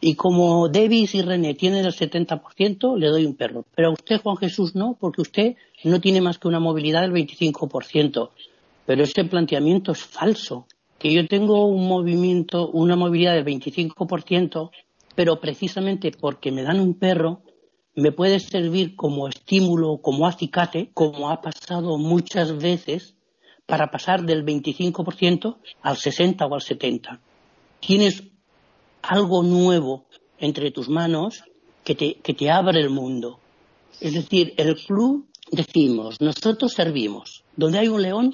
Y 0.00 0.14
como 0.16 0.68
Davis 0.68 1.14
y 1.14 1.22
René 1.22 1.54
tienen 1.54 1.86
el 1.86 1.92
70%, 1.92 2.98
le 2.98 3.06
doy 3.06 3.24
un 3.24 3.34
perro. 3.34 3.64
Pero 3.74 3.88
a 3.88 3.92
usted, 3.92 4.20
Juan 4.20 4.36
Jesús, 4.36 4.74
no, 4.74 4.96
porque 5.00 5.22
usted 5.22 5.56
no 5.84 6.00
tiene 6.00 6.20
más 6.20 6.38
que 6.38 6.48
una 6.48 6.58
movilidad 6.58 7.02
del 7.02 7.12
25%. 7.12 8.30
Pero 8.84 9.04
ese 9.04 9.24
planteamiento 9.24 9.92
es 9.92 10.02
falso. 10.02 10.66
Que 10.98 11.12
yo 11.12 11.26
tengo 11.26 11.66
un 11.66 11.86
movimiento, 11.88 12.68
una 12.68 12.96
movilidad 12.96 13.34
del 13.34 13.44
25%, 13.44 14.70
pero 15.14 15.40
precisamente 15.40 16.10
porque 16.12 16.50
me 16.50 16.62
dan 16.62 16.80
un 16.80 16.94
perro, 16.94 17.42
me 17.94 18.12
puede 18.12 18.40
servir 18.40 18.96
como 18.96 19.28
estímulo, 19.28 19.98
como 19.98 20.26
acicate, 20.26 20.90
como 20.94 21.30
ha 21.30 21.40
pasado 21.40 21.98
muchas 21.98 22.56
veces, 22.56 23.14
para 23.66 23.90
pasar 23.90 24.22
del 24.24 24.44
25% 24.44 25.56
al 25.82 25.96
60 25.96 26.46
o 26.46 26.54
al 26.54 26.62
70. 26.62 27.20
Tienes 27.80 28.22
algo 29.02 29.42
nuevo 29.42 30.06
entre 30.38 30.70
tus 30.70 30.88
manos 30.88 31.44
que 31.84 31.94
te, 31.94 32.14
que 32.14 32.34
te 32.34 32.50
abre 32.50 32.80
el 32.80 32.90
mundo. 32.90 33.38
Es 34.00 34.14
decir, 34.14 34.54
el 34.56 34.76
club 34.76 35.28
decimos, 35.50 36.20
nosotros 36.20 36.72
servimos. 36.72 37.44
Donde 37.56 37.78
hay 37.78 37.88
un 37.88 38.02
león, 38.02 38.32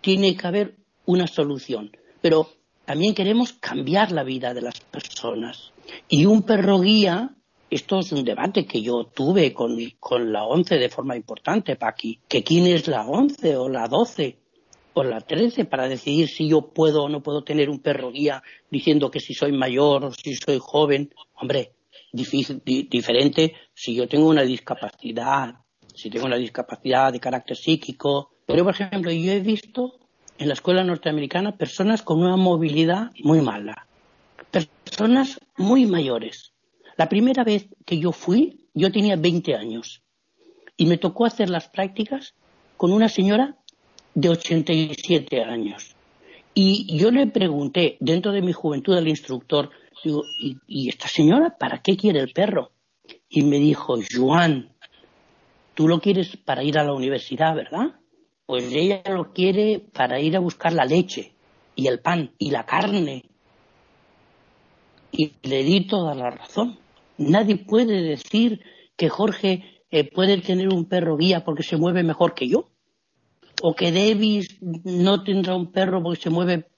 tiene 0.00 0.36
que 0.36 0.46
haber 0.46 0.76
una 1.06 1.26
solución. 1.26 1.96
Pero 2.20 2.48
también 2.84 3.14
queremos 3.14 3.52
cambiar 3.52 4.12
la 4.12 4.24
vida 4.24 4.52
de 4.52 4.62
las 4.62 4.80
personas. 4.80 5.72
Y 6.08 6.26
un 6.26 6.42
perro 6.42 6.80
guía, 6.80 7.34
esto 7.70 8.00
es 8.00 8.12
un 8.12 8.24
debate 8.24 8.66
que 8.66 8.82
yo 8.82 9.04
tuve 9.04 9.52
con, 9.52 9.78
con 9.98 10.32
la 10.32 10.44
ONCE 10.44 10.78
de 10.78 10.88
forma 10.88 11.16
importante, 11.16 11.76
Paqui, 11.76 12.20
que 12.28 12.42
quién 12.42 12.66
es 12.66 12.88
la 12.88 13.06
ONCE 13.06 13.56
o 13.56 13.68
la 13.68 13.86
12 13.88 14.38
o 14.94 15.04
la 15.04 15.20
13 15.20 15.64
para 15.66 15.88
decidir 15.88 16.28
si 16.28 16.48
yo 16.48 16.62
puedo 16.62 17.04
o 17.04 17.08
no 17.08 17.22
puedo 17.22 17.44
tener 17.44 17.70
un 17.70 17.80
perro 17.80 18.10
guía 18.10 18.42
diciendo 18.70 19.10
que 19.10 19.20
si 19.20 19.34
soy 19.34 19.52
mayor 19.52 20.04
o 20.04 20.12
si 20.12 20.34
soy 20.34 20.58
joven. 20.60 21.14
Hombre, 21.34 21.72
diferente 22.12 23.54
si 23.74 23.94
yo 23.94 24.08
tengo 24.08 24.28
una 24.28 24.42
discapacidad, 24.42 25.54
si 25.94 26.10
tengo 26.10 26.26
una 26.26 26.36
discapacidad 26.36 27.12
de 27.12 27.20
carácter 27.20 27.56
psíquico. 27.56 28.32
Pero, 28.46 28.64
por 28.64 28.74
ejemplo, 28.74 29.12
yo 29.12 29.32
he 29.32 29.40
visto 29.40 29.94
en 30.38 30.48
la 30.48 30.54
escuela 30.54 30.82
norteamericana 30.82 31.56
personas 31.56 32.02
con 32.02 32.20
una 32.20 32.36
movilidad 32.36 33.12
muy 33.22 33.40
mala, 33.40 33.86
personas 34.50 35.38
muy 35.56 35.86
mayores. 35.86 36.52
La 36.96 37.08
primera 37.08 37.44
vez 37.44 37.68
que 37.86 37.98
yo 37.98 38.12
fui, 38.12 38.66
yo 38.74 38.92
tenía 38.92 39.16
20 39.16 39.54
años 39.54 40.02
y 40.76 40.86
me 40.86 40.98
tocó 40.98 41.24
hacer 41.24 41.50
las 41.50 41.68
prácticas 41.68 42.34
con 42.76 42.92
una 42.92 43.08
señora 43.08 43.56
de 44.14 44.30
87 44.30 45.42
años. 45.42 45.94
Y 46.54 46.96
yo 46.96 47.10
le 47.10 47.26
pregunté, 47.26 47.96
dentro 48.00 48.32
de 48.32 48.42
mi 48.42 48.52
juventud, 48.52 48.96
al 48.96 49.08
instructor, 49.08 49.70
digo, 50.02 50.24
¿y, 50.66 50.88
esta 50.88 51.08
señora 51.08 51.56
para 51.58 51.80
qué 51.82 51.96
quiere 51.96 52.20
el 52.20 52.32
perro? 52.32 52.72
Y 53.28 53.42
me 53.42 53.58
dijo, 53.58 53.98
Juan, 54.16 54.72
tú 55.74 55.86
lo 55.86 56.00
quieres 56.00 56.36
para 56.36 56.64
ir 56.64 56.78
a 56.78 56.84
la 56.84 56.92
universidad, 56.92 57.54
¿verdad? 57.54 57.94
Pues 58.46 58.72
ella 58.72 59.02
lo 59.08 59.32
quiere 59.32 59.78
para 59.78 60.20
ir 60.20 60.36
a 60.36 60.40
buscar 60.40 60.72
la 60.72 60.84
leche 60.84 61.34
y 61.76 61.86
el 61.86 62.00
pan 62.00 62.32
y 62.38 62.50
la 62.50 62.66
carne. 62.66 63.24
Y 65.12 65.32
le 65.42 65.62
di 65.64 65.86
toda 65.86 66.14
la 66.14 66.30
razón. 66.30 66.78
Nadie 67.18 67.56
puede 67.56 68.02
decir 68.02 68.60
que 68.96 69.08
Jorge 69.08 69.82
eh, 69.90 70.10
puede 70.10 70.38
tener 70.38 70.68
un 70.68 70.86
perro 70.86 71.16
guía 71.16 71.44
porque 71.44 71.62
se 71.62 71.76
mueve 71.76 72.02
mejor 72.02 72.34
que 72.34 72.48
yo 72.48 72.70
o 73.62 73.74
que 73.74 73.92
Davis 73.92 74.58
no 74.60 75.22
tendrá 75.22 75.54
un 75.54 75.70
perro 75.70 76.02
porque 76.02 76.22
se 76.22 76.30
mueve 76.30 76.70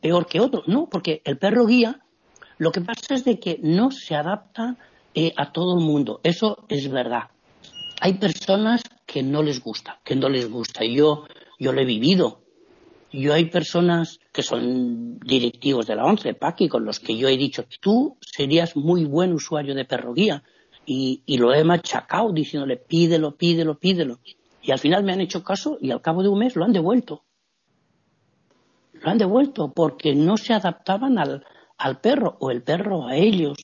peor 0.00 0.26
que 0.26 0.40
otro. 0.40 0.62
No, 0.66 0.88
porque 0.88 1.22
el 1.24 1.38
perro 1.38 1.66
guía 1.66 2.00
lo 2.58 2.70
que 2.70 2.80
pasa 2.80 3.14
es 3.14 3.24
de 3.24 3.40
que 3.40 3.58
no 3.62 3.90
se 3.90 4.14
adapta 4.14 4.76
eh, 5.14 5.32
a 5.36 5.52
todo 5.52 5.78
el 5.78 5.84
mundo. 5.84 6.20
Eso 6.22 6.64
es 6.68 6.88
verdad. 6.90 7.30
Hay 8.00 8.14
personas 8.14 8.82
que 9.06 9.22
no 9.22 9.42
les 9.42 9.60
gusta, 9.60 10.00
que 10.04 10.14
no 10.14 10.28
les 10.28 10.48
gusta. 10.50 10.84
Yo, 10.84 11.26
yo 11.58 11.72
lo 11.72 11.80
he 11.80 11.84
vivido. 11.84 12.41
Yo 13.12 13.34
hay 13.34 13.46
personas 13.46 14.20
que 14.32 14.42
son 14.42 15.18
directivos 15.18 15.86
de 15.86 15.96
la 15.96 16.06
ONCE, 16.06 16.32
Paqui, 16.32 16.68
con 16.68 16.84
los 16.84 16.98
que 16.98 17.16
yo 17.16 17.28
he 17.28 17.36
dicho, 17.36 17.66
tú 17.80 18.16
serías 18.20 18.74
muy 18.74 19.04
buen 19.04 19.34
usuario 19.34 19.74
de 19.74 19.84
perro 19.84 20.14
guía. 20.14 20.42
Y, 20.86 21.22
y 21.26 21.36
lo 21.36 21.52
he 21.54 21.62
machacado 21.62 22.32
diciéndole, 22.32 22.78
pídelo, 22.78 23.36
pídelo, 23.36 23.78
pídelo. 23.78 24.18
Y 24.62 24.70
al 24.70 24.78
final 24.78 25.04
me 25.04 25.12
han 25.12 25.20
hecho 25.20 25.44
caso 25.44 25.76
y 25.80 25.90
al 25.90 26.00
cabo 26.00 26.22
de 26.22 26.30
un 26.30 26.38
mes 26.38 26.56
lo 26.56 26.64
han 26.64 26.72
devuelto. 26.72 27.24
Lo 28.94 29.10
han 29.10 29.18
devuelto 29.18 29.72
porque 29.72 30.14
no 30.14 30.36
se 30.36 30.54
adaptaban 30.54 31.18
al, 31.18 31.44
al 31.76 32.00
perro 32.00 32.36
o 32.40 32.50
el 32.50 32.62
perro 32.62 33.06
a 33.06 33.16
ellos. 33.16 33.58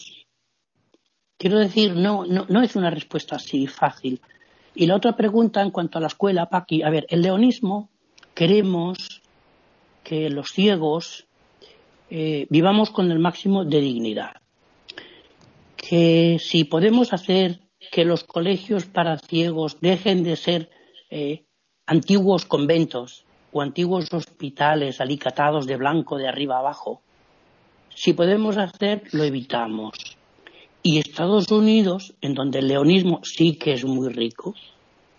Quiero 1.39 1.59
decir, 1.59 1.95
no, 1.95 2.27
no, 2.27 2.47
no 2.49 2.63
es 2.63 2.77
una 2.77 2.91
respuesta 2.91 3.37
así 3.37 3.67
fácil. 3.67 4.21
Y 4.75 4.87
la 4.87 4.97
otra 4.97 5.17
pregunta 5.17 5.63
en 5.63 5.71
cuanto 5.71 5.99
a 5.99 6.01
la 6.01 6.09
escuela, 6.09 6.51
Paqui, 6.51 6.83
a 6.83 6.91
ver, 6.91 7.07
el 7.09 7.23
leonismo 7.23 7.89
queremos 8.35 9.23
que 10.09 10.31
los 10.31 10.49
ciegos 10.53 11.27
eh, 12.09 12.47
vivamos 12.49 12.89
con 12.89 13.11
el 13.11 13.19
máximo 13.19 13.67
de 13.67 13.83
dignidad. 13.83 14.37
Que 15.77 16.39
si 16.41 16.65
podemos 16.65 17.13
hacer 17.13 17.61
que 17.93 18.07
los 18.07 18.25
colegios 18.25 18.87
para 18.87 19.19
ciegos 19.19 19.81
dejen 19.83 20.25
de 20.25 20.37
ser 20.37 20.71
eh, 21.11 21.45
antiguos 21.85 22.47
conventos 22.47 23.27
o 23.53 23.61
antiguos 23.61 24.11
hospitales 24.11 25.03
alicatados 25.03 25.67
de 25.67 25.77
blanco 25.77 26.17
de 26.17 26.29
arriba 26.29 26.59
abajo. 26.59 27.03
Si 27.95 28.15
podemos 28.15 28.57
hacer, 28.57 29.03
lo 29.13 29.25
evitamos. 29.25 29.93
Y 30.83 31.01
Estados 31.01 31.51
Unidos, 31.51 32.15
en 32.23 32.33
donde 32.33 32.61
el 32.61 32.69
leonismo 32.69 33.21
sí 33.25 33.59
que 33.59 33.75
es 33.75 33.85
muy 33.85 34.09
rico, 34.09 34.55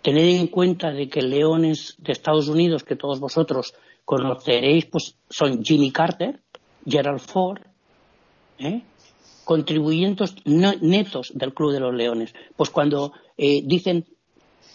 tened 0.02 0.40
en 0.40 0.48
cuenta 0.48 0.90
de 0.90 1.08
que 1.08 1.22
leones 1.22 1.94
de 1.98 2.10
Estados 2.10 2.48
Unidos, 2.48 2.82
que 2.82 2.96
todos 2.96 3.20
vosotros 3.20 3.74
conoceréis, 4.10 4.86
pues 4.86 5.14
son 5.28 5.62
Jimmy 5.62 5.92
Carter, 5.92 6.40
Gerald 6.84 7.20
Ford, 7.20 7.60
¿eh? 8.58 8.82
contribuyentes 9.44 10.34
netos 10.44 11.30
del 11.32 11.54
Club 11.54 11.70
de 11.70 11.78
los 11.78 11.94
Leones. 11.94 12.34
Pues 12.56 12.70
cuando 12.70 13.12
eh, 13.36 13.62
dicen 13.64 14.04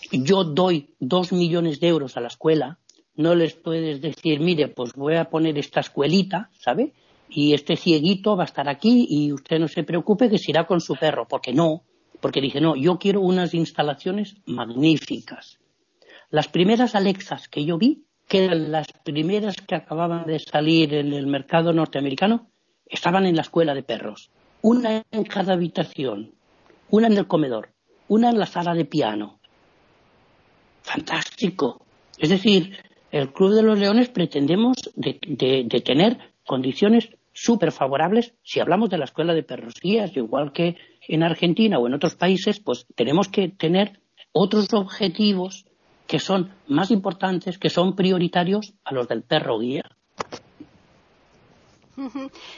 yo 0.09 0.45
doy 0.45 0.95
dos 1.01 1.33
millones 1.33 1.81
de 1.81 1.89
euros 1.89 2.15
a 2.15 2.21
la 2.21 2.29
escuela, 2.29 2.79
no 3.17 3.35
les 3.35 3.55
puedes 3.55 3.99
decir, 3.99 4.39
mire, 4.39 4.69
pues 4.69 4.93
voy 4.93 5.15
a 5.15 5.29
poner 5.29 5.57
esta 5.57 5.81
escuelita, 5.81 6.49
¿sabe? 6.57 6.93
Y 7.27 7.53
este 7.53 7.75
cieguito 7.75 8.37
va 8.37 8.43
a 8.43 8.45
estar 8.45 8.69
aquí 8.69 9.05
y 9.09 9.33
usted 9.33 9.59
no 9.59 9.67
se 9.67 9.83
preocupe 9.83 10.29
que 10.29 10.37
se 10.37 10.51
irá 10.51 10.65
con 10.65 10.79
su 10.79 10.95
perro, 10.95 11.27
porque 11.27 11.51
no, 11.51 11.83
porque 12.21 12.39
dije, 12.39 12.61
no, 12.61 12.77
yo 12.77 12.99
quiero 12.99 13.19
unas 13.19 13.53
instalaciones 13.53 14.37
magníficas. 14.45 15.59
Las 16.29 16.47
primeras 16.47 16.95
Alexas 16.95 17.49
que 17.49 17.65
yo 17.65 17.77
vi, 17.77 18.04
que 18.27 18.45
eran 18.45 18.71
las 18.71 18.87
primeras 19.03 19.55
que 19.57 19.75
acababan 19.75 20.25
de 20.25 20.39
salir 20.39 20.93
en 20.93 21.13
el 21.13 21.27
mercado 21.27 21.73
norteamericano, 21.73 22.47
estaban 22.85 23.25
en 23.25 23.35
la 23.35 23.41
escuela 23.41 23.73
de 23.73 23.83
perros. 23.83 24.29
Una 24.61 25.03
en 25.11 25.23
cada 25.23 25.53
habitación, 25.53 26.33
una 26.89 27.07
en 27.07 27.17
el 27.17 27.27
comedor, 27.27 27.69
una 28.07 28.29
en 28.29 28.39
la 28.39 28.45
sala 28.45 28.73
de 28.73 28.85
piano, 28.85 29.39
fantástico. 30.81 31.85
Es 32.17 32.29
decir, 32.29 32.77
el 33.11 33.31
Club 33.31 33.53
de 33.53 33.63
los 33.63 33.79
Leones 33.79 34.09
pretendemos 34.09 34.77
de, 34.95 35.13
tener 35.83 36.17
condiciones 36.45 37.09
súper 37.33 37.71
favorables 37.71 38.33
si 38.43 38.59
hablamos 38.59 38.89
de 38.89 38.97
la 38.97 39.05
escuela 39.05 39.33
de 39.33 39.43
perros 39.43 39.75
guías, 39.81 40.15
igual 40.15 40.53
que 40.53 40.77
en 41.07 41.23
Argentina 41.23 41.77
o 41.79 41.87
en 41.87 41.93
otros 41.93 42.15
países, 42.15 42.59
pues 42.59 42.85
tenemos 42.95 43.27
que 43.27 43.49
tener 43.49 43.99
otros 44.31 44.73
objetivos 44.73 45.64
que 46.07 46.19
son 46.19 46.51
más 46.67 46.91
importantes, 46.91 47.57
que 47.57 47.69
son 47.69 47.95
prioritarios 47.95 48.73
a 48.83 48.93
los 48.93 49.07
del 49.07 49.23
perro 49.23 49.59
guía. 49.59 49.83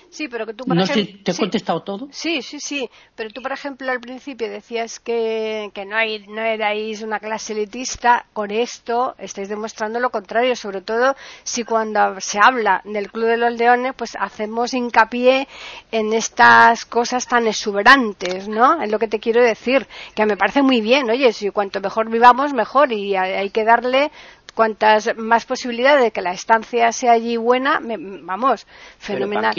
Sí, 0.10 0.28
pero 0.28 0.46
que 0.46 0.54
tú, 0.54 0.66
por 0.66 0.76
no 0.76 0.84
ejemplo, 0.84 1.06
sé, 1.06 1.24
¿te 1.24 1.32
he 1.32 1.36
contestado 1.36 1.82
todo? 1.84 2.08
Sí, 2.12 2.42
sí, 2.42 2.60
sí. 2.60 2.90
Pero 3.16 3.30
tú, 3.30 3.42
por 3.42 3.52
ejemplo, 3.52 3.92
al 3.92 4.00
principio 4.00 4.50
decías 4.50 5.00
que, 5.00 5.70
que 5.74 5.86
no, 5.86 5.96
hay, 5.96 6.26
no 6.28 6.42
erais 6.42 7.02
una 7.04 7.20
clase 7.20 7.54
elitista. 7.54 8.26
Con 8.34 8.52
esto 8.52 9.16
estáis 9.18 9.50
demostrando 9.50 10.00
lo 10.00 10.10
contrario, 10.10 10.56
sobre 10.56 10.82
todo 10.82 11.16
si 11.44 11.64
cuando 11.64 12.20
se 12.20 12.40
habla 12.42 12.82
del 12.84 13.12
Club 13.12 13.28
de 13.28 13.38
los 13.38 13.54
Leones, 13.54 13.94
pues 13.96 14.16
hacemos 14.20 14.74
hincapié 14.74 15.48
en 15.92 16.14
estas 16.14 16.86
cosas 16.86 17.28
tan 17.28 17.48
exuberantes, 17.48 18.48
¿no? 18.48 18.82
Es 18.82 18.92
lo 18.92 19.00
que 19.00 19.08
te 19.08 19.20
quiero 19.20 19.44
decir, 19.44 19.88
que 20.16 20.26
me 20.26 20.38
parece 20.38 20.62
muy 20.62 20.82
bien. 20.82 21.10
Oye, 21.10 21.32
si 21.32 21.50
cuanto 21.52 21.80
mejor 21.80 22.10
vivamos, 22.10 22.54
mejor. 22.54 22.92
Y 22.92 23.16
hay 23.16 23.50
que 23.52 23.64
darle 23.64 24.12
cuantas 24.58 25.16
más 25.16 25.46
posibilidades 25.46 26.02
de 26.02 26.12
que 26.12 26.22
la 26.22 26.34
estancia 26.34 26.92
sea 26.92 27.12
allí 27.14 27.38
buena, 27.38 27.80
vamos, 28.24 28.66
fenomenal. 28.98 29.54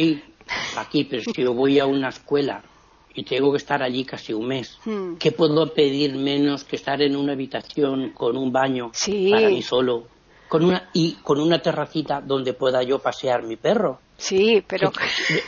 aquí, 0.76 1.04
pero 1.04 1.22
que 1.32 1.42
yo 1.42 1.54
voy 1.54 1.78
a 1.78 1.86
una 1.86 2.08
escuela 2.08 2.62
y 3.14 3.22
tengo 3.22 3.52
que 3.52 3.58
estar 3.58 3.80
allí 3.80 4.04
casi 4.04 4.32
un 4.32 4.48
mes. 4.48 4.76
Hmm. 4.84 5.14
¿Qué 5.14 5.30
puedo 5.30 5.72
pedir 5.72 6.16
menos 6.16 6.64
que 6.64 6.74
estar 6.76 7.00
en 7.00 7.14
una 7.16 7.32
habitación 7.32 8.10
con 8.10 8.36
un 8.36 8.52
baño 8.52 8.90
Sí. 8.92 9.30
para 9.30 9.48
mí 9.48 9.62
solo? 9.62 10.08
Con 10.48 10.64
una, 10.64 10.88
y 10.92 11.12
con 11.22 11.40
una 11.40 11.60
terracita 11.62 12.20
donde 12.20 12.52
pueda 12.54 12.82
yo 12.82 12.98
pasear 12.98 13.44
mi 13.44 13.54
perro. 13.56 14.00
Sí, 14.18 14.64
pero 14.66 14.90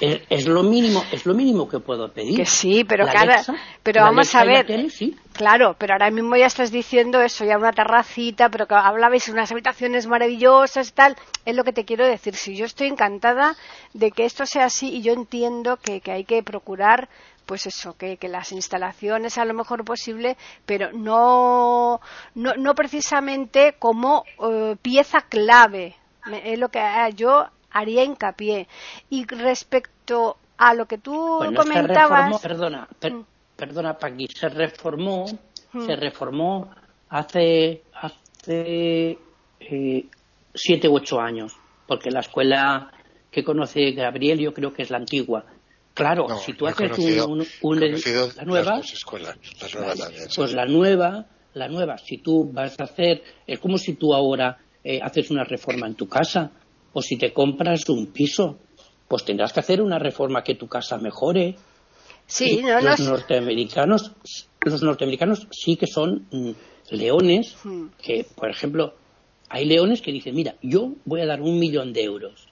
Es, 0.01 0.21
es 0.31 0.47
lo 0.47 0.63
mínimo, 0.63 1.03
es 1.13 1.27
lo 1.27 1.35
mínimo 1.35 1.69
que 1.69 1.81
puedo 1.81 2.13
pedir. 2.13 2.37
que 2.37 2.47
sí, 2.47 2.85
pero 2.85 3.05
La 3.05 3.11
Alexa, 3.13 3.55
pero 3.83 4.03
vamos 4.03 4.33
Alexa 4.35 4.41
a 4.41 4.45
ver. 4.45 4.67
tele, 4.67 4.91
sí. 4.91 5.17
Claro, 5.33 5.75
pero 5.79 5.95
ahora 5.95 6.11
mismo 6.11 6.37
ya 6.37 6.47
estás 6.47 6.71
diciendo 6.71 7.21
eso, 7.21 7.45
ya 7.45 7.57
una 7.57 7.73
terracita, 7.73 8.49
pero 8.49 8.67
que 8.67 8.75
hablabais 8.75 9.27
de 9.27 9.33
unas 9.33 9.51
habitaciones 9.51 10.07
maravillosas 10.07 10.89
y 10.89 10.93
tal. 10.93 11.17
Es 11.45 11.57
lo 11.57 11.65
que 11.65 11.73
te 11.73 11.85
quiero 11.85 12.05
decir. 12.07 12.37
Si 12.37 12.55
yo 12.55 12.65
estoy 12.67 12.89
encantada 12.89 13.57
de 13.95 14.13
que 14.13 14.25
esto 14.25 14.47
sea 14.47 14.67
así 14.67 14.89
y 14.95 15.03
yo 15.03 15.13
entiendo 15.15 15.77
que, 15.79 16.01
que 16.01 16.13
hay 16.13 16.25
que 16.25 16.43
procurar, 16.43 17.09
pues 17.47 17.67
eso, 17.67 17.97
que, 17.97 18.19
que 18.19 18.29
las 18.29 18.53
instalaciones 18.53 19.37
a 19.39 19.45
lo 19.45 19.55
mejor 19.55 19.85
posible, 19.85 20.37
pero 20.67 20.93
no, 20.93 22.01
no, 22.35 22.55
no 22.57 22.75
precisamente 22.75 23.75
como 23.79 24.25
eh, 24.49 24.77
pieza 24.81 25.23
clave. 25.23 25.97
Me- 26.27 26.53
Es 26.53 26.59
lo 26.59 26.69
que 26.69 26.79
eh, 26.81 27.13
yo 27.15 27.47
haría 27.71 28.05
hincapié. 28.05 28.69
Y 29.09 29.25
respecto 29.27 30.37
a 30.59 30.75
lo 30.75 30.87
que 30.87 30.99
tú 30.99 31.13
Bueno, 31.39 31.63
se 31.63 31.69
comentabas. 31.69 32.11
reformó, 32.11 32.39
perdona, 32.41 32.89
per- 32.99 33.13
Mm. 33.15 33.25
perdona, 33.57 33.99
Paqui, 33.99 34.27
se 34.29 34.49
reformó, 34.49 35.27
Mm. 35.73 35.87
se 35.87 35.97
reformó 35.97 36.71
hace, 37.09 37.83
hace 37.95 39.19
eh, 39.61 40.07
siete 40.55 40.89
u 40.89 40.97
ocho 40.97 41.21
años, 41.21 41.55
porque 41.87 42.11
la 42.11 42.21
escuela 42.21 42.91
que 43.31 43.45
conoce 43.45 43.93
Gabriel 43.93 44.39
yo 44.41 44.53
creo 44.55 44.73
que 44.73 44.83
es 44.83 44.91
la 44.91 44.97
antigua. 44.99 45.45
Claro, 45.95 46.27
No, 46.29 46.39
si 46.39 46.55
tú 46.55 46.67
haces 46.67 46.91
conocido- 46.91 47.29
un, 47.29 47.47
un- 47.63 47.81
la 47.81 48.45
nueva, 48.45 48.77
las 48.79 48.93
escuelas, 48.93 49.37
pues 50.35 50.53
la 50.55 50.65
nueva, 50.65 51.27
la 51.55 51.69
nueva, 51.69 51.99
si 51.99 52.19
tú 52.19 52.51
vas 52.53 52.79
a 52.81 52.85
hacer, 52.85 53.23
es 53.47 53.59
como 53.59 53.77
si 53.79 53.95
tú 53.95 54.15
ahora 54.15 54.59
eh, 54.83 54.99
haces 55.03 55.31
una 55.31 55.45
reforma 55.45 55.87
en 55.87 55.95
tu 55.95 56.09
casa, 56.09 56.51
o 56.93 57.03
si 57.03 57.17
te 57.17 57.33
compras 57.33 57.89
un 57.89 58.07
piso, 58.07 58.59
pues 59.09 59.25
tendrás 59.25 59.53
que 59.53 59.61
hacer 59.61 59.83
una 59.83 59.99
reforma 59.99 60.43
que 60.45 60.55
tu 60.55 60.69
casa 60.69 60.99
mejore. 60.99 61.57
Sí, 62.27 62.63
no, 62.63 62.81
los 62.81 63.01
norteamericanos, 63.01 64.13
los 64.61 64.83
norteamericanos 64.83 65.49
sí 65.51 65.77
que 65.77 65.87
son 65.87 66.27
mm, 66.31 66.51
leones, 66.91 67.57
Hmm. 67.65 67.87
que 68.01 68.25
por 68.35 68.51
ejemplo, 68.51 68.95
hay 69.49 69.65
leones 69.65 70.01
que 70.01 70.13
dicen, 70.13 70.35
mira, 70.37 70.55
yo 70.63 70.93
voy 71.05 71.23
a 71.23 71.27
dar 71.27 71.43
un 71.43 71.59
millón 71.59 71.93
de 71.93 72.05
euros, 72.05 72.47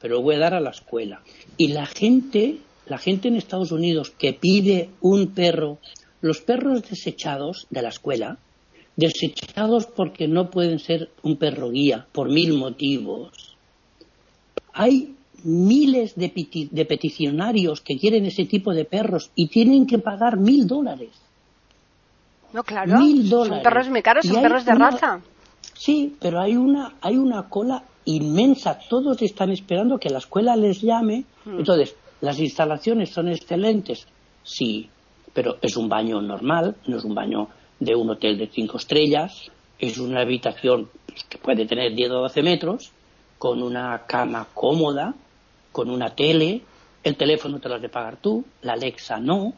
pero 0.00 0.16
lo 0.16 0.22
voy 0.22 0.36
a 0.36 0.38
dar 0.38 0.54
a 0.54 0.60
la 0.60 0.70
escuela. 0.70 1.22
Y 1.56 1.68
la 1.68 1.86
gente, 1.86 2.58
la 2.86 2.98
gente 2.98 3.26
en 3.26 3.34
Estados 3.36 3.72
Unidos 3.72 4.10
que 4.10 4.32
pide 4.32 4.90
un 5.00 5.34
perro, 5.34 5.78
los 6.20 6.40
perros 6.40 6.88
desechados 6.88 7.66
de 7.70 7.82
la 7.82 7.88
escuela, 7.88 8.38
desechados 8.94 9.86
porque 9.86 10.28
no 10.28 10.50
pueden 10.50 10.78
ser 10.78 11.10
un 11.22 11.36
perro 11.36 11.70
guía, 11.70 12.06
por 12.12 12.30
mil 12.30 12.54
motivos. 12.54 13.55
Hay 14.78 15.14
miles 15.44 16.14
de, 16.16 16.32
peti- 16.32 16.68
de 16.70 16.84
peticionarios 16.84 17.80
que 17.80 17.96
quieren 17.98 18.26
ese 18.26 18.44
tipo 18.44 18.72
de 18.74 18.84
perros 18.84 19.30
y 19.34 19.48
tienen 19.48 19.86
que 19.86 19.98
pagar 19.98 20.36
mil 20.38 20.66
dólares. 20.66 21.10
No, 22.52 22.62
claro. 22.62 22.98
Mil 22.98 23.22
Son 23.28 23.30
dólares. 23.30 23.64
perros 23.64 23.88
muy 23.88 24.02
caros, 24.02 24.24
Y 24.24 24.28
son 24.28 24.42
perros 24.42 24.64
de 24.64 24.72
una- 24.72 24.90
raza. 24.90 25.20
Sí, 25.74 26.14
pero 26.20 26.40
hay 26.40 26.56
una, 26.56 26.94
hay 27.00 27.16
una 27.16 27.48
cola 27.48 27.82
inmensa. 28.06 28.78
Todos 28.88 29.20
están 29.22 29.50
esperando 29.50 29.98
que 29.98 30.10
la 30.10 30.18
escuela 30.18 30.56
les 30.56 30.80
llame. 30.80 31.24
Hmm. 31.44 31.58
Entonces, 31.58 31.94
las 32.20 32.38
instalaciones 32.38 33.10
son 33.10 33.28
excelentes, 33.28 34.06
sí, 34.42 34.88
pero 35.34 35.56
es 35.60 35.76
un 35.76 35.88
baño 35.88 36.20
normal, 36.22 36.76
no 36.86 36.96
es 36.96 37.04
un 37.04 37.14
baño 37.14 37.48
de 37.78 37.94
un 37.94 38.08
hotel 38.10 38.38
de 38.38 38.46
cinco 38.48 38.78
estrellas. 38.78 39.50
Es 39.78 39.98
una 39.98 40.22
habitación 40.22 40.88
que 41.28 41.36
puede 41.38 41.66
tener 41.66 41.94
10 41.94 42.10
o 42.12 42.20
12 42.22 42.42
metros, 42.42 42.90
con 43.38 43.62
una 43.62 44.02
cama 44.06 44.46
cómoda, 44.52 45.14
con 45.72 45.90
una 45.90 46.14
tele. 46.14 46.62
El 47.02 47.16
teléfono 47.16 47.58
te 47.58 47.68
lo 47.68 47.76
has 47.76 47.82
de 47.82 47.88
pagar 47.88 48.16
tú, 48.16 48.44
la 48.62 48.74
Alexa 48.74 49.18
no. 49.18 49.52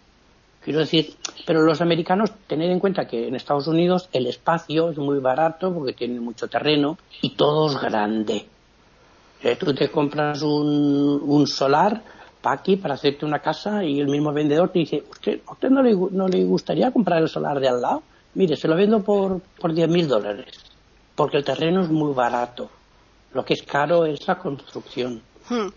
Quiero 0.62 0.80
decir, 0.80 1.14
pero 1.46 1.62
los 1.62 1.80
americanos, 1.80 2.32
tener 2.46 2.70
en 2.70 2.80
cuenta 2.80 3.06
que 3.06 3.28
en 3.28 3.34
Estados 3.34 3.68
Unidos 3.68 4.09
el 4.12 4.26
espacio 4.26 4.90
es 4.90 4.98
muy 4.98 5.18
barato 5.18 5.72
porque 5.72 5.92
tienen 5.92 6.22
mucho 6.22 6.48
terreno 6.48 6.98
y 7.22 7.30
todo 7.30 7.68
es 7.68 7.80
grande. 7.80 8.46
Eh, 9.42 9.56
tú 9.56 9.72
te 9.72 9.88
compras 9.88 10.42
un, 10.42 11.46
solar 11.46 12.02
para 12.42 12.56
aquí, 12.56 12.76
para 12.76 12.94
hacerte 12.94 13.24
una 13.24 13.38
casa 13.38 13.84
y 13.84 14.00
el 14.00 14.09
mismo 14.09 14.32
vendedor 14.32 14.70
te 14.70 14.80
dice, 14.80 15.05
¿usted, 15.09 15.40
¿a 15.46 15.52
usted 15.52 15.70
no, 15.70 15.82
le, 15.82 15.94
no 15.94 16.28
le 16.28 16.44
gustaría 16.44 16.90
comprar 16.90 17.22
el 17.22 17.28
solar 17.28 17.60
de 17.60 17.68
al 17.68 17.80
lado? 17.80 18.02
Mire, 18.34 18.56
se 18.56 18.68
lo 18.68 18.74
vendo 18.74 19.02
por, 19.02 19.40
por 19.40 19.72
10 19.72 19.88
mil 19.88 20.09
dólares 20.09 20.68
porque 21.18 21.36
el 21.36 21.44
terreno 21.44 21.80
es 21.80 21.90
muy 21.90 22.14
barato. 22.14 22.70
Lo 23.32 23.44
que 23.44 23.55
es 23.55 23.62
caro 23.62 24.06
es 24.06 24.26
la 24.26 24.38
construcción. 24.38 25.22
Hmm. 25.48 25.68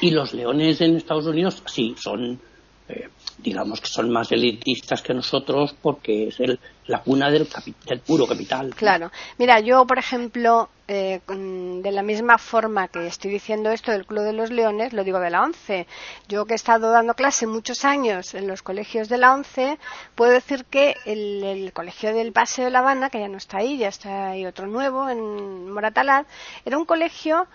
Y 0.00 0.10
los 0.10 0.32
leones 0.32 0.80
en 0.80 0.96
Estados 0.96 1.26
Unidos 1.26 1.62
sí 1.66 1.94
son, 1.98 2.40
eh, 2.88 3.08
digamos 3.38 3.80
que 3.80 3.86
son 3.88 4.10
más 4.10 4.32
elitistas 4.32 5.02
que 5.02 5.14
nosotros 5.14 5.74
porque 5.80 6.28
es 6.28 6.40
el, 6.40 6.58
la 6.86 7.02
cuna 7.02 7.30
del, 7.30 7.46
del 7.86 8.00
puro 8.00 8.26
capital. 8.26 8.74
Claro. 8.74 9.10
Mira, 9.38 9.60
yo, 9.60 9.86
por 9.86 9.98
ejemplo, 9.98 10.68
eh, 10.88 11.20
de 11.28 11.92
la 11.92 12.02
misma 12.02 12.38
forma 12.38 12.88
que 12.88 13.06
estoy 13.06 13.30
diciendo 13.30 13.70
esto 13.70 13.92
del 13.92 14.06
Club 14.06 14.22
de 14.24 14.32
los 14.32 14.50
Leones, 14.50 14.92
lo 14.94 15.04
digo 15.04 15.20
de 15.20 15.30
la 15.30 15.42
ONCE. 15.42 15.86
Yo 16.28 16.46
que 16.46 16.54
he 16.54 16.56
estado 16.56 16.90
dando 16.90 17.14
clase 17.14 17.46
muchos 17.46 17.84
años 17.84 18.34
en 18.34 18.46
los 18.46 18.62
colegios 18.62 19.08
de 19.08 19.18
la 19.18 19.34
ONCE, 19.34 19.78
puedo 20.14 20.32
decir 20.32 20.64
que 20.64 20.94
el, 21.04 21.44
el 21.44 21.72
colegio 21.74 22.14
del 22.14 22.32
Paseo 22.32 22.64
de 22.64 22.70
La 22.70 22.78
Habana, 22.80 23.10
que 23.10 23.20
ya 23.20 23.28
no 23.28 23.36
está 23.36 23.58
ahí, 23.58 23.76
ya 23.76 23.88
está 23.88 24.30
ahí 24.30 24.46
otro 24.46 24.66
nuevo, 24.66 25.08
en 25.10 25.70
Moratalaz, 25.70 26.26
era 26.64 26.78
un 26.78 26.86
colegio 26.86 27.46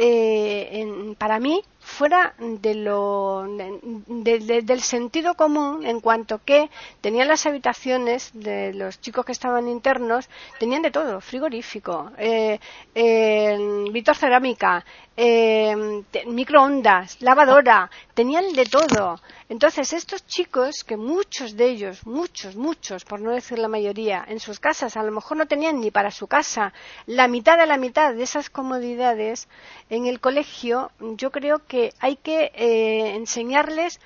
eh, 0.00 0.68
en- 0.80 1.14
para 1.16 1.40
mí 1.40 1.60
fuera 1.88 2.34
de 2.38 2.74
lo 2.74 3.44
de- 3.48 4.38
de- 4.40 4.62
del 4.62 4.82
sentido 4.82 5.34
común 5.34 5.84
en 5.86 6.00
cuanto 6.00 6.38
que 6.44 6.68
tenían 7.00 7.28
las 7.28 7.46
habitaciones 7.46 8.30
de 8.34 8.74
los 8.74 9.00
chicos 9.00 9.24
que 9.24 9.32
estaban 9.32 9.68
internos 9.68 10.28
tenían 10.60 10.82
de 10.82 10.90
todo 10.90 11.20
frigorífico 11.20 12.12
eh, 12.18 12.60
eh, 12.94 13.58
Víctor 13.90 14.16
cerámica 14.16 14.84
eh, 15.16 15.74
te- 16.12 16.26
microondas 16.26 17.20
lavadora 17.22 17.90
tenían 18.14 18.52
de 18.52 18.66
todo. 18.66 19.18
Entonces 19.48 19.92
estos 19.94 20.24
chicos 20.26 20.84
que 20.84 20.96
muchos 20.96 21.56
de 21.56 21.66
ellos 21.70 22.06
muchos 22.06 22.54
muchos 22.54 23.04
por 23.04 23.18
no 23.20 23.30
decir 23.30 23.58
la 23.58 23.66
mayoría 23.76 24.24
en 24.28 24.38
sus 24.40 24.60
casas 24.60 24.96
a 24.96 25.02
lo 25.02 25.10
mejor 25.10 25.38
no 25.38 25.46
tenían 25.46 25.80
ni 25.80 25.90
para 25.90 26.10
su 26.10 26.26
casa 26.26 26.72
la 27.06 27.26
mitad 27.28 27.56
de 27.58 27.66
la 27.66 27.78
mitad 27.78 28.14
de 28.14 28.22
esas 28.22 28.50
comodidades 28.50 29.48
en 29.88 30.06
el 30.06 30.20
colegio 30.20 30.90
yo 31.00 31.30
creo 31.32 31.56
que 31.66 31.77
hay 32.00 32.16
que 32.16 32.52
eh, 32.54 33.14
enseñarles 33.14 34.00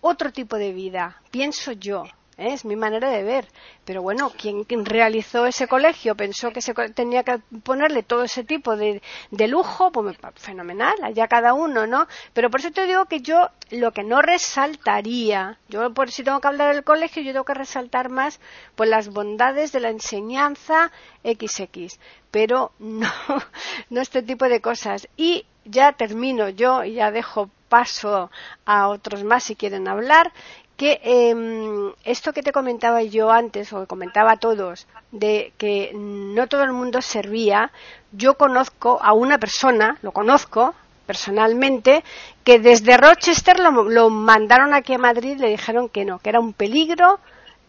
otro 0.00 0.32
tipo 0.32 0.56
de 0.56 0.72
vida, 0.72 1.20
pienso 1.30 1.72
yo. 1.72 2.04
¿eh? 2.36 2.52
Es 2.52 2.64
mi 2.64 2.76
manera 2.76 3.10
de 3.10 3.22
ver. 3.22 3.48
Pero 3.84 4.02
bueno, 4.02 4.30
quien, 4.30 4.64
realizó 4.84 5.46
ese 5.46 5.66
colegio 5.68 6.14
pensó 6.14 6.50
que 6.50 6.62
se 6.62 6.74
tenía 6.94 7.22
que 7.22 7.38
ponerle 7.62 8.02
todo 8.02 8.24
ese 8.24 8.44
tipo 8.44 8.76
de, 8.76 9.02
de 9.30 9.48
lujo, 9.48 9.90
pues 9.92 10.16
fenomenal, 10.36 10.94
allá 11.02 11.28
cada 11.28 11.54
uno, 11.54 11.86
¿no? 11.86 12.06
Pero 12.32 12.50
por 12.50 12.60
eso 12.60 12.70
te 12.70 12.86
digo 12.86 13.06
que 13.06 13.20
yo 13.20 13.50
lo 13.70 13.92
que 13.92 14.04
no 14.04 14.22
resaltaría, 14.22 15.58
yo 15.68 15.92
por 15.92 16.10
si 16.10 16.24
tengo 16.24 16.40
que 16.40 16.48
hablar 16.48 16.74
del 16.74 16.84
colegio, 16.84 17.22
yo 17.22 17.32
tengo 17.32 17.44
que 17.44 17.54
resaltar 17.54 18.10
más 18.10 18.40
pues 18.74 18.88
las 18.88 19.08
bondades 19.08 19.72
de 19.72 19.80
la 19.80 19.90
enseñanza 19.90 20.92
XX, 21.22 21.98
pero 22.30 22.72
no, 22.78 23.10
no 23.90 24.00
este 24.00 24.22
tipo 24.22 24.48
de 24.48 24.60
cosas. 24.60 25.08
Y 25.16 25.46
ya 25.64 25.92
termino 25.92 26.48
yo 26.48 26.84
y 26.84 26.94
ya 26.94 27.10
dejo 27.10 27.50
paso 27.68 28.30
a 28.64 28.88
otros 28.88 29.24
más 29.24 29.44
si 29.44 29.56
quieren 29.56 29.88
hablar 29.88 30.32
que 30.76 31.00
eh, 31.04 31.92
esto 32.04 32.32
que 32.32 32.42
te 32.42 32.52
comentaba 32.52 33.02
yo 33.02 33.30
antes 33.30 33.72
o 33.72 33.80
que 33.80 33.86
comentaba 33.86 34.32
a 34.32 34.36
todos 34.36 34.86
de 35.12 35.52
que 35.58 35.92
no 35.94 36.46
todo 36.48 36.64
el 36.64 36.72
mundo 36.72 37.00
servía 37.02 37.70
yo 38.12 38.34
conozco 38.34 38.98
a 39.02 39.12
una 39.12 39.38
persona 39.38 39.98
lo 40.02 40.12
conozco 40.12 40.74
personalmente 41.06 42.02
que 42.44 42.58
desde 42.58 42.96
Rochester 42.96 43.60
lo, 43.60 43.84
lo 43.84 44.10
mandaron 44.10 44.74
aquí 44.74 44.94
a 44.94 44.98
Madrid 44.98 45.38
le 45.38 45.48
dijeron 45.48 45.88
que 45.88 46.04
no 46.04 46.18
que 46.18 46.30
era 46.30 46.40
un 46.40 46.52
peligro 46.52 47.20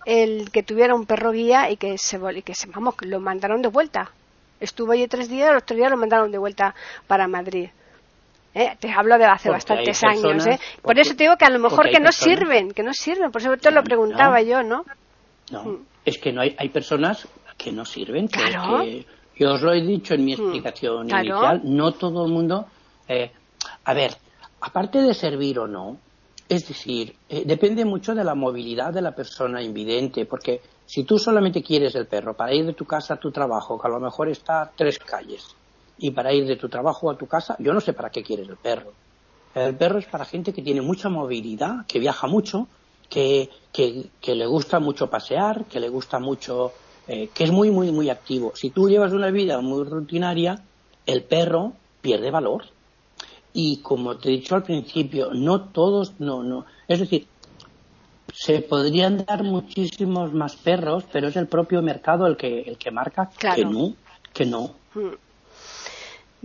el 0.05 0.51
que 0.51 0.63
tuviera 0.63 0.95
un 0.95 1.05
perro 1.05 1.31
guía 1.31 1.71
y 1.71 1.77
que 1.77 1.97
se 1.97 2.19
y 2.35 2.41
que 2.43 2.55
se 2.55 2.67
vamos 2.67 2.95
lo 3.01 3.19
mandaron 3.19 3.61
de 3.61 3.69
vuelta. 3.69 4.11
Estuvo 4.59 4.91
allí 4.91 5.07
tres 5.07 5.27
días 5.29 5.53
los 5.53 5.65
tres 5.65 5.77
días 5.77 5.91
lo 5.91 5.97
mandaron 5.97 6.31
de 6.31 6.37
vuelta 6.37 6.75
para 7.07 7.27
Madrid 7.27 7.69
¿eh? 8.55 8.75
Te 8.79 8.91
hablo 8.91 9.17
de 9.19 9.25
hace 9.25 9.49
Porque 9.49 9.55
bastantes 9.57 10.03
años, 10.03 10.47
¿eh? 10.47 10.59
Por 10.77 10.81
porque- 10.83 11.01
eso 11.01 11.15
te 11.15 11.23
digo 11.25 11.35
que 11.37 11.45
a 11.45 11.49
lo 11.51 11.59
mejor 11.59 11.85
que 11.89 11.99
no 11.99 12.05
personas- 12.05 12.15
sirven, 12.39 12.71
que 12.71 12.81
no 12.83 12.93
sirven. 12.93 13.31
Por 13.31 13.41
eso 13.41 13.55
te 13.57 13.69
lo 13.69 13.83
preguntaba 13.83 14.39
No. 14.39 14.45
yo, 14.47 14.63
¿no? 14.63 14.85
No, 15.51 15.63
Mm. 15.63 15.85
es 16.05 16.17
que 16.17 16.31
no 16.33 16.41
hay, 16.41 16.55
hay 16.57 16.69
personas 16.69 17.27
que 17.57 17.71
no 17.71 17.85
sirven. 17.85 18.27
que- 18.27 18.39
Claro. 18.41 18.81
que- 18.81 19.05
yo 19.37 19.53
os 19.53 19.61
lo 19.61 19.71
he 19.73 19.81
dicho 19.81 20.13
en 20.15 20.25
mi 20.25 20.35
Mm, 20.35 20.39
explicación 20.39 21.07
claro. 21.07 21.23
inicial, 21.25 21.61
no 21.65 21.91
todo 21.91 22.25
el 22.25 22.31
mundo. 22.31 22.65
eh, 23.07 23.31
a 23.83 23.93
ver, 23.93 24.15
aparte 24.61 24.99
de 24.99 25.13
servir 25.13 25.59
o 25.59 25.67
no, 25.67 25.97
es 26.49 26.67
decir, 26.67 27.15
eh, 27.29 27.43
depende 27.45 27.85
mucho 27.85 28.15
de 28.15 28.23
la 28.23 28.33
movilidad 28.33 28.91
de 28.93 29.01
la 29.01 29.11
persona 29.13 29.61
invidente, 29.61 30.25
porque 30.25 30.61
si 30.87 31.03
tú 31.03 31.19
solamente 31.19 31.61
quieres 31.61 31.93
el 31.95 32.07
perro 32.07 32.33
para 32.35 32.53
ir 32.53 32.65
de 32.65 32.73
tu 32.73 32.85
casa 32.85 33.13
a 33.13 33.17
tu 33.17 33.31
trabajo, 33.31 33.79
que 33.79 33.87
a 33.87 33.91
lo 33.91 33.99
mejor 33.99 34.29
está 34.29 34.61
a 34.63 34.71
tres 34.75 34.97
calles, 34.99 35.55
y 35.97 36.11
para 36.11 36.33
ir 36.33 36.45
de 36.45 36.55
tu 36.55 36.69
trabajo 36.69 37.09
a 37.09 37.17
tu 37.17 37.27
casa, 37.27 37.55
yo 37.59 37.73
no 37.73 37.81
sé 37.81 37.93
para 37.93 38.09
qué 38.09 38.23
quieres 38.23 38.49
el 38.49 38.57
perro. 38.57 38.93
El 39.53 39.75
perro 39.75 39.99
es 39.99 40.05
para 40.05 40.25
gente 40.25 40.51
que 40.51 40.61
tiene 40.61 40.81
mucha 40.81 41.07
movilidad, 41.07 41.85
que 41.87 41.99
viaja 41.99 42.27
mucho, 42.27 42.67
que, 43.09 43.49
que, 43.71 44.35
le 44.35 44.45
gusta 44.45 44.79
mucho 44.79 45.09
pasear, 45.09 45.65
que 45.65 45.79
le 45.79 45.87
gusta 45.87 46.19
mucho, 46.19 46.73
eh, 47.07 47.29
que 47.33 47.45
es 47.45 47.51
muy, 47.51 47.71
muy, 47.71 47.91
muy 47.91 48.09
activo. 48.09 48.51
Si 48.55 48.69
tú 48.71 48.89
llevas 48.89 49.13
una 49.13 49.31
vida 49.31 49.61
muy 49.61 49.85
rutinaria, 49.85 50.61
el 51.05 51.23
perro 51.23 51.73
pierde 52.01 52.31
valor. 52.31 52.65
Y 53.53 53.77
como 53.77 54.17
te 54.17 54.27
he 54.27 54.31
dicho 54.33 54.55
al 54.55 54.63
principio, 54.63 55.33
no 55.33 55.61
todos, 55.61 56.19
no, 56.19 56.43
no. 56.43 56.65
Es 56.89 56.99
decir, 56.99 57.27
se 58.33 58.61
podrían 58.61 59.23
dar 59.25 59.43
muchísimos 59.43 60.33
más 60.33 60.57
perros, 60.57 61.05
pero 61.11 61.29
es 61.29 61.37
el 61.37 61.47
propio 61.47 61.81
mercado 61.81 62.27
el 62.27 62.35
que, 62.35 62.61
el 62.61 62.77
que 62.77 62.91
marca 62.91 63.29
que 63.55 63.63
no, 63.63 63.93
que 64.33 64.45
no. 64.45 64.71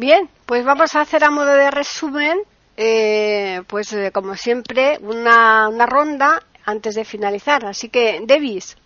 Bien, 0.00 0.30
pues 0.46 0.64
vamos 0.64 0.96
a 0.96 1.02
hacer 1.02 1.22
a 1.24 1.30
modo 1.30 1.52
de 1.52 1.70
resumen, 1.70 2.38
eh, 2.74 3.60
pues 3.66 3.92
eh, 3.92 4.10
como 4.14 4.34
siempre, 4.34 4.96
una, 5.02 5.68
una 5.68 5.84
ronda 5.84 6.42
antes 6.64 6.94
de 6.94 7.04
finalizar. 7.04 7.66
Así 7.66 7.90
que, 7.90 8.18
Davis. 8.24 8.78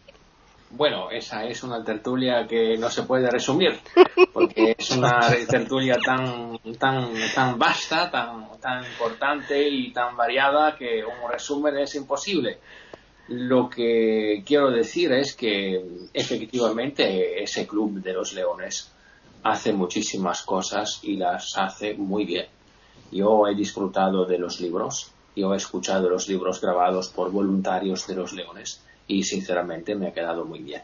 Bueno, 0.70 1.12
esa 1.12 1.44
es 1.44 1.62
una 1.62 1.84
tertulia 1.84 2.48
que 2.48 2.76
no 2.78 2.90
se 2.90 3.04
puede 3.04 3.30
resumir, 3.30 3.78
porque 4.32 4.74
es 4.76 4.90
una 4.90 5.20
tertulia 5.48 5.98
tan, 6.04 6.58
tan, 6.80 7.14
tan 7.32 7.60
vasta, 7.60 8.10
tan, 8.10 8.48
tan 8.60 8.84
importante 8.84 9.68
y 9.68 9.92
tan 9.92 10.16
variada 10.16 10.74
que 10.76 11.04
un 11.04 11.30
resumen 11.30 11.78
es 11.78 11.94
imposible. 11.94 12.58
Lo 13.28 13.70
que 13.70 14.42
quiero 14.44 14.68
decir 14.72 15.12
es 15.12 15.36
que 15.36 15.80
efectivamente 16.12 17.40
ese 17.40 17.68
club 17.68 18.02
de 18.02 18.12
los 18.14 18.32
leones 18.32 18.93
hace 19.44 19.72
muchísimas 19.72 20.42
cosas 20.42 21.00
y 21.02 21.16
las 21.16 21.56
hace 21.56 21.94
muy 21.94 22.24
bien. 22.24 22.46
Yo 23.12 23.46
he 23.46 23.54
disfrutado 23.54 24.24
de 24.24 24.38
los 24.38 24.60
libros, 24.60 25.12
yo 25.36 25.54
he 25.54 25.56
escuchado 25.56 26.08
los 26.08 26.28
libros 26.28 26.60
grabados 26.60 27.10
por 27.10 27.30
voluntarios 27.30 28.06
de 28.06 28.16
los 28.16 28.32
leones 28.32 28.80
y 29.06 29.22
sinceramente 29.22 29.94
me 29.94 30.08
ha 30.08 30.12
quedado 30.12 30.44
muy 30.44 30.60
bien. 30.60 30.82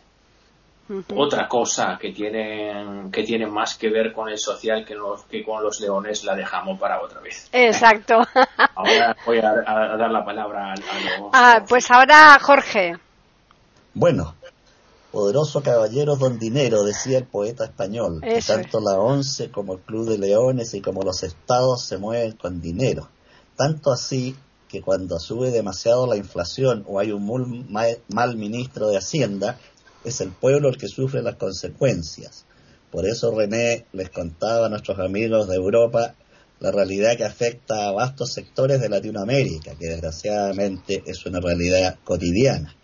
Otra 1.14 1.46
cosa 1.46 1.96
que 2.00 2.10
tiene, 2.10 3.08
que 3.12 3.22
tiene 3.22 3.46
más 3.46 3.78
que 3.78 3.88
ver 3.88 4.12
con 4.12 4.28
el 4.28 4.38
social 4.38 4.84
que, 4.84 4.96
que 5.30 5.44
con 5.44 5.62
los 5.62 5.80
leones 5.80 6.24
la 6.24 6.34
dejamos 6.34 6.80
para 6.80 7.00
otra 7.00 7.20
vez. 7.20 7.48
Exacto. 7.52 8.20
ahora 8.74 9.16
voy 9.24 9.38
a, 9.38 9.52
dar 9.96 10.10
la 10.10 10.24
palabra 10.24 10.72
a, 10.72 10.74
a 10.74 11.30
Ah, 11.32 11.64
pues 11.66 11.88
ahora 11.92 12.36
Jorge. 12.40 12.96
Bueno, 13.94 14.34
poderoso 15.10 15.62
caballero 15.62 16.16
don 16.16 16.38
dinero, 16.38 16.84
decía 16.84 17.18
el 17.18 17.26
poeta 17.26 17.64
español. 17.64 18.20
Que 18.22 18.40
tanto 18.40 18.80
la 18.80 18.98
ONCE 18.98 19.50
como 19.50 19.74
el 19.74 19.80
Club 19.80 20.08
de 20.08 20.18
Leones 20.18 20.74
y 20.74 20.80
como 20.80 21.02
los 21.02 21.22
estados 21.22 21.84
se 21.84 21.98
mueven 21.98 22.32
con 22.32 22.60
dinero. 22.60 23.08
Tanto 23.56 23.92
así 23.92 24.36
que 24.68 24.80
cuando 24.80 25.18
sube 25.18 25.50
demasiado 25.50 26.06
la 26.06 26.16
inflación 26.16 26.84
o 26.86 26.98
hay 26.98 27.10
un 27.10 27.66
mal 28.08 28.36
ministro 28.36 28.88
de 28.88 28.98
Hacienda, 28.98 29.58
es 30.04 30.20
el 30.20 30.30
pueblo 30.30 30.68
el 30.68 30.78
que 30.78 30.88
sufre 30.88 31.22
las 31.22 31.36
consecuencias. 31.36 32.46
Por 32.90 33.06
eso 33.06 33.32
René 33.36 33.86
les 33.92 34.10
contaba 34.10 34.66
a 34.66 34.68
nuestros 34.68 34.98
amigos 34.98 35.48
de 35.48 35.56
Europa 35.56 36.14
la 36.60 36.70
realidad 36.70 37.16
que 37.16 37.24
afecta 37.24 37.88
a 37.88 37.92
vastos 37.92 38.32
sectores 38.32 38.80
de 38.80 38.88
Latinoamérica, 38.88 39.74
que 39.76 39.88
desgraciadamente 39.88 41.02
es 41.06 41.24
una 41.26 41.40
realidad 41.40 41.98
cotidiana. 42.04 42.76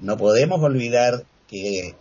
No 0.00 0.16
podemos 0.16 0.62
olvidar 0.62 1.24
que 1.50 1.96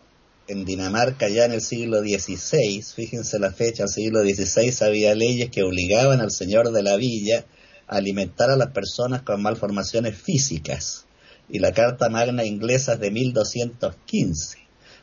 en 0.47 0.63
Dinamarca 0.63 1.27
ya 1.27 1.45
en 1.45 1.53
el 1.53 1.61
siglo 1.61 2.01
XVI, 2.01 2.83
fíjense 2.83 3.39
la 3.39 3.51
fecha, 3.51 3.83
el 3.83 3.89
siglo 3.89 4.21
XVI 4.21 4.85
había 4.85 5.15
leyes 5.15 5.49
que 5.49 5.63
obligaban 5.63 6.21
al 6.21 6.31
señor 6.31 6.71
de 6.71 6.83
la 6.83 6.95
villa 6.95 7.45
alimentar 7.87 8.51
a 8.51 8.55
las 8.55 8.71
personas 8.71 9.23
con 9.23 9.41
malformaciones 9.41 10.15
físicas 10.21 11.05
y 11.49 11.57
la 11.59 11.71
Carta 11.71 12.09
Magna 12.09 12.45
inglesa 12.45 12.93
es 12.93 12.99
de 12.99 13.09
1215. 13.09 14.57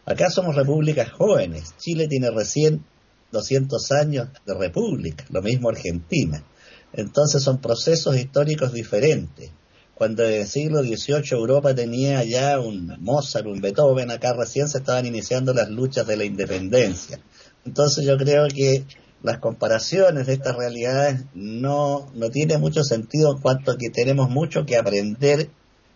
Acá 0.04 0.30
somos 0.30 0.54
repúblicas 0.54 1.10
jóvenes. 1.10 1.74
Chile 1.78 2.06
tiene 2.06 2.30
recién 2.30 2.84
200 3.32 3.90
años 3.90 4.28
de 4.46 4.54
república, 4.54 5.24
lo 5.30 5.42
mismo 5.42 5.68
Argentina. 5.68 6.44
Entonces 6.92 7.42
son 7.42 7.60
procesos 7.60 8.16
históricos 8.16 8.72
diferentes. 8.72 9.50
Cuando 9.96 10.24
en 10.24 10.42
el 10.42 10.46
siglo 10.46 10.82
XVIII 10.82 11.22
Europa 11.30 11.74
tenía 11.74 12.22
ya 12.22 12.60
un 12.60 12.96
Mozart, 13.00 13.46
un 13.46 13.62
Beethoven, 13.62 14.10
acá 14.10 14.34
recién 14.34 14.68
se 14.68 14.78
estaban 14.78 15.06
iniciando 15.06 15.54
las 15.54 15.70
luchas 15.70 16.06
de 16.06 16.18
la 16.18 16.26
independencia. 16.26 17.18
Entonces 17.64 18.04
yo 18.04 18.18
creo 18.18 18.46
que 18.48 18.84
las 19.22 19.38
comparaciones 19.38 20.26
de 20.26 20.34
estas 20.34 20.54
realidades 20.54 21.24
no, 21.32 22.10
no 22.14 22.28
tienen 22.28 22.60
mucho 22.60 22.84
sentido 22.84 23.32
en 23.32 23.40
cuanto 23.40 23.78
que 23.78 23.88
tenemos 23.88 24.28
mucho 24.28 24.66
que 24.66 24.76
aprender 24.76 25.48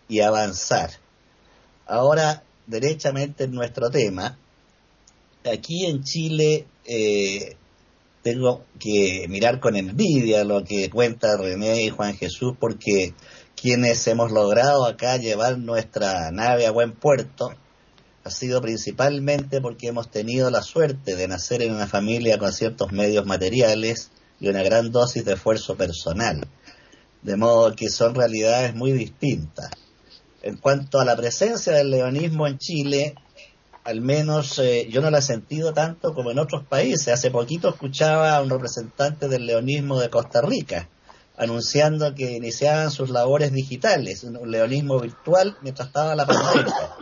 y 0.09 0.21
avanzar. 0.21 0.89
Ahora, 1.85 2.41
derechamente 2.65 3.43
en 3.43 3.51
nuestro 3.51 3.91
tema, 3.91 4.35
aquí 5.45 5.85
en 5.85 6.03
Chile 6.03 6.65
eh, 6.85 7.55
tengo 8.23 8.63
que 8.79 9.27
mirar 9.29 9.59
con 9.59 9.75
envidia 9.75 10.43
lo 10.43 10.63
que 10.63 10.89
cuenta 10.89 11.37
René 11.37 11.83
y 11.83 11.89
Juan 11.89 12.15
Jesús, 12.15 12.55
porque 12.59 13.13
quienes 13.61 14.07
hemos 14.07 14.31
logrado 14.31 14.87
acá 14.87 15.17
llevar 15.17 15.59
nuestra 15.59 16.31
nave 16.31 16.65
a 16.65 16.71
buen 16.71 16.93
puerto, 16.93 17.53
ha 18.23 18.31
sido 18.31 18.59
principalmente 18.59 19.61
porque 19.61 19.87
hemos 19.87 20.09
tenido 20.09 20.49
la 20.49 20.63
suerte 20.63 21.15
de 21.15 21.27
nacer 21.27 21.61
en 21.61 21.75
una 21.75 21.85
familia 21.85 22.39
con 22.39 22.53
ciertos 22.53 22.91
medios 22.91 23.27
materiales 23.27 24.09
y 24.39 24.47
una 24.47 24.63
gran 24.63 24.91
dosis 24.91 25.25
de 25.25 25.33
esfuerzo 25.33 25.75
personal. 25.75 26.47
De 27.21 27.35
modo 27.37 27.75
que 27.75 27.89
son 27.89 28.15
realidades 28.15 28.73
muy 28.73 28.93
distintas. 28.93 29.69
En 30.41 30.57
cuanto 30.57 30.99
a 30.99 31.05
la 31.05 31.15
presencia 31.15 31.71
del 31.71 31.91
leonismo 31.91 32.47
en 32.47 32.57
Chile, 32.57 33.13
al 33.83 34.01
menos 34.01 34.57
eh, 34.57 34.87
yo 34.89 35.01
no 35.01 35.11
la 35.11 35.19
he 35.19 35.21
sentido 35.21 35.71
tanto 35.71 36.15
como 36.15 36.31
en 36.31 36.39
otros 36.39 36.65
países. 36.65 37.09
Hace 37.09 37.29
poquito 37.29 37.69
escuchaba 37.69 38.35
a 38.35 38.41
un 38.41 38.49
representante 38.49 39.27
del 39.27 39.45
leonismo 39.45 39.99
de 39.99 40.09
Costa 40.09 40.41
Rica 40.41 40.89
anunciando 41.41 42.13
que 42.13 42.33
iniciaban 42.33 42.91
sus 42.91 43.09
labores 43.09 43.51
digitales, 43.51 44.23
un 44.23 44.51
leonismo 44.51 44.99
virtual 44.99 45.57
mientras 45.63 45.87
estaba 45.87 46.13
la 46.13 46.27
pandemia 46.27 46.95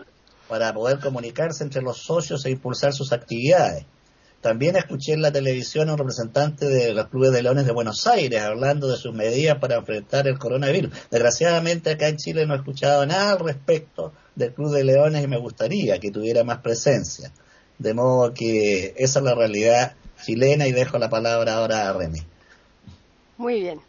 para 0.47 0.73
poder 0.73 0.99
comunicarse 0.99 1.61
entre 1.61 1.81
los 1.81 1.97
socios 1.97 2.45
e 2.45 2.51
impulsar 2.51 2.93
sus 2.93 3.11
actividades. 3.11 3.85
También 4.39 4.77
escuché 4.77 5.11
en 5.11 5.21
la 5.21 5.33
televisión 5.33 5.89
a 5.89 5.91
un 5.91 5.97
representante 5.97 6.69
de 6.69 6.93
los 6.93 7.07
clubes 7.07 7.33
de 7.33 7.43
leones 7.43 7.65
de 7.65 7.73
Buenos 7.73 8.07
Aires 8.07 8.41
hablando 8.41 8.87
de 8.87 8.95
sus 8.95 9.13
medidas 9.13 9.57
para 9.59 9.75
enfrentar 9.75 10.25
el 10.25 10.39
coronavirus. 10.39 10.93
Desgraciadamente 11.11 11.89
acá 11.89 12.07
en 12.07 12.15
Chile 12.15 12.45
no 12.45 12.53
he 12.53 12.57
escuchado 12.59 13.05
nada 13.05 13.33
al 13.33 13.39
respecto 13.39 14.13
del 14.35 14.53
Club 14.53 14.71
de 14.71 14.85
Leones 14.85 15.21
y 15.21 15.27
me 15.27 15.37
gustaría 15.37 15.99
que 15.99 16.11
tuviera 16.11 16.45
más 16.45 16.59
presencia. 16.59 17.33
De 17.77 17.93
modo 17.93 18.33
que 18.33 18.93
esa 18.97 19.19
es 19.19 19.25
la 19.25 19.35
realidad 19.35 19.95
chilena 20.23 20.65
y 20.65 20.71
dejo 20.71 20.97
la 20.97 21.09
palabra 21.09 21.55
ahora 21.55 21.89
a 21.89 21.93
René. 21.93 22.25
Muy 23.37 23.59
bien. 23.59 23.88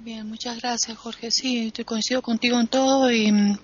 Bien, 0.00 0.28
muchas 0.28 0.60
gracias, 0.60 0.96
Jorge. 0.96 1.32
Sí, 1.32 1.66
estoy 1.66 1.84
coincido 1.84 2.22
contigo 2.22 2.60
en 2.60 2.68
todo 2.68 3.10
y 3.10 3.32
mm, 3.32 3.58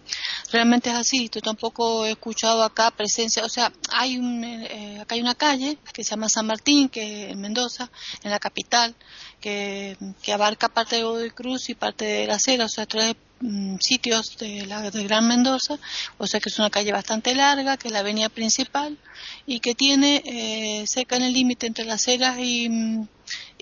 realmente 0.50 0.90
es 0.90 0.96
así. 0.96 1.30
Yo 1.32 1.40
tampoco 1.40 2.04
he 2.04 2.10
escuchado 2.10 2.64
acá 2.64 2.90
presencia, 2.90 3.44
o 3.44 3.48
sea, 3.48 3.72
hay 3.92 4.18
un, 4.18 4.42
eh, 4.42 4.98
acá 5.00 5.14
hay 5.14 5.20
una 5.20 5.36
calle 5.36 5.78
que 5.92 6.02
se 6.02 6.10
llama 6.10 6.28
San 6.28 6.46
Martín, 6.46 6.88
que 6.88 7.30
en 7.30 7.40
Mendoza, 7.40 7.88
en 8.24 8.32
la 8.32 8.40
capital, 8.40 8.96
que, 9.40 9.96
que 10.22 10.32
abarca 10.32 10.68
parte 10.68 10.96
de 10.96 11.04
Godoy 11.04 11.30
Cruz 11.30 11.68
y 11.68 11.74
parte 11.76 12.04
de 12.04 12.26
la 12.26 12.40
Cera, 12.40 12.64
o 12.64 12.68
sea, 12.68 12.86
tres 12.86 13.14
mm, 13.38 13.76
sitios 13.80 14.36
de, 14.36 14.66
la, 14.66 14.90
de 14.90 15.04
Gran 15.04 15.28
Mendoza, 15.28 15.78
o 16.18 16.26
sea 16.26 16.40
que 16.40 16.48
es 16.48 16.58
una 16.58 16.70
calle 16.70 16.90
bastante 16.90 17.36
larga, 17.36 17.76
que 17.76 17.86
es 17.88 17.92
la 17.92 18.00
avenida 18.00 18.28
principal 18.28 18.98
y 19.46 19.60
que 19.60 19.76
tiene 19.76 20.20
eh, 20.26 20.84
cerca 20.88 21.14
en 21.14 21.22
el 21.22 21.32
límite 21.32 21.68
entre 21.68 21.84
las 21.84 22.08
Heras 22.08 22.38
y 22.40 22.68
mm, 22.68 23.08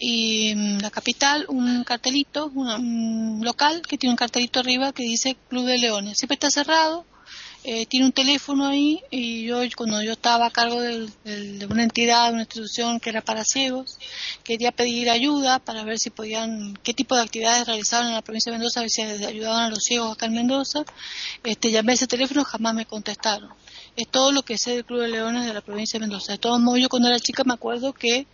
y 0.05 0.53
mm, 0.57 0.79
la 0.81 0.91
capital 0.91 1.47
un 1.49 1.85
cartelito, 1.85 2.51
un, 2.55 3.41
local 3.45 3.83
que 3.83 3.97
tiene 3.97 4.13
un 4.13 4.17
cartelito 4.17 4.59
arriba 4.59 4.93
que 4.93 5.05
dice 5.05 5.37
Club 5.49 5.65
de 5.65 5.79
Leones. 5.79 6.19
Siempre 6.19 6.35
está 6.35 6.51
cerrado, 6.51 7.07
eh, 7.63 7.87
tiene 7.87 8.07
un 8.07 8.13
teléfono 8.13 8.67
ahí 8.67 9.01
y 9.13 9.45
yo 9.45 9.61
cuando 9.77 10.03
yo 10.03 10.13
estaba 10.13 10.47
a 10.47 10.51
cargo 10.51 10.81
de 10.81 11.09
una 11.71 11.85
entidad, 11.85 12.27
de 12.27 12.33
una 12.33 12.43
institución 12.43 12.99
que 12.99 13.11
era 13.11 13.21
para 13.23 13.45
ciegos, 13.45 13.99
quería 14.43 14.73
pedir 14.73 15.09
ayuda 15.09 15.61
para 15.61 15.85
ver 15.85 16.01
si 16.01 16.11
podían, 16.11 16.77
qué 16.83 16.95
tipo 16.95 17.15
de 17.15 17.23
actividades 17.23 17.69
realizaban 17.69 18.09
en 18.09 18.15
la 18.15 18.23
provincia 18.23 18.51
de 18.51 18.59
Mendoza, 18.59 18.81
a 18.81 18.83
ver 18.83 18.91
si 18.91 19.03
ayudaban 19.03 19.63
a 19.67 19.71
los 19.71 19.85
ciegos 19.85 20.13
acá 20.13 20.27
en 20.27 20.33
Mendoza. 20.33 20.81
Este, 21.45 21.71
llamé 21.71 21.93
a 21.93 21.95
ese 21.95 22.09
teléfono, 22.09 22.43
jamás 22.43 22.75
me 22.75 22.87
contestaron. 22.87 23.51
es 23.95 24.09
todo 24.09 24.33
lo 24.33 24.43
que 24.43 24.59
sé 24.59 24.73
del 24.73 24.85
Club 24.85 25.03
de 25.03 25.09
Leones 25.09 25.47
de 25.47 25.55
la 25.55 25.61
provincia 25.61 26.01
de 26.01 26.07
Mendoza. 26.07 26.33
De 26.33 26.39
todos 26.39 26.59
modos, 26.59 26.81
yo 26.81 26.89
cuando 26.89 27.09
era 27.09 27.21
chica 27.21 27.45
me 27.45 27.55
acuerdo 27.55 27.93
que 27.93 28.27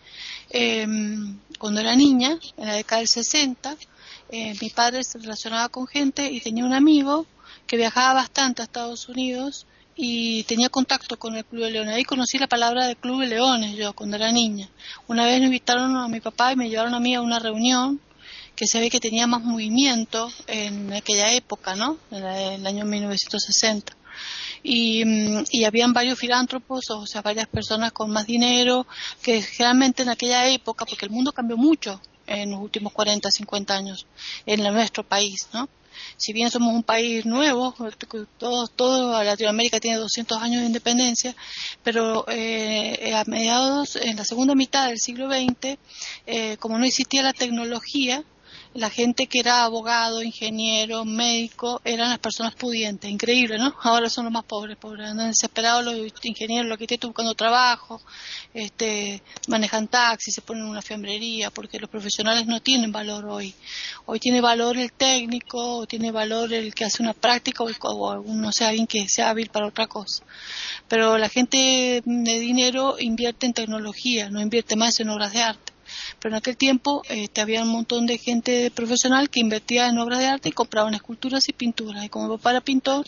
em, 0.49 1.37
cuando 1.57 1.81
era 1.81 1.95
niña, 1.95 2.37
en 2.57 2.67
la 2.67 2.73
década 2.73 2.99
del 2.99 3.07
60, 3.07 3.77
eh, 4.31 4.55
mi 4.61 4.69
padre 4.69 5.03
se 5.03 5.17
relacionaba 5.17 5.69
con 5.69 5.87
gente 5.87 6.31
y 6.31 6.39
tenía 6.41 6.65
un 6.65 6.73
amigo 6.73 7.25
que 7.65 7.77
viajaba 7.77 8.13
bastante 8.13 8.61
a 8.61 8.65
Estados 8.65 9.09
Unidos 9.09 9.65
y 9.95 10.43
tenía 10.43 10.69
contacto 10.69 11.19
con 11.19 11.35
el 11.35 11.45
Club 11.45 11.63
de 11.65 11.71
Leones. 11.71 11.95
Ahí 11.95 12.03
conocí 12.03 12.37
la 12.37 12.47
palabra 12.47 12.87
de 12.87 12.95
Club 12.95 13.21
de 13.21 13.27
Leones 13.27 13.75
yo 13.75 13.93
cuando 13.93 14.15
era 14.15 14.31
niña. 14.31 14.69
Una 15.07 15.25
vez 15.25 15.39
me 15.39 15.47
invitaron 15.47 15.95
a 15.97 16.07
mi 16.07 16.21
papá 16.21 16.53
y 16.53 16.55
me 16.55 16.69
llevaron 16.69 16.93
a 16.93 16.99
mí 16.99 17.15
a 17.15 17.21
una 17.21 17.39
reunión 17.39 17.99
que 18.55 18.65
se 18.65 18.79
ve 18.79 18.89
que 18.89 18.99
tenía 18.99 19.27
más 19.27 19.43
movimiento 19.43 20.31
en 20.47 20.93
aquella 20.93 21.31
época, 21.33 21.75
¿no? 21.75 21.97
En 22.11 22.25
el 22.25 22.67
año 22.67 22.85
1960. 22.85 23.98
Y, 24.63 25.03
mm, 25.05 25.45
y, 25.51 25.63
habían 25.65 25.93
varios 25.93 26.19
filántropos, 26.19 26.89
o 26.89 27.05
sea, 27.05 27.21
varias 27.21 27.47
personas 27.47 27.91
con 27.91 28.11
más 28.11 28.25
dinero, 28.25 28.85
que 29.21 29.41
generalmente 29.41 30.03
en 30.03 30.09
aquella 30.09 30.47
época, 30.49 30.85
porque 30.85 31.05
el 31.05 31.11
mundo 31.11 31.31
cambió 31.31 31.57
mucho 31.57 32.01
en 32.27 32.51
los 32.51 32.59
últimos 32.59 32.93
40, 32.93 33.31
50 33.31 33.75
años 33.75 34.05
en 34.45 34.61
nuestro 34.61 35.03
país, 35.03 35.47
¿no? 35.53 35.67
Si 36.17 36.33
bien 36.33 36.49
somos 36.49 36.73
un 36.73 36.83
país 36.83 37.25
nuevo, 37.25 37.75
todo, 38.37 38.67
todo 38.67 39.23
Latinoamérica 39.23 39.79
tiene 39.79 39.97
200 39.97 40.41
años 40.41 40.61
de 40.61 40.67
independencia, 40.67 41.35
pero 41.83 42.25
eh, 42.29 43.13
a 43.13 43.23
mediados, 43.25 43.95
en 43.95 44.15
la 44.15 44.25
segunda 44.25 44.55
mitad 44.55 44.87
del 44.87 44.99
siglo 44.99 45.29
XX, 45.29 45.77
eh, 46.25 46.57
como 46.57 46.77
no 46.77 46.85
existía 46.85 47.23
la 47.23 47.33
tecnología, 47.33 48.23
la 48.75 48.89
gente 48.89 49.25
que 49.25 49.39
era 49.39 49.63
abogado, 49.63 50.21
ingeniero, 50.21 51.03
médico, 51.03 51.81
eran 51.83 52.09
las 52.09 52.19
personas 52.19 52.53
pudientes, 52.53 53.09
increíble, 53.09 53.57
¿no? 53.57 53.73
Ahora 53.81 54.09
son 54.09 54.25
los 54.25 54.33
más 54.33 54.43
pobres, 54.43 54.77
pobres, 54.77 55.09
andan 55.09 55.29
desesperados 55.29 55.83
los 55.83 55.95
ingenieros, 56.23 56.67
los 56.67 56.73
arquitectos 56.73 57.09
buscando 57.09 57.33
trabajo, 57.33 57.99
este, 58.53 59.23
manejan 59.47 59.87
taxis, 59.87 60.35
se 60.35 60.41
ponen 60.41 60.65
en 60.65 60.69
una 60.69 60.83
fiambrería, 60.83 61.49
porque 61.49 61.79
los 61.79 61.89
profesionales 61.89 62.45
no 62.45 62.61
tienen 62.61 62.91
valor 62.91 63.25
hoy. 63.25 63.55
Hoy 64.05 64.19
tiene 64.19 64.39
valor 64.39 64.77
el 64.77 64.91
técnico, 64.91 65.79
o 65.79 65.87
tiene 65.87 66.11
valor 66.11 66.53
el 66.53 66.75
que 66.75 66.85
hace 66.85 67.01
una 67.01 67.13
práctica, 67.13 67.63
o, 67.63 67.69
o 67.81 68.23
no 68.23 68.51
sé, 68.51 68.65
alguien 68.65 68.85
que 68.85 69.09
sea 69.09 69.31
hábil 69.31 69.49
para 69.49 69.67
otra 69.67 69.87
cosa. 69.87 70.23
Pero 70.87 71.17
la 71.17 71.29
gente 71.29 72.03
de 72.05 72.39
dinero 72.39 72.97
invierte 72.99 73.47
en 73.47 73.53
tecnología, 73.53 74.29
no 74.29 74.41
invierte 74.41 74.75
más 74.75 74.99
en 74.99 75.09
obras 75.09 75.33
de 75.33 75.41
arte 75.41 75.78
pero 76.19 76.33
en 76.33 76.39
aquel 76.39 76.57
tiempo 76.57 77.01
este, 77.09 77.41
había 77.41 77.63
un 77.63 77.69
montón 77.69 78.05
de 78.05 78.17
gente 78.17 78.71
profesional 78.71 79.29
que 79.29 79.39
invertía 79.39 79.87
en 79.87 79.97
obras 79.97 80.19
de 80.19 80.27
arte 80.27 80.49
y 80.49 80.51
compraban 80.51 80.93
esculturas 80.93 81.47
y 81.49 81.53
pinturas. 81.53 82.03
Y 82.03 82.09
como 82.09 82.27
mi 82.27 82.37
papá 82.37 82.51
era 82.51 82.61
pintor, 82.61 83.05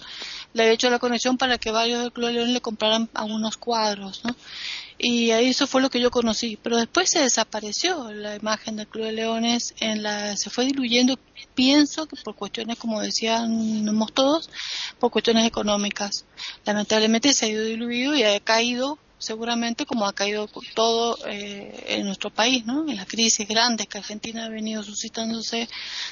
le 0.54 0.64
había 0.64 0.74
hecho 0.74 0.90
la 0.90 1.00
conexión 1.00 1.38
para 1.38 1.58
que 1.58 1.72
varios 1.72 2.02
del 2.02 2.12
Club 2.12 2.28
de 2.28 2.34
León 2.34 2.54
le 2.54 2.62
compraran 2.62 3.10
algunos 3.14 3.58
cuadros, 3.58 4.24
¿no? 4.24 4.36
Y 5.04 5.32
ahí 5.32 5.48
eso 5.48 5.66
fue 5.66 5.82
lo 5.82 5.90
que 5.90 6.00
yo 6.00 6.12
conocí. 6.12 6.60
Pero 6.62 6.78
después 6.78 7.10
se 7.10 7.22
desapareció 7.22 8.12
la 8.12 8.36
imagen 8.36 8.76
del 8.76 8.88
Club 8.88 9.06
de 9.06 9.14
Leones, 9.14 9.74
en 9.80 10.04
la, 10.04 10.38
se 10.38 10.52
fue 10.52 10.66
diluyendo, 10.66 11.18
pienso 11.56 12.06
que 12.08 12.16
por 12.18 12.36
cuestiones, 12.36 12.78
como 12.78 13.02
decíamos 13.02 14.14
todos, 14.14 14.50
por 15.00 15.10
cuestiones 15.10 15.48
económicas. 15.48 16.26
Lamentablemente 16.66 17.34
se 17.34 17.46
ha 17.46 17.50
ido 17.50 17.64
diluido 17.64 18.16
y 18.16 18.22
ha 18.22 18.40
caído 18.42 19.00
seguramente 19.22 19.86
como 19.86 20.06
ha 20.08 20.14
caído 20.14 20.50
todo 20.74 21.18
eh, 21.28 21.86
en 21.88 22.06
nuestro 22.06 22.32
país, 22.32 22.66
¿no? 22.66 22.90
En 22.90 22.98
las 22.98 23.06
crisis 23.06 23.48
grandes 23.48 23.88
que 23.88 24.00
Argentina 24.00 24.46
ha 24.46 24.50
venido 24.50 24.84
suscitándose 24.84 25.70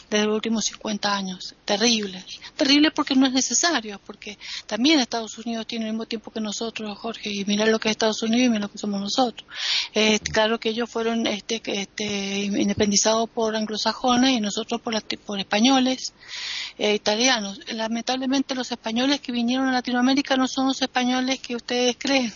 desde 0.09 0.25
los 0.25 0.35
últimos 0.35 0.65
50 0.65 1.13
años. 1.13 1.55
Terrible. 1.65 2.23
Terrible 2.55 2.91
porque 2.91 3.15
no 3.15 3.25
es 3.25 3.33
necesario, 3.33 3.99
porque 4.05 4.37
también 4.67 4.99
Estados 4.99 5.37
Unidos 5.39 5.65
tiene 5.65 5.85
el 5.85 5.93
mismo 5.93 6.05
tiempo 6.05 6.31
que 6.31 6.39
nosotros, 6.39 6.97
Jorge, 6.99 7.31
y 7.31 7.45
mira 7.45 7.65
lo 7.65 7.79
que 7.79 7.89
es 7.89 7.93
Estados 7.93 8.21
Unidos 8.21 8.45
y 8.45 8.49
mira 8.49 8.61
lo 8.61 8.71
que 8.71 8.77
somos 8.77 9.01
nosotros. 9.01 9.49
Eh, 9.93 10.19
claro 10.19 10.59
que 10.59 10.69
ellos 10.69 10.89
fueron 10.89 11.25
este, 11.25 11.61
este, 11.65 12.41
independizados 12.43 13.29
por 13.29 13.55
anglosajones 13.55 14.37
y 14.37 14.39
nosotros 14.39 14.81
por, 14.81 14.93
por 15.25 15.39
españoles, 15.39 16.13
eh, 16.79 16.95
italianos. 16.95 17.59
Lamentablemente 17.73 18.55
los 18.55 18.71
españoles 18.71 19.19
que 19.19 19.33
vinieron 19.33 19.67
a 19.67 19.73
Latinoamérica 19.73 20.37
no 20.37 20.47
son 20.47 20.67
los 20.67 20.81
españoles 20.81 21.39
que 21.39 21.55
ustedes 21.55 21.97
creen 21.99 22.33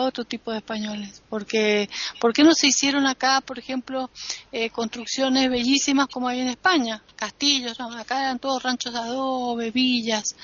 otro 0.00 0.24
tipo 0.24 0.50
de 0.50 0.58
españoles. 0.58 1.22
Porque, 1.28 1.88
¿Por 2.20 2.32
qué 2.32 2.42
no 2.42 2.52
se 2.52 2.66
hicieron 2.66 3.06
acá, 3.06 3.40
por 3.40 3.58
ejemplo, 3.60 4.10
eh, 4.50 4.70
construcciones 4.70 5.48
bellísimas 5.48 6.08
como 6.08 6.26
hay 6.26 6.40
en 6.40 6.48
España? 6.48 7.02
Castillos, 7.14 7.78
acá 7.80 8.22
eran 8.22 8.40
todos 8.40 8.62
ranchos 8.62 8.92
de 8.92 8.98
adobe, 8.98 9.70
villas, 9.70 10.34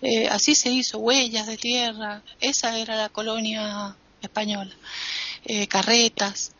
eh, 0.00 0.28
así 0.28 0.54
se 0.54 0.70
hizo, 0.70 0.98
huellas 0.98 1.48
de 1.48 1.56
tierra, 1.56 2.22
esa 2.40 2.78
era 2.78 2.96
la 2.96 3.08
colonia 3.08 3.96
española, 4.22 4.74
eh, 5.44 5.66
carretas. 5.66 6.52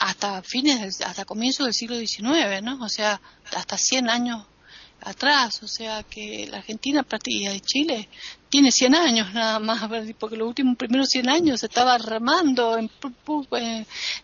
hasta 0.00 0.42
fines, 0.42 1.02
hasta 1.02 1.24
comienzos 1.26 1.66
del 1.66 1.74
siglo 1.74 1.96
XIX, 1.98 2.62
¿no? 2.62 2.82
O 2.82 2.88
sea, 2.88 3.20
hasta 3.54 3.76
100 3.76 4.08
años 4.08 4.46
atrás, 5.00 5.62
o 5.62 5.68
sea 5.68 6.02
que 6.02 6.46
la 6.50 6.58
Argentina 6.58 7.04
y 7.26 7.46
de 7.46 7.60
Chile 7.60 8.08
tiene 8.48 8.70
100 8.70 8.94
años 8.94 9.34
nada 9.34 9.58
más, 9.58 9.88
porque 10.18 10.36
los 10.36 10.48
últimos 10.48 10.76
primeros 10.76 11.08
100 11.08 11.28
años 11.28 11.60
se 11.60 11.66
estaba 11.66 11.98
remando 11.98 12.78
en, 12.78 12.90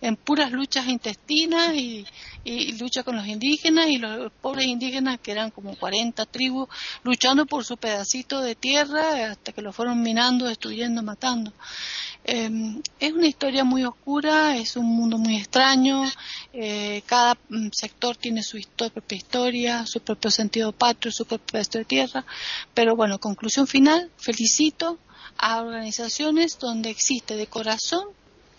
en, 0.00 0.16
puras 0.16 0.52
luchas 0.52 0.86
intestinas 0.86 1.74
y, 1.74 2.06
y, 2.44 2.72
lucha 2.78 3.02
con 3.02 3.16
los 3.16 3.26
indígenas 3.26 3.88
y 3.88 3.98
los 3.98 4.32
pobres 4.32 4.66
indígenas 4.66 5.18
que 5.20 5.32
eran 5.32 5.50
como 5.50 5.76
40 5.76 6.24
tribus 6.26 6.68
luchando 7.02 7.46
por 7.46 7.64
su 7.64 7.76
pedacito 7.76 8.40
de 8.40 8.54
tierra 8.54 9.32
hasta 9.32 9.52
que 9.52 9.62
lo 9.62 9.72
fueron 9.72 10.02
minando, 10.02 10.46
destruyendo, 10.46 11.02
matando. 11.02 11.52
Em, 12.24 12.80
es 13.00 13.12
una 13.12 13.26
historia 13.26 13.64
muy 13.64 13.84
oscura, 13.84 14.56
es 14.56 14.76
un 14.76 14.86
mundo 14.86 15.18
muy 15.18 15.36
extraño, 15.36 16.04
eh, 16.52 17.02
cada 17.04 17.36
mm, 17.48 17.70
sector 17.72 18.16
tiene 18.16 18.44
su 18.44 18.60
propia 18.76 19.16
historia, 19.16 19.86
su 19.86 20.00
propio 20.00 20.30
sentido 20.30 20.70
patrio, 20.70 21.10
su 21.10 21.24
propio 21.26 21.46
pedazo 21.52 21.78
de 21.78 21.84
tierra, 21.84 22.24
pero 22.74 22.94
bueno, 22.94 23.18
conclusión 23.18 23.66
final, 23.66 24.08
felicito 24.18 24.98
a 25.36 25.60
organizaciones 25.60 26.58
donde 26.60 26.90
existe 26.90 27.36
de 27.36 27.48
corazón 27.48 28.06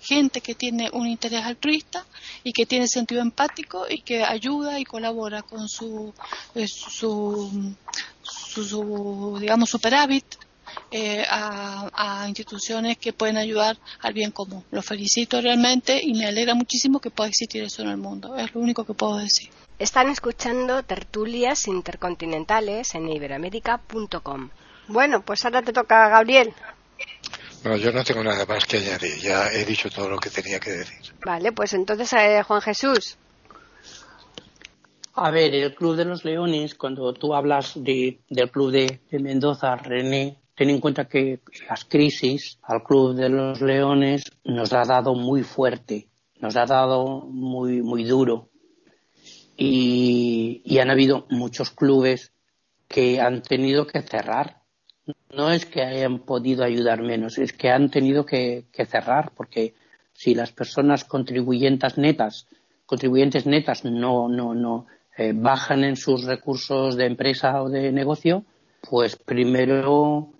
gente 0.01 0.41
que 0.41 0.53
tiene 0.53 0.89
un 0.91 1.07
interés 1.07 1.45
altruista 1.45 2.05
y 2.43 2.51
que 2.51 2.65
tiene 2.65 2.89
sentido 2.89 3.21
empático 3.21 3.85
y 3.89 4.01
que 4.01 4.23
ayuda 4.23 4.77
y 4.77 4.83
colabora 4.83 5.41
con 5.41 5.69
su, 5.69 6.13
eh, 6.55 6.67
su, 6.67 7.73
su, 8.21 8.63
su 8.65 9.37
digamos, 9.39 9.69
superávit 9.69 10.25
eh, 10.91 11.23
a, 11.27 12.25
instituciones 12.27 12.97
que 12.97 13.13
pueden 13.13 13.37
ayudar 13.37 13.77
al 13.99 14.13
bien 14.13 14.31
común. 14.31 14.63
Lo 14.71 14.81
felicito 14.81 15.41
realmente 15.41 15.99
y 16.01 16.13
me 16.13 16.25
alegra 16.25 16.53
muchísimo 16.55 16.99
que 16.99 17.09
pueda 17.09 17.29
existir 17.29 17.63
eso 17.63 17.81
en 17.81 17.89
el 17.89 17.97
mundo. 17.97 18.35
Es 18.37 18.53
lo 18.53 18.61
único 18.61 18.85
que 18.85 18.93
puedo 18.93 19.17
decir. 19.17 19.49
Están 19.79 20.09
escuchando 20.09 20.83
tertulias 20.83 21.67
intercontinentales 21.67 22.95
en 22.95 23.09
iberamérica.com. 23.09 24.49
Bueno, 24.87 25.21
pues 25.21 25.43
ahora 25.45 25.61
te 25.61 25.73
toca, 25.73 26.09
Gabriel. 26.09 26.53
No, 27.63 27.77
yo 27.77 27.91
no 27.91 28.03
tengo 28.03 28.23
nada 28.23 28.45
más 28.45 28.65
que 28.65 28.77
añadir. 28.77 29.17
Ya 29.19 29.51
he 29.51 29.65
dicho 29.65 29.89
todo 29.89 30.09
lo 30.09 30.17
que 30.19 30.29
tenía 30.29 30.59
que 30.59 30.71
decir. 30.71 31.13
Vale, 31.25 31.51
pues 31.53 31.73
entonces, 31.73 32.11
eh, 32.13 32.43
Juan 32.43 32.61
Jesús. 32.61 33.17
A 35.15 35.31
ver, 35.31 35.53
el 35.53 35.75
Club 35.75 35.95
de 35.95 36.05
los 36.05 36.25
Leones, 36.25 36.75
cuando 36.75 37.13
tú 37.13 37.33
hablas 37.35 37.73
de, 37.75 38.19
del 38.29 38.49
Club 38.51 38.71
de 38.71 38.99
Mendoza, 39.11 39.75
René, 39.75 40.42
ten 40.55 40.69
en 40.69 40.79
cuenta 40.79 41.05
que 41.05 41.39
las 41.67 41.85
crisis 41.85 42.59
al 42.63 42.83
Club 42.83 43.15
de 43.15 43.29
los 43.29 43.61
Leones 43.61 44.23
nos 44.43 44.73
ha 44.73 44.83
dado 44.83 45.15
muy 45.15 45.43
fuerte, 45.43 46.07
nos 46.39 46.55
ha 46.55 46.65
dado 46.65 47.21
muy, 47.21 47.81
muy 47.81 48.03
duro. 48.03 48.49
Y, 49.55 50.77
han 50.79 50.89
habido 50.89 51.25
muchos 51.29 51.71
clubes 51.71 52.33
que 52.87 53.21
han 53.21 53.41
tenido 53.41 53.87
que 53.87 54.01
cerrar. 54.01 54.61
No 55.35 55.51
es 55.51 55.65
que 55.65 55.81
hayan 55.81 56.19
podido 56.19 56.63
ayudar 56.63 57.01
menos, 57.01 57.37
es 57.37 57.53
que 57.53 57.69
han 57.69 57.89
tenido 57.89 58.25
que, 58.25 58.65
cerrar, 58.87 59.31
porque 59.35 59.73
si 60.13 60.35
las 60.35 60.51
personas 60.51 61.03
contribuyentes 61.03 61.97
netas, 61.97 62.47
contribuyentes 62.85 63.45
netas 63.45 63.85
no, 63.85 64.27
no, 64.27 64.53
no 64.53 64.85
eh, 65.17 65.33
bajan 65.33 65.83
en 65.83 65.95
sus 65.95 66.25
recursos 66.25 66.95
de 66.95 67.05
empresa 67.05 67.61
o 67.61 67.69
de 67.69 67.91
negocio, 67.91 68.43
pues 68.89 69.15
primero 69.15 70.33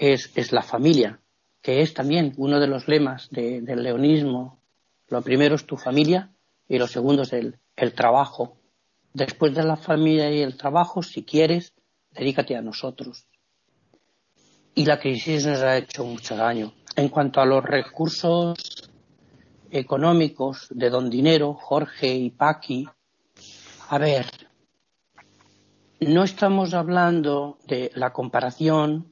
es, 0.00 0.52
la 0.52 0.62
familia, 0.62 1.20
que 1.60 1.82
es 1.82 1.92
también 1.92 2.32
uno 2.38 2.58
de 2.58 2.66
los 2.66 2.88
lemas 2.88 3.28
del 3.30 3.82
leonismo. 3.82 4.62
Lo 5.08 5.20
primero 5.20 5.54
es 5.54 5.66
tu 5.66 5.76
familia 5.76 6.30
y 6.66 6.78
lo 6.78 6.86
segundo 6.86 7.22
es 7.22 7.32
el, 7.34 7.58
el 7.76 7.92
trabajo. 7.92 8.56
Después 9.12 9.54
de 9.54 9.62
la 9.62 9.76
familia 9.76 10.30
y 10.30 10.40
el 10.40 10.56
trabajo, 10.56 11.02
si 11.02 11.22
quieres, 11.22 11.74
dedícate 12.12 12.56
a 12.56 12.62
nosotros. 12.62 13.26
Y 14.74 14.86
la 14.86 14.98
crisis 14.98 15.46
nos 15.46 15.60
ha 15.60 15.76
hecho 15.76 16.04
mucho 16.04 16.34
daño. 16.34 16.72
En 16.96 17.08
cuanto 17.08 17.40
a 17.40 17.46
los 17.46 17.62
recursos 17.62 18.90
económicos 19.70 20.66
de 20.70 20.88
Don 20.88 21.10
Dinero, 21.10 21.54
Jorge 21.54 22.14
y 22.14 22.30
Paqui, 22.30 22.88
a 23.90 23.98
ver, 23.98 24.26
no 26.00 26.24
estamos 26.24 26.72
hablando 26.72 27.58
de 27.66 27.90
la 27.94 28.12
comparación 28.12 29.10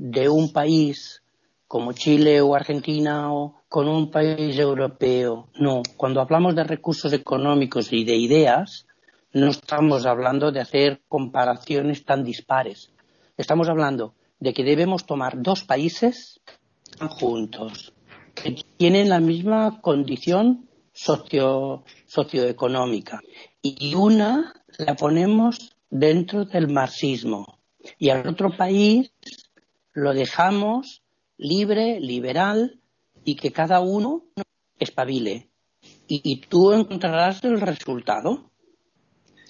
de 0.00 0.30
un 0.30 0.50
país 0.50 1.22
como 1.68 1.92
Chile 1.92 2.40
o 2.40 2.54
Argentina 2.54 3.34
o 3.34 3.60
con 3.68 3.86
un 3.86 4.10
país 4.10 4.58
europeo. 4.58 5.48
No, 5.58 5.82
cuando 5.98 6.22
hablamos 6.22 6.56
de 6.56 6.64
recursos 6.64 7.12
económicos 7.12 7.92
y 7.92 8.04
de 8.04 8.16
ideas, 8.16 8.86
no 9.34 9.50
estamos 9.50 10.06
hablando 10.06 10.52
de 10.52 10.60
hacer 10.60 11.02
comparaciones 11.06 12.06
tan 12.06 12.24
dispares. 12.24 12.90
Estamos 13.36 13.68
hablando 13.68 14.14
de 14.40 14.54
que 14.54 14.64
debemos 14.64 15.04
tomar 15.04 15.42
dos 15.42 15.64
países 15.64 16.40
juntos, 16.98 17.92
que 18.34 18.56
tienen 18.78 19.10
la 19.10 19.20
misma 19.20 19.82
condición 19.82 20.66
socio, 20.94 21.84
socioeconómica. 22.06 23.20
Y 23.60 23.94
una 23.94 24.54
la 24.78 24.96
ponemos 24.96 25.76
dentro 25.90 26.46
del 26.46 26.68
marxismo. 26.68 27.58
Y 27.98 28.10
al 28.10 28.26
otro 28.26 28.56
país 28.56 29.12
lo 29.92 30.12
dejamos 30.12 31.02
libre, 31.36 32.00
liberal, 32.00 32.80
y 33.24 33.36
que 33.36 33.50
cada 33.50 33.80
uno 33.80 34.24
espabile. 34.78 35.50
Y, 36.06 36.40
tú 36.40 36.72
encontrarás 36.72 37.44
el 37.44 37.60
resultado. 37.60 38.50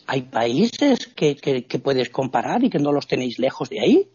Hay 0.06 0.22
países 0.22 1.06
que, 1.06 1.36
que 1.36 1.78
puedes 1.78 2.10
comparar 2.10 2.62
y 2.64 2.70
que 2.70 2.78
no 2.78 2.92
los 2.92 3.06
tenéis 3.06 3.38
lejos 3.38 3.70
de 3.70 3.80
ahí. 3.80 4.10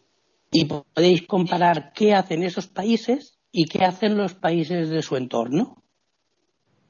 Y 0.51 0.65
podéis 0.65 1.23
comparar 1.23 1.91
qué 1.93 2.13
hacen 2.13 2.43
esos 2.43 2.67
países 2.67 3.39
y 3.51 3.65
qué 3.65 3.83
hacen 3.83 4.17
los 4.17 4.35
países 4.35 4.89
de 4.89 5.01
su 5.01 5.15
entorno. 5.15 5.83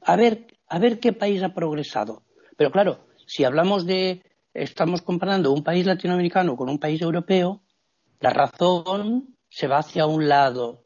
A 0.02 0.16
ver, 0.16 0.48
a 0.68 0.80
ver 0.80 1.00
qué 1.00 1.14
país 1.14 1.42
ha 1.44 1.54
progresado. 1.54 2.24
Pero 2.58 2.72
claro, 2.72 3.06
si 3.26 3.44
hablamos 3.44 3.86
de, 3.86 4.24
estamos 4.54 5.02
comparando 5.02 5.52
un 5.52 5.64
país 5.64 5.86
latinoamericano 5.86 6.56
con 6.56 6.70
un 6.70 6.80
país 6.80 7.02
europeo, 7.02 7.62
la 8.26 8.32
razón 8.32 9.38
se 9.50 9.68
va 9.68 9.78
hacia 9.78 10.08
un 10.08 10.28
lado, 10.28 10.82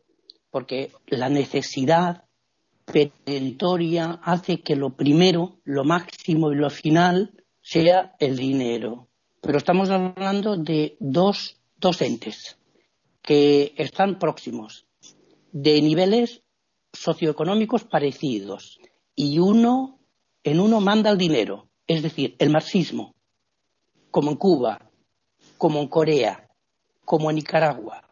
porque 0.52 0.92
la 1.08 1.30
necesidad 1.30 2.26
perentoria 2.84 4.20
hace 4.24 4.60
que 4.60 4.76
lo 4.76 4.98
primero, 4.98 5.62
lo 5.64 5.86
máximo 5.86 6.52
y 6.52 6.58
lo 6.58 6.70
final 6.70 7.32
sea 7.62 8.14
el 8.20 8.36
dinero. 8.36 9.08
Pero 9.40 9.58
estamos 9.58 9.90
hablando 9.90 10.58
de 10.58 10.98
dos, 11.00 11.56
dos 11.78 12.02
entes 12.02 12.58
que 13.22 13.74
están 13.78 14.20
próximos, 14.20 14.86
de 15.54 15.82
niveles 15.82 16.42
socioeconómicos 16.92 17.86
parecidos 17.86 18.82
y 19.16 19.40
uno 19.40 19.98
en 20.44 20.60
uno 20.60 20.82
manda 20.82 21.10
el 21.10 21.18
dinero, 21.18 21.70
es 21.88 22.04
decir, 22.04 22.36
el 22.38 22.50
marxismo, 22.50 23.16
como 24.12 24.32
en 24.32 24.36
Cuba, 24.36 24.92
como 25.58 25.80
en 25.80 25.88
Corea, 25.88 26.49
como 27.10 27.32
en 27.32 27.38
Nicaragua, 27.38 28.04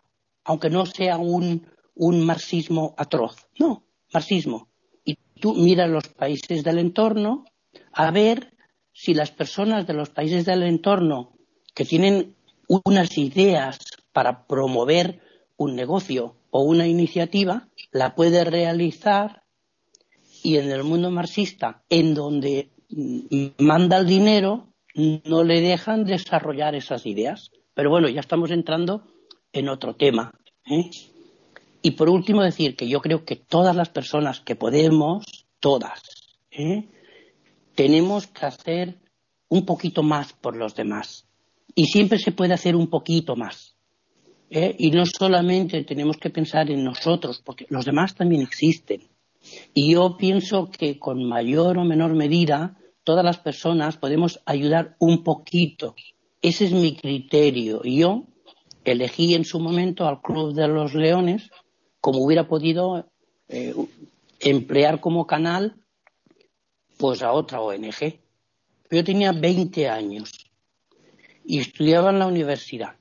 aunque 0.43 0.71
no 0.71 0.87
sea 0.87 1.17
un, 1.17 1.67
un 1.93 2.25
marxismo 2.25 2.95
atroz, 2.97 3.35
no, 3.59 3.83
marxismo. 4.11 4.69
Y 5.05 5.19
tú 5.39 5.53
miras 5.53 5.87
los 5.87 6.07
países 6.07 6.63
del 6.63 6.79
entorno 6.79 7.45
a 7.91 8.09
ver 8.09 8.55
si 8.91 9.13
las 9.13 9.29
personas 9.29 9.85
de 9.85 9.93
los 9.93 10.09
países 10.09 10.45
del 10.45 10.63
entorno 10.63 11.37
que 11.75 11.85
tienen 11.85 12.35
unas 12.67 13.15
ideas 13.19 13.77
para 14.13 14.47
promover 14.47 15.21
un 15.57 15.75
negocio 15.75 16.35
o 16.49 16.63
una 16.63 16.87
iniciativa, 16.87 17.69
la 17.91 18.15
puede 18.15 18.45
realizar 18.45 19.43
y 20.41 20.57
en 20.57 20.71
el 20.71 20.83
mundo 20.83 21.11
marxista, 21.11 21.83
en 21.89 22.15
donde 22.15 22.71
manda 23.59 23.97
el 23.97 24.07
dinero, 24.07 24.73
no 24.95 25.43
le 25.43 25.61
dejan 25.61 26.03
desarrollar 26.03 26.73
esas 26.73 27.05
ideas. 27.05 27.51
Pero 27.77 27.91
bueno, 27.91 28.09
ya 28.09 28.21
estamos 28.21 28.49
entrando 28.49 29.03
en 29.53 29.69
otro 29.69 29.95
tema. 29.95 30.33
¿eh? 30.65 30.89
Y 31.83 31.91
por 31.91 32.09
último 32.09 32.41
decir 32.41 32.75
que 32.75 32.87
yo 32.87 33.01
creo 33.01 33.23
que 33.23 33.35
todas 33.35 33.75
las 33.75 33.89
personas 33.89 34.39
que 34.39 34.55
podemos, 34.55 35.45
todas, 35.59 36.01
¿eh? 36.49 36.89
tenemos 37.75 38.25
que 38.25 38.47
hacer 38.47 38.97
un 39.49 39.63
poquito 39.63 40.01
más 40.01 40.33
por 40.33 40.57
los 40.57 40.73
demás. 40.73 41.27
Y 41.75 41.85
siempre 41.85 42.17
se 42.17 42.31
puede 42.31 42.55
hacer 42.55 42.75
un 42.75 42.87
poquito 42.87 43.35
más. 43.35 43.75
¿eh? 44.49 44.75
Y 44.79 44.89
no 44.89 45.05
solamente 45.05 45.83
tenemos 45.83 46.17
que 46.17 46.31
pensar 46.31 46.71
en 46.71 46.83
nosotros, 46.83 47.43
porque 47.45 47.67
los 47.69 47.85
demás 47.85 48.15
también 48.15 48.41
existen. 48.41 49.03
Y 49.75 49.93
yo 49.93 50.17
pienso 50.17 50.71
que 50.71 50.97
con 50.97 51.23
mayor 51.23 51.77
o 51.77 51.85
menor 51.85 52.15
medida 52.15 52.75
todas 53.03 53.23
las 53.23 53.37
personas 53.37 53.97
podemos 53.97 54.41
ayudar 54.47 54.95
un 54.97 55.23
poquito. 55.23 55.93
Ese 56.47 56.63
es 56.63 56.71
mi 56.71 56.95
criterio. 56.95 57.81
Yo 57.83 58.23
elegí 58.85 59.35
en 59.35 59.43
su 59.43 59.59
momento 59.59 60.07
al 60.07 60.21
Club 60.21 60.53
de 60.53 60.69
los 60.69 60.93
Leones 60.93 61.49
como 61.99 62.23
hubiera 62.23 62.47
podido 62.47 63.11
eh, 63.49 63.75
emplear 64.39 65.01
como 65.01 65.27
canal 65.27 65.75
pues 66.95 67.21
a 67.21 67.33
otra 67.33 67.59
ONG. 67.59 68.21
Yo 68.89 69.03
tenía 69.03 69.33
20 69.33 69.89
años 69.89 70.31
y 71.43 71.59
estudiaba 71.59 72.11
en 72.11 72.19
la 72.19 72.27
universidad. 72.27 72.95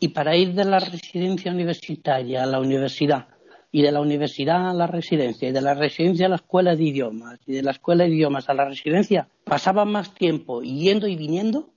Y 0.00 0.08
para 0.08 0.34
ir 0.34 0.54
de 0.54 0.64
la 0.64 0.78
residencia 0.78 1.52
universitaria 1.52 2.42
a 2.42 2.46
la 2.46 2.58
universidad 2.58 3.28
y 3.70 3.82
de 3.82 3.92
la 3.92 4.00
universidad 4.00 4.70
a 4.70 4.72
la 4.72 4.86
residencia, 4.86 5.46
y 5.46 5.52
de 5.52 5.60
la 5.60 5.74
residencia 5.74 6.24
a 6.24 6.30
la 6.30 6.36
escuela 6.36 6.74
de 6.74 6.84
idiomas, 6.84 7.38
y 7.46 7.52
de 7.52 7.62
la 7.62 7.72
escuela 7.72 8.04
de 8.04 8.10
idiomas 8.10 8.48
a 8.48 8.54
la 8.54 8.64
residencia, 8.64 9.28
pasaba 9.44 9.84
más 9.84 10.14
tiempo 10.14 10.62
yendo 10.62 11.06
y 11.06 11.16
viniendo, 11.16 11.71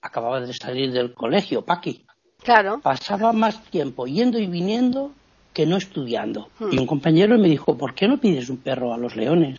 acababa 0.00 0.40
de 0.40 0.52
salir 0.52 0.92
del 0.92 1.14
colegio, 1.14 1.62
Paqui. 1.62 2.04
Claro. 2.42 2.80
Pasaba 2.82 3.32
más 3.32 3.62
tiempo 3.64 4.06
yendo 4.06 4.38
y 4.38 4.46
viniendo 4.46 5.12
que 5.52 5.66
no 5.66 5.76
estudiando. 5.76 6.48
Hmm. 6.58 6.72
Y 6.72 6.78
un 6.78 6.86
compañero 6.86 7.36
me 7.38 7.48
dijo, 7.48 7.76
¿por 7.76 7.94
qué 7.94 8.06
no 8.06 8.18
pides 8.18 8.48
un 8.48 8.58
perro 8.58 8.94
a 8.94 8.98
los 8.98 9.16
leones? 9.16 9.58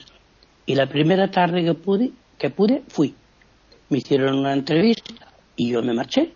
Y 0.66 0.76
la 0.76 0.88
primera 0.88 1.30
tarde 1.30 1.64
que 1.64 1.74
pude, 1.74 2.11
que 2.38 2.49
pude, 2.49 2.84
fui. 2.88 3.16
Me 3.90 3.98
hicieron 3.98 4.38
una 4.38 4.53
entrevista 4.53 5.14
y 5.56 5.72
yo 5.72 5.82
me 5.82 5.94
marché. 5.94 6.34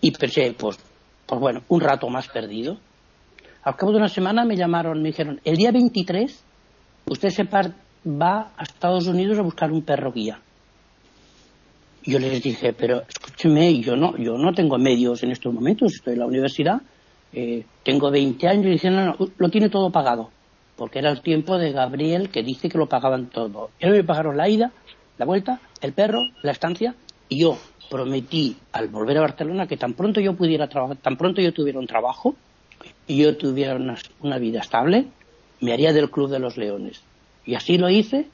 Y 0.00 0.10
pensé, 0.10 0.54
pues, 0.58 0.78
pues 1.26 1.40
bueno, 1.40 1.62
un 1.68 1.80
rato 1.80 2.08
más 2.08 2.28
perdido. 2.28 2.78
Al 3.62 3.76
cabo 3.76 3.92
de 3.92 3.98
una 3.98 4.08
semana 4.08 4.44
me 4.44 4.56
llamaron, 4.56 5.00
me 5.00 5.08
dijeron, 5.08 5.40
el 5.44 5.56
día 5.56 5.70
23 5.70 6.44
usted 7.06 7.28
se 7.30 7.44
va 7.44 8.52
a 8.56 8.62
Estados 8.62 9.06
Unidos 9.06 9.38
a 9.38 9.42
buscar 9.42 9.70
un 9.72 9.82
perro 9.82 10.12
guía. 10.12 10.40
Yo 12.04 12.18
les 12.18 12.42
dije, 12.42 12.72
pero 12.72 13.02
escúcheme, 13.08 13.80
yo 13.80 13.96
no, 13.96 14.16
yo 14.16 14.36
no 14.36 14.52
tengo 14.52 14.78
medios 14.78 15.22
en 15.22 15.30
estos 15.30 15.52
momentos, 15.54 15.94
estoy 15.94 16.14
en 16.14 16.20
la 16.20 16.26
universidad, 16.26 16.82
eh, 17.32 17.64
tengo 17.82 18.10
20 18.10 18.46
años 18.46 18.66
y 18.66 18.70
dicen, 18.70 18.94
no, 18.94 19.04
no, 19.06 19.16
lo 19.38 19.48
tiene 19.48 19.70
todo 19.70 19.90
pagado, 19.90 20.30
porque 20.76 20.98
era 20.98 21.10
el 21.10 21.22
tiempo 21.22 21.56
de 21.56 21.72
Gabriel 21.72 22.28
que 22.28 22.42
dice 22.42 22.68
que 22.68 22.76
lo 22.76 22.88
pagaban 22.88 23.30
todo. 23.30 23.70
Ellos 23.80 23.96
me 23.96 24.04
pagaron 24.04 24.36
la 24.36 24.48
ida, 24.48 24.72
la 25.16 25.24
vuelta, 25.24 25.60
el 25.80 25.92
perro, 25.94 26.20
la 26.42 26.52
estancia, 26.52 26.94
y 27.28 27.40
yo 27.40 27.56
prometí 27.90 28.56
al 28.72 28.88
volver 28.88 29.18
a 29.18 29.22
Barcelona 29.22 29.66
que 29.66 29.76
tan 29.76 29.94
pronto 29.94 30.20
yo 30.20 30.34
pudiera 30.34 30.68
trabajar, 30.68 30.96
tan 30.98 31.16
pronto 31.16 31.40
yo 31.40 31.52
tuviera 31.52 31.78
un 31.78 31.86
trabajo, 31.86 32.34
y 33.06 33.22
yo 33.22 33.36
tuviera 33.36 33.76
una, 34.20 34.38
vida 34.38 34.60
estable, 34.60 35.06
me 35.60 35.72
haría 35.72 35.92
del 35.92 36.10
Club 36.10 36.30
de 36.30 36.38
los 36.38 36.56
Leones. 36.56 37.02
Y 37.44 37.54
así 37.54 37.78
lo 37.78 37.88
hice, 37.90 38.28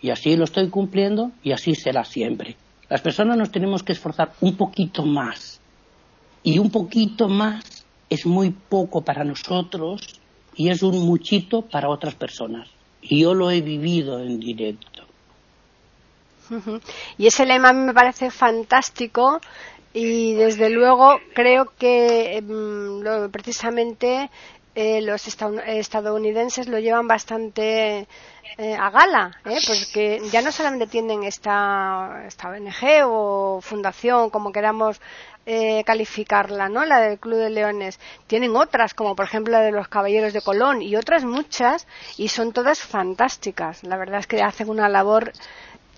y 0.00 0.10
así 0.10 0.36
lo 0.36 0.44
estoy 0.44 0.68
cumpliendo, 0.68 1.30
y 1.42 1.52
así 1.52 1.74
será 1.74 2.04
siempre. 2.04 2.56
Las 2.88 3.00
personas 3.00 3.36
nos 3.36 3.50
tenemos 3.50 3.82
que 3.82 3.92
esforzar 3.92 4.32
un 4.40 4.56
poquito 4.56 5.04
más. 5.04 5.60
Y 6.42 6.58
un 6.58 6.70
poquito 6.70 7.28
más 7.28 7.86
es 8.10 8.26
muy 8.26 8.50
poco 8.50 9.02
para 9.02 9.24
nosotros 9.24 10.20
y 10.56 10.68
es 10.68 10.82
un 10.82 11.00
muchito 11.06 11.62
para 11.62 11.88
otras 11.88 12.14
personas. 12.14 12.68
Y 13.02 13.22
yo 13.22 13.34
lo 13.34 13.50
he 13.50 13.60
vivido 13.60 14.20
en 14.20 14.38
directo. 14.38 15.02
Y 17.16 17.26
ese 17.26 17.46
lema 17.46 17.72
me 17.72 17.94
parece 17.94 18.30
fantástico 18.30 19.40
y 19.94 20.34
desde 20.34 20.68
luego 20.68 21.18
creo 21.34 21.72
que 21.78 22.36
em, 22.36 23.30
precisamente 23.30 24.30
eh, 24.74 25.00
los 25.02 25.26
estadounidenses 25.28 26.66
lo 26.66 26.78
llevan 26.78 27.06
bastante 27.06 28.08
eh, 28.58 28.74
a 28.74 28.90
gala, 28.90 29.38
¿eh? 29.44 29.58
porque 29.66 30.20
ya 30.30 30.42
no 30.42 30.50
solamente 30.50 30.86
tienen 30.86 31.22
esta, 31.24 32.24
esta 32.26 32.48
ONG 32.48 33.04
o 33.06 33.60
fundación, 33.62 34.30
como 34.30 34.52
queramos 34.52 35.00
calificarla, 35.84 36.70
¿no? 36.70 36.86
La 36.86 37.00
del 37.00 37.18
Club 37.18 37.36
de 37.36 37.50
Leones. 37.50 38.00
Tienen 38.26 38.56
otras, 38.56 38.94
como 38.94 39.14
por 39.14 39.26
ejemplo 39.26 39.52
la 39.52 39.60
de 39.60 39.72
los 39.72 39.88
Caballeros 39.88 40.32
de 40.32 40.40
Colón 40.40 40.80
y 40.80 40.96
otras 40.96 41.22
muchas, 41.22 41.86
y 42.16 42.28
son 42.28 42.54
todas 42.54 42.80
fantásticas. 42.80 43.84
La 43.84 43.98
verdad 43.98 44.20
es 44.20 44.26
que 44.26 44.42
hacen 44.42 44.70
una 44.70 44.88
labor 44.88 45.34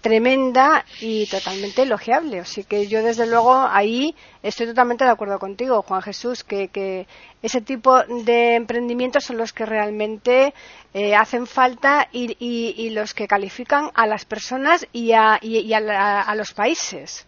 tremenda 0.01 0.85
y 1.01 1.27
totalmente 1.27 1.83
elogiable. 1.83 2.41
Así 2.41 2.65
que 2.65 2.87
yo, 2.87 3.03
desde 3.03 3.27
luego, 3.27 3.55
ahí 3.55 4.15
estoy 4.43 4.67
totalmente 4.67 5.05
de 5.05 5.11
acuerdo 5.11 5.39
contigo, 5.39 5.83
Juan 5.83 6.03
Jesús, 6.03 6.45
que, 6.45 7.07
ese 7.43 7.61
tipo 7.61 8.03
de 8.03 8.57
emprendimientos 8.57 9.25
son 9.25 9.37
los 9.37 9.53
que 9.53 9.67
realmente 9.67 10.55
eh, 10.95 11.15
hacen 11.15 11.47
falta 11.47 12.09
y, 12.13 12.91
los 12.91 13.15
que 13.15 13.29
califican 13.29 13.91
a 13.95 14.07
las 14.07 14.25
personas 14.25 14.87
y 14.93 15.13
a, 15.13 15.35
a, 15.35 16.35
los 16.35 16.53
países. 16.53 17.27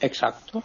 Exacto. 0.00 0.62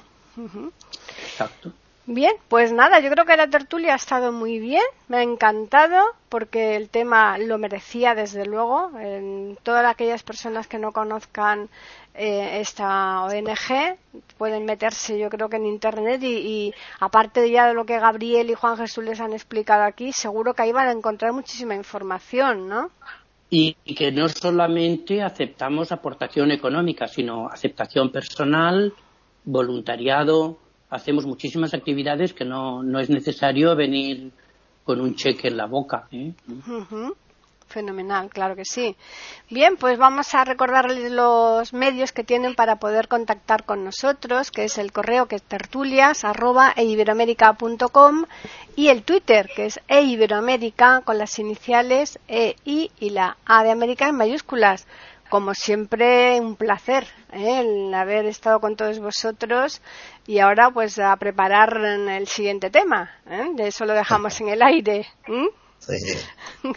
Exacto. 1.23 1.73
Bien, 2.13 2.33
pues 2.49 2.73
nada, 2.73 2.99
yo 2.99 3.09
creo 3.09 3.25
que 3.25 3.37
la 3.37 3.49
tertulia 3.49 3.93
ha 3.93 3.95
estado 3.95 4.33
muy 4.33 4.59
bien, 4.59 4.83
me 5.07 5.15
ha 5.15 5.23
encantado 5.23 5.97
porque 6.27 6.75
el 6.75 6.89
tema 6.89 7.37
lo 7.37 7.57
merecía 7.57 8.15
desde 8.15 8.45
luego. 8.45 8.91
En 8.99 9.57
todas 9.63 9.85
aquellas 9.85 10.21
personas 10.21 10.67
que 10.67 10.77
no 10.77 10.91
conozcan 10.91 11.69
eh, 12.13 12.59
esta 12.59 13.23
ONG 13.23 13.97
pueden 14.37 14.65
meterse 14.65 15.17
yo 15.17 15.29
creo 15.29 15.47
que 15.47 15.55
en 15.55 15.65
internet 15.65 16.21
y, 16.21 16.35
y, 16.35 16.73
aparte 16.99 17.49
ya 17.49 17.69
de 17.69 17.73
lo 17.73 17.85
que 17.85 17.97
Gabriel 17.97 18.49
y 18.49 18.55
Juan 18.55 18.75
Jesús 18.75 19.05
les 19.05 19.21
han 19.21 19.31
explicado 19.31 19.83
aquí, 19.83 20.11
seguro 20.11 20.53
que 20.53 20.63
ahí 20.63 20.73
van 20.73 20.89
a 20.89 20.91
encontrar 20.91 21.31
muchísima 21.31 21.75
información, 21.75 22.67
¿no? 22.67 22.91
Y, 23.49 23.77
y 23.85 23.95
que 23.95 24.11
no 24.11 24.27
solamente 24.27 25.21
aceptamos 25.21 25.93
aportación 25.93 26.51
económica, 26.51 27.07
sino 27.07 27.47
aceptación 27.47 28.11
personal, 28.11 28.93
voluntariado, 29.45 30.57
hacemos 30.91 31.25
muchísimas 31.25 31.73
actividades 31.73 32.33
que 32.33 32.45
no, 32.45 32.83
no 32.83 32.99
es 32.99 33.09
necesario 33.09 33.75
venir 33.75 34.31
con 34.83 35.01
un 35.01 35.15
cheque 35.15 35.47
en 35.47 35.57
la 35.57 35.65
boca. 35.65 36.07
¿eh? 36.11 36.33
Fenomenal, 37.67 38.29
claro 38.29 38.55
que 38.57 38.65
sí. 38.65 38.97
Bien, 39.49 39.77
pues 39.77 39.97
vamos 39.97 40.35
a 40.35 40.43
recordarles 40.43 41.09
los 41.09 41.71
medios 41.71 42.11
que 42.11 42.25
tienen 42.25 42.53
para 42.53 42.75
poder 42.75 43.07
contactar 43.07 43.63
con 43.63 43.85
nosotros, 43.85 44.51
que 44.51 44.65
es 44.65 44.77
el 44.77 44.91
correo 44.91 45.27
que 45.27 45.37
es 45.37 45.43
tertulias 45.43 46.23
y 48.75 48.87
el 48.89 49.03
Twitter 49.03 49.49
que 49.55 49.65
es 49.67 49.79
eiberoamerica 49.87 51.01
con 51.05 51.17
las 51.17 51.39
iniciales 51.39 52.19
E, 52.27 52.57
I 52.65 52.91
y 52.99 53.11
la 53.11 53.37
A 53.45 53.63
de 53.63 53.71
América 53.71 54.09
en 54.09 54.17
mayúsculas. 54.17 54.85
Como 55.31 55.53
siempre, 55.53 56.41
un 56.41 56.57
placer 56.57 57.07
¿eh? 57.31 57.61
el 57.61 57.93
haber 57.93 58.25
estado 58.25 58.59
con 58.59 58.75
todos 58.75 58.99
vosotros 58.99 59.81
y 60.27 60.39
ahora 60.39 60.71
pues 60.71 60.99
a 60.99 61.15
preparar 61.15 61.77
el 61.77 62.27
siguiente 62.27 62.69
tema. 62.69 63.11
¿eh? 63.25 63.49
De 63.53 63.67
eso 63.67 63.85
lo 63.85 63.93
dejamos 63.93 64.41
en 64.41 64.49
el 64.49 64.61
aire. 64.61 65.07
¿eh? 65.29 65.49
Sí. 65.79 65.95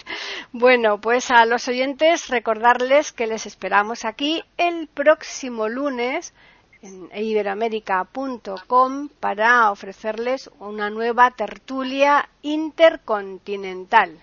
Bueno, 0.52 1.00
pues 1.00 1.32
a 1.32 1.44
los 1.46 1.66
oyentes 1.66 2.28
recordarles 2.28 3.10
que 3.10 3.26
les 3.26 3.44
esperamos 3.44 4.04
aquí 4.04 4.44
el 4.56 4.86
próximo 4.86 5.68
lunes 5.68 6.32
en 6.80 7.10
iberoamerica.com 7.12 9.08
para 9.18 9.72
ofrecerles 9.72 10.48
una 10.60 10.90
nueva 10.90 11.32
tertulia 11.32 12.28
intercontinental. 12.42 14.22